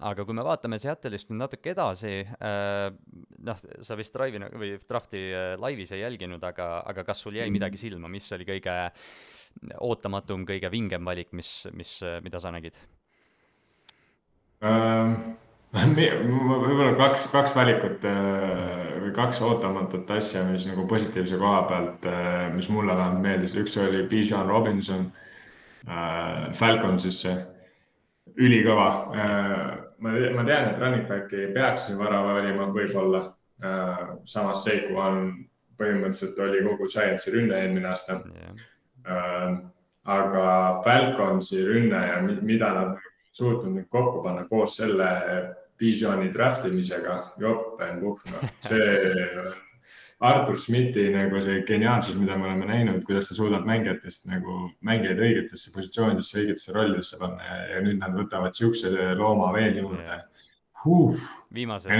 aga 0.00 0.24
kui 0.24 0.36
me 0.36 0.44
vaatame 0.46 0.78
Seattle'ist 0.80 1.30
nüüd 1.30 1.42
natuke 1.42 1.74
edasi 1.74 2.14
äh,, 2.22 2.88
noh, 3.44 3.60
sa 3.84 3.98
vist 3.98 4.16
Drive'i 4.16 4.48
või 4.56 4.72
Drafti 4.88 5.22
äh, 5.28 5.52
laivis 5.60 5.92
ei 5.92 6.02
jälginud, 6.04 6.42
aga, 6.48 6.72
aga 6.88 7.04
kas 7.08 7.22
sul 7.24 7.36
jäi 7.36 7.48
mm. 7.48 7.58
midagi 7.58 7.80
silma, 7.80 8.10
mis 8.12 8.30
oli 8.32 8.48
kõige 8.48 8.78
ootamatum, 9.84 10.46
kõige 10.48 10.72
vingem 10.72 11.04
valik, 11.04 11.32
mis, 11.36 11.68
mis, 11.76 11.98
mida 12.24 12.40
sa 12.42 12.54
nägid 12.54 12.80
ähm,? 14.64 15.38
võib-olla 15.72 16.92
kaks, 16.98 17.30
kaks 17.32 17.54
valikut 17.56 18.02
äh, 18.04 18.98
või 19.00 19.12
kaks 19.16 19.40
ootamatut 19.40 20.10
asja, 20.12 20.42
mis 20.44 20.66
nagu 20.68 20.84
positiivse 20.88 21.38
koha 21.40 21.62
pealt, 21.70 22.04
äh, 22.08 22.50
mis 22.52 22.68
mulle 22.68 22.92
vähemalt 22.92 23.24
meeldis, 23.24 23.56
üks 23.56 23.78
oli 23.80 24.02
Bijan 24.10 24.50
Robinson 24.52 25.06
äh, 25.88 26.50
Falconsisse 26.58 27.38
ülikõva. 28.36 28.90
Äh, 30.02 30.30
ma, 30.32 30.42
ma 30.42 30.44
tean, 30.44 30.68
et 30.70 30.78
running 30.80 31.06
back'i 31.08 31.48
peaks 31.54 31.86
siin 31.86 31.98
värava 31.98 32.36
valima, 32.38 32.68
võib-olla. 32.74 33.22
Äh, 33.62 34.04
samas 34.26 34.64
Seiku 34.66 34.98
on, 34.98 35.32
põhimõtteliselt 35.78 36.38
oli 36.42 36.62
kogu 36.66 36.88
Giantsi 36.90 37.34
rünne 37.34 37.60
eelmine 37.60 37.88
aasta. 37.92 38.20
Yeah.. 38.34 39.62
aga 40.06 40.44
Falconsi 40.84 41.64
rünne 41.66 41.98
ja 42.06 42.20
mida 42.22 42.68
nad 42.74 43.00
suutnud 43.34 43.72
nüüd 43.74 43.88
kokku 43.90 44.20
panna 44.22 44.44
koos 44.46 44.76
selle 44.78 45.08
Bijani 45.78 46.28
draft 46.30 46.66
imisega, 46.68 47.16
jopen 47.42 47.98
puhh, 48.02 48.22
noh, 48.30 48.52
see 48.62 48.86
Artur 50.22 50.54
Schmidti 50.58 51.08
nagu 51.10 51.40
see 51.42 51.64
geniaalsus, 51.66 52.14
mida 52.20 52.36
me 52.38 52.46
oleme 52.46 52.68
näinud, 52.68 53.00
kuidas 53.06 53.28
ta 53.28 53.34
suudab 53.34 53.64
mängijatest 53.66 54.28
nagu 54.30 54.68
mängijaid 54.86 55.18
õigetesse 55.18 55.72
positsioonidesse, 55.74 56.36
õigetesse 56.38 56.74
rollidesse 56.76 57.18
panna 57.18 57.48
ja, 57.48 57.56
ja 57.72 57.80
nüüd 57.82 57.98
nad 57.98 58.14
võtavad 58.14 58.54
siukse 58.54 58.92
looma 59.18 59.50
veel 59.56 59.80
juurde. 59.82 60.20
Huh.. 60.84 61.18
Viimased, 61.54 61.90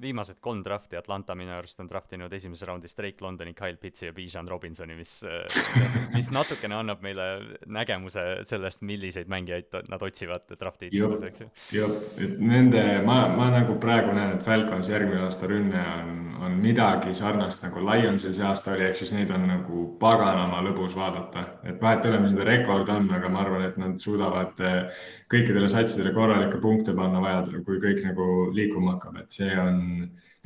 viimased 0.00 0.40
kolm 0.40 0.62
drafti 0.64 0.98
Atlanta 0.98 1.34
minu 1.38 1.54
arust 1.56 1.80
on 1.80 1.88
draftinud 1.90 2.32
esimeses 2.32 2.66
raundis 2.68 2.96
Drake 2.96 3.24
Londoni, 3.24 3.54
Kyle 3.54 3.76
Pitsi 3.80 4.06
ja 4.06 4.12
Bijan 4.16 4.48
Robinsoni, 4.48 4.96
mis, 4.98 5.20
mis 6.16 6.30
natukene 6.34 6.76
annab 6.78 7.02
meile 7.04 7.28
nägemuse 7.66 8.24
sellest, 8.46 8.82
milliseid 8.86 9.30
mängijaid 9.30 9.80
nad 9.90 10.02
otsivad 10.02 10.50
drafti 10.58 10.90
tiitluseks. 10.90 11.44
jah, 11.74 11.94
et 12.18 12.38
nende, 12.38 12.84
ma, 13.06 13.22
ma 13.34 13.50
nagu 13.54 13.76
praegu 13.82 14.14
näen, 14.16 14.36
et 14.36 14.46
Falcons 14.46 14.90
järgmine 14.90 15.24
aasta 15.26 15.48
rünne 15.50 15.84
on, 15.96 16.16
on 16.46 16.58
midagi 16.62 17.14
sarnast 17.16 17.64
nagu 17.64 17.82
Lionsil 17.84 18.34
see 18.36 18.46
aasta 18.46 18.74
oli, 18.74 18.86
ehk 18.88 19.00
siis 19.00 19.14
neid 19.16 19.32
on 19.34 19.46
nagu 19.50 19.84
paganama 20.00 20.62
lõbus 20.64 20.96
vaadata, 20.98 21.44
et 21.64 21.80
vahet 21.82 22.04
ei 22.04 22.12
ole, 22.12 22.22
mis 22.24 22.34
nende 22.34 22.46
rekord 22.48 22.88
on, 22.92 23.10
aga 23.16 23.30
ma 23.32 23.42
arvan, 23.44 23.66
et 23.68 23.78
nad 23.80 23.98
suudavad 24.02 24.62
eh, 24.64 25.04
kõikidele 25.32 25.68
satsidele 25.70 26.14
korralikke 26.16 26.60
punkte 26.62 26.94
panna 26.96 27.22
vajadusel, 27.22 27.64
kui 27.66 27.80
kõik 27.82 28.02
nagu 28.06 28.28
liikuma 28.60 28.96
hakkab, 28.96 29.20
et 29.24 29.40
see 29.40 29.50
on, 29.60 29.82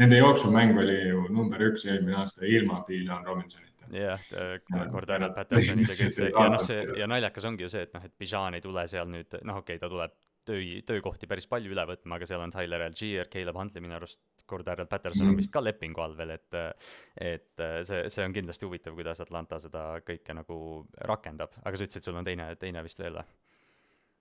nende 0.00 0.18
jooksumäng 0.18 0.78
oli 0.80 0.98
ju 1.10 1.28
number 1.34 1.62
üks 1.70 1.86
eelmine 1.88 2.22
aasta 2.22 2.46
ilma 2.48 2.82
Bijan 2.88 3.26
Robinsonita 3.26 3.74
jah, 3.92 4.20
Cordero 4.92 5.30
Pattersonid 5.34 5.88
ja 5.88 5.96
kõik 5.96 6.18
see 6.18 6.30
ja 6.30 6.50
noh, 6.52 6.62
see 6.62 6.84
ja 7.00 7.08
naljakas 7.10 7.48
ongi 7.50 7.66
ju 7.66 7.72
see, 7.72 7.84
et 7.88 7.96
noh, 7.96 8.04
et 8.06 8.14
Bijan 8.18 8.56
ei 8.56 8.64
tule 8.64 8.86
seal 8.90 9.10
nüüd, 9.10 9.40
noh, 9.42 9.60
okei 9.62 9.76
okay,, 9.76 9.82
ta 9.82 9.90
tuleb 9.92 10.14
töö, 10.44 10.62
töökohti 10.86 11.28
päris 11.28 11.48
palju 11.50 11.72
üle 11.72 11.84
võtma, 11.88 12.18
aga 12.18 12.28
seal 12.28 12.42
on 12.44 12.52
Tyler 12.52 12.84
Algier, 12.86 13.28
Caleb 13.32 13.58
Huntley 13.58 13.84
minu 13.84 13.96
arust, 13.98 14.20
Cordero 14.50 14.86
Patterson 14.86 15.24
on 15.26 15.32
mm. 15.32 15.40
vist 15.40 15.52
ka 15.52 15.62
lepingu 15.64 16.02
all 16.04 16.16
veel, 16.18 16.34
et 16.36 16.58
et 17.16 17.64
see, 17.88 18.02
see 18.12 18.26
on 18.26 18.34
kindlasti 18.36 18.68
huvitav, 18.68 18.96
kuidas 18.98 19.22
Atlanta 19.24 19.60
seda 19.62 19.86
kõike 20.04 20.36
nagu 20.36 20.58
rakendab, 21.08 21.56
aga 21.62 21.80
sa 21.80 21.88
ütlesid, 21.88 22.04
sul 22.04 22.20
on 22.20 22.28
teine, 22.28 22.50
teine 22.60 22.84
vist 22.84 23.00
veel 23.00 23.20
või? 23.20 23.32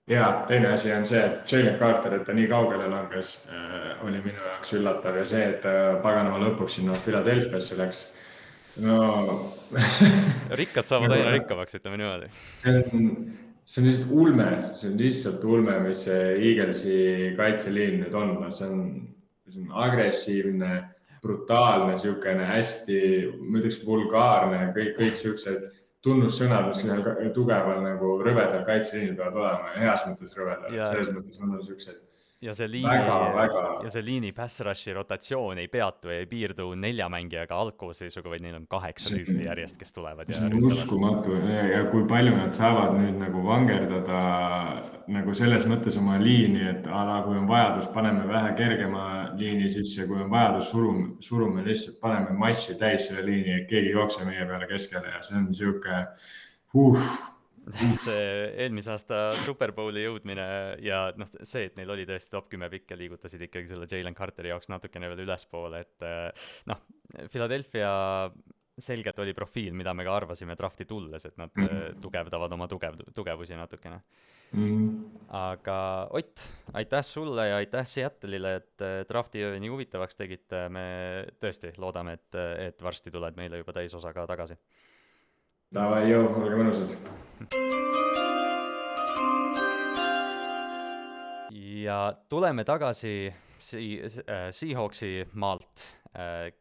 Ja 0.06 0.44
teine 0.48 0.72
asi 0.74 0.92
on 0.92 1.06
see, 1.06 1.20
et 1.20 1.52
Jalen 1.52 1.78
Carter, 1.80 2.18
et 2.18 2.26
ta 2.26 2.34
nii 2.36 2.48
kaugele 2.50 2.88
langes 2.92 3.36
äh,, 3.48 4.02
oli 4.04 4.20
minu 4.24 4.42
jaoks 4.50 4.74
üllatav 4.76 5.16
ja 5.20 5.24
see, 5.28 5.46
et 5.54 5.62
ta 5.64 5.94
paganama 6.04 6.40
lõpuks 6.42 6.78
sinna 6.78 6.98
Philadelphiasse 7.00 7.78
läks. 7.80 8.02
no 8.84 8.98
rikkad 10.60 10.90
saavad 10.90 11.16
aina 11.16 11.32
rikkamaks, 11.38 11.78
ütleme 11.78 12.00
niimoodi. 12.02 12.28
see 12.60 12.76
on, 12.82 13.06
see 13.64 13.80
on 13.80 13.88
lihtsalt 13.88 14.12
ulme, 14.12 14.48
see 14.74 14.90
on 14.90 14.98
lihtsalt 15.00 15.44
ulme, 15.48 15.78
mis 15.86 16.04
see 16.08 16.26
Eaglesi 16.50 16.98
kaitseliin 17.38 18.02
nüüd 18.02 18.18
on, 18.20 18.34
see 18.52 18.68
on, 18.68 18.82
see 19.48 19.62
on 19.64 19.72
agressiivne, 19.86 20.74
brutaalne, 21.24 21.94
niisugune 21.94 22.44
hästi, 22.44 23.00
ma 23.40 23.62
ütleks 23.62 23.80
vulgaarne, 23.86 24.66
kõik, 24.76 24.92
kõik 24.98 25.16
siuksed 25.16 25.64
tunnussõnad, 26.04 26.68
mis 26.70 26.82
ühel 26.84 27.30
tugeval 27.36 27.80
nagu 27.84 28.16
rõvedal 28.24 28.64
kaitseliinil 28.68 29.16
peavad 29.18 29.38
olema 29.40 29.72
ja 29.74 29.86
heas 29.86 30.04
mõttes 30.08 30.36
rõvedal, 30.38 30.74
selles 30.90 31.14
mõttes 31.16 31.40
on 31.40 31.54
nad 31.56 31.64
siuksed 31.64 32.03
ja 32.44 32.54
see 32.56 32.68
liini, 32.70 32.96
ja 33.84 33.90
see 33.92 34.02
liini 34.04 34.32
pass 34.36 34.60
rush'i 34.66 34.92
rotatsioon 34.96 35.60
ei 35.62 35.68
peatu 35.72 36.12
ei 36.12 36.26
piirdu 36.28 36.70
nelja 36.78 37.08
mängijaga 37.12 37.56
algkoosseisuga, 37.62 38.32
vaid 38.34 38.44
neil 38.44 38.58
on 38.58 38.66
kaheksa 38.70 39.14
tüüpi 39.14 39.46
järjest, 39.46 39.78
kes 39.80 39.94
tulevad. 39.96 40.30
see 40.32 40.48
on 40.50 40.68
uskumatu 40.68 41.38
ja, 41.40 41.64
ja 41.72 41.82
kui 41.92 42.04
palju 42.10 42.36
nad 42.36 42.54
saavad 42.54 42.96
nüüd 42.98 43.18
nagu 43.22 43.44
vangerdada 43.46 44.22
nagu 45.14 45.34
selles 45.36 45.66
mõttes 45.68 45.98
oma 46.00 46.16
liini, 46.20 46.62
et 46.70 46.88
a 46.88 47.04
la 47.08 47.18
kui 47.26 47.36
on 47.38 47.48
vajadus, 47.48 47.90
paneme 47.94 48.24
vähe 48.28 48.54
kergema 48.58 49.04
liini 49.40 49.68
sisse, 49.72 50.08
kui 50.08 50.22
on 50.22 50.32
vajadus, 50.32 50.70
surume, 50.72 51.10
surume 51.24 51.64
lihtsalt, 51.66 52.00
paneme 52.00 52.36
massi 52.38 52.78
täis 52.80 53.08
selle 53.08 53.24
liini, 53.26 53.60
et 53.60 53.68
keegi 53.70 53.92
ei 53.92 53.98
jookse 53.98 54.24
meie 54.28 54.48
peale 54.48 54.68
keskele 54.70 55.16
ja 55.16 55.22
see 55.24 55.40
on 55.40 55.52
sihuke 55.54 56.02
uh 56.74 57.06
see 57.72 58.24
eelmise 58.64 58.92
aasta 58.92 59.20
Superbowli 59.44 60.04
jõudmine 60.04 60.46
ja 60.84 61.06
noh, 61.16 61.30
see, 61.42 61.68
et 61.70 61.78
neil 61.78 61.90
oli 61.94 62.06
tõesti 62.08 62.34
top 62.34 62.50
kümme 62.52 62.68
pikki, 62.72 62.98
liigutasid 62.98 63.46
ikkagi 63.46 63.70
selle 63.70 63.88
Jalen 63.90 64.16
Carteri 64.16 64.52
jaoks 64.52 64.70
natukene 64.72 65.08
veel 65.12 65.24
ülespoole, 65.24 65.80
et 65.86 66.04
eh, 66.04 66.50
noh, 66.70 66.84
Philadelphia 67.32 67.94
selgelt 68.74 69.18
oli 69.22 69.34
profiil, 69.36 69.74
mida 69.76 69.92
me 69.94 70.04
ka 70.06 70.16
arvasime 70.16 70.56
drafti 70.58 70.86
tulles, 70.88 71.24
et 71.24 71.36
nad 71.38 71.50
mm 71.54 71.66
-hmm. 71.66 72.00
tugevdavad 72.02 72.52
oma 72.52 72.66
tugev, 72.68 72.98
tugevusi 73.14 73.54
natukene 73.54 74.00
mm. 74.52 74.64
-hmm. 74.64 75.28
aga 75.28 76.08
Ott, 76.10 76.40
aitäh 76.72 77.04
sulle 77.04 77.48
ja 77.48 77.56
aitäh 77.56 77.86
Seattle'ile, 77.86 78.56
et 78.56 79.08
drafti 79.08 79.44
öö 79.44 79.60
nii 79.60 79.68
huvitavaks 79.68 80.16
tegite, 80.16 80.68
me 80.68 80.86
tõesti 81.40 81.72
loodame, 81.78 82.12
et, 82.12 82.34
et 82.58 82.82
varsti 82.82 83.10
tuled 83.10 83.36
meile 83.36 83.56
juba 83.56 83.72
täisosaga 83.72 84.26
tagasi 84.26 84.58
Davai, 85.74 86.04
joo, 86.06 86.28
olge 86.38 86.54
mõnusad. 86.54 86.92
ja 91.84 91.96
tuleme 92.30 92.62
tagasi 92.64 93.14
si-, 93.58 93.96
äh, 94.30 94.46
Seahawksi 94.54 95.08
maalt 95.34 95.82
äh, 96.14 96.52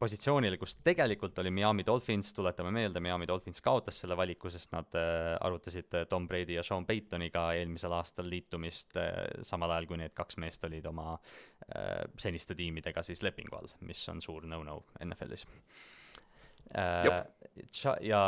positsioonile, 0.00 0.56
kus 0.56 0.78
tegelikult 0.80 1.36
oli 1.42 1.52
Miami 1.52 1.84
Dolphins, 1.86 2.32
tuletame 2.32 2.72
meelde, 2.72 3.02
Miami 3.04 3.28
Dolphins 3.28 3.60
kaotas 3.60 4.00
selle 4.00 4.16
valiku, 4.16 4.48
sest 4.50 4.72
nad 4.72 4.96
äh, 4.96 5.34
arutasid 5.44 5.98
Tom 6.08 6.24
Brady 6.30 6.56
ja 6.56 6.64
Sean 6.64 6.88
Paytoniga 6.88 7.50
eelmisel 7.58 7.92
aastal 7.98 8.32
liitumist 8.32 8.96
samal 9.42 9.76
ajal 9.76 9.90
kui 9.92 10.00
need 10.00 10.16
kaks 10.16 10.40
meest 10.40 10.64
olid 10.64 10.88
oma 10.88 11.18
seniste 12.16 12.56
tiimidega 12.56 13.04
siis 13.04 13.20
lepingu 13.22 13.60
all, 13.60 13.68
mis 13.84 14.00
on 14.08 14.24
suur 14.24 14.48
no-no 14.48 14.80
NFL-is 15.04 15.44
ja 18.04 18.22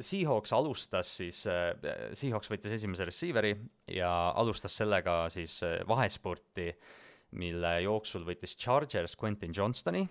Seahawks 0.00 0.52
alustas 0.56 1.10
siis, 1.20 1.44
äh, 1.46 1.70
Seahawks 2.16 2.50
võttis 2.50 2.74
esimese 2.78 3.06
receiver'i 3.08 3.52
ja 3.94 4.10
alustas 4.38 4.74
sellega 4.80 5.26
siis 5.32 5.58
äh, 5.66 5.80
vahespurti, 5.88 6.70
mille 7.38 7.76
jooksul 7.84 8.26
võttis 8.28 8.56
Chargers 8.60 9.16
Quentin 9.16 9.54
Johnstoni, 9.56 10.02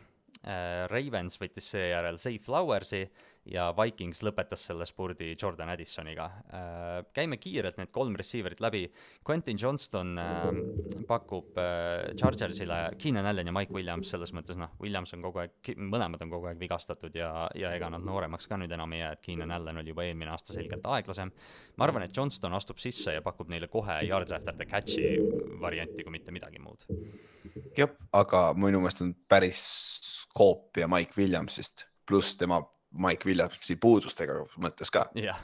Ravens 0.89 1.36
võttis 1.38 1.67
seejärel 1.75 2.15
Zay 2.17 2.39
Flowersi 2.41 3.03
ja 3.49 3.71
Vikings 3.73 4.21
lõpetas 4.25 4.67
selle 4.69 4.85
spurdi 4.85 5.31
Jordan 5.33 5.71
Addisoniga. 5.73 6.27
Äh, 6.53 6.89
käime 7.15 7.39
kiirelt 7.41 7.79
need 7.79 7.89
kolm 7.93 8.13
receiver'it 8.19 8.61
läbi. 8.61 8.83
Quentin 9.27 9.57
Johnston 9.59 10.13
äh, 10.21 10.43
pakub 11.07 11.57
äh, 11.57 12.11
Chargersile 12.19 12.79
Keenan 13.01 13.25
Allan 13.25 13.49
ja 13.49 13.55
Mike 13.55 13.73
Williams, 13.73 14.11
selles 14.13 14.33
mõttes 14.37 14.59
noh, 14.61 14.75
Williams 14.81 15.15
on 15.17 15.25
kogu 15.25 15.41
aeg, 15.41 15.71
mõlemad 15.77 16.21
on 16.21 16.33
kogu 16.33 16.51
aeg 16.51 16.61
vigastatud 16.61 17.15
ja, 17.17 17.31
ja 17.57 17.73
ega 17.77 17.89
nad 17.93 18.05
nooremaks 18.05 18.49
ka 18.49 18.59
nüüd 18.61 18.71
enam 18.77 18.93
ei 18.93 19.01
jää, 19.01 19.15
et 19.17 19.23
Keenan 19.25 19.55
Allan 19.57 19.81
oli 19.81 19.93
juba 19.93 20.05
eelmine 20.05 20.33
aasta 20.33 20.53
selgelt 20.53 20.85
aeglasem. 20.85 21.31
ma 21.77 21.87
arvan, 21.87 22.05
et 22.05 22.17
Johnston 22.17 22.53
astub 22.53 22.81
sisse 22.81 23.15
ja 23.15 23.23
pakub 23.25 23.49
neile 23.49 23.71
kohe 23.71 24.01
yards 24.05 24.35
after 24.37 24.55
the 24.55 24.69
catch'i 24.69 25.15
varianti, 25.61 26.03
kui 26.03 26.13
mitte 26.13 26.31
midagi 26.31 26.61
muud. 26.61 26.85
jah, 27.77 27.89
aga 28.13 28.51
minu 28.53 28.83
meelest 28.83 29.01
on 29.01 29.15
päris 29.27 29.63
koopia 30.33 30.87
Mike 30.87 31.17
Williamsist, 31.17 31.87
pluss 32.05 32.37
tema 32.37 32.61
Mike 32.91 33.27
Williamsi 33.29 33.77
puudustega 33.81 34.37
mõttes 34.61 34.91
ka. 34.93 35.07
Yeah.. 35.15 35.39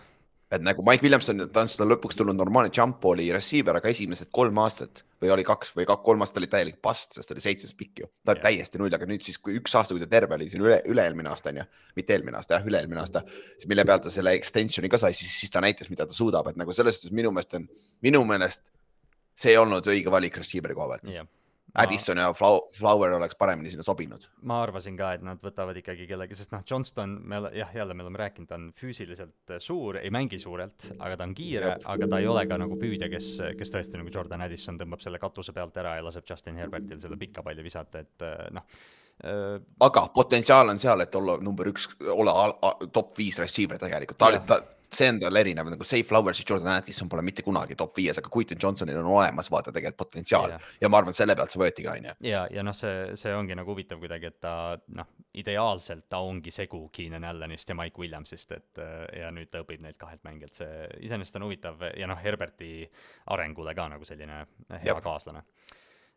et 0.52 0.64
nagu 0.64 0.84
Mike 0.88 1.04
Williamson, 1.04 1.44
ta 1.52 1.64
on 1.64 1.70
seda 1.72 1.84
lõpuks 1.88 2.16
tulnud 2.20 2.36
normaalne 2.38 2.72
jump 2.74 3.02
ball'i 3.04 3.28
receiver, 3.36 3.76
aga 3.80 3.92
esimesed 3.92 4.30
kolm 4.32 4.60
aastat 4.64 5.04
või 5.22 5.32
oli 5.36 5.44
kaks 5.48 5.74
või 5.76 5.88
kaks, 5.90 6.04
kolm 6.06 6.24
aastat 6.24 6.40
oli 6.42 6.50
täielik 6.52 6.80
past, 6.84 7.18
sest 7.18 7.28
ta 7.28 7.36
oli 7.36 7.44
seitsmes 7.44 7.76
pikk 7.76 8.04
ju. 8.04 8.10
ta 8.24 8.36
yeah. 8.36 8.44
täiesti 8.46 8.80
null, 8.80 8.94
aga 8.96 9.10
nüüd 9.10 9.26
siis, 9.26 9.40
kui 9.44 9.58
üks 9.60 9.76
aasta, 9.76 9.96
kui 9.96 10.04
ta 10.04 10.10
terve 10.12 10.36
oli 10.40 10.50
siin 10.52 10.64
üle, 10.64 10.80
üle-eelmine 10.88 11.32
aasta 11.32 11.52
on 11.52 11.62
ju, 11.62 11.68
mitte 12.00 12.16
eelmine 12.16 12.40
aasta 12.40 12.60
jah, 12.60 12.68
üle-eelmine 12.72 13.04
aasta, 13.04 13.24
siis 13.58 13.68
mille 13.72 13.88
pealt 13.88 14.08
ta 14.08 14.14
selle 14.14 14.36
extension'i 14.40 14.92
ka 14.92 15.02
sai, 15.02 15.16
siis, 15.18 15.36
siis 15.42 15.52
ta 15.52 15.64
näitas, 15.64 15.92
mida 15.92 16.08
ta 16.08 16.16
suudab, 16.16 16.52
et 16.52 16.60
nagu 16.60 16.76
selles 16.76 17.00
suhtes 17.00 17.16
minu 17.16 17.34
meelest 17.36 17.60
on, 17.60 17.68
minu 18.08 18.24
meelest 18.28 18.72
see 19.38 19.52
ei 19.54 19.60
olnud 19.60 19.88
õige 19.88 20.12
valik 20.12 20.40
receiver'i 20.40 20.78
koha 20.78 20.96
pealt. 20.96 21.12
Yeah 21.12 21.28
Addison 21.78 22.20
ja 22.22 22.32
Flower 22.34 23.16
oleks 23.18 23.38
paremini 23.40 23.72
sinna 23.72 23.86
sobinud. 23.86 24.28
ma 24.50 24.62
arvasin 24.64 24.98
ka, 24.98 25.12
et 25.18 25.24
nad 25.26 25.42
võtavad 25.44 25.78
ikkagi 25.82 26.08
kellegi, 26.10 26.38
sest 26.38 26.54
noh, 26.54 26.64
Johnston, 26.70 27.18
me 27.24 27.42
jah, 27.56 27.74
jälle 27.76 27.94
me 27.94 28.06
oleme 28.06 28.22
rääkinud, 28.24 28.50
ta 28.50 28.58
on 28.60 28.70
füüsiliselt 28.76 29.58
suur, 29.64 30.00
ei 30.02 30.12
mängi 30.14 30.40
suurelt, 30.42 30.92
aga 30.98 31.18
ta 31.18 31.28
on 31.28 31.36
kiire, 31.38 31.76
aga 31.86 32.10
ta 32.10 32.22
ei 32.22 32.30
ole 32.30 32.46
ka 32.50 32.60
nagu 32.62 32.78
püüdja, 32.80 33.10
kes, 33.14 33.32
kes 33.60 33.74
tõesti 33.74 34.02
nagu 34.02 34.14
Jordan 34.14 34.46
Addison 34.46 34.80
tõmbab 34.80 35.04
selle 35.04 35.22
katuse 35.22 35.56
pealt 35.56 35.78
ära 35.78 35.98
ja 36.00 36.06
laseb 36.06 36.28
Justin 36.30 36.60
Herbertil 36.62 37.02
selle 37.02 37.20
pika 37.20 37.46
palli 37.46 37.66
visata, 37.66 38.06
et 38.06 38.28
noh 38.56 38.66
äh,. 39.24 39.60
aga 39.82 40.08
potentsiaal 40.14 40.74
on 40.74 40.82
seal, 40.82 41.02
et 41.06 41.16
olla 41.16 41.38
number 41.42 41.70
üks, 41.74 41.90
olla 42.14 42.54
top 42.94 43.16
viis 43.18 43.40
receiver 43.42 43.80
tegelikult, 43.82 44.18
ta 44.18 44.32
oli, 44.34 44.42
ta 44.50 44.62
see 44.94 45.10
on 45.12 45.20
tal 45.20 45.36
erinev, 45.36 45.70
nagu 45.72 45.84
Safe 45.84 46.06
Flowers 46.08 46.40
ja 46.40 46.46
Jordan 46.50 46.72
Addison 46.78 47.10
pole 47.10 47.22
mitte 47.26 47.44
kunagi 47.44 47.76
top 47.76 47.96
viies, 47.98 48.20
aga 48.22 48.32
Quentin 48.34 48.60
Johnsonil 48.64 49.00
on 49.02 49.10
olemas 49.18 49.52
vaata 49.52 49.74
tegelikult 49.76 50.08
potentsiaal 50.08 50.56
ja, 50.56 50.60
ja 50.82 50.90
ma 50.90 51.02
arvan, 51.02 51.16
selle 51.18 51.36
pealt 51.36 51.54
see 51.54 51.62
võeti 51.62 51.86
ka, 51.86 51.96
onju. 52.00 52.16
ja, 52.28 52.46
ja 52.52 52.64
noh, 52.64 52.76
see, 52.78 53.16
see 53.20 53.36
ongi 53.36 53.58
nagu 53.58 53.74
huvitav 53.74 54.00
kuidagi, 54.02 54.32
et 54.32 54.40
ta 54.44 54.54
noh, 55.00 55.10
ideaalselt 55.38 56.08
ta 56.10 56.22
ongi 56.24 56.54
segu 56.56 56.86
Keenan 56.94 57.28
Allanist 57.28 57.70
ja 57.70 57.76
Mike 57.78 58.00
Williamsist, 58.02 58.56
et 58.56 58.84
ja 59.20 59.32
nüüd 59.36 59.52
ta 59.52 59.64
õpib 59.66 59.84
neilt 59.84 60.00
kahelt 60.00 60.24
mängilt, 60.28 60.56
see 60.58 60.88
iseenesest 61.08 61.40
on 61.40 61.48
huvitav 61.50 61.84
ja 61.92 62.08
noh, 62.10 62.20
Herberti 62.24 62.88
arengule 63.34 63.76
ka 63.76 63.90
nagu 63.92 64.08
selline 64.08 64.46
hea 64.72 64.94
Jab. 64.94 65.04
kaaslane 65.04 65.44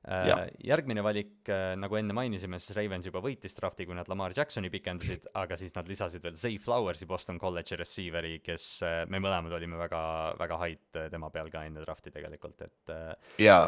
äh, 0.09 0.47
järgmine 0.65 1.03
valik, 1.05 1.35
äh, 1.49 1.75
nagu 1.81 1.99
enne 1.99 2.15
mainisime, 2.17 2.61
siis 2.61 2.77
Ravens 2.77 3.09
juba 3.09 3.23
võitis 3.25 3.57
drafti, 3.57 3.87
kui 3.89 3.97
nad 3.99 4.09
Lamar 4.11 4.35
Jacksoni 4.37 4.71
pikendasid, 4.73 5.29
aga 5.43 5.59
siis 5.61 5.75
nad 5.77 5.91
lisasid 5.91 6.25
veel 6.25 6.39
Zay 6.41 6.57
Flowersi 6.63 7.09
Boston 7.11 7.41
College'i 7.43 7.79
receiver'i, 7.81 8.39
kes 8.45 8.71
me 9.11 9.21
mõlemad 9.23 9.55
olime 9.59 9.79
väga, 9.81 10.03
väga 10.41 10.63
hype 10.65 11.07
tema 11.13 11.31
peal 11.35 11.53
ka 11.53 11.67
enne 11.69 11.85
drafti 11.85 12.15
tegelikult, 12.15 12.67
et. 12.67 12.97
ja, 13.43 13.63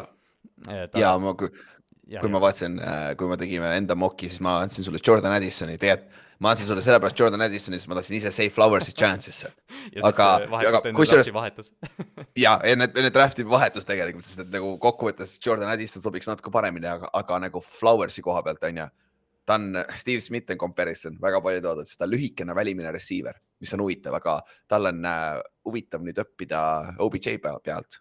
ja 0.99 1.15
ma, 1.21 1.35
kui, 1.39 1.53
kui 2.13 2.33
ma 2.33 2.41
vaatasin, 2.43 2.81
kui 3.19 3.29
me 3.31 3.39
tegime 3.39 3.71
enda 3.77 3.97
mock'i, 3.99 4.31
siis 4.31 4.43
ma 4.43 4.59
andsin 4.63 4.85
sulle 4.85 5.01
Jordan 5.03 5.37
Addisoni, 5.37 5.79
tegelikult 5.81 6.21
ma 6.43 6.51
andsin 6.51 6.67
sulle 6.67 6.81
sellepärast 6.83 7.19
Jordan 7.19 7.41
Addisoni, 7.45 7.77
sest 7.79 7.89
ma 7.89 7.95
tahtsin 7.97 8.17
ise 8.17 8.31
Safe 8.31 8.51
Flowers'i 8.51 8.93
chance'isse. 8.99 9.51
Aga, 10.09 10.27
aga 10.59 10.81
kusjuures 10.95 11.29
ja, 12.39 12.53
ja 12.69 12.75
need, 12.79 12.95
need 12.97 13.15
draft'i 13.15 13.45
vahetus 13.47 13.87
tegelikult, 13.89 14.25
sest 14.27 14.45
et 14.45 14.53
nagu 14.53 14.75
kokkuvõttes 14.83 15.37
Jordan 15.43 15.71
Addison 15.73 16.03
sobiks 16.03 16.29
natuke 16.29 16.53
paremini, 16.53 16.89
aga, 16.89 17.09
aga 17.19 17.41
nagu 17.47 17.63
Flowers'i 17.63 18.23
koha 18.25 18.43
pealt 18.45 18.63
on 18.69 18.83
ju. 18.83 18.87
ta 19.45 19.57
on 19.59 19.81
Steve 19.99 20.23
Smith 20.23 20.51
in 20.51 20.57
comparison, 20.57 21.17
väga 21.21 21.41
palju 21.43 21.61
toodud, 21.65 21.89
sest 21.89 21.99
ta 21.99 22.07
on 22.07 22.13
lühikene 22.13 22.55
välimine 22.55 22.93
receiver, 22.95 23.35
mis 23.59 23.73
on 23.75 23.83
huvitav, 23.83 24.15
aga 24.21 24.37
tal 24.71 24.87
on 24.91 25.03
äh, 25.05 25.43
huvitav 25.67 26.05
nüüd 26.05 26.21
õppida 26.23 26.63
OBJ 27.03 27.37
pealt 27.43 27.99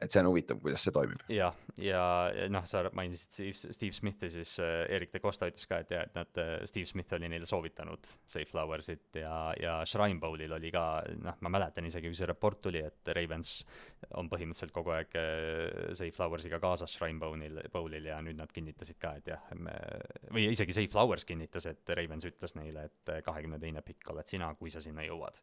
et 0.00 0.12
see 0.12 0.20
on 0.22 0.30
huvitav, 0.30 0.58
kuidas 0.62 0.82
see 0.84 0.94
toimib. 0.94 1.20
jah, 1.32 1.56
ja, 1.80 2.02
ja 2.32 2.46
noh, 2.52 2.64
sa 2.68 2.82
mainisid 2.96 3.34
Steve, 3.34 3.74
Steve 3.76 3.96
Smithi, 3.96 4.30
siis 4.32 4.54
äh, 4.64 4.84
Erik 4.96 5.12
de 5.12 5.20
Costa 5.20 5.48
ütles 5.50 5.66
ka, 5.68 5.80
et 5.84 5.92
jah, 5.92 6.06
et 6.08 6.16
nad 6.16 6.40
äh,, 6.40 6.52
Steve 6.68 6.88
Smith 6.88 7.12
oli 7.16 7.28
neile 7.28 7.48
soovitanud 7.48 8.08
Safe 8.24 8.48
Flowersit 8.48 9.20
ja, 9.20 9.34
ja 9.60 9.76
Shrine 9.88 10.20
Bowlil 10.22 10.52
oli 10.56 10.72
ka, 10.72 10.84
noh, 11.20 11.36
ma 11.44 11.52
mäletan 11.52 11.88
isegi, 11.88 12.08
kui 12.08 12.16
see 12.16 12.28
raport 12.30 12.62
tuli, 12.64 12.82
et 12.86 13.12
Ravens 13.16 13.52
on 14.16 14.30
põhimõtteliselt 14.32 14.74
kogu 14.76 14.94
aeg 14.96 15.16
äh, 15.20 15.92
Safe 15.92 16.14
Flowersiga 16.16 16.62
kaasas 16.62 16.96
Shrine 16.96 17.20
Bowlil, 17.20 17.60
Bowlil 17.72 18.08
ja 18.08 18.20
nüüd 18.24 18.40
nad 18.40 18.52
kinnitasid 18.54 19.00
ka, 19.00 19.14
et 19.20 19.32
jah, 19.34 19.44
me, 19.60 19.76
või 20.32 20.48
isegi 20.54 20.76
Safe 20.76 20.92
Flowers 20.92 21.28
kinnitas, 21.28 21.68
et 21.68 21.96
Ravens 21.98 22.24
ütles 22.28 22.56
neile, 22.56 22.88
et 22.88 23.16
kahekümne 23.26 23.60
teine 23.60 23.84
pikk 23.84 24.14
oled 24.14 24.32
sina, 24.32 24.54
kui 24.56 24.72
sa 24.72 24.80
sinna 24.84 25.04
jõuad 25.04 25.36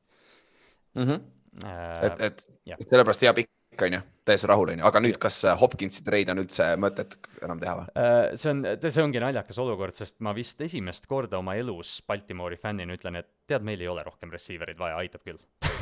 mm. 0.97 1.03
-hmm. 1.03 1.21
Äh, 1.65 2.05
et, 2.05 2.21
et, 2.21 2.43
et 2.79 2.89
sellepärast 2.89 3.23
hea 3.23 3.31
pikk 3.33 3.49
kõik, 3.77 3.87
on 3.87 3.97
ju, 3.97 4.01
täiesti 4.27 4.49
rahul, 4.49 4.71
on 4.73 4.81
ju, 4.81 4.85
aga 4.89 5.01
nüüd, 5.03 5.17
kas 5.21 5.39
äh, 5.47 5.57
Hopkinsi 5.59 6.03
treid 6.05 6.31
on 6.33 6.41
üldse 6.43 6.69
mõtet 6.81 7.17
enam 7.45 7.61
teha 7.61 7.75
või? 7.79 7.87
Äh, 8.01 8.19
see 8.39 8.51
on, 8.53 8.63
see 8.83 9.03
ongi 9.03 9.23
naljakas 9.23 9.59
olukord, 9.63 9.97
sest 9.97 10.19
ma 10.25 10.33
vist 10.37 10.61
esimest 10.65 11.07
korda 11.09 11.39
oma 11.41 11.57
elus 11.59 11.97
Baltimoori 12.07 12.59
fännina 12.61 12.97
ütlen, 12.97 13.21
et 13.21 13.29
tead, 13.49 13.65
meil 13.67 13.81
ei 13.83 13.89
ole 13.91 14.05
rohkem 14.07 14.33
receiver'id 14.33 14.79
vaja, 14.79 14.99
aitab 15.03 15.25
küll. 15.27 15.41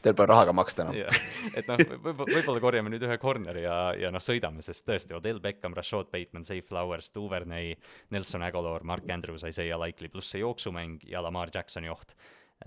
Teil 0.00 0.14
pole 0.16 0.30
raha 0.30 0.46
ka 0.48 0.52
maksta 0.56 0.84
enam. 0.86 0.96
Yeah.. 0.96 1.16
et 1.58 1.66
noh, 1.68 1.80
võib-olla, 2.06 2.30
võib-olla 2.30 2.62
korjame 2.62 2.92
nüüd 2.92 3.04
ühe 3.04 3.16
corner'i 3.20 3.64
ja, 3.66 3.78
ja 3.98 4.12
noh, 4.14 4.22
sõidame, 4.22 4.64
sest 4.64 4.86
tõesti, 4.88 5.16
Odell 5.16 5.42
Beckham, 5.44 5.74
Rashad 5.76 6.08
Bateman, 6.12 6.46
Safe 6.46 6.64
Flowers, 6.68 7.10
Duvernay, 7.14 7.74
Nelson 8.14 8.46
Aguilar, 8.46 8.86
Mark 8.86 9.10
Andrews, 9.12 9.44
Isaiah 9.48 9.80
Likely, 9.80 10.08
pluss 10.12 10.32
see 10.32 10.44
jooksumäng 10.44 11.04
ja 11.10 11.20
Lamar 11.24 11.52
Jacksoni 11.52 11.90
oht. 11.92 12.14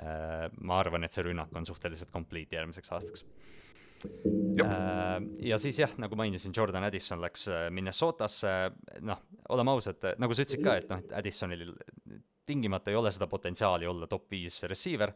Äh, 0.02 0.46
ma 0.66 0.80
arvan, 0.82 1.06
et 1.06 1.16
see 1.16 1.26
rünnak 1.26 1.54
on 1.58 1.66
suhteliselt 1.70 2.10
complete 2.14 2.58
järgmiseks 2.58 2.94
aastaks 2.94 3.26
ja 5.44 5.58
siis 5.62 5.80
jah, 5.80 5.94
nagu 6.02 6.18
mainisin, 6.20 6.54
Jordan 6.56 6.84
Addison 6.88 7.22
läks 7.24 7.48
äh, 7.52 7.68
Minnesotasse, 7.74 8.54
noh, 9.06 9.24
oleme 9.54 9.74
ausad, 9.76 10.04
nagu 10.22 10.36
sa 10.36 10.46
ütlesid 10.46 10.64
ka, 10.66 10.78
et 10.80 10.90
noh, 10.92 11.04
et 11.04 11.14
Addisonil 11.20 11.70
tingimata 12.46 12.92
ei 12.92 13.00
ole 13.00 13.12
seda 13.16 13.30
potentsiaali 13.32 13.88
olla 13.88 14.10
top 14.12 14.28
viis 14.32 14.62
receiver. 14.70 15.14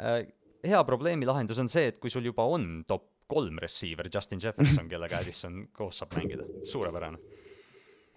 Äh, 0.00 0.22
hea 0.64 0.84
probleemi 0.88 1.28
lahendus 1.28 1.60
on 1.60 1.68
see, 1.72 1.90
et 1.92 2.00
kui 2.00 2.12
sul 2.12 2.24
juba 2.30 2.46
on 2.48 2.84
top 2.88 3.10
kolm 3.28 3.58
receiver, 3.62 4.08
Justin 4.12 4.42
Jefferson, 4.42 4.88
kellega 4.92 5.20
Addison 5.20 5.66
koos 5.72 6.00
saab 6.02 6.16
mängida, 6.18 6.46
suurepärane. 6.68 7.20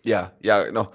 ja, 0.06 0.30
ja 0.44 0.64
noh 0.72 0.92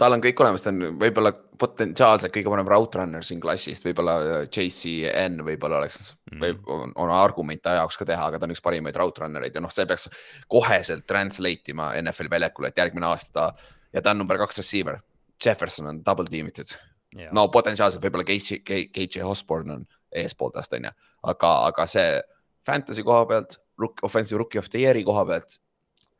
tal 0.00 0.16
on 0.16 0.22
kõik 0.24 0.40
olemas, 0.42 0.64
ta 0.64 0.72
on 0.72 0.96
võib-olla 1.00 1.32
potentsiaalselt 1.62 2.32
kõige 2.34 2.50
parem 2.50 2.68
route 2.70 2.98
runner 2.98 3.26
siin 3.26 3.40
klassist, 3.42 3.84
võib-olla 3.86 4.16
äh, 4.22 4.44
JCN 4.48 5.42
võib-olla 5.46 5.80
oleks 5.82 6.12
mm. 6.32 6.40
või 6.42 6.56
on, 6.74 6.94
on 7.04 7.12
argument 7.14 7.62
ta 7.62 7.76
jaoks 7.78 8.00
ka 8.00 8.08
teha, 8.08 8.30
aga 8.30 8.40
ta 8.40 8.48
on 8.48 8.54
üks 8.54 8.64
parimaid 8.64 8.98
route 8.98 9.22
runner 9.22 9.46
eid 9.46 9.58
ja 9.58 9.62
noh, 9.64 9.72
see 9.74 9.86
peaks 9.88 10.08
koheselt 10.52 11.06
translate 11.08 11.74
ima 11.74 11.92
NFL 12.00 12.30
väljakule, 12.32 12.72
et 12.72 12.82
järgmine 12.82 13.08
aasta 13.10 13.32
ta 13.38 13.72
ja 13.92 14.02
ta 14.02 14.14
on 14.14 14.22
number 14.22 14.40
kaks 14.40 14.62
receiver. 14.62 15.02
Jefferson 15.42 15.88
on 15.90 16.02
double 16.06 16.30
team 16.30 16.48
itud 16.48 16.70
yeah.. 17.16 17.32
no 17.34 17.48
potentsiaalselt 17.52 18.04
võib-olla 18.04 18.26
KJ, 18.28 18.62
KJ 18.94 19.26
Osborne 19.26 19.78
on 19.78 19.88
eespool 20.22 20.52
tast 20.54 20.74
on 20.76 20.88
ju, 20.88 20.94
aga, 21.32 21.52
aga 21.70 21.86
see 21.90 22.20
fantasy 22.66 23.02
koha 23.06 23.26
pealt, 23.26 23.58
offensive 24.06 24.38
rookie 24.38 24.60
of 24.60 24.70
the 24.70 24.84
year'i 24.84 25.02
koha 25.06 25.24
pealt 25.26 25.58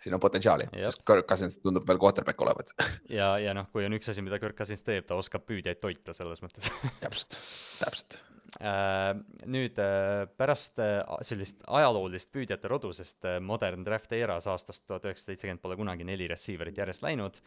siin 0.02 0.16
on 0.16 0.22
potentsiaali, 0.22 0.66
sest 0.82 1.04
Kirk 1.06 1.28
Cousins 1.30 1.58
tundub 1.62 1.86
veel 1.88 2.00
quarterback 2.02 2.42
olevat. 2.42 2.74
ja, 3.20 3.34
ja 3.42 3.54
noh, 3.56 3.68
kui 3.72 3.86
on 3.86 3.94
üks 3.98 4.10
asi, 4.12 4.24
mida 4.24 4.40
Kirk 4.42 4.58
Cousins 4.58 4.84
teeb, 4.86 5.06
ta 5.08 5.18
oskab 5.18 5.46
püüdjaid 5.48 5.80
toita 5.82 6.16
selles 6.16 6.42
mõttes. 6.44 6.70
Täpselt, 7.04 7.38
täpselt. 7.78 8.18
Äh, 8.18 8.31
nüüd 8.60 9.78
äh, 9.80 10.26
pärast 10.36 10.76
äh, 10.82 11.00
sellist 11.24 11.62
ajaloolist 11.72 12.28
püüdjate 12.34 12.68
rodu, 12.68 12.90
sest 12.92 13.24
Modern 13.40 13.84
Draft 13.86 14.12
Eras 14.12 14.46
aastast 14.50 14.84
tuhat 14.84 15.06
üheksasada 15.08 15.32
seitsekümmend 15.32 15.62
pole 15.62 15.76
kunagi 15.80 16.04
neli 16.04 16.26
receiver'it 16.28 16.76
järjest 16.76 17.04
läinud, 17.04 17.38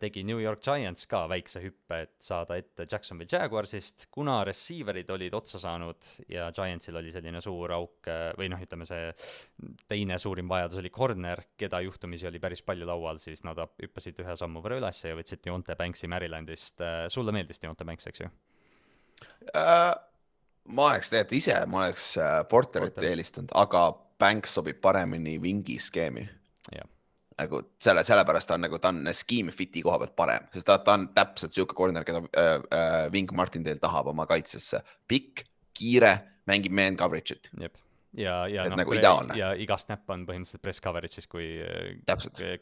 tegi 0.00 0.24
New 0.26 0.40
York 0.42 0.60
Giants 0.66 1.06
ka 1.08 1.22
väikse 1.30 1.62
hüppe, 1.62 2.00
et 2.04 2.16
saada 2.20 2.58
ette 2.58 2.84
Jacksonville 2.90 3.30
Jaguarsist, 3.30 4.08
kuna 4.12 4.40
receiver'id 4.44 5.12
olid 5.14 5.36
otsa 5.38 5.60
saanud 5.62 6.10
ja 6.28 6.50
Giantsil 6.52 6.98
oli 6.98 7.14
selline 7.14 7.40
suur 7.44 7.72
auk 7.78 8.10
või 8.36 8.50
noh, 8.52 8.60
ütleme 8.60 8.84
see 8.88 9.06
teine 9.88 10.18
suurim 10.20 10.50
vajadus 10.50 10.82
oli 10.82 10.90
corner, 10.92 11.44
keda 11.56 11.80
juhtumisi 11.86 12.28
oli 12.28 12.42
päris 12.42 12.64
palju 12.66 12.88
laual, 12.88 13.22
siis 13.22 13.46
nad 13.46 13.62
hüppasid 13.62 14.18
ühe 14.26 14.36
sammu 14.36 14.64
võrra 14.64 14.82
üles 14.82 15.04
ja 15.06 15.14
võtsid 15.16 15.44
Deonte 15.46 15.78
Banksi 15.78 16.10
Marylandist. 16.10 16.84
sulle 17.14 17.32
meeldis 17.32 17.62
Deonte 17.62 17.86
Banks, 17.86 18.10
eks 18.10 18.26
ju 18.26 18.34
uh...? 19.54 19.94
Ma 20.68 20.90
oleks 20.90 21.12
tegelikult 21.12 21.38
ise, 21.38 21.60
ma 21.70 21.84
oleks 21.86 22.10
äh, 22.20 22.40
Porterit 22.50 22.94
Porter. 22.94 23.10
eelistanud, 23.10 23.54
aga 23.54 23.88
Banks 24.18 24.54
sobib 24.56 24.80
paremini 24.80 25.36
vingi 25.42 25.78
skeemi. 25.82 26.24
nagu 27.36 27.60
selle, 27.82 28.04
sellepärast 28.04 28.48
ta 28.48 28.56
on 28.56 28.64
nagu, 28.64 28.78
ta 28.80 28.88
on 28.94 29.10
scheme 29.12 29.52
fit'i 29.52 29.82
koha 29.84 29.98
pealt 30.00 30.14
parem, 30.16 30.46
sest 30.54 30.66
ta, 30.68 30.78
ta 30.84 30.94
on 30.96 31.08
täpselt 31.16 31.52
sihuke 31.52 31.76
corner, 31.76 32.06
keda 32.06 32.22
äh, 32.32 32.54
äh, 32.72 33.00
Wing 33.12 33.32
Martindale 33.36 33.82
tahab 33.82 34.08
oma 34.12 34.26
kaitsesse. 34.26 34.80
pikk, 35.08 35.44
kiire, 35.76 36.16
mängib 36.48 36.72
man 36.72 36.96
coverage'it 36.96 37.52
ja, 38.16 38.34
ja 38.48 38.64
noh 38.70 38.78
nagu 38.80 38.94
ideaalne. 38.96 39.36
ja 39.38 39.50
iga 39.58 39.76
snap 39.80 40.08
on 40.12 40.24
põhimõtteliselt 40.28 40.62
press 40.64 40.82
coverage'is, 40.84 41.28
kui, 41.30 41.46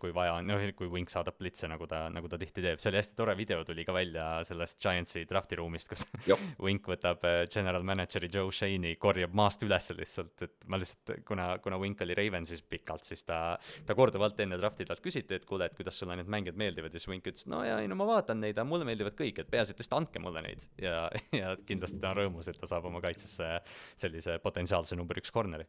kui 0.01 0.15
vaja 0.15 0.37
on, 0.39 0.49
noh, 0.49 0.65
kui 0.77 0.91
Wink 0.91 1.13
saadab 1.13 1.39
blitse, 1.39 1.69
nagu 1.71 1.87
ta, 1.91 2.05
nagu 2.13 2.31
ta 2.31 2.39
tihti 2.41 2.65
teeb. 2.65 2.83
see 2.83 2.91
oli 2.91 3.01
hästi 3.01 3.19
tore 3.19 3.37
video, 3.39 3.63
tuli 3.67 3.85
ka 3.87 3.95
välja 3.95 4.27
sellest 4.47 4.81
Giantsi 4.83 5.25
drafti 5.31 5.59
ruumist, 5.61 5.93
kus 5.93 6.05
Wink 6.65 6.89
võtab 6.91 7.25
äh, 7.29 7.45
general 7.51 7.87
manager'i 7.87 8.31
Joe 8.33 8.53
Shane'i, 8.55 8.97
korjab 9.01 9.35
maast 9.37 9.63
üles 9.67 9.91
lihtsalt, 9.95 10.35
et 10.47 10.69
ma 10.71 10.81
lihtsalt, 10.81 11.25
kuna, 11.29 11.49
kuna 11.65 11.79
Wink 11.83 12.03
oli 12.05 12.19
Ravensis 12.19 12.65
pikalt, 12.67 13.07
siis 13.07 13.25
ta, 13.29 13.41
ta 13.87 13.99
korduvalt 13.99 14.41
enne 14.45 14.59
drafti 14.61 14.87
talt 14.89 15.03
küsiti, 15.05 15.39
et 15.39 15.47
kuule, 15.49 15.71
et 15.71 15.79
kuidas 15.79 15.99
sulle 16.01 16.19
need 16.19 16.31
mängijad 16.31 16.59
meeldivad. 16.59 16.95
Ja 16.95 17.03
siis 17.03 17.13
Wink 17.13 17.31
ütles, 17.31 17.47
no 17.51 17.63
ja 17.67 17.79
ei 17.83 17.91
no 17.91 17.99
ma 17.99 18.09
vaatan 18.09 18.43
neid, 18.43 18.59
aga 18.59 18.67
mulle 18.69 18.89
meeldivad 18.89 19.17
kõik, 19.19 19.43
et 19.43 19.51
peaasi, 19.51 19.75
et 19.75 19.83
lihtsalt 19.83 20.01
andke 20.01 20.23
mulle 20.23 20.43
neid. 20.45 20.67
Ja, 20.83 21.07
ja 21.43 21.55
kindlasti 21.69 22.01
ta 22.03 22.13
on 22.13 22.23
rõõmus, 22.23 22.51
et 22.51 22.59
ta 22.61 22.69
saab 22.71 22.89
oma 22.91 23.03
kaitsesse 23.05 23.51
sellise 24.01 24.39
potentsiaalse 24.43 24.99
number 24.99 25.21
üks 25.21 25.33
korra 25.35 25.44
corner'i. 25.45 25.67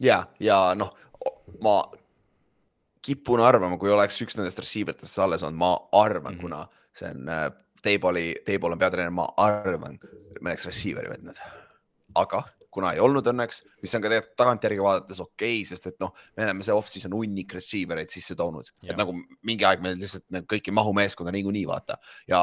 ja, 0.00 0.22
ja 0.40 0.60
noh, 0.78 0.94
ma 1.64 1.80
kipun 3.04 3.42
arvama, 3.44 3.78
kui 3.80 3.90
oleks 3.92 4.20
üks 4.24 4.38
nendest 4.38 4.60
receiver 4.62 4.96
itest 4.96 5.18
alles 5.18 5.44
olnud, 5.46 5.58
ma 5.60 5.72
arvan 5.98 6.34
mm, 6.34 6.38
-hmm. 6.38 6.42
kuna 6.42 6.66
see 6.92 7.10
on 7.10 7.28
äh,, 7.28 7.50
Teiboli, 7.80 8.34
Teibol 8.44 8.74
on 8.74 8.78
peatreener, 8.78 9.10
ma 9.10 9.24
arvan, 9.40 9.98
me 10.40 10.50
oleks 10.50 10.66
receiver'i 10.68 11.08
võtnud. 11.08 11.38
aga 12.20 12.42
kuna 12.70 12.92
ei 12.94 13.00
olnud 13.02 13.26
õnneks, 13.26 13.62
mis 13.82 13.94
on 13.94 14.02
ka 14.02 14.10
tegelikult 14.10 14.36
tagantjärgi 14.38 14.82
vaadates 14.84 15.20
okei 15.22 15.56
okay,, 15.60 15.68
sest 15.68 15.88
et 15.90 15.96
noh, 16.02 16.12
me 16.36 16.44
oleme 16.46 16.66
see 16.66 16.74
off-season 16.74 17.14
hunnik 17.16 17.54
receiver 17.56 17.98
eid 17.98 18.12
sisse 18.14 18.36
toonud, 18.38 18.70
et 18.86 18.98
nagu 18.98 19.14
mingi 19.46 19.66
aeg 19.66 19.82
meil 19.82 19.98
lihtsalt 19.98 20.26
nagu 20.30 20.46
kõik 20.50 20.70
ei 20.70 20.76
mahu 20.76 20.92
meeskonda 20.96 21.34
niikuinii 21.34 21.66
vaata 21.70 21.98
ja 22.30 22.42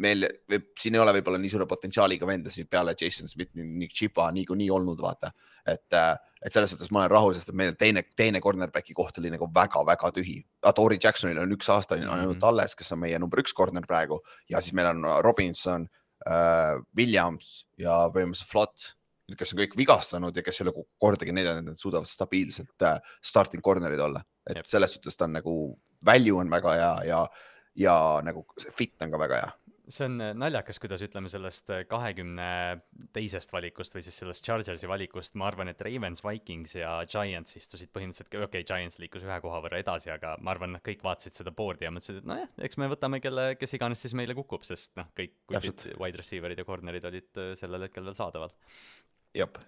meil 0.00 0.26
võib, 0.48 0.68
siin 0.78 0.96
ei 0.96 1.02
ole 1.02 1.12
võib-olla 1.18 1.40
nii 1.40 1.50
suure 1.52 1.66
potentsiaaliga 1.68 2.26
vendasid 2.26 2.68
peale 2.70 2.94
Jason 2.98 3.28
Smithi, 3.28 3.64
Nick 3.64 3.94
Chipa 3.96 4.30
niikuinii 4.32 4.70
olnud, 4.72 5.00
vaata. 5.02 5.32
et, 5.66 5.92
äh, 5.92 6.16
et 6.42 6.52
selles 6.52 6.70
suhtes 6.70 6.90
ma 6.90 7.02
olen 7.02 7.10
rahul, 7.10 7.34
sest 7.34 7.52
et 7.52 7.58
meil 7.58 7.74
teine, 7.78 8.02
teine 8.16 8.40
cornerback'i 8.40 8.94
koht 8.94 9.18
oli 9.18 9.30
nagu 9.30 9.46
väga-väga 9.54 10.10
tühi. 10.16 10.40
Tori 10.74 10.98
Jacksonil 11.02 11.38
on 11.38 11.52
üks 11.54 11.68
aasta 11.70 11.94
on 11.94 12.08
ainult 12.08 12.36
mm 12.36 12.40
-hmm. 12.40 12.48
alles, 12.48 12.74
kes 12.74 12.92
on 12.92 12.98
meie 12.98 13.18
number 13.18 13.38
üks 13.38 13.54
corner 13.54 13.86
praegu 13.86 14.20
ja 14.48 14.60
siis 14.60 14.72
meil 14.72 14.86
on 14.86 15.04
Robinson 15.22 15.88
äh,, 16.26 16.82
Williams 16.96 17.66
ja 17.78 18.08
põhimõtteliselt 18.08 18.50
Flott 18.50 18.96
kes 19.38 19.54
on 19.54 19.62
kõik 19.62 19.76
vigastanud 19.78 20.36
ja 20.36 20.42
kes 20.44 20.60
ei 20.60 20.66
ole 20.66 20.84
kordagi 21.00 21.32
näidanud, 21.32 21.62
et 21.62 21.72
nad 21.72 21.80
suudavad 21.80 22.08
stabiilselt 22.08 22.86
äh, 22.86 22.98
starting 23.22 23.62
corner'id 23.64 24.00
olla. 24.00 24.22
et 24.46 24.56
Jep. 24.56 24.66
selles 24.66 24.92
suhtes 24.92 25.16
ta 25.16 25.24
on 25.24 25.36
nagu, 25.38 25.54
value 26.04 26.40
on 26.40 26.50
väga 26.50 26.72
hea 26.74 26.94
ja, 27.06 27.26
ja 27.78 27.96
nagu 28.26 28.44
fit 28.74 29.02
on 29.02 29.12
ka 29.14 29.18
väga 29.18 29.36
hea 29.42 29.50
see 29.92 30.06
on 30.08 30.16
äh, 30.22 30.32
naljakas, 30.38 30.80
kuidas 30.82 31.02
ütleme 31.04 31.30
sellest 31.30 31.70
äh, 31.72 31.82
kahekümne 31.88 32.48
teisest 33.14 33.52
valikust 33.54 33.96
või 33.96 34.04
siis 34.06 34.18
sellest 34.22 34.46
Chargersi 34.46 34.90
valikust, 34.90 35.36
ma 35.40 35.48
arvan, 35.50 35.70
et 35.72 35.82
Ravens, 35.84 36.22
Vikings 36.24 36.76
ja 36.78 36.94
Giants 37.08 37.58
istusid 37.60 37.92
põhimõtteliselt, 37.94 38.32
okei 38.32 38.62
okay,, 38.62 38.66
Giants 38.68 39.00
liikus 39.02 39.26
ühe 39.26 39.38
koha 39.44 39.62
võrra 39.64 39.82
edasi, 39.82 40.10
aga 40.14 40.34
ma 40.40 40.54
arvan, 40.54 40.76
nad 40.76 40.84
kõik 40.86 41.04
vaatasid 41.06 41.38
seda 41.38 41.54
board'i 41.56 41.88
ja 41.88 41.94
mõtlesid, 41.94 42.22
et 42.22 42.30
nojah, 42.32 42.52
eks 42.68 42.80
me 42.80 42.90
võtame 42.92 43.22
kelle, 43.24 43.48
kes 43.60 43.78
iganes 43.78 44.04
siis 44.04 44.16
meile 44.18 44.36
kukub, 44.38 44.66
sest 44.66 44.96
noh, 45.00 45.10
kõik 45.18 45.36
wide 45.52 46.22
receiver'id 46.22 46.62
ja 46.62 46.68
corner'id 46.68 47.10
olid 47.12 47.42
sellel 47.58 47.88
hetkel 47.88 48.08
veel 48.08 48.18
saadaval 48.18 48.54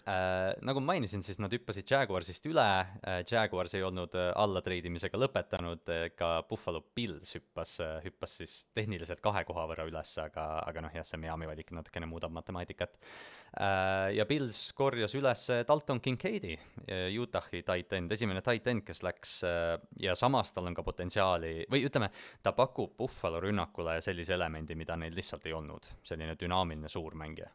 äh,. 0.05 0.53
nagu 0.61 0.81
ma 0.82 0.93
mainisin, 0.93 1.23
siis 1.24 1.39
nad 1.41 1.53
hüppasid 1.53 1.89
Jaguarsist 1.89 2.45
üle 2.51 2.65
äh,, 2.65 3.23
Jaguars 3.24 3.73
ei 3.77 3.85
olnud 3.86 4.12
äh, 4.19 4.31
alla 4.36 4.61
treidimisega 4.65 5.16
lõpetanud 5.16 5.89
äh,, 5.93 6.03
ka 6.16 6.43
Buffalo 6.49 6.82
Bills 6.97 7.32
hüppas 7.39 7.78
äh,, 7.81 7.95
hüppas 8.05 8.36
siis 8.43 8.57
tehniliselt 8.77 9.23
kahe 9.24 9.45
koha 9.49 9.65
võrra 9.70 9.86
üles, 9.89 10.12
aga, 10.20 10.45
aga 10.69 10.85
noh, 10.85 10.93
jah, 10.93 11.09
see 11.09 11.20
Miami 11.23 11.49
valik 11.49 11.73
natukene 11.73 12.09
muudab 12.11 12.35
matemaatikat 12.36 12.99
äh,. 13.01 14.12
ja 14.19 14.28
Bills 14.28 14.61
korjas 14.77 15.16
üles 15.16 15.47
Dalton 15.69 16.03
Kincaidi, 16.05 16.59
äh, 16.85 17.09
Utahi 17.24 17.65
tight 17.65 17.97
end, 17.97 18.12
esimene 18.12 18.45
tight 18.45 18.69
end, 18.69 18.85
kes 18.85 19.01
läks 19.07 19.36
äh, 19.49 19.74
ja 20.05 20.16
samas 20.19 20.53
tal 20.53 20.69
on 20.69 20.77
ka 20.77 20.85
potentsiaali 20.85 21.70
või 21.73 21.86
ütleme, 21.89 22.12
ta 22.45 22.53
pakub 22.53 22.99
Buffalo 23.01 23.41
rünnakule 23.41 23.97
sellise 24.05 24.36
elemendi, 24.36 24.77
mida 24.77 25.01
neil 25.01 25.16
lihtsalt 25.16 25.49
ei 25.49 25.57
olnud, 25.57 25.89
selline 26.05 26.36
dünaamiline 26.36 26.93
suur 26.93 27.16
mängija 27.16 27.49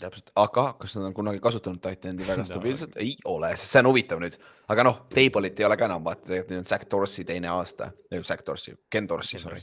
täpselt, 0.00 0.30
aga 0.36 0.64
kas 0.80 0.96
nad 0.96 1.08
on 1.08 1.14
kunagi 1.16 1.40
kasutanud 1.42 1.80
Titanendi 1.82 2.26
väga 2.26 2.44
stabiilselt? 2.48 2.96
ei 3.00 3.14
ole, 3.28 3.52
sest 3.56 3.74
see 3.74 3.82
on 3.82 3.90
huvitav 3.90 4.22
nüüd, 4.22 4.36
aga 4.72 4.86
noh, 4.88 5.02
Table'it 5.12 5.60
ei 5.60 5.68
ole 5.68 5.78
ka 5.80 5.88
enam, 5.88 6.04
vaata, 6.06 6.24
tegelikult 6.28 6.54
nüüd 6.54 6.62
on 6.62 6.68
Zack 6.68 6.88
Dorsey 6.90 7.26
teine 7.28 7.50
aasta, 7.52 7.90
Zack 8.22 8.46
Dorsey, 8.46 8.76
Ken 8.90 9.08
Dorsey, 9.08 9.40
sorry. 9.42 9.62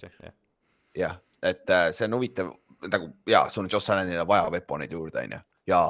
jah, 0.98 1.18
et 1.42 1.70
äh, 1.70 1.90
see 1.96 2.10
on 2.10 2.20
huvitav 2.20 2.54
nagu 2.92 3.10
ja 3.28 3.48
sul 3.50 3.66
on 3.66 3.72
Josh 3.72 3.92
Allanile 3.92 4.28
vaja 4.28 4.52
weapon'id 4.54 4.94
juurde, 4.96 5.26
onju, 5.26 5.42
ja 5.68 5.82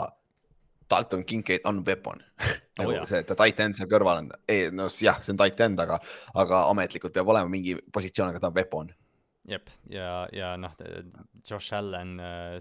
Dalton 0.90 1.26
Kincaid 1.26 1.68
on 1.70 1.84
weapon. 1.86 2.24
Nagu 2.80 2.94
oh, 2.96 3.04
see, 3.06 3.20
et 3.22 3.28
ta 3.28 3.36
tight 3.38 3.60
end 3.62 3.76
seal 3.78 3.90
kõrval 3.92 4.24
on, 4.24 4.30
no 4.74 4.88
jah, 5.04 5.20
see 5.22 5.34
on 5.36 5.38
tight 5.38 5.60
end, 5.62 5.82
aga, 5.84 6.00
aga 6.40 6.64
ametlikult 6.72 7.14
peab 7.14 7.30
olema 7.30 7.52
mingi 7.52 7.76
positsioon, 7.94 8.32
aga 8.32 8.42
ta 8.42 8.50
on 8.50 8.56
weapon 8.56 8.90
jep, 9.50 9.70
ja, 9.90 10.28
ja 10.34 10.54
noh, 10.60 10.76
Josh 11.46 11.74
Allan 11.74 12.20
äh,, 12.20 12.58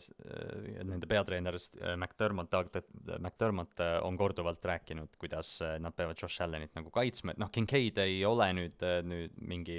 nende 0.86 1.08
peatreener 1.10 1.54
äh, 1.54 1.96
McDermott, 1.96 2.54
McDermott 3.18 3.80
äh, 3.80 3.98
on 4.06 4.16
korduvalt 4.16 4.64
rääkinud, 4.64 5.16
kuidas 5.18 5.60
äh, 5.62 5.76
nad 5.82 5.96
peavad 5.96 6.18
Josh 6.22 6.42
Allanit 6.42 6.74
nagu 6.78 6.92
kaitsma, 6.94 7.34
et 7.34 7.42
noh, 7.42 7.50
Kincaid 7.52 7.98
ei 8.02 8.20
ole 8.28 8.48
nüüd, 8.56 8.84
nüüd 9.08 9.36
mingi 9.50 9.78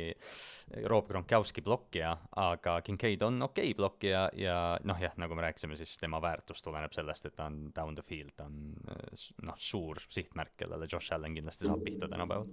Rob 0.90 1.10
Gronkowski 1.10 1.64
blokkija, 1.66 2.14
aga 2.42 2.80
Kincaid 2.86 3.24
on 3.26 3.42
okei 3.50 3.72
okay 3.72 3.78
blokkija 3.80 4.24
ja 4.40 4.60
noh, 4.84 5.02
jah, 5.02 5.16
nagu 5.22 5.38
me 5.38 5.48
rääkisime, 5.48 5.78
siis 5.80 5.96
tema 6.02 6.22
väärtus 6.24 6.64
tuleneb 6.66 6.94
sellest, 6.96 7.30
et 7.30 7.38
ta 7.38 7.50
on 7.50 7.70
down 7.76 7.98
the 7.98 8.06
field, 8.06 8.36
ta 8.38 8.50
on 8.50 8.76
noh, 9.48 9.58
suur 9.58 10.02
sihtmärk, 10.08 10.58
kellele 10.64 10.90
Josh 10.92 11.14
Allan 11.16 11.38
kindlasti 11.38 11.70
saab 11.70 11.84
pihta 11.86 12.10
tänapäeval. 12.12 12.50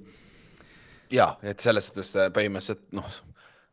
ja, 1.12 1.33
et 1.43 1.62
selles 1.62 1.91
suhtes 1.91 2.15
põhimõtteliselt 2.35 2.93
noh 2.97 3.24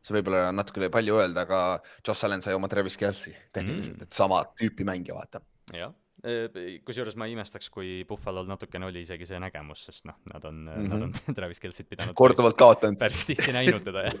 see 0.04 0.16
võib-olla 0.18 0.48
on 0.50 0.58
natuke 0.60 0.90
palju 0.92 1.18
öelda, 1.22 1.44
aga 1.46 1.60
Joss 2.04 2.26
Allan 2.26 2.44
sai 2.44 2.56
oma 2.56 2.70
Travis 2.72 2.96
Kelci 3.00 3.34
tehniliselt 3.54 3.98
mm., 3.98 4.08
et 4.08 4.16
sama 4.16 4.42
tüüpi 4.60 4.86
mängija, 4.86 5.16
vaata. 5.16 5.40
jah, 5.74 5.94
e, 6.20 6.76
kusjuures 6.84 7.16
ma 7.20 7.28
ei 7.28 7.36
imestaks, 7.36 7.70
kui 7.72 8.02
Buffalo'l 8.08 8.48
natukene 8.50 8.88
oli 8.90 9.04
isegi 9.06 9.28
see 9.28 9.40
nägemus, 9.42 9.86
sest 9.88 10.08
noh, 10.10 10.18
nad 10.32 10.44
on 10.50 10.60
mm, 10.66 10.74
-hmm. 10.74 10.92
nad 10.92 11.06
on. 11.08 11.14
Travis 11.38 11.62
Kelcit 11.62 11.88
pidanud 11.88 12.16
korduvalt 12.18 12.58
kaotanud. 12.60 13.00
päris 13.00 13.24
tihti 13.24 13.56
näinud 13.56 13.84
teda, 13.86 14.06
jah 14.08 14.20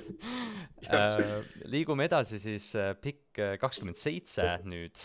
uh,. 0.88 1.44
liigume 1.64 2.08
edasi 2.08 2.40
siis 2.40 2.72
uh, 2.78 2.94
pikk 3.00 3.42
kakskümmend 3.60 4.00
seitse 4.00 4.58
nüüd 4.64 4.98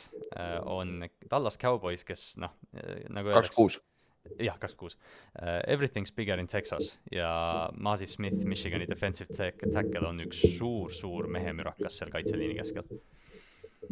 on 0.65 0.99
Dallas 1.29 1.57
Cowboys, 1.59 2.03
kes 2.07 2.35
noh, 2.37 2.55
nagu 3.09 3.35
kakskümmend 3.35 3.55
kuus 3.55 3.81
jah, 4.39 4.57
kakskümmend 4.59 4.79
kuus 4.79 4.95
uh,. 4.95 5.61
Everything's 5.67 6.13
bigger 6.15 6.39
in 6.39 6.47
Texas 6.47 6.99
ja 7.11 7.69
Masi 7.77 8.07
Smith, 8.07 8.43
Michigani 8.45 8.87
defensive 8.89 9.51
tackle 9.73 10.07
on 10.07 10.21
üks 10.25 10.41
suur-suur 10.57 11.27
mehemürakas 11.27 11.97
seal 11.97 12.11
kaitseliini 12.13 12.59
keskel. 12.59 12.83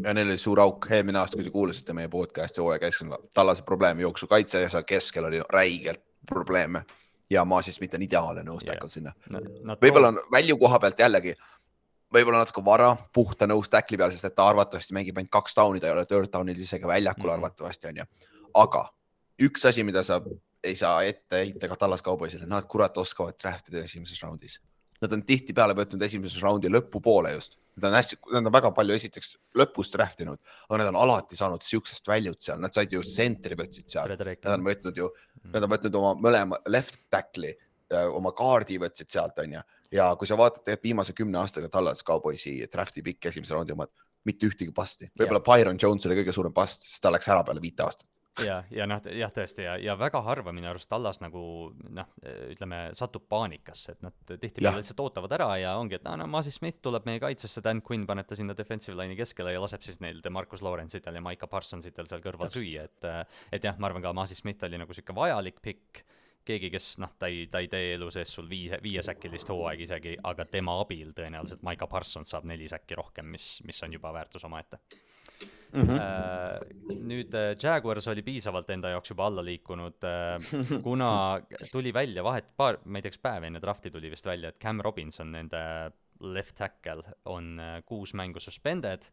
ja 0.04 0.14
neil 0.14 0.28
oli 0.28 0.38
suur 0.38 0.60
auk, 0.60 0.88
eelmine 0.91 1.20
aasta, 1.20 1.38
kui 1.38 1.48
te 1.48 1.54
kuulasite 1.54 1.94
meie 1.98 2.10
podcast'i 2.12 2.62
hooaja 2.62 2.80
keskel, 2.80 3.18
Tallase 3.34 3.66
probleem 3.66 3.99
jooksukaitse 4.06 4.62
ja 4.62 4.70
seal 4.70 4.88
keskel 4.88 5.30
oli 5.30 5.41
räigelt 5.49 6.04
probleeme 6.28 6.84
ja 7.30 7.45
Masi 7.45 7.72
Smith 7.72 7.95
on 7.95 8.04
ideaalne 8.04 8.44
nõus 8.44 8.66
tackle 8.68 8.90
sinna 8.90 9.14
no,. 9.32 9.78
võib-olla 9.82 10.14
on 10.14 10.20
välju 10.32 10.58
koha 10.60 10.80
pealt 10.80 10.99
jällegi 10.99 11.36
võib-olla 12.14 12.44
natuke 12.44 12.64
vara 12.66 12.94
puhta 13.14 13.48
nõus 13.48 13.72
tackle'i 13.72 13.99
peal, 13.99 14.14
sest 14.16 14.30
et 14.30 14.36
ta 14.36 14.48
arvatavasti 14.48 14.95
mängib 14.95 15.18
ainult 15.20 15.32
kaks 15.34 15.58
down'i, 15.58 15.82
ta 15.84 15.90
ei 15.90 15.95
ole 15.95 16.06
third 16.08 16.32
down'il 16.32 16.60
isegi 16.60 16.88
väljakul 16.88 17.24
mm 17.24 17.30
-hmm. 17.30 17.34
arvatavasti 17.34 17.88
onju, 17.88 18.06
aga 18.64 18.86
üks 19.43 19.65
asi, 19.69 19.85
mida 19.85 20.03
sa 20.05 20.19
ei 20.64 20.76
saa 20.76 21.03
ette 21.05 21.43
heita 21.43 21.69
ka 21.69 21.77
Tallas 21.80 22.03
Cowboysile, 22.03 22.47
nad 22.49 22.65
kurat 22.69 22.97
oskavad 22.97 23.38
draft 23.39 23.69
ida 23.72 23.84
esimeses 23.85 24.19
raundis. 24.23 24.57
Nad 25.01 25.14
on 25.14 25.22
tihtipeale 25.26 25.76
võtnud 25.77 26.01
esimeses 26.07 26.41
raundi 26.41 26.72
lõpupoole 26.72 27.35
just. 27.35 27.59
Nad 27.77 27.91
on 27.91 27.97
hästi, 27.99 28.18
nad 28.34 28.49
on 28.49 28.53
väga 28.55 28.72
palju 28.73 28.95
esiteks 28.97 29.35
lõpus 29.59 29.91
draft 29.93 30.23
inud, 30.26 30.41
aga 30.65 30.80
nad 30.81 30.89
on 30.89 30.97
alati 31.03 31.38
saanud 31.38 31.61
siuksest 31.61 32.09
väljut 32.09 32.41
seal, 32.41 32.57
nad 32.64 32.73
said 32.73 32.95
ju 32.95 33.03
sentri 33.05 33.57
võtsid 33.59 33.93
seal. 33.93 34.15
Nad 34.18 34.49
on 34.55 34.65
võtnud 34.65 34.97
ju, 34.97 35.11
nad 35.53 35.68
on 35.68 35.73
võtnud 35.76 35.99
oma 36.01 36.15
mõlema 36.18 36.57
left 36.73 36.97
tackle'i, 37.14 37.53
äh, 37.93 38.09
oma 38.09 38.34
kaardi 38.38 38.81
võtsid 38.81 39.14
sealt, 39.14 39.38
onju. 39.45 39.61
ja 39.93 40.09
kui 40.18 40.27
sa 40.27 40.35
vaatad 40.35 40.65
tegelikult 40.65 40.89
viimase 40.89 41.14
kümne 41.15 41.38
aastaga 41.39 41.69
Tallas 41.69 42.01
Cowboysi 42.03 42.57
draft'i 42.73 43.05
pikk 43.05 43.30
esimese 43.30 43.53
raundi 43.53 43.77
omad, 43.77 43.93
mitte 44.26 44.49
ühtegi 44.49 44.73
pasti, 44.73 45.11
võib-olla 45.14 45.45
Byron 45.45 45.77
Jones 45.80 46.09
oli 46.09 46.18
kõige 46.18 46.34
suurem 46.34 46.57
past, 46.57 46.89
sest 46.89 47.05
ta 47.05 47.14
läks 47.14 47.30
ära 47.30 47.45
peale 47.45 47.61
viite 47.61 47.85
aastat 47.85 48.09
ja, 48.45 48.57
ja 48.72 48.88
noh, 48.89 49.01
jah, 49.19 49.31
tõesti 49.34 49.65
ja, 49.65 49.76
ja 49.81 49.95
väga 49.99 50.22
harva 50.26 50.53
minu 50.55 50.69
arust 50.69 50.89
Tallas 50.89 51.19
nagu 51.23 51.41
noh, 51.73 52.09
ütleme, 52.51 52.81
satub 52.97 53.27
paanikasse, 53.30 53.95
et 53.95 54.05
nad 54.05 54.15
tihtipeale 54.27 54.81
lihtsalt 54.81 55.01
ootavad 55.05 55.34
ära 55.38 55.49
ja 55.61 55.76
ongi, 55.80 55.97
et 55.99 56.07
aa, 56.09 56.18
no 56.19 56.27
Masi 56.31 56.53
Smith 56.53 56.81
tuleb 56.85 57.07
meie 57.09 57.22
kaitsesse, 57.23 57.64
Dan 57.65 57.81
Quinn 57.85 58.07
paneb 58.09 58.30
ta 58.30 58.38
sinna 58.38 58.55
defensive 58.57 58.97
line'i 58.99 59.18
keskele 59.19 59.55
ja 59.55 59.64
laseb 59.64 59.85
siis 59.85 60.01
neil 60.03 60.22
Marcus 60.34 60.64
Lawrence'itel 60.65 61.18
ja 61.18 61.23
Maiko 61.23 61.49
Parsonsitel 61.51 62.09
seal 62.09 62.23
kõrval 62.26 62.51
süüa, 62.53 62.88
et 62.88 63.09
et 63.53 63.64
jah, 63.64 63.77
ma 63.80 63.89
arvan 63.89 64.05
ka 64.05 64.14
Masi 64.15 64.38
Smith 64.38 64.64
oli 64.68 64.80
nagu 64.81 64.95
sihuke 64.95 65.15
vajalik 65.15 65.61
pikk, 65.64 66.03
keegi, 66.47 66.72
kes 66.72 66.93
noh, 67.03 67.11
ta 67.19 67.30
ei, 67.31 67.45
ta 67.51 67.61
ei 67.64 67.68
tee 67.72 67.93
elu 67.97 68.07
sees 68.14 68.31
sul 68.38 68.47
viie, 68.49 68.80
viiesäkilist 68.84 69.51
hooaega 69.51 69.84
isegi, 69.84 70.15
aga 70.30 70.45
tema 70.47 70.77
abil 70.81 71.11
tõenäoliselt 71.18 71.65
Maiko 71.68 71.89
Parsons 71.91 72.31
saab 72.31 72.47
neli 72.47 72.69
säkki 72.72 72.97
rohkem, 72.99 73.27
mis, 73.35 73.57
mis 73.68 73.84
on 73.84 73.97
juba 73.97 74.14
väärtus 74.15 74.47
omaette 74.47 74.80
Mm 75.73 75.84
-hmm. 75.84 76.99
nüüd 77.07 77.34
äh, 77.35 77.56
Jaguars 77.64 78.07
oli 78.07 78.23
piisavalt 78.23 78.69
enda 78.69 78.89
jaoks 78.89 79.11
juba 79.11 79.26
alla 79.27 79.44
liikunud, 79.44 80.03
äh, 80.03 80.52
kuna 80.88 81.41
tuli 81.72 81.94
välja 81.94 82.23
vahet, 82.23 82.53
paar, 82.57 82.80
ma 82.85 82.98
ei 82.98 83.02
tea, 83.02 83.11
kas 83.11 83.23
päev 83.23 83.44
enne 83.44 83.61
drafti 83.61 83.91
tuli 83.91 84.10
vist 84.10 84.26
välja, 84.26 84.49
et 84.49 84.60
Cam 84.60 84.80
Robinson, 84.81 85.31
nende 85.31 85.91
left 86.22 86.56
tackle, 86.57 87.03
on 87.26 87.57
kuus 87.85 88.14
mängu 88.14 88.39
suspended 88.39 89.06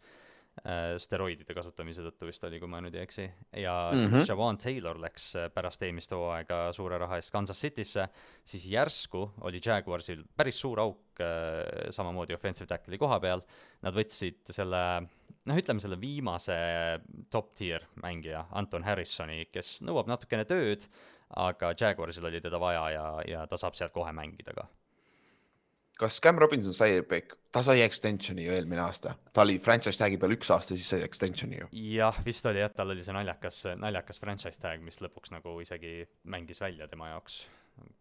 steroidide 1.02 1.54
kasutamise 1.56 2.04
tõttu 2.06 2.28
vist 2.28 2.44
oli, 2.46 2.60
kui 2.62 2.70
ma 2.70 2.78
nüüd 2.80 2.94
ei 2.94 3.02
eksi, 3.02 3.24
ja 3.58 3.90
mm 3.92 4.04
-hmm. 4.06 4.28
Javon 4.28 4.58
Taylor 4.58 5.00
läks 5.00 5.32
pärast 5.54 5.82
eelmist 5.82 6.12
hooaega 6.14 6.72
suure 6.72 6.98
raha 6.98 7.16
eest 7.16 7.32
Kansas 7.32 7.60
City'sse, 7.60 8.08
siis 8.44 8.66
järsku 8.70 9.32
oli 9.40 9.60
Jaguarsil 9.64 10.24
päris 10.36 10.60
suur 10.60 10.80
auk 10.80 11.20
samamoodi 11.90 12.34
offensive 12.34 12.66
tackle'i 12.66 12.98
koha 12.98 13.20
peal, 13.20 13.42
nad 13.82 13.94
võtsid 13.94 14.40
selle 14.50 14.80
noh, 15.44 15.56
ütleme 15.56 15.80
selle 15.80 15.98
viimase 16.00 16.56
top 17.30 17.52
tier 17.54 17.84
mängija, 18.02 18.46
Anton 18.52 18.84
Harrisoni, 18.86 19.44
kes 19.52 19.80
nõuab 19.82 20.08
natukene 20.10 20.44
tööd, 20.48 20.86
aga 21.28 21.72
Jaguarsil 21.80 22.24
oli 22.24 22.40
teda 22.40 22.60
vaja 22.60 22.88
ja, 22.94 23.06
ja 23.28 23.46
ta 23.46 23.56
saab 23.60 23.74
sealt 23.74 23.92
kohe 23.92 24.12
mängida 24.12 24.54
ka. 24.56 24.68
Kas 25.98 26.20
Cam 26.24 26.38
Robinson 26.42 26.74
sai, 26.74 26.98
ta 27.52 27.62
sai 27.62 27.82
extension'i 27.84 28.46
ju 28.46 28.54
eelmine 28.56 28.82
aasta, 28.84 29.14
ta 29.32 29.44
oli 29.44 29.58
franchise 29.62 30.00
tag'i 30.00 30.18
peal 30.20 30.34
üks 30.36 30.50
aasta, 30.54 30.74
siis 30.78 30.88
sai 30.94 31.04
extension'i 31.06 31.60
ju. 31.60 31.68
jah, 31.94 32.18
vist 32.26 32.46
oli 32.50 32.62
jah, 32.62 32.72
tal 32.74 32.94
oli 32.94 33.04
see 33.06 33.14
naljakas, 33.16 33.60
naljakas 33.80 34.22
franchise 34.22 34.60
tag, 34.60 34.82
mis 34.84 35.00
lõpuks 35.04 35.34
nagu 35.34 35.58
isegi 35.62 36.02
mängis 36.30 36.60
välja 36.62 36.88
tema 36.90 37.12
jaoks. 37.14 37.44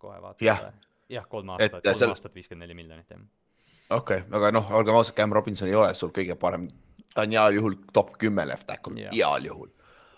kohe 0.01 0.19
vaatame 0.21 0.49
ja.. 0.49 0.73
jah, 1.09 1.29
kolm 1.29 1.55
aastat, 1.55 1.81
kolm 1.83 2.01
seal... 2.01 2.15
aastat, 2.15 2.35
viiskümmend 2.35 2.67
neli 2.67 2.81
miljonit, 2.81 3.09
jah 3.13 3.23
okei 3.93 4.23
okay,, 4.23 4.31
aga 4.37 4.49
noh, 4.55 4.73
olgem 4.79 4.95
ausad, 4.97 5.15
Cam 5.17 5.33
Robinson 5.35 5.69
ei 5.69 5.77
ole 5.77 5.93
sul 5.97 6.13
kõige 6.15 6.35
parem 6.39 6.67
ta 7.13 7.21
on 7.21 7.35
heal 7.35 7.57
juhul 7.57 7.77
top 7.93 8.17
kümme 8.17 8.45
left 8.47 8.69
yeah., 8.69 9.13
heal 9.13 9.45
juhul. 9.45 9.69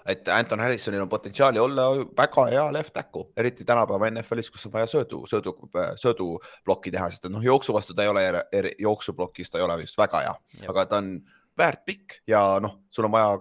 Et 0.05 0.27
Anton 0.29 0.61
Harrisonil 0.61 1.01
on 1.01 1.09
potentsiaali 1.09 1.59
olla 1.59 1.87
väga 2.17 2.45
hea 2.51 2.65
left 2.73 2.93
tackle, 2.93 3.25
eriti 3.37 3.65
tänapäeva 3.65 4.09
NFL-is, 4.11 4.51
kus 4.53 4.67
on 4.69 4.73
vaja 4.75 4.89
söödu, 4.89 5.23
söödu, 5.29 5.55
sööduplokki 6.01 6.93
teha, 6.93 7.09
sest 7.09 7.25
et 7.25 7.33
noh, 7.33 7.43
jooksu 7.43 7.73
vastu 7.73 7.95
ta 7.97 8.05
ei 8.05 8.11
ole, 8.11 8.27
jooksuplokis 8.79 9.51
ta 9.51 9.61
ei 9.61 9.65
ole 9.65 9.79
vist 9.81 9.97
väga 9.97 10.21
hea. 10.27 10.35
Aga 10.69 10.85
ta 10.91 11.01
on 11.01 11.15
väärt 11.57 11.85
pikk 11.87 12.19
ja 12.27 12.43
noh, 12.61 12.79
sul 12.93 13.09
on 13.09 13.15
vaja, 13.15 13.39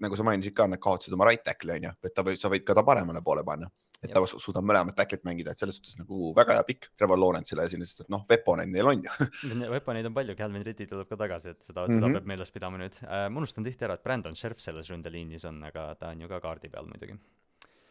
nagu 0.00 0.16
sa 0.16 0.26
mainisid 0.26 0.54
ka, 0.54 0.68
nad 0.70 0.82
kaotasid 0.82 1.16
oma 1.16 1.26
right 1.28 1.44
tackle'i 1.44 1.80
on 1.80 1.90
ju, 1.90 1.94
et 2.04 2.14
ta 2.14 2.26
võib, 2.26 2.38
sa 2.40 2.52
võid 2.52 2.66
ka 2.66 2.76
ta 2.78 2.86
paremale 2.86 3.24
poole 3.24 3.44
panna 3.46 3.70
et 4.04 4.12
ta 4.14 4.22
suudab 4.30 4.66
mõlemat 4.66 4.96
back'it 4.98 5.24
mängida, 5.26 5.52
et 5.52 5.60
selles 5.60 5.78
suhtes 5.78 5.96
nagu 5.98 6.30
väga 6.36 6.54
hea 6.58 6.66
pikk 6.68 6.90
Trevor 6.98 7.18
Lawrence'ile 7.18 7.64
sellisest, 7.70 8.04
et 8.04 8.12
noh, 8.14 8.22
Weaponeid 8.30 8.70
neil 8.70 8.90
on 8.92 9.02
ju 9.02 9.66
Weaponeid 9.74 10.06
on 10.06 10.14
palju, 10.14 10.36
Calvin 10.38 10.64
Ridley 10.66 10.90
tuleb 10.90 11.10
ka 11.10 11.18
tagasi, 11.18 11.54
et 11.56 11.66
seda 11.66 11.82
mm, 11.82 11.88
-hmm. 11.88 11.98
seda 11.98 12.06
mhm. 12.06 12.18
peab 12.18 12.30
meeles 12.32 12.54
pidama 12.54 12.78
nüüd 12.78 13.00
äh,. 13.02 13.26
ma 13.28 13.42
unustan 13.42 13.66
tihti 13.66 13.88
ära, 13.88 13.98
et 13.98 14.04
Brandon 14.04 14.38
Scherf 14.38 14.62
selles 14.62 14.90
ründeliinis 14.92 15.48
on, 15.50 15.62
aga 15.64 15.94
ta 15.98 16.12
on 16.14 16.22
ju 16.22 16.28
ka 16.28 16.40
kaardi 16.40 16.70
peal 16.70 16.86
muidugi. 16.86 17.18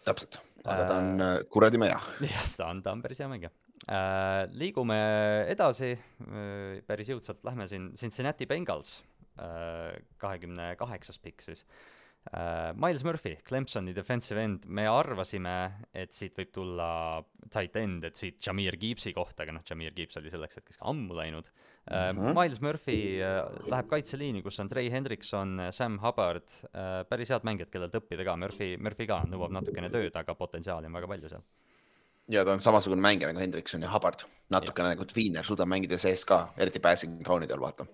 täpselt, 0.07 0.39
aga 0.63 0.87
ta 0.87 0.97
on 1.01 1.21
äh, 1.21 1.33
kuradi 1.51 1.77
meja. 1.77 1.99
jah, 2.35 2.47
ta 2.55 2.69
on, 2.71 2.81
ta 2.83 2.95
on 2.95 3.01
päris 3.03 3.19
hea 3.19 3.27
mängija 3.27 3.51
äh,. 3.91 4.47
liigume 4.53 4.97
edasi 5.51 5.91
äh,, 5.91 6.79
päris 6.87 7.11
jõudsalt 7.11 7.43
lähme 7.43 7.67
siin, 7.67 7.91
Cincinnati 7.99 8.47
Bengals 8.47 9.03
äh,, 9.35 9.99
kahekümne 10.17 10.75
kaheksas 10.79 11.19
pikk 11.19 11.43
siis 11.43 11.65
äh, 11.67 11.96
Miles 12.75 13.03
Murphy, 13.03 13.37
Clemsoni 13.43 13.93
defensive 13.93 14.41
end, 14.41 14.65
me 14.67 14.83
arvasime, 14.89 15.53
et 15.95 16.11
siit 16.15 16.35
võib 16.35 16.49
tulla 16.51 16.87
tight 17.53 17.75
end, 17.79 18.03
et 18.09 18.19
siit 18.19 18.41
Jameer 18.43 18.75
Gibbsi 18.79 19.13
kohta, 19.15 19.45
aga 19.45 19.55
noh, 19.55 19.63
Jameer 19.67 19.95
Gibbs 19.95 20.19
oli 20.19 20.31
selleks 20.33 20.59
hetkeks 20.59 20.81
ammu 20.91 21.15
läinud 21.15 21.47
uh,. 21.47 21.53
Mm 21.87 22.19
-hmm. 22.19 22.35
Miles 22.35 22.59
Murphy 22.61 22.97
uh, 23.23 23.47
läheb 23.71 23.87
kaitseliini, 23.87 24.41
kus 24.43 24.59
on 24.59 24.69
Trey 24.69 24.91
Hendrikson, 24.91 25.61
Sam 25.71 25.99
Hubbard 26.03 26.51
päris 27.09 27.29
head 27.29 27.47
mängijad, 27.47 27.71
kellelt 27.71 27.95
õppida 27.95 28.25
ka, 28.27 28.35
Murphy, 28.35 28.77
Murphy 28.77 29.07
ka 29.07 29.23
nõuab 29.23 29.53
natukene 29.55 29.89
tööd, 29.89 30.15
aga 30.15 30.35
potentsiaali 30.35 30.87
on 30.87 30.93
väga 30.99 31.07
palju 31.07 31.29
seal. 31.29 31.43
ja 32.27 32.43
ta 32.45 32.53
on 32.53 32.59
samasugune 32.59 33.01
mängija 33.01 33.27
nagu 33.27 33.39
Hendrikson 33.39 33.81
ja 33.81 33.91
Hubbard, 33.91 34.27
natukene 34.49 34.89
nagu 34.95 35.05
Tweener 35.05 35.45
suudab 35.45 35.67
mängida 35.67 35.97
sees 35.97 36.25
ka, 36.25 36.49
eriti 36.57 36.79
passing 36.79 37.23
down'idel 37.23 37.59
vaata. 37.59 37.87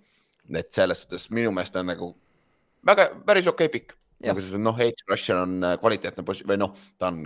et 0.56 0.72
selles 0.72 1.04
suhtes 1.04 1.30
minu 1.30 1.52
meelest 1.52 1.76
on 1.76 1.86
nagu 1.86 2.16
väga, 2.86 3.12
päris 3.26 3.48
okei 3.48 3.66
okay 3.66 3.80
pikk 3.80 4.03
nagu 4.30 4.46
see 4.46 4.62
noh, 4.62 4.80
edge 4.86 5.06
rusher 5.10 5.44
on 5.44 5.60
äh, 5.64 5.78
kvaliteetne 5.82 6.26
posi- 6.28 6.48
või 6.50 6.62
noh, 6.62 6.74
ta 6.98 7.12
on 7.12 7.26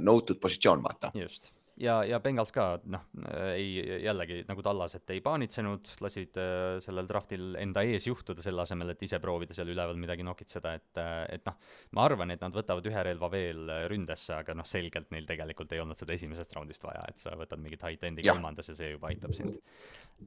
nõutud 0.00 0.40
positsioon, 0.42 0.84
vaata. 0.84 1.14
just. 1.18 1.52
Ja, 1.80 2.02
ja 2.04 2.18
Bengals 2.20 2.50
ka 2.52 2.64
noh, 2.92 3.06
ei 3.54 3.80
jällegi 4.04 4.42
nagu 4.48 4.60
Tallas, 4.64 4.98
et 4.98 5.12
ei 5.14 5.22
paanitsenud, 5.24 5.94
lasid 6.04 6.36
äh, 6.36 6.74
sellel 6.84 7.08
draftil 7.08 7.54
enda 7.60 7.80
ees 7.88 8.04
juhtuda, 8.04 8.44
selle 8.44 8.60
asemel, 8.66 8.92
et 8.92 9.04
ise 9.06 9.16
proovida 9.22 9.56
seal 9.56 9.72
üleval 9.72 9.96
midagi 10.00 10.26
nokitseda, 10.26 10.74
et, 10.76 11.00
äh, 11.00 11.22
et 11.38 11.48
noh, 11.48 11.56
ma 11.96 12.04
arvan, 12.04 12.34
et 12.34 12.44
nad 12.44 12.52
võtavad 12.52 12.84
ühe 12.90 13.04
relva 13.08 13.30
veel 13.32 13.64
äh, 13.72 13.86
ründesse, 13.88 14.42
aga 14.42 14.56
noh, 14.58 14.68
selgelt 14.68 15.08
neil 15.14 15.28
tegelikult 15.28 15.72
ei 15.72 15.80
olnud 15.80 16.00
seda 16.00 16.12
esimesest 16.18 16.52
raundist 16.58 16.84
vaja, 16.84 17.00
et 17.08 17.24
sa 17.24 17.32
võtad 17.40 17.64
mingit 17.64 17.86
high 17.86 18.10
end'i 18.10 18.28
kolmandas 18.28 18.68
ja 18.68 18.76
see 18.76 18.92
juba 18.92 19.08
aitab 19.14 19.32
sind. 19.38 19.56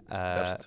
Äh, 0.10 0.54
Äh, 0.54 0.58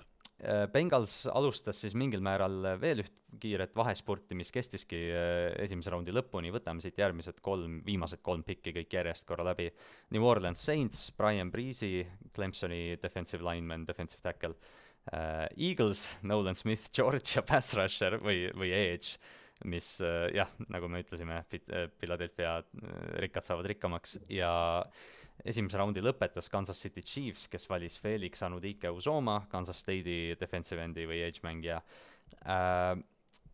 Bengals 0.73 1.23
alustas 1.33 1.79
siis 1.81 1.95
mingil 1.97 2.21
määral 2.21 2.75
veel 2.77 3.01
üht 3.01 3.15
kiiret 3.41 3.73
vahespurti, 3.75 4.35
mis 4.37 4.51
kestiski 4.53 4.99
äh, 5.11 5.51
esimese 5.63 5.91
raundi 5.93 6.13
lõpuni, 6.13 6.51
võtame 6.53 6.83
siit 6.83 6.99
järgmised 7.01 7.41
kolm, 7.45 7.79
viimased 7.85 8.21
kolm 8.25 8.43
pikki 8.47 8.73
kõik 8.75 8.97
järjest 8.99 9.27
korra 9.27 9.45
läbi. 9.49 9.67
New 10.15 10.25
Orleans 10.25 10.61
Saints, 10.63 11.07
Brian 11.17 11.51
Breezy, 11.53 12.05
Clemsoni 12.35 12.99
defensive 13.01 13.45
lineman, 13.45 13.85
defensive 13.87 14.23
tackle. 14.23 14.55
Uh,, 15.07 15.47
Eagles, 15.55 16.11
Nolan 16.27 16.57
Smith, 16.59 16.89
Georgia 16.97 17.43
pass 17.47 17.75
rusher 17.77 18.19
või, 18.21 18.47
või 18.55 18.73
edge, 18.75 19.17
mis 19.65 19.95
jah, 20.37 20.51
nagu 20.69 20.85
me 20.91 20.99
ütlesime, 21.01 21.39
Philadelphia 21.97 22.59
rikkad 23.23 23.47
saavad 23.47 23.65
rikkamaks. 23.71 24.19
Ja 24.29 24.51
uh, 24.83 25.07
esimese 25.45 25.77
raundi 25.79 26.01
lõpetas 26.03 26.49
Kansas 26.51 26.79
City 26.81 27.03
Chiefs, 27.05 27.47
kes 27.51 27.67
valis 27.69 27.97
Felix 28.01 28.41
Anudike 28.45 28.91
Uzoma, 28.93 29.41
Kansas 29.51 29.83
State'i 29.83 30.35
defensive 30.39 30.83
endi 30.83 31.05
või 31.09 31.21
edge 31.25 31.43
mängija 31.45 31.81
äh,. 32.45 32.95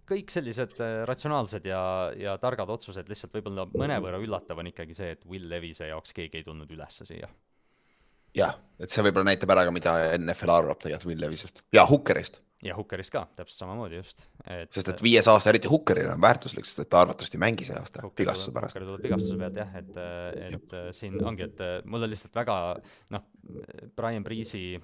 kõik 0.10 0.32
sellised 0.34 0.78
äh, 0.84 1.02
ratsionaalsed 1.10 1.66
ja, 1.68 1.82
ja 2.20 2.38
targad 2.42 2.70
otsused, 2.70 3.10
lihtsalt 3.10 3.36
võib-olla 3.38 3.68
mõnevõrra 3.74 4.22
üllatav 4.24 4.60
on 4.60 4.72
ikkagi 4.72 4.96
see, 4.98 5.12
et 5.18 5.26
Will 5.30 5.50
Levise 5.50 5.90
jaoks 5.92 6.16
keegi 6.16 6.42
ei 6.42 6.48
tulnud 6.48 6.72
ülesse 6.72 7.08
siia. 7.10 7.30
jah, 8.38 8.58
et 8.80 8.90
see 8.90 9.04
võib-olla 9.06 9.32
näitab 9.32 9.52
ära 9.56 9.68
ka, 9.68 9.76
mida 9.76 9.98
NFL 10.18 10.56
arvab 10.56 10.82
tegelikult 10.82 11.12
Will 11.12 11.26
Levisest 11.28 11.66
ja 11.76 11.86
Hookerist 11.90 12.42
ja 12.64 12.76
Hookerist 12.78 13.12
ka, 13.14 13.26
täpselt 13.38 13.64
samamoodi 13.64 14.00
just 14.00 14.26
et.... 14.48 14.72
sest 14.74 14.90
et 14.94 15.04
viies 15.04 15.28
aasta, 15.32 15.52
eriti 15.52 15.70
Hookerile 15.72 16.14
on 16.16 16.24
väärtuslik, 16.24 16.68
sest 16.68 16.84
et 16.86 16.92
ta 16.94 17.04
arvatavasti 17.04 17.38
ei 17.38 17.44
mängi 17.44 17.68
see 17.68 17.78
aasta 17.80 18.04
Hooker 18.06 18.24
vigastuse 18.24 18.56
pärast. 18.56 18.78
Hooker 18.78 18.90
tuleb 18.90 19.08
vigastuse 19.08 19.40
pealt 19.42 19.62
jah, 19.62 19.78
et, 19.82 19.94
et 20.48 20.58
Jup. 20.58 20.76
siin 20.96 21.18
ongi, 21.24 21.50
et 21.50 21.64
mul 21.86 22.08
on 22.08 22.14
lihtsalt 22.14 22.42
väga 22.42 22.58
noh, 23.16 23.26
Brian 23.98 24.26
Breezy, 24.26 24.80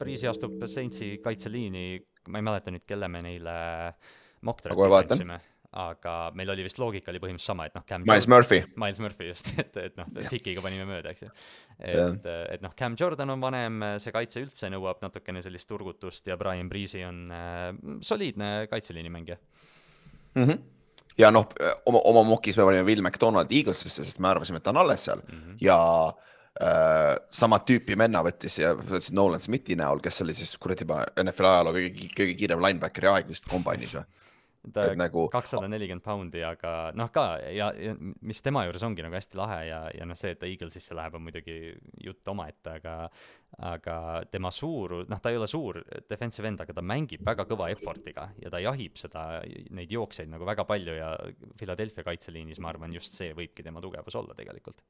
Breezy 0.00 0.28
astub 0.30 0.64
Saintsi 0.70 1.16
kaitseliini, 1.24 1.88
ma 2.28 2.40
ei 2.40 2.48
mäleta 2.50 2.74
nüüd, 2.74 2.86
kelle 2.88 3.10
me 3.12 3.24
neile 3.24 3.56
mock 4.44 4.64
draft'is 4.64 5.02
andsime 5.04 5.40
aga 5.74 6.30
meil 6.38 6.52
oli 6.54 6.64
vist 6.66 6.78
loogika 6.78 7.10
oli 7.10 7.20
põhimõtteliselt 7.22 7.50
sama, 7.50 7.66
et 7.66 7.74
noh, 7.74 7.84
Miles 8.06 8.28
Murphy. 8.30 8.60
Miles 8.78 9.00
Murphy 9.02 9.30
just, 9.32 9.50
et, 9.62 9.76
et 9.80 9.96
noh, 9.98 10.10
pikiga 10.30 10.62
panime 10.64 10.86
mööda, 10.88 11.14
eks 11.14 11.26
ju. 11.26 11.30
et, 11.78 12.28
et 12.54 12.62
noh, 12.62 12.74
Cam 12.78 12.94
Jordan 13.00 13.34
on 13.34 13.42
vanem, 13.42 13.80
see 14.02 14.14
kaitse 14.14 14.42
üldse 14.44 14.70
nõuab 14.72 15.02
natukene 15.02 15.42
sellist 15.42 15.68
turgutust 15.70 16.30
ja 16.30 16.38
Brian 16.40 16.70
Breezy 16.70 17.02
on 17.06 17.24
äh, 17.34 17.66
soliidne 18.06 18.52
kaitseliini 18.70 19.10
mängija 19.10 19.40
mm. 20.34 20.44
-hmm 20.44 20.62
ja 21.18 21.30
noh, 21.30 21.46
oma, 21.86 22.00
oma 22.10 22.22
mokis 22.26 22.56
me 22.58 22.64
panime 22.66 22.82
Will 22.86 23.02
McDonald 23.02 23.52
Eaglesisse, 23.54 24.02
sest 24.02 24.18
me 24.18 24.32
arvasime, 24.32 24.58
et 24.58 24.64
ta 24.66 24.72
on 24.74 24.80
alles 24.82 25.04
seal 25.04 25.20
mm 25.22 25.38
-hmm. 25.38 25.56
ja 25.60 25.78
äh, 26.62 27.16
sama 27.30 27.58
tüüpi 27.58 27.98
venna 27.98 28.22
võttis 28.22 28.58
ja 28.58 28.74
võttis 28.74 29.12
Nolan 29.12 29.40
Smithi 29.40 29.76
näol, 29.76 30.00
kes 30.02 30.22
oli 30.22 30.34
siis 30.34 30.56
kuradi 30.58 30.82
juba 30.82 31.04
NFL 31.22 31.44
ajaloo 31.44 31.72
kõige, 31.72 32.08
kõige 32.16 32.34
kiirem 32.34 32.62
linebackeri 32.66 33.06
aeg 33.06 33.28
vist 33.28 33.46
kombainis 33.50 33.94
või 33.94 34.04
ta 34.72 34.86
nagu 34.96 35.26
kakssada 35.32 35.68
nelikümmend 35.68 36.04
poundi, 36.04 36.40
aga 36.46 36.92
noh, 36.96 37.10
ka 37.12 37.24
ja, 37.52 37.68
ja 37.76 37.94
mis 37.98 38.40
tema 38.44 38.64
juures 38.66 38.84
ongi 38.86 39.04
nagu 39.04 39.16
hästi 39.16 39.38
lahe 39.38 39.60
ja, 39.68 39.80
ja 39.92 40.08
noh, 40.08 40.18
see, 40.18 40.32
et 40.34 40.40
ta 40.40 40.48
Eaglesisse 40.48 40.96
läheb, 40.96 41.16
on 41.18 41.24
muidugi 41.26 41.58
jutt 42.04 42.32
omaette, 42.32 42.78
aga 42.78 42.96
aga 43.64 43.96
tema 44.32 44.50
suur, 44.54 44.96
noh, 45.10 45.20
ta 45.22 45.30
ei 45.30 45.38
ole 45.38 45.46
suur 45.50 45.78
defensive 46.10 46.48
end, 46.50 46.64
aga 46.64 46.74
ta 46.74 46.82
mängib 46.82 47.22
väga 47.26 47.46
kõva 47.50 47.68
effort'iga 47.74 48.28
ja 48.42 48.50
ta 48.50 48.62
jahib 48.62 48.98
seda, 48.98 49.26
neid 49.76 49.92
jooksjaid 49.94 50.32
nagu 50.32 50.48
väga 50.48 50.66
palju 50.68 50.96
ja 50.98 51.12
Philadelphia 51.60 52.06
kaitseliinis, 52.06 52.62
ma 52.62 52.72
arvan, 52.72 52.94
just 52.96 53.14
see 53.14 53.34
võibki 53.36 53.66
tema 53.66 53.82
tugevus 53.84 54.16
olla 54.18 54.34
tegelikult 54.38 54.82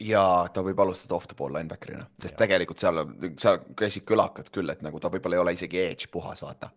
ja 0.00 0.22
ta 0.54 0.62
võib 0.62 0.78
alustada 0.82 1.16
off 1.16 1.26
the 1.26 1.36
ball 1.38 1.54
linebacker'ina, 1.54 2.04
sest 2.22 2.36
ja. 2.36 2.42
tegelikult 2.44 2.82
seal, 2.82 3.00
seal 3.40 3.60
käisid 3.78 4.06
kõlakad 4.08 4.50
küll, 4.54 4.70
et 4.70 4.82
nagu 4.86 5.00
ta 5.02 5.10
võib-olla 5.12 5.38
ei 5.38 5.42
ole 5.42 5.54
isegi 5.56 5.80
edge 5.82 6.10
puhas, 6.12 6.42
vaata. 6.44 6.70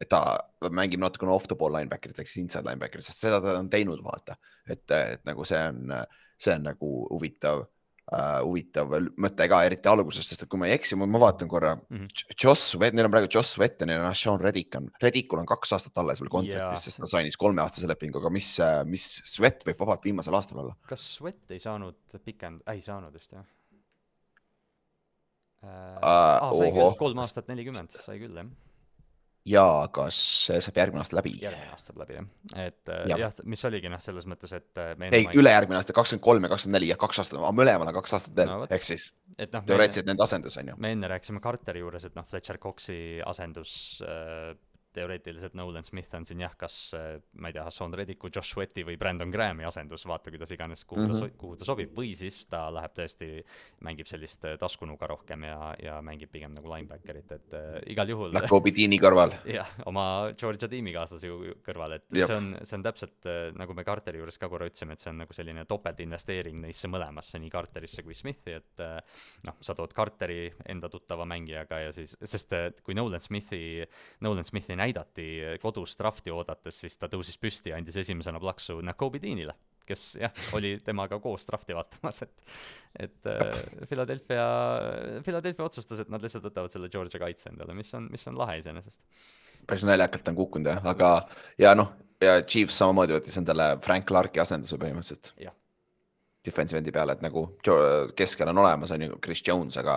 et 0.00 0.08
ta 0.08 0.22
mängib 0.70 1.02
natukene 1.02 1.34
off 1.34 1.48
the 1.50 1.58
ball 1.58 1.74
linebacker'it 1.74 2.22
ehk 2.22 2.30
siis 2.30 2.44
inside 2.44 2.66
linebacker'it, 2.68 3.06
sest 3.06 3.26
seda 3.26 3.40
ta 3.42 3.58
on 3.58 3.70
teinud, 3.72 4.02
vaata. 4.04 4.38
et, 4.68 4.86
et 4.90 5.26
nagu 5.26 5.44
see 5.48 5.60
on, 5.72 5.94
see 6.38 6.54
on 6.54 6.68
nagu 6.70 6.92
huvitav 7.10 7.66
uh, 8.10 8.40
huvitav 8.44 8.92
mõte 9.20 9.46
ka, 9.50 9.60
eriti 9.66 9.88
alguses, 9.90 10.26
sest 10.26 10.42
et 10.44 10.50
kui 10.50 10.58
ma 10.60 10.66
ei 10.68 10.74
eksi, 10.76 10.98
ma 11.00 11.22
vaatan 11.22 11.48
korra 11.50 11.72
mm, 11.76 11.82
-hmm. 11.96 12.06
Joss 12.44 12.62
neil 12.80 13.06
on 13.06 13.14
praegu 13.14 13.28
Joss 13.32 13.50
Sweat 13.56 13.76
ja 13.80 13.86
on 14.00 14.14
Sean 14.14 14.40
Reddick 14.40 14.70
on, 14.78 14.84
Reddikul 15.02 15.38
on 15.42 15.48
kaks 15.48 15.68
aastat 15.76 15.98
alles 16.02 16.18
veel 16.22 16.32
kontraktis, 16.32 16.82
sest 16.88 16.98
ta 17.02 17.06
sainis 17.10 17.36
kolmeaastase 17.40 17.86
lepinguga, 17.90 18.28
mis, 18.30 18.50
mis 18.84 19.06
Sweat 19.24 19.58
võib 19.66 19.78
vabalt 19.84 20.04
viimasel 20.04 20.34
aastal 20.34 20.58
olla. 20.64 20.74
kas 20.88 21.02
Sweat 21.16 21.50
ei 21.50 21.60
saanud 21.62 21.96
pikend-, 22.24 22.64
ei 22.72 22.80
saanud 22.84 23.12
vist 23.14 23.32
jah 23.32 23.44
äh,? 23.44 23.48
Uh, 26.00 26.02
ah, 26.02 26.50
sai 26.56 26.70
küll, 26.72 26.94
kolm 26.98 27.18
aastat 27.20 27.48
nelikümmend, 27.52 27.90
sai 28.06 28.18
küll 28.22 28.36
jah 28.36 28.48
ja 29.48 29.64
kas 29.94 30.16
see 30.46 30.60
saab 30.64 30.78
järgmine 30.80 31.00
aasta 31.02 31.16
läbi? 31.16 31.32
järgmine 31.42 31.72
aasta 31.72 31.90
saab 31.90 32.02
läbi 32.02 32.16
jah, 32.18 32.26
et 32.66 32.92
äh, 32.92 33.04
ja. 33.10 33.18
jah, 33.24 33.42
mis 33.48 33.64
oligi 33.68 33.92
noh, 33.92 34.00
selles 34.02 34.26
mõttes, 34.30 34.52
et 34.56 34.80
äh, 34.80 34.92
ei, 35.16 35.28
ülejärgmine 35.40 35.80
aasta, 35.80 35.96
kakskümmend 35.96 36.24
kolm 36.26 36.46
ja 36.46 36.52
kakskümmend 36.52 36.78
neli 36.78 36.90
ja 36.92 36.98
kaks 37.00 37.22
aastat, 37.22 37.40
mõlemal 37.56 37.88
on 37.88 37.96
kaks 38.00 38.16
aastat 38.18 38.36
veel 38.36 38.50
no,, 38.52 38.68
ehk 38.70 38.86
siis 38.86 39.08
et 39.38 39.52
noh, 39.54 39.64
teoreetiliselt 39.66 40.10
nende 40.10 40.26
asendus 40.26 40.58
on 40.60 40.72
ju. 40.72 40.80
me 40.82 40.92
enne 40.96 41.10
rääkisime 41.12 41.42
Carteri 41.44 41.84
juures, 41.84 42.04
et 42.08 42.18
noh, 42.18 42.26
Fletcher 42.28 42.60
Coxi 42.62 43.00
asendus 43.26 43.72
äh, 44.04 44.52
teoreetiliselt 44.92 45.54
Nolan 45.58 45.84
Smith 45.84 46.14
on 46.16 46.26
siin 46.26 46.40
jah, 46.40 46.54
kas 46.58 46.94
ma 47.40 47.50
ei 47.50 47.56
tea, 47.56 47.64
Hassan 47.66 47.94
Reddiku, 47.94 48.30
Josh 48.34 48.54
Sweati 48.54 48.84
või 48.86 48.96
Brandon 49.00 49.30
Grahami 49.30 49.64
asendus, 49.68 50.04
vaata 50.08 50.32
kuidas 50.32 50.50
iganes, 50.54 50.84
kuhu 50.84 51.00
mm 51.00 51.10
-hmm. 51.10 51.20
ta, 51.20 51.26
mhm. 51.26 51.36
kuhu 51.40 51.56
ta 51.56 51.68
sobib, 51.68 51.92
või 51.96 52.12
siis 52.16 52.42
ta 52.50 52.66
läheb 52.74 52.94
tõesti, 52.96 53.30
mängib 53.86 54.10
sellist 54.10 54.44
äh, 54.44 54.56
taskunuga 54.58 55.06
rohkem 55.06 55.44
ja, 55.44 55.74
ja 55.82 56.00
mängib 56.02 56.30
pigem 56.32 56.54
nagu 56.54 56.68
linebacker'it, 56.72 57.32
et 57.32 57.54
äh, 57.54 57.78
igal 57.94 58.08
juhul 58.08 58.34
Jakobi 58.34 58.72
tiimi 58.72 58.98
kõrval. 59.02 59.34
jah, 59.58 59.70
oma 59.86 60.32
Georgia 60.38 60.68
tiimikaaslase 60.68 61.30
kõrval, 61.66 61.96
et 61.98 62.06
Jop. 62.12 62.26
see 62.26 62.36
on, 62.36 62.50
see 62.62 62.78
on 62.78 62.86
täpselt 62.86 63.30
äh, 63.30 63.40
nagu 63.56 63.74
me 63.74 63.84
Carteri 63.84 64.18
juures 64.18 64.38
ka 64.38 64.48
korra 64.48 64.68
ütlesime, 64.70 64.96
et 64.96 65.04
see 65.04 65.10
on 65.12 65.22
nagu 65.24 65.36
selline 65.36 65.64
topeltinvesteering 65.70 66.60
neisse 66.66 66.90
mõlemasse, 66.90 67.38
nii 67.42 67.52
Carterisse 67.52 68.04
kui 68.06 68.14
Smithi, 68.14 68.56
et 68.60 68.84
äh, 68.84 68.98
noh, 69.46 69.58
sa 69.60 69.76
tood 69.78 69.94
Carteri 69.96 70.50
enda 70.68 70.90
tuttava 70.92 71.26
mängijaga 71.28 71.80
ja 71.86 71.92
siis, 71.92 72.16
sest 72.22 72.54
kui 72.84 72.96
Nolan 72.98 73.22
Smithi, 73.22 73.84
Nolan 74.24 74.46
Smithi 74.46 74.76
näidati 74.80 75.26
kodus 75.62 75.96
drafti 75.98 76.32
oodates, 76.34 76.80
siis 76.84 76.96
ta 76.98 77.10
tõusis 77.12 77.38
püsti 77.40 77.72
ja 77.72 77.78
andis 77.80 77.98
esimesena 78.02 78.40
plaksu 78.42 78.80
Nakobe 78.84 79.20
Deanile, 79.22 79.54
kes 79.86 80.04
jah, 80.20 80.34
oli 80.56 80.74
temaga 80.84 81.20
koos 81.22 81.46
drafti 81.48 81.76
vaatamas, 81.76 82.22
et 82.26 82.44
et 83.06 83.30
äh, 83.30 83.62
Philadelphia, 83.86 84.44
Philadelphia 85.26 85.66
otsustas, 85.66 86.02
et 86.02 86.12
nad 86.12 86.22
lihtsalt 86.22 86.46
võtavad 86.48 86.72
selle 86.72 86.90
Georgia 86.92 87.22
kaitse 87.22 87.50
endale, 87.52 87.76
mis 87.76 87.92
on, 87.98 88.10
mis 88.12 88.26
on 88.30 88.38
lahe 88.40 88.58
iseenesest. 88.62 89.00
päris 89.66 89.86
naljakalt 89.86 90.32
on 90.32 90.42
kukkunud 90.42 90.72
jah, 90.72 90.84
aga 90.94 91.14
ja 91.60 91.76
noh, 91.78 91.94
ja 92.20 92.40
Chiefs 92.42 92.80
samamoodi 92.82 93.18
võttis 93.18 93.40
endale 93.40 93.72
Frank 93.84 94.08
Clarki 94.08 94.42
asenduse 94.42 94.80
põhimõtteliselt. 94.80 95.34
jah 95.40 95.54
defensive 96.46 96.80
endi 96.80 96.92
peale, 96.94 97.16
et 97.16 97.24
nagu 97.24 97.44
keskel 98.16 98.48
on 98.52 98.62
olemas, 98.62 98.92
on 98.94 99.04
ju, 99.04 99.18
Chris 99.24 99.42
Jones, 99.46 99.76
aga 99.80 99.96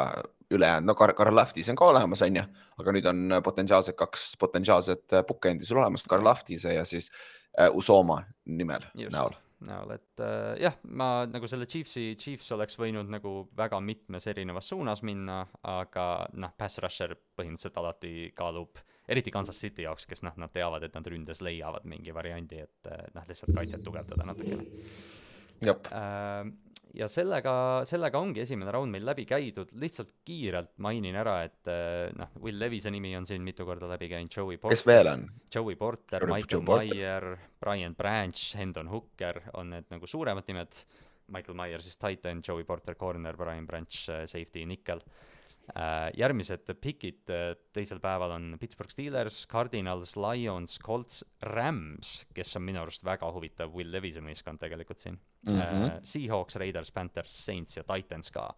ülejäänud, 0.53 0.90
no 0.90 0.95
Karl 0.95 1.36
Lahtis 1.36 1.70
on 1.72 1.80
ka 1.80 1.88
olemas, 1.94 2.22
on 2.26 2.41
ju, 2.41 2.44
aga 2.82 2.95
nüüd 2.95 3.07
on 3.10 3.38
potentsiaalselt 3.45 3.98
kaks 3.99 4.34
potentsiaalset 4.41 5.22
bookend'i 5.28 5.68
sul 5.68 5.80
olemas, 5.82 6.03
Karl 6.10 6.26
Lahtise 6.28 6.76
ja 6.76 6.84
siis 6.86 7.10
uh, 7.11 7.70
Usoma 7.78 8.22
nimel 8.45 8.86
Just. 8.94 9.15
näol 9.15 9.40
näol, 9.64 9.94
et 9.95 10.20
äh, 10.20 10.57
jah, 10.60 10.76
ma 10.91 11.24
nagu 11.30 11.48
selle 11.48 11.64
Chiefsi, 11.72 12.18
Chiefs 12.20 12.52
oleks 12.52 12.76
võinud 12.76 13.07
nagu 13.07 13.45
väga 13.56 13.80
mitmes 13.80 14.28
erinevas 14.28 14.68
suunas 14.74 14.99
minna, 15.07 15.45
aga 15.72 16.07
noh, 16.36 16.52
pass 16.60 16.82
rusher 16.84 17.15
põhimõtteliselt 17.15 17.80
alati 17.80 18.14
kaalub, 18.36 18.82
eriti 19.07 19.32
Kansas 19.32 19.64
City 19.64 19.88
jaoks, 19.88 20.10
kes 20.10 20.26
noh, 20.28 20.36
nad 20.36 20.52
teavad, 20.52 20.84
et 20.84 20.99
nad 20.99 21.07
ründes 21.07 21.40
leiavad 21.40 21.88
mingi 21.88 22.11
variandi, 22.11 22.60
et 22.68 22.91
noh, 23.15 23.28
lihtsalt 23.30 23.56
kaitset 23.56 23.88
tugevdada 23.88 24.28
natukene 24.28 24.68
Äh, 24.68 25.23
ja 26.94 27.07
sellega, 27.10 27.53
sellega 27.90 28.19
ongi 28.22 28.44
esimene 28.44 28.73
raund 28.73 28.94
meil 28.94 29.06
läbi 29.07 29.26
käidud, 29.30 29.72
lihtsalt 29.81 30.14
kiirelt 30.26 30.73
mainin 30.85 31.18
ära, 31.19 31.40
et 31.48 31.72
äh, 31.72 32.11
noh, 32.18 32.35
Will 32.44 32.60
Levise 32.61 32.94
nimi 32.94 33.15
on 33.18 33.26
siin 33.30 33.45
mitu 33.45 33.65
korda 33.68 33.90
läbi 33.90 34.11
käinud, 34.11 34.34
Joey 34.34 34.60
Porter. 34.60 34.77
kes 34.77 34.85
veel 34.88 35.10
on? 35.14 35.26
Joey 35.53 35.77
Porter, 35.80 36.27
Michael 36.30 36.65
Meyer, 36.69 37.30
Brian 37.60 37.98
Branch, 37.98 38.45
Hendon 38.60 38.91
Hooker 38.94 39.41
on 39.57 39.73
need 39.77 39.90
nagu 39.94 40.10
suuremad 40.10 40.49
nimed. 40.52 40.85
Michael 41.34 41.56
Meyer 41.56 41.81
siis 41.81 41.95
titan, 41.98 42.41
Joey 42.45 42.65
Porter 42.68 42.98
corner, 42.99 43.38
Brian 43.40 43.65
Branch 43.68 44.02
äh, 44.11 44.26
safety, 44.27 44.65
nickel 44.69 45.02
Äh, 45.02 45.32
järgmised 46.19 46.68
pikid 46.84 47.31
äh, 47.31 47.53
teisel 47.76 48.02
päeval 48.03 48.35
on 48.35 48.57
Pittsburgh 48.60 48.91
Steelers, 48.91 49.45
Cardinals, 49.48 50.18
Lions, 50.19 50.77
Colts, 50.84 51.23
Rams, 51.41 52.26
kes 52.35 52.56
on 52.60 52.65
minu 52.68 52.81
arust 52.84 53.06
väga 53.07 53.30
huvitav 53.31 53.72
Will 53.72 53.91
Levise 53.94 54.22
meeskond 54.22 54.60
tegelikult 54.60 54.99
siin 54.99 55.15
mm. 55.15 55.60
-hmm. 55.60 55.99
Seahawks, 56.03 56.60
Raiders, 56.60 56.91
Panthers, 56.91 57.45
Saints 57.45 57.77
ja 57.77 57.84
Titans 57.84 58.31
ka. 58.31 58.53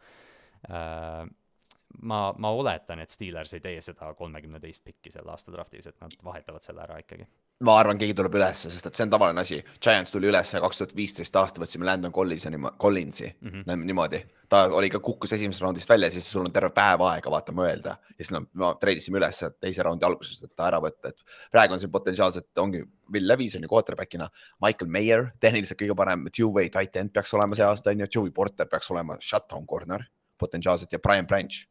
ma, 2.02 2.34
ma 2.38 2.50
oletan, 2.50 3.00
et 3.00 3.10
Steelers 3.10 3.54
ei 3.54 3.60
tee 3.60 3.82
seda 3.82 4.14
kolmekümne 4.14 4.60
teist 4.60 4.84
pikki 4.84 5.12
sel 5.12 5.30
aasta 5.30 5.52
draftis, 5.52 5.88
et 5.88 6.02
nad 6.02 6.12
vahetavad 6.24 6.62
selle 6.62 6.82
ära 6.82 6.98
ikkagi 7.00 7.28
ma 7.64 7.78
arvan, 7.80 7.98
keegi 8.00 8.16
tuleb 8.18 8.36
ülesse, 8.36 8.70
sest 8.72 8.90
et 8.90 8.98
see 8.98 9.06
on 9.06 9.12
tavaline 9.14 9.40
asi. 9.40 9.62
Giants 9.82 10.12
tuli 10.12 10.28
ülesse 10.28 10.60
kaks 10.64 10.82
tuhat 10.82 10.96
viisteist 10.96 11.36
aasta, 11.40 11.62
võtsime 11.64 11.88
Landon 11.88 12.12
Collinsi, 12.14 12.50
Collinsi 12.82 13.30
mm 13.30 13.52
-hmm. 13.52 13.86
niimoodi. 13.86 14.26
ta 14.50 14.66
oli 14.78 14.90
ka, 14.90 15.00
kukkus 15.00 15.34
esimesest 15.34 15.62
raundist 15.62 15.90
välja, 15.90 16.12
siis 16.12 16.32
sul 16.32 16.42
on 16.46 16.52
terve 16.54 16.70
päev 16.70 17.02
aega 17.02 17.32
vaata 17.32 17.52
mõelda. 17.52 17.90
ja 17.90 18.16
siis 18.20 18.32
no, 18.32 18.42
me 18.54 18.66
treidisime 18.80 19.18
üles 19.18 19.44
teise 19.60 19.84
raundi 19.84 20.06
alguses, 20.06 20.44
et 20.44 20.56
ta 20.56 20.68
ära 20.68 20.80
võtta, 20.80 21.10
et 21.10 21.24
praegu 21.52 21.74
on 21.74 21.80
siin 21.80 21.92
potentsiaalselt 21.92 22.58
ongi 22.58 22.84
Will 23.14 23.28
Levis 23.28 23.56
on 23.56 23.64
ju 23.64 23.70
quarterback'ina. 23.70 24.30
Michael 24.62 24.92
Mayer, 24.92 25.32
tehniliselt 25.40 25.82
kõige 25.82 25.96
parem 25.96 26.28
two-way 26.38 26.70
tight 26.70 26.96
end 26.96 27.12
peaks 27.14 27.34
olema 27.34 27.56
see 27.56 27.66
aasta 27.66 27.90
on 27.90 28.00
ju, 28.00 28.08
Joey 28.16 28.32
Porter 28.32 28.66
peaks 28.66 28.92
olema 28.92 29.18
shutdown 29.22 29.66
corner 29.66 30.04
potentsiaalselt 30.38 30.92
ja 30.94 31.00
Brian 31.00 31.28
Branch 31.28 31.68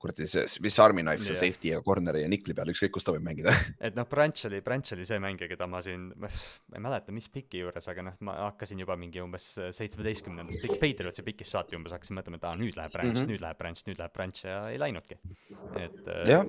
kuradi 0.00 0.26
see 0.30 0.46
Swiss 0.48 0.80
Army 0.82 1.04
knife 1.04 1.26
seal 1.26 1.38
safety 1.38 1.74
ja 1.74 1.80
corner'i 1.84 2.24
ja 2.24 2.30
nickel'i 2.30 2.56
peal, 2.56 2.72
ükskõik 2.72 2.94
kus 2.96 3.06
ta 3.06 3.14
võib 3.14 3.24
mängida 3.26 3.52
et 3.86 3.96
noh, 3.98 4.06
Branch 4.10 4.46
oli, 4.48 4.62
Branch 4.64 4.94
oli 4.96 5.06
see 5.08 5.20
mängija, 5.22 5.48
keda 5.50 5.68
ma 5.70 5.82
siin, 5.84 6.08
ma 6.20 6.30
ei 6.30 6.84
mäleta, 6.84 7.14
mis 7.14 7.28
piki 7.32 7.62
juures, 7.64 7.88
aga 7.92 8.06
noh, 8.08 8.16
ma 8.26 8.36
hakkasin 8.46 8.80
juba 8.80 8.96
mingi 9.00 9.22
umbes 9.22 9.52
seitsmeteistkümnendast 9.76 10.64
pikk, 10.64 10.78
Patriotsi 10.80 11.24
pikist 11.26 11.56
saati 11.56 11.76
umbes 11.78 11.94
hakkasin 11.96 12.16
mõtlema, 12.16 12.40
et 12.40 12.46
aa, 12.48 12.56
nüüd 12.60 12.78
läheb 12.78 12.94
Branch 12.94 13.12
mm, 13.12 13.18
-hmm. 13.20 13.32
nüüd 13.34 13.44
läheb 13.44 13.60
Branch, 13.60 13.82
nüüd 13.90 14.00
läheb 14.00 14.16
Branch 14.16 14.44
ja 14.44 14.56
ei 14.70 14.80
läinudki. 14.80 15.18
et 15.80 16.10
ja. 16.28 16.40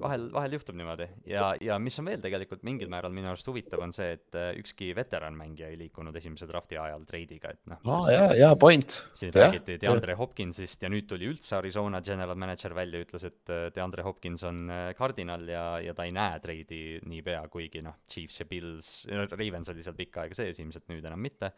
vahel, 0.00 0.26
vahel 0.32 0.58
juhtub 0.58 0.76
niimoodi 0.76 1.06
ja, 1.30 1.54
ja 1.60 1.78
mis 1.78 1.98
on 2.02 2.10
veel 2.10 2.20
tegelikult 2.20 2.64
mingil 2.66 2.90
määral 2.92 3.14
minu 3.14 3.30
arust 3.30 3.46
huvitav, 3.46 3.82
on 3.84 3.94
see, 3.94 4.12
et 4.18 4.38
äh, 4.38 4.50
ükski 4.58 4.90
veteranmängija 4.96 5.70
ei 5.70 5.78
liikunud 5.78 6.16
esimese 6.16 6.48
drafti 6.50 6.78
ajal 6.80 7.06
treidiga, 7.08 7.54
et 7.54 7.62
noh. 7.70 7.80
aa 7.86 8.12
jaa, 8.16 8.34
jaa, 8.42 8.56
point. 8.56 8.98
siin 9.14 9.34
räägiti 9.34 9.78
DeAndre 9.80 10.18
Hopkinsist 10.18 10.82
ja 10.82 10.90
nüüd 10.92 11.06
tuli 11.10 11.28
üldse 11.30 11.56
Arizona 11.56 12.02
general 12.02 12.38
manager 12.38 12.74
välja, 12.80 13.02
ütles, 13.04 13.26
et 13.28 13.52
äh, 13.52 13.68
DeAndre 13.74 14.04
Hopkins 14.06 14.44
on 14.48 14.64
äh, 14.72 14.88
kardinal 14.98 15.46
ja, 15.48 15.64
ja 15.84 15.94
ta 15.96 16.08
ei 16.08 16.14
näe 16.16 16.40
treidi 16.42 16.82
niipea, 17.10 17.44
kuigi 17.52 17.84
noh, 17.84 18.00
Chiefs 18.10 18.42
ja 18.42 18.48
Bills, 18.50 18.90
Ravens 19.30 19.72
oli 19.72 19.86
seal 19.86 19.98
pikka 19.98 20.24
aega 20.24 20.38
sees, 20.40 20.60
ilmselt 20.62 20.90
nüüd 20.92 21.06
enam 21.06 21.22
mitte, 21.22 21.52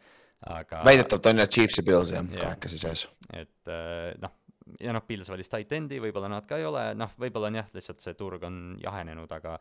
aga 0.53 0.83
väidetavalt 0.87 1.31
on 1.31 1.43
jah 1.43 1.51
Chiefs 1.51 1.81
ja 1.81 1.87
Bills 1.87 2.13
jah, 2.15 2.31
kahekesi 2.35 2.81
sees. 2.85 3.07
et 3.31 3.71
äh, 3.71 4.13
noh, 4.21 4.39
ja 4.83 4.93
noh, 4.95 5.03
Pils 5.07 5.29
valis 5.31 5.51
tight 5.51 5.71
end'i, 5.75 5.99
võib-olla 6.03 6.29
nad 6.31 6.45
ka 6.47 6.57
ei 6.59 6.67
ole, 6.67 6.83
noh, 6.97 7.11
võib-olla 7.19 7.49
on 7.51 7.59
jah, 7.59 7.69
lihtsalt 7.75 8.03
see 8.03 8.15
turg 8.19 8.43
on 8.47 8.59
jahenenud, 8.81 9.31
aga 9.35 9.57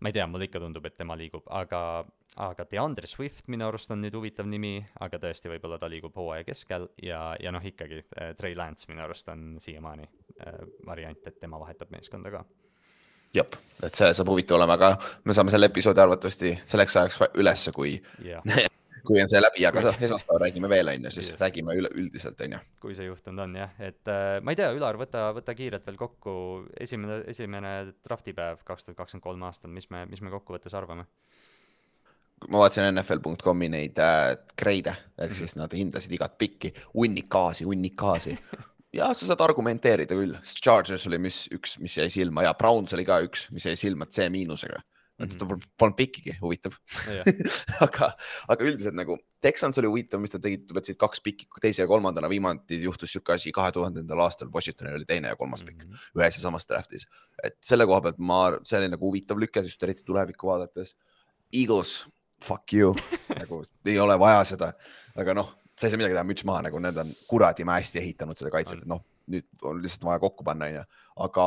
ma 0.00 0.10
ei 0.10 0.16
tea, 0.16 0.26
mulle 0.30 0.48
ikka 0.48 0.60
tundub, 0.62 0.86
et 0.88 0.96
tema 0.98 1.16
liigub, 1.18 1.46
aga, 1.52 2.02
aga 2.46 2.66
DeAndre 2.70 3.10
Swift 3.10 3.48
minu 3.52 3.66
arust 3.68 3.92
on 3.94 4.02
nüüd 4.04 4.16
huvitav 4.18 4.48
nimi, 4.48 4.76
aga 5.04 5.20
tõesti, 5.22 5.50
võib-olla 5.52 5.80
ta 5.80 5.90
liigub 5.92 6.16
hooaja 6.18 6.46
keskel 6.48 6.88
ja, 7.02 7.24
ja 7.42 7.54
noh, 7.54 7.64
ikkagi 7.64 8.02
äh, 8.04 8.34
Trey 8.38 8.56
Lance 8.58 8.90
minu 8.90 9.04
arust 9.06 9.30
on 9.32 9.56
siiamaani 9.62 10.08
variant, 10.86 11.26
et 11.26 11.38
tema 11.40 11.60
vahetab 11.60 11.90
meeskonda 11.90 12.30
ka 12.30 12.44
jah, 13.34 13.56
et 13.82 13.96
see 13.96 14.12
saab 14.16 14.28
huvitav 14.32 14.58
olema, 14.58 14.76
aga 14.76 14.92
me 15.24 15.36
saame 15.36 15.52
selle 15.54 15.70
episoodi 15.70 16.02
arvatavasti 16.04 16.54
selleks 16.64 16.96
ajaks 17.00 17.20
ülesse, 17.40 17.72
kui 17.76 17.96
yeah. 18.24 18.42
kui 19.06 19.20
on 19.22 19.30
see 19.30 19.40
läbi, 19.40 19.64
aga 19.66 19.82
noh, 19.82 19.96
esmaspäeval 20.06 20.44
räägime 20.44 20.70
veel, 20.70 20.90
on 20.92 21.06
ju, 21.08 21.12
siis 21.16 21.30
Just. 21.30 21.40
räägime 21.40 21.74
üleüldiselt, 21.78 22.40
on 22.44 22.56
ju. 22.56 22.60
kui 22.82 22.94
see 22.94 23.08
juhtunud 23.08 23.44
on 23.46 23.56
jah, 23.58 23.72
et 23.82 24.10
äh, 24.10 24.36
ma 24.44 24.54
ei 24.54 24.60
tea, 24.60 24.70
Ülar, 24.76 24.98
võta, 25.00 25.28
võta 25.36 25.56
kiirelt 25.58 25.86
veel 25.88 25.98
kokku 26.00 26.34
esimene, 26.80 27.22
esimene 27.32 27.72
draftipäev 28.04 28.62
kaks 28.68 28.86
tuhat 28.88 29.00
kakskümmend 29.00 29.26
kolm 29.26 29.48
aastal, 29.48 29.72
mis 29.74 29.88
me, 29.90 30.04
mis 30.10 30.22
me 30.22 30.32
kokkuvõttes 30.34 30.76
arvame? 30.78 31.08
ma 32.50 32.58
vaatasin 32.58 32.88
NFL.com'i 32.90 33.68
neid 33.70 33.98
äh, 34.02 34.32
grade'e, 34.58 34.94
ehk 35.18 35.30
mhm. 35.30 35.38
siis 35.38 35.56
nad 35.58 35.74
hindasid 35.78 36.14
igat 36.18 36.38
pikki, 36.38 36.72
hunnik-gaasi, 36.94 37.66
hunnik-gaasi 37.68 38.36
ja 38.92 39.10
sa 39.14 39.28
saad 39.28 39.44
argumenteerida 39.44 40.16
küll, 40.16 40.38
Chargers 40.42 41.06
oli, 41.10 41.18
mis 41.22 41.44
üks, 41.54 41.78
mis 41.82 41.96
jäi 41.96 42.08
silma 42.12 42.46
ja 42.46 42.54
Browns 42.54 42.92
oli 42.96 43.06
ka 43.08 43.22
üks, 43.24 43.48
mis 43.54 43.66
jäi 43.68 43.76
silma 43.78 44.06
C 44.10 44.28
miinusega 44.32 44.82
mm 45.22 45.26
-hmm. 45.26 45.38
ta 45.38 45.68
polnud 45.78 45.96
pikkigi, 45.96 46.36
huvitav 46.40 46.72
aga, 47.86 48.12
aga 48.48 48.64
üldiselt 48.64 48.94
nagu 48.94 49.18
Texans 49.40 49.78
oli 49.78 49.86
huvitav, 49.86 50.20
mis 50.20 50.32
nad 50.34 50.42
tegid, 50.42 50.68
võtsid 50.70 50.98
kaks 50.98 51.20
pikki 51.20 51.46
teise 51.60 51.82
ja 51.82 51.88
kolmandana, 51.88 52.28
viimati 52.28 52.82
juhtus 52.82 53.12
sihuke 53.12 53.34
asi 53.34 53.52
kahe 53.52 53.72
tuhandendal 53.72 54.20
aastal, 54.20 54.50
Washingtonil 54.54 55.00
oli 55.00 55.08
teine 55.08 55.28
ja 55.28 55.36
kolmas 55.36 55.62
pikk 55.62 55.84
mm 55.84 55.90
-hmm. 55.90 56.20
ühes 56.20 56.36
ja 56.36 56.42
samas 56.42 56.66
draft'is. 56.68 57.06
et 57.42 57.56
selle 57.60 57.86
koha 57.86 58.00
pealt 58.00 58.18
ma, 58.18 58.58
see 58.64 58.78
oli 58.78 58.88
nagu 58.88 59.06
huvitav 59.06 59.38
lüke, 59.38 59.62
just 59.62 59.82
eriti 59.82 60.02
tulevikku 60.04 60.46
vaadates. 60.46 60.96
Eagles, 61.52 62.06
fuck 62.42 62.72
you 62.72 62.94
nagu 63.40 63.62
ei 63.86 63.98
ole 63.98 64.18
vaja 64.18 64.44
seda, 64.44 64.72
aga 65.16 65.34
noh, 65.34 65.61
sa 65.82 65.88
ei 65.88 65.94
saa 65.94 65.98
midagi 65.98 66.14
teha, 66.14 66.26
müts 66.28 66.44
maha, 66.46 66.68
nagu 66.68 66.78
need 66.82 67.00
on 67.02 67.10
kuradi 67.30 67.66
hästi 67.66 67.98
ehitanud 67.98 68.38
seda 68.38 68.52
kaitset, 68.54 68.84
et 68.84 68.90
noh 68.90 69.02
nüüd 69.30 69.66
on 69.66 69.80
lihtsalt 69.82 70.04
vaja 70.06 70.20
kokku 70.22 70.44
panna, 70.46 70.68
onju. 70.70 70.82
aga 71.26 71.46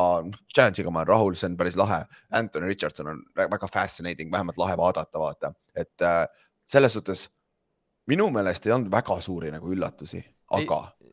Giantsiga 0.56 0.92
ma 0.92 1.02
olen 1.02 1.12
rahul, 1.12 1.38
see 1.40 1.50
on 1.50 1.58
päris 1.60 1.78
lahe. 1.80 2.02
Anthony 2.40 2.70
Richardson 2.72 3.10
on 3.12 3.24
väga 3.36 3.70
fascinating, 3.72 4.32
vähemalt 4.32 4.60
lahe 4.62 4.78
vaadata, 4.80 5.20
vaata, 5.20 5.54
et 5.76 6.02
äh, 6.02 6.24
selles 6.64 6.96
suhtes 6.96 7.28
minu 8.08 8.30
meelest 8.34 8.68
ei 8.68 8.76
olnud 8.76 8.92
väga 8.92 9.20
suuri 9.22 9.52
nagu 9.54 9.72
üllatusi, 9.74 10.22
aga 10.60 10.82
ei, 11.02 11.05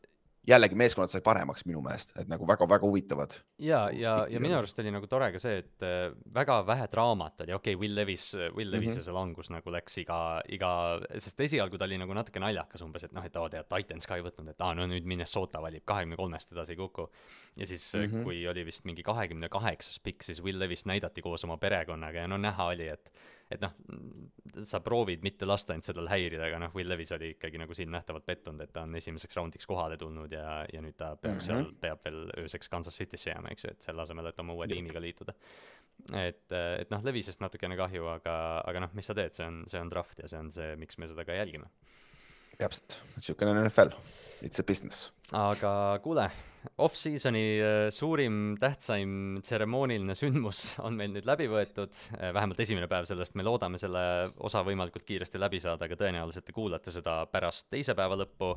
jällegi 0.47 0.75
meeskonnad 0.75 1.11
sai 1.11 1.21
paremaks 1.23 1.63
minu 1.67 1.81
meelest, 1.83 2.11
et 2.19 2.27
nagu 2.27 2.47
väga-väga 2.47 2.87
huvitavad. 2.87 3.35
ja, 3.59 3.85
ja, 3.95 4.15
ja 4.29 4.39
minu 4.43 4.57
arust 4.57 4.79
oli 4.79 4.91
nagu 4.91 5.07
tore 5.07 5.29
ka 5.31 5.39
see, 5.39 5.61
et 5.63 5.85
äh, 5.87 6.11
väga 6.35 6.59
vähe 6.67 6.87
draamat 6.91 7.45
oli, 7.45 7.55
okei 7.55 7.75
okay,, 7.75 7.81
Will 7.81 7.95
Levis, 7.95 8.33
Will 8.55 8.71
Levise 8.71 8.95
mm 8.95 8.99
-hmm. 8.99 9.05
see 9.05 9.13
langus 9.13 9.49
nagu 9.53 9.71
läks 9.71 9.97
iga, 10.03 10.19
iga, 10.49 10.71
sest 11.17 11.39
esialgu 11.39 11.77
ta 11.77 11.85
oli 11.85 11.97
nagu 11.97 12.13
natuke 12.13 12.39
naljakas 12.39 12.81
umbes, 12.81 13.03
et 13.03 13.13
noh, 13.13 13.25
et 13.25 13.35
oo, 13.35 13.49
tead, 13.49 13.69
Titans 13.75 14.07
ka 14.07 14.15
ei 14.15 14.23
võtnud, 14.23 14.49
et 14.49 14.61
aa, 14.61 14.73
no 14.75 14.87
nüüd 14.87 15.05
Minnesota 15.05 15.61
valib, 15.61 15.85
kahekümne 15.85 16.19
kolmest 16.19 16.51
edasi 16.51 16.75
ei 16.75 16.77
kuku. 16.77 17.09
ja 17.55 17.65
siis 17.65 17.93
mm, 17.93 18.01
-hmm. 18.01 18.23
kui 18.23 18.47
oli 18.47 18.65
vist 18.65 18.85
mingi 18.85 19.03
kahekümne 19.03 19.49
kaheksas 19.49 19.99
pikk, 19.99 20.23
siis 20.23 20.43
Will 20.43 20.59
Levis 20.59 20.85
näidati 20.85 21.21
koos 21.21 21.43
oma 21.43 21.57
perekonnaga 21.57 22.19
ja 22.19 22.27
no 22.27 22.37
näha 22.37 22.65
oli, 22.65 22.87
et 22.87 23.11
et 23.53 23.63
noh, 23.63 23.73
sa 24.65 24.79
proovid 24.83 25.23
mitte 25.25 25.47
lasta 25.47 25.75
end 25.75 25.85
sellel 25.85 26.09
häirida, 26.11 26.47
aga 26.47 26.59
noh, 26.65 26.73
Will 26.75 26.89
Levis 26.89 27.13
oli 27.15 27.33
ikkagi 27.35 27.61
nagu 27.61 27.75
silmnähtavalt 27.77 28.25
pettunud, 28.25 28.61
et 28.65 28.73
ta 28.73 28.83
on 28.87 28.95
esimeseks 28.99 29.37
raundiks 29.39 29.69
kohale 29.69 29.97
tulnud 30.01 30.33
ja, 30.33 30.63
ja 30.73 30.81
nüüd 30.83 30.97
ta 30.99 31.13
peab 31.15 31.35
mm 31.35 31.39
-hmm. 31.39 31.47
seal, 31.47 31.71
peab 31.81 32.03
veel 32.05 32.19
ööseks 32.43 32.69
Kansas 32.69 32.97
City'sse 32.97 33.31
jääma, 33.31 33.53
eks 33.53 33.65
ju, 33.65 33.71
et 33.71 33.81
selle 33.81 34.01
asemel, 34.01 34.29
et 34.29 34.39
oma 34.39 34.53
uue 34.53 34.67
tiimiga 34.67 35.01
liituda. 35.01 35.33
et, 36.13 36.51
et 36.51 36.89
noh, 36.91 37.03
Levisest 37.03 37.41
natukene 37.41 37.77
kahju, 37.77 38.07
aga, 38.07 38.61
aga 38.65 38.79
noh, 38.79 38.93
mis 38.93 39.05
sa 39.05 39.13
teed, 39.13 39.33
see 39.33 39.45
on, 39.45 39.63
see 39.67 39.79
on 39.79 39.89
draft 39.89 40.19
ja 40.19 40.27
see 40.27 40.39
on 40.39 40.51
see, 40.51 40.75
miks 40.75 40.97
me 40.97 41.07
seda 41.07 41.25
ka 41.25 41.33
jälgime 41.33 41.69
täpselt, 42.59 42.99
niisugune 43.17 43.53
on 43.53 43.61
NFL, 43.65 43.93
it's 44.45 44.61
a 44.61 44.65
business. 44.65 45.11
aga 45.33 45.99
kuule, 46.03 46.27
off-season'i 46.83 47.43
äh, 47.59 47.87
suurim, 47.93 48.55
tähtsaim 48.59 49.39
tseremooniline 49.43 50.15
sündmus 50.17 50.61
on 50.83 50.97
meil 50.99 51.11
nüüd 51.15 51.27
läbi 51.27 51.47
võetud, 51.51 51.97
äh, 52.17 52.31
vähemalt 52.35 52.61
esimene 52.63 52.89
päev 52.91 53.07
sellest, 53.09 53.35
me 53.39 53.45
loodame 53.45 53.81
selle 53.81 54.03
osa 54.45 54.63
võimalikult 54.65 55.05
kiiresti 55.07 55.41
läbi 55.41 55.61
saada, 55.63 55.89
aga 55.89 55.97
tõenäoliselt 55.99 56.47
te 56.47 56.55
kuulate 56.55 56.93
seda 56.93 57.23
pärast 57.31 57.69
teise 57.73 57.97
päeva 57.97 58.19
lõppu, 58.23 58.53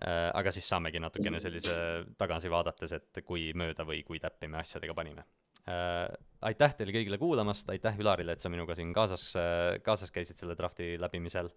äh, 0.00 0.28
aga 0.30 0.54
siis 0.54 0.68
saamegi 0.70 1.02
natukene 1.02 1.42
sellise 1.42 1.76
tagasi 2.18 2.52
vaadates, 2.52 2.98
et 2.98 3.24
kui 3.26 3.50
mööda 3.58 3.86
või 3.88 4.04
kui 4.06 4.22
täppi 4.22 4.50
me 4.50 4.62
asjadega 4.62 4.96
panime. 4.96 5.26
Aitäh 5.66 6.74
teile 6.74 6.94
kõigile 6.94 7.18
kuulamast, 7.20 7.68
aitäh 7.70 7.98
Ülarile, 8.02 8.34
et 8.34 8.42
sa 8.42 8.50
minuga 8.50 8.74
siin 8.74 8.90
kaasas, 8.94 9.28
kaasas 9.86 10.10
käisid 10.14 10.40
selle 10.40 10.56
drafti 10.58 10.96
läbimisel. 11.00 11.52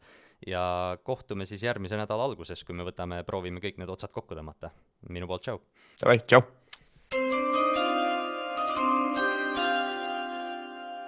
ja 0.46 0.98
kohtume 1.04 1.46
siis 1.46 1.64
järgmise 1.64 1.98
nädala 1.98 2.28
alguses, 2.30 2.64
kui 2.64 2.76
me 2.76 2.86
võtame, 2.86 3.24
proovime 3.24 3.60
kõik 3.64 3.80
need 3.82 3.90
otsad 3.90 4.12
kokku 4.12 4.36
tõmmata. 4.36 4.70
minu 5.10 5.28
poolt 5.28 5.42
tšau. 5.42 5.62
Davai, 6.02 6.20
tšau. 6.20 6.42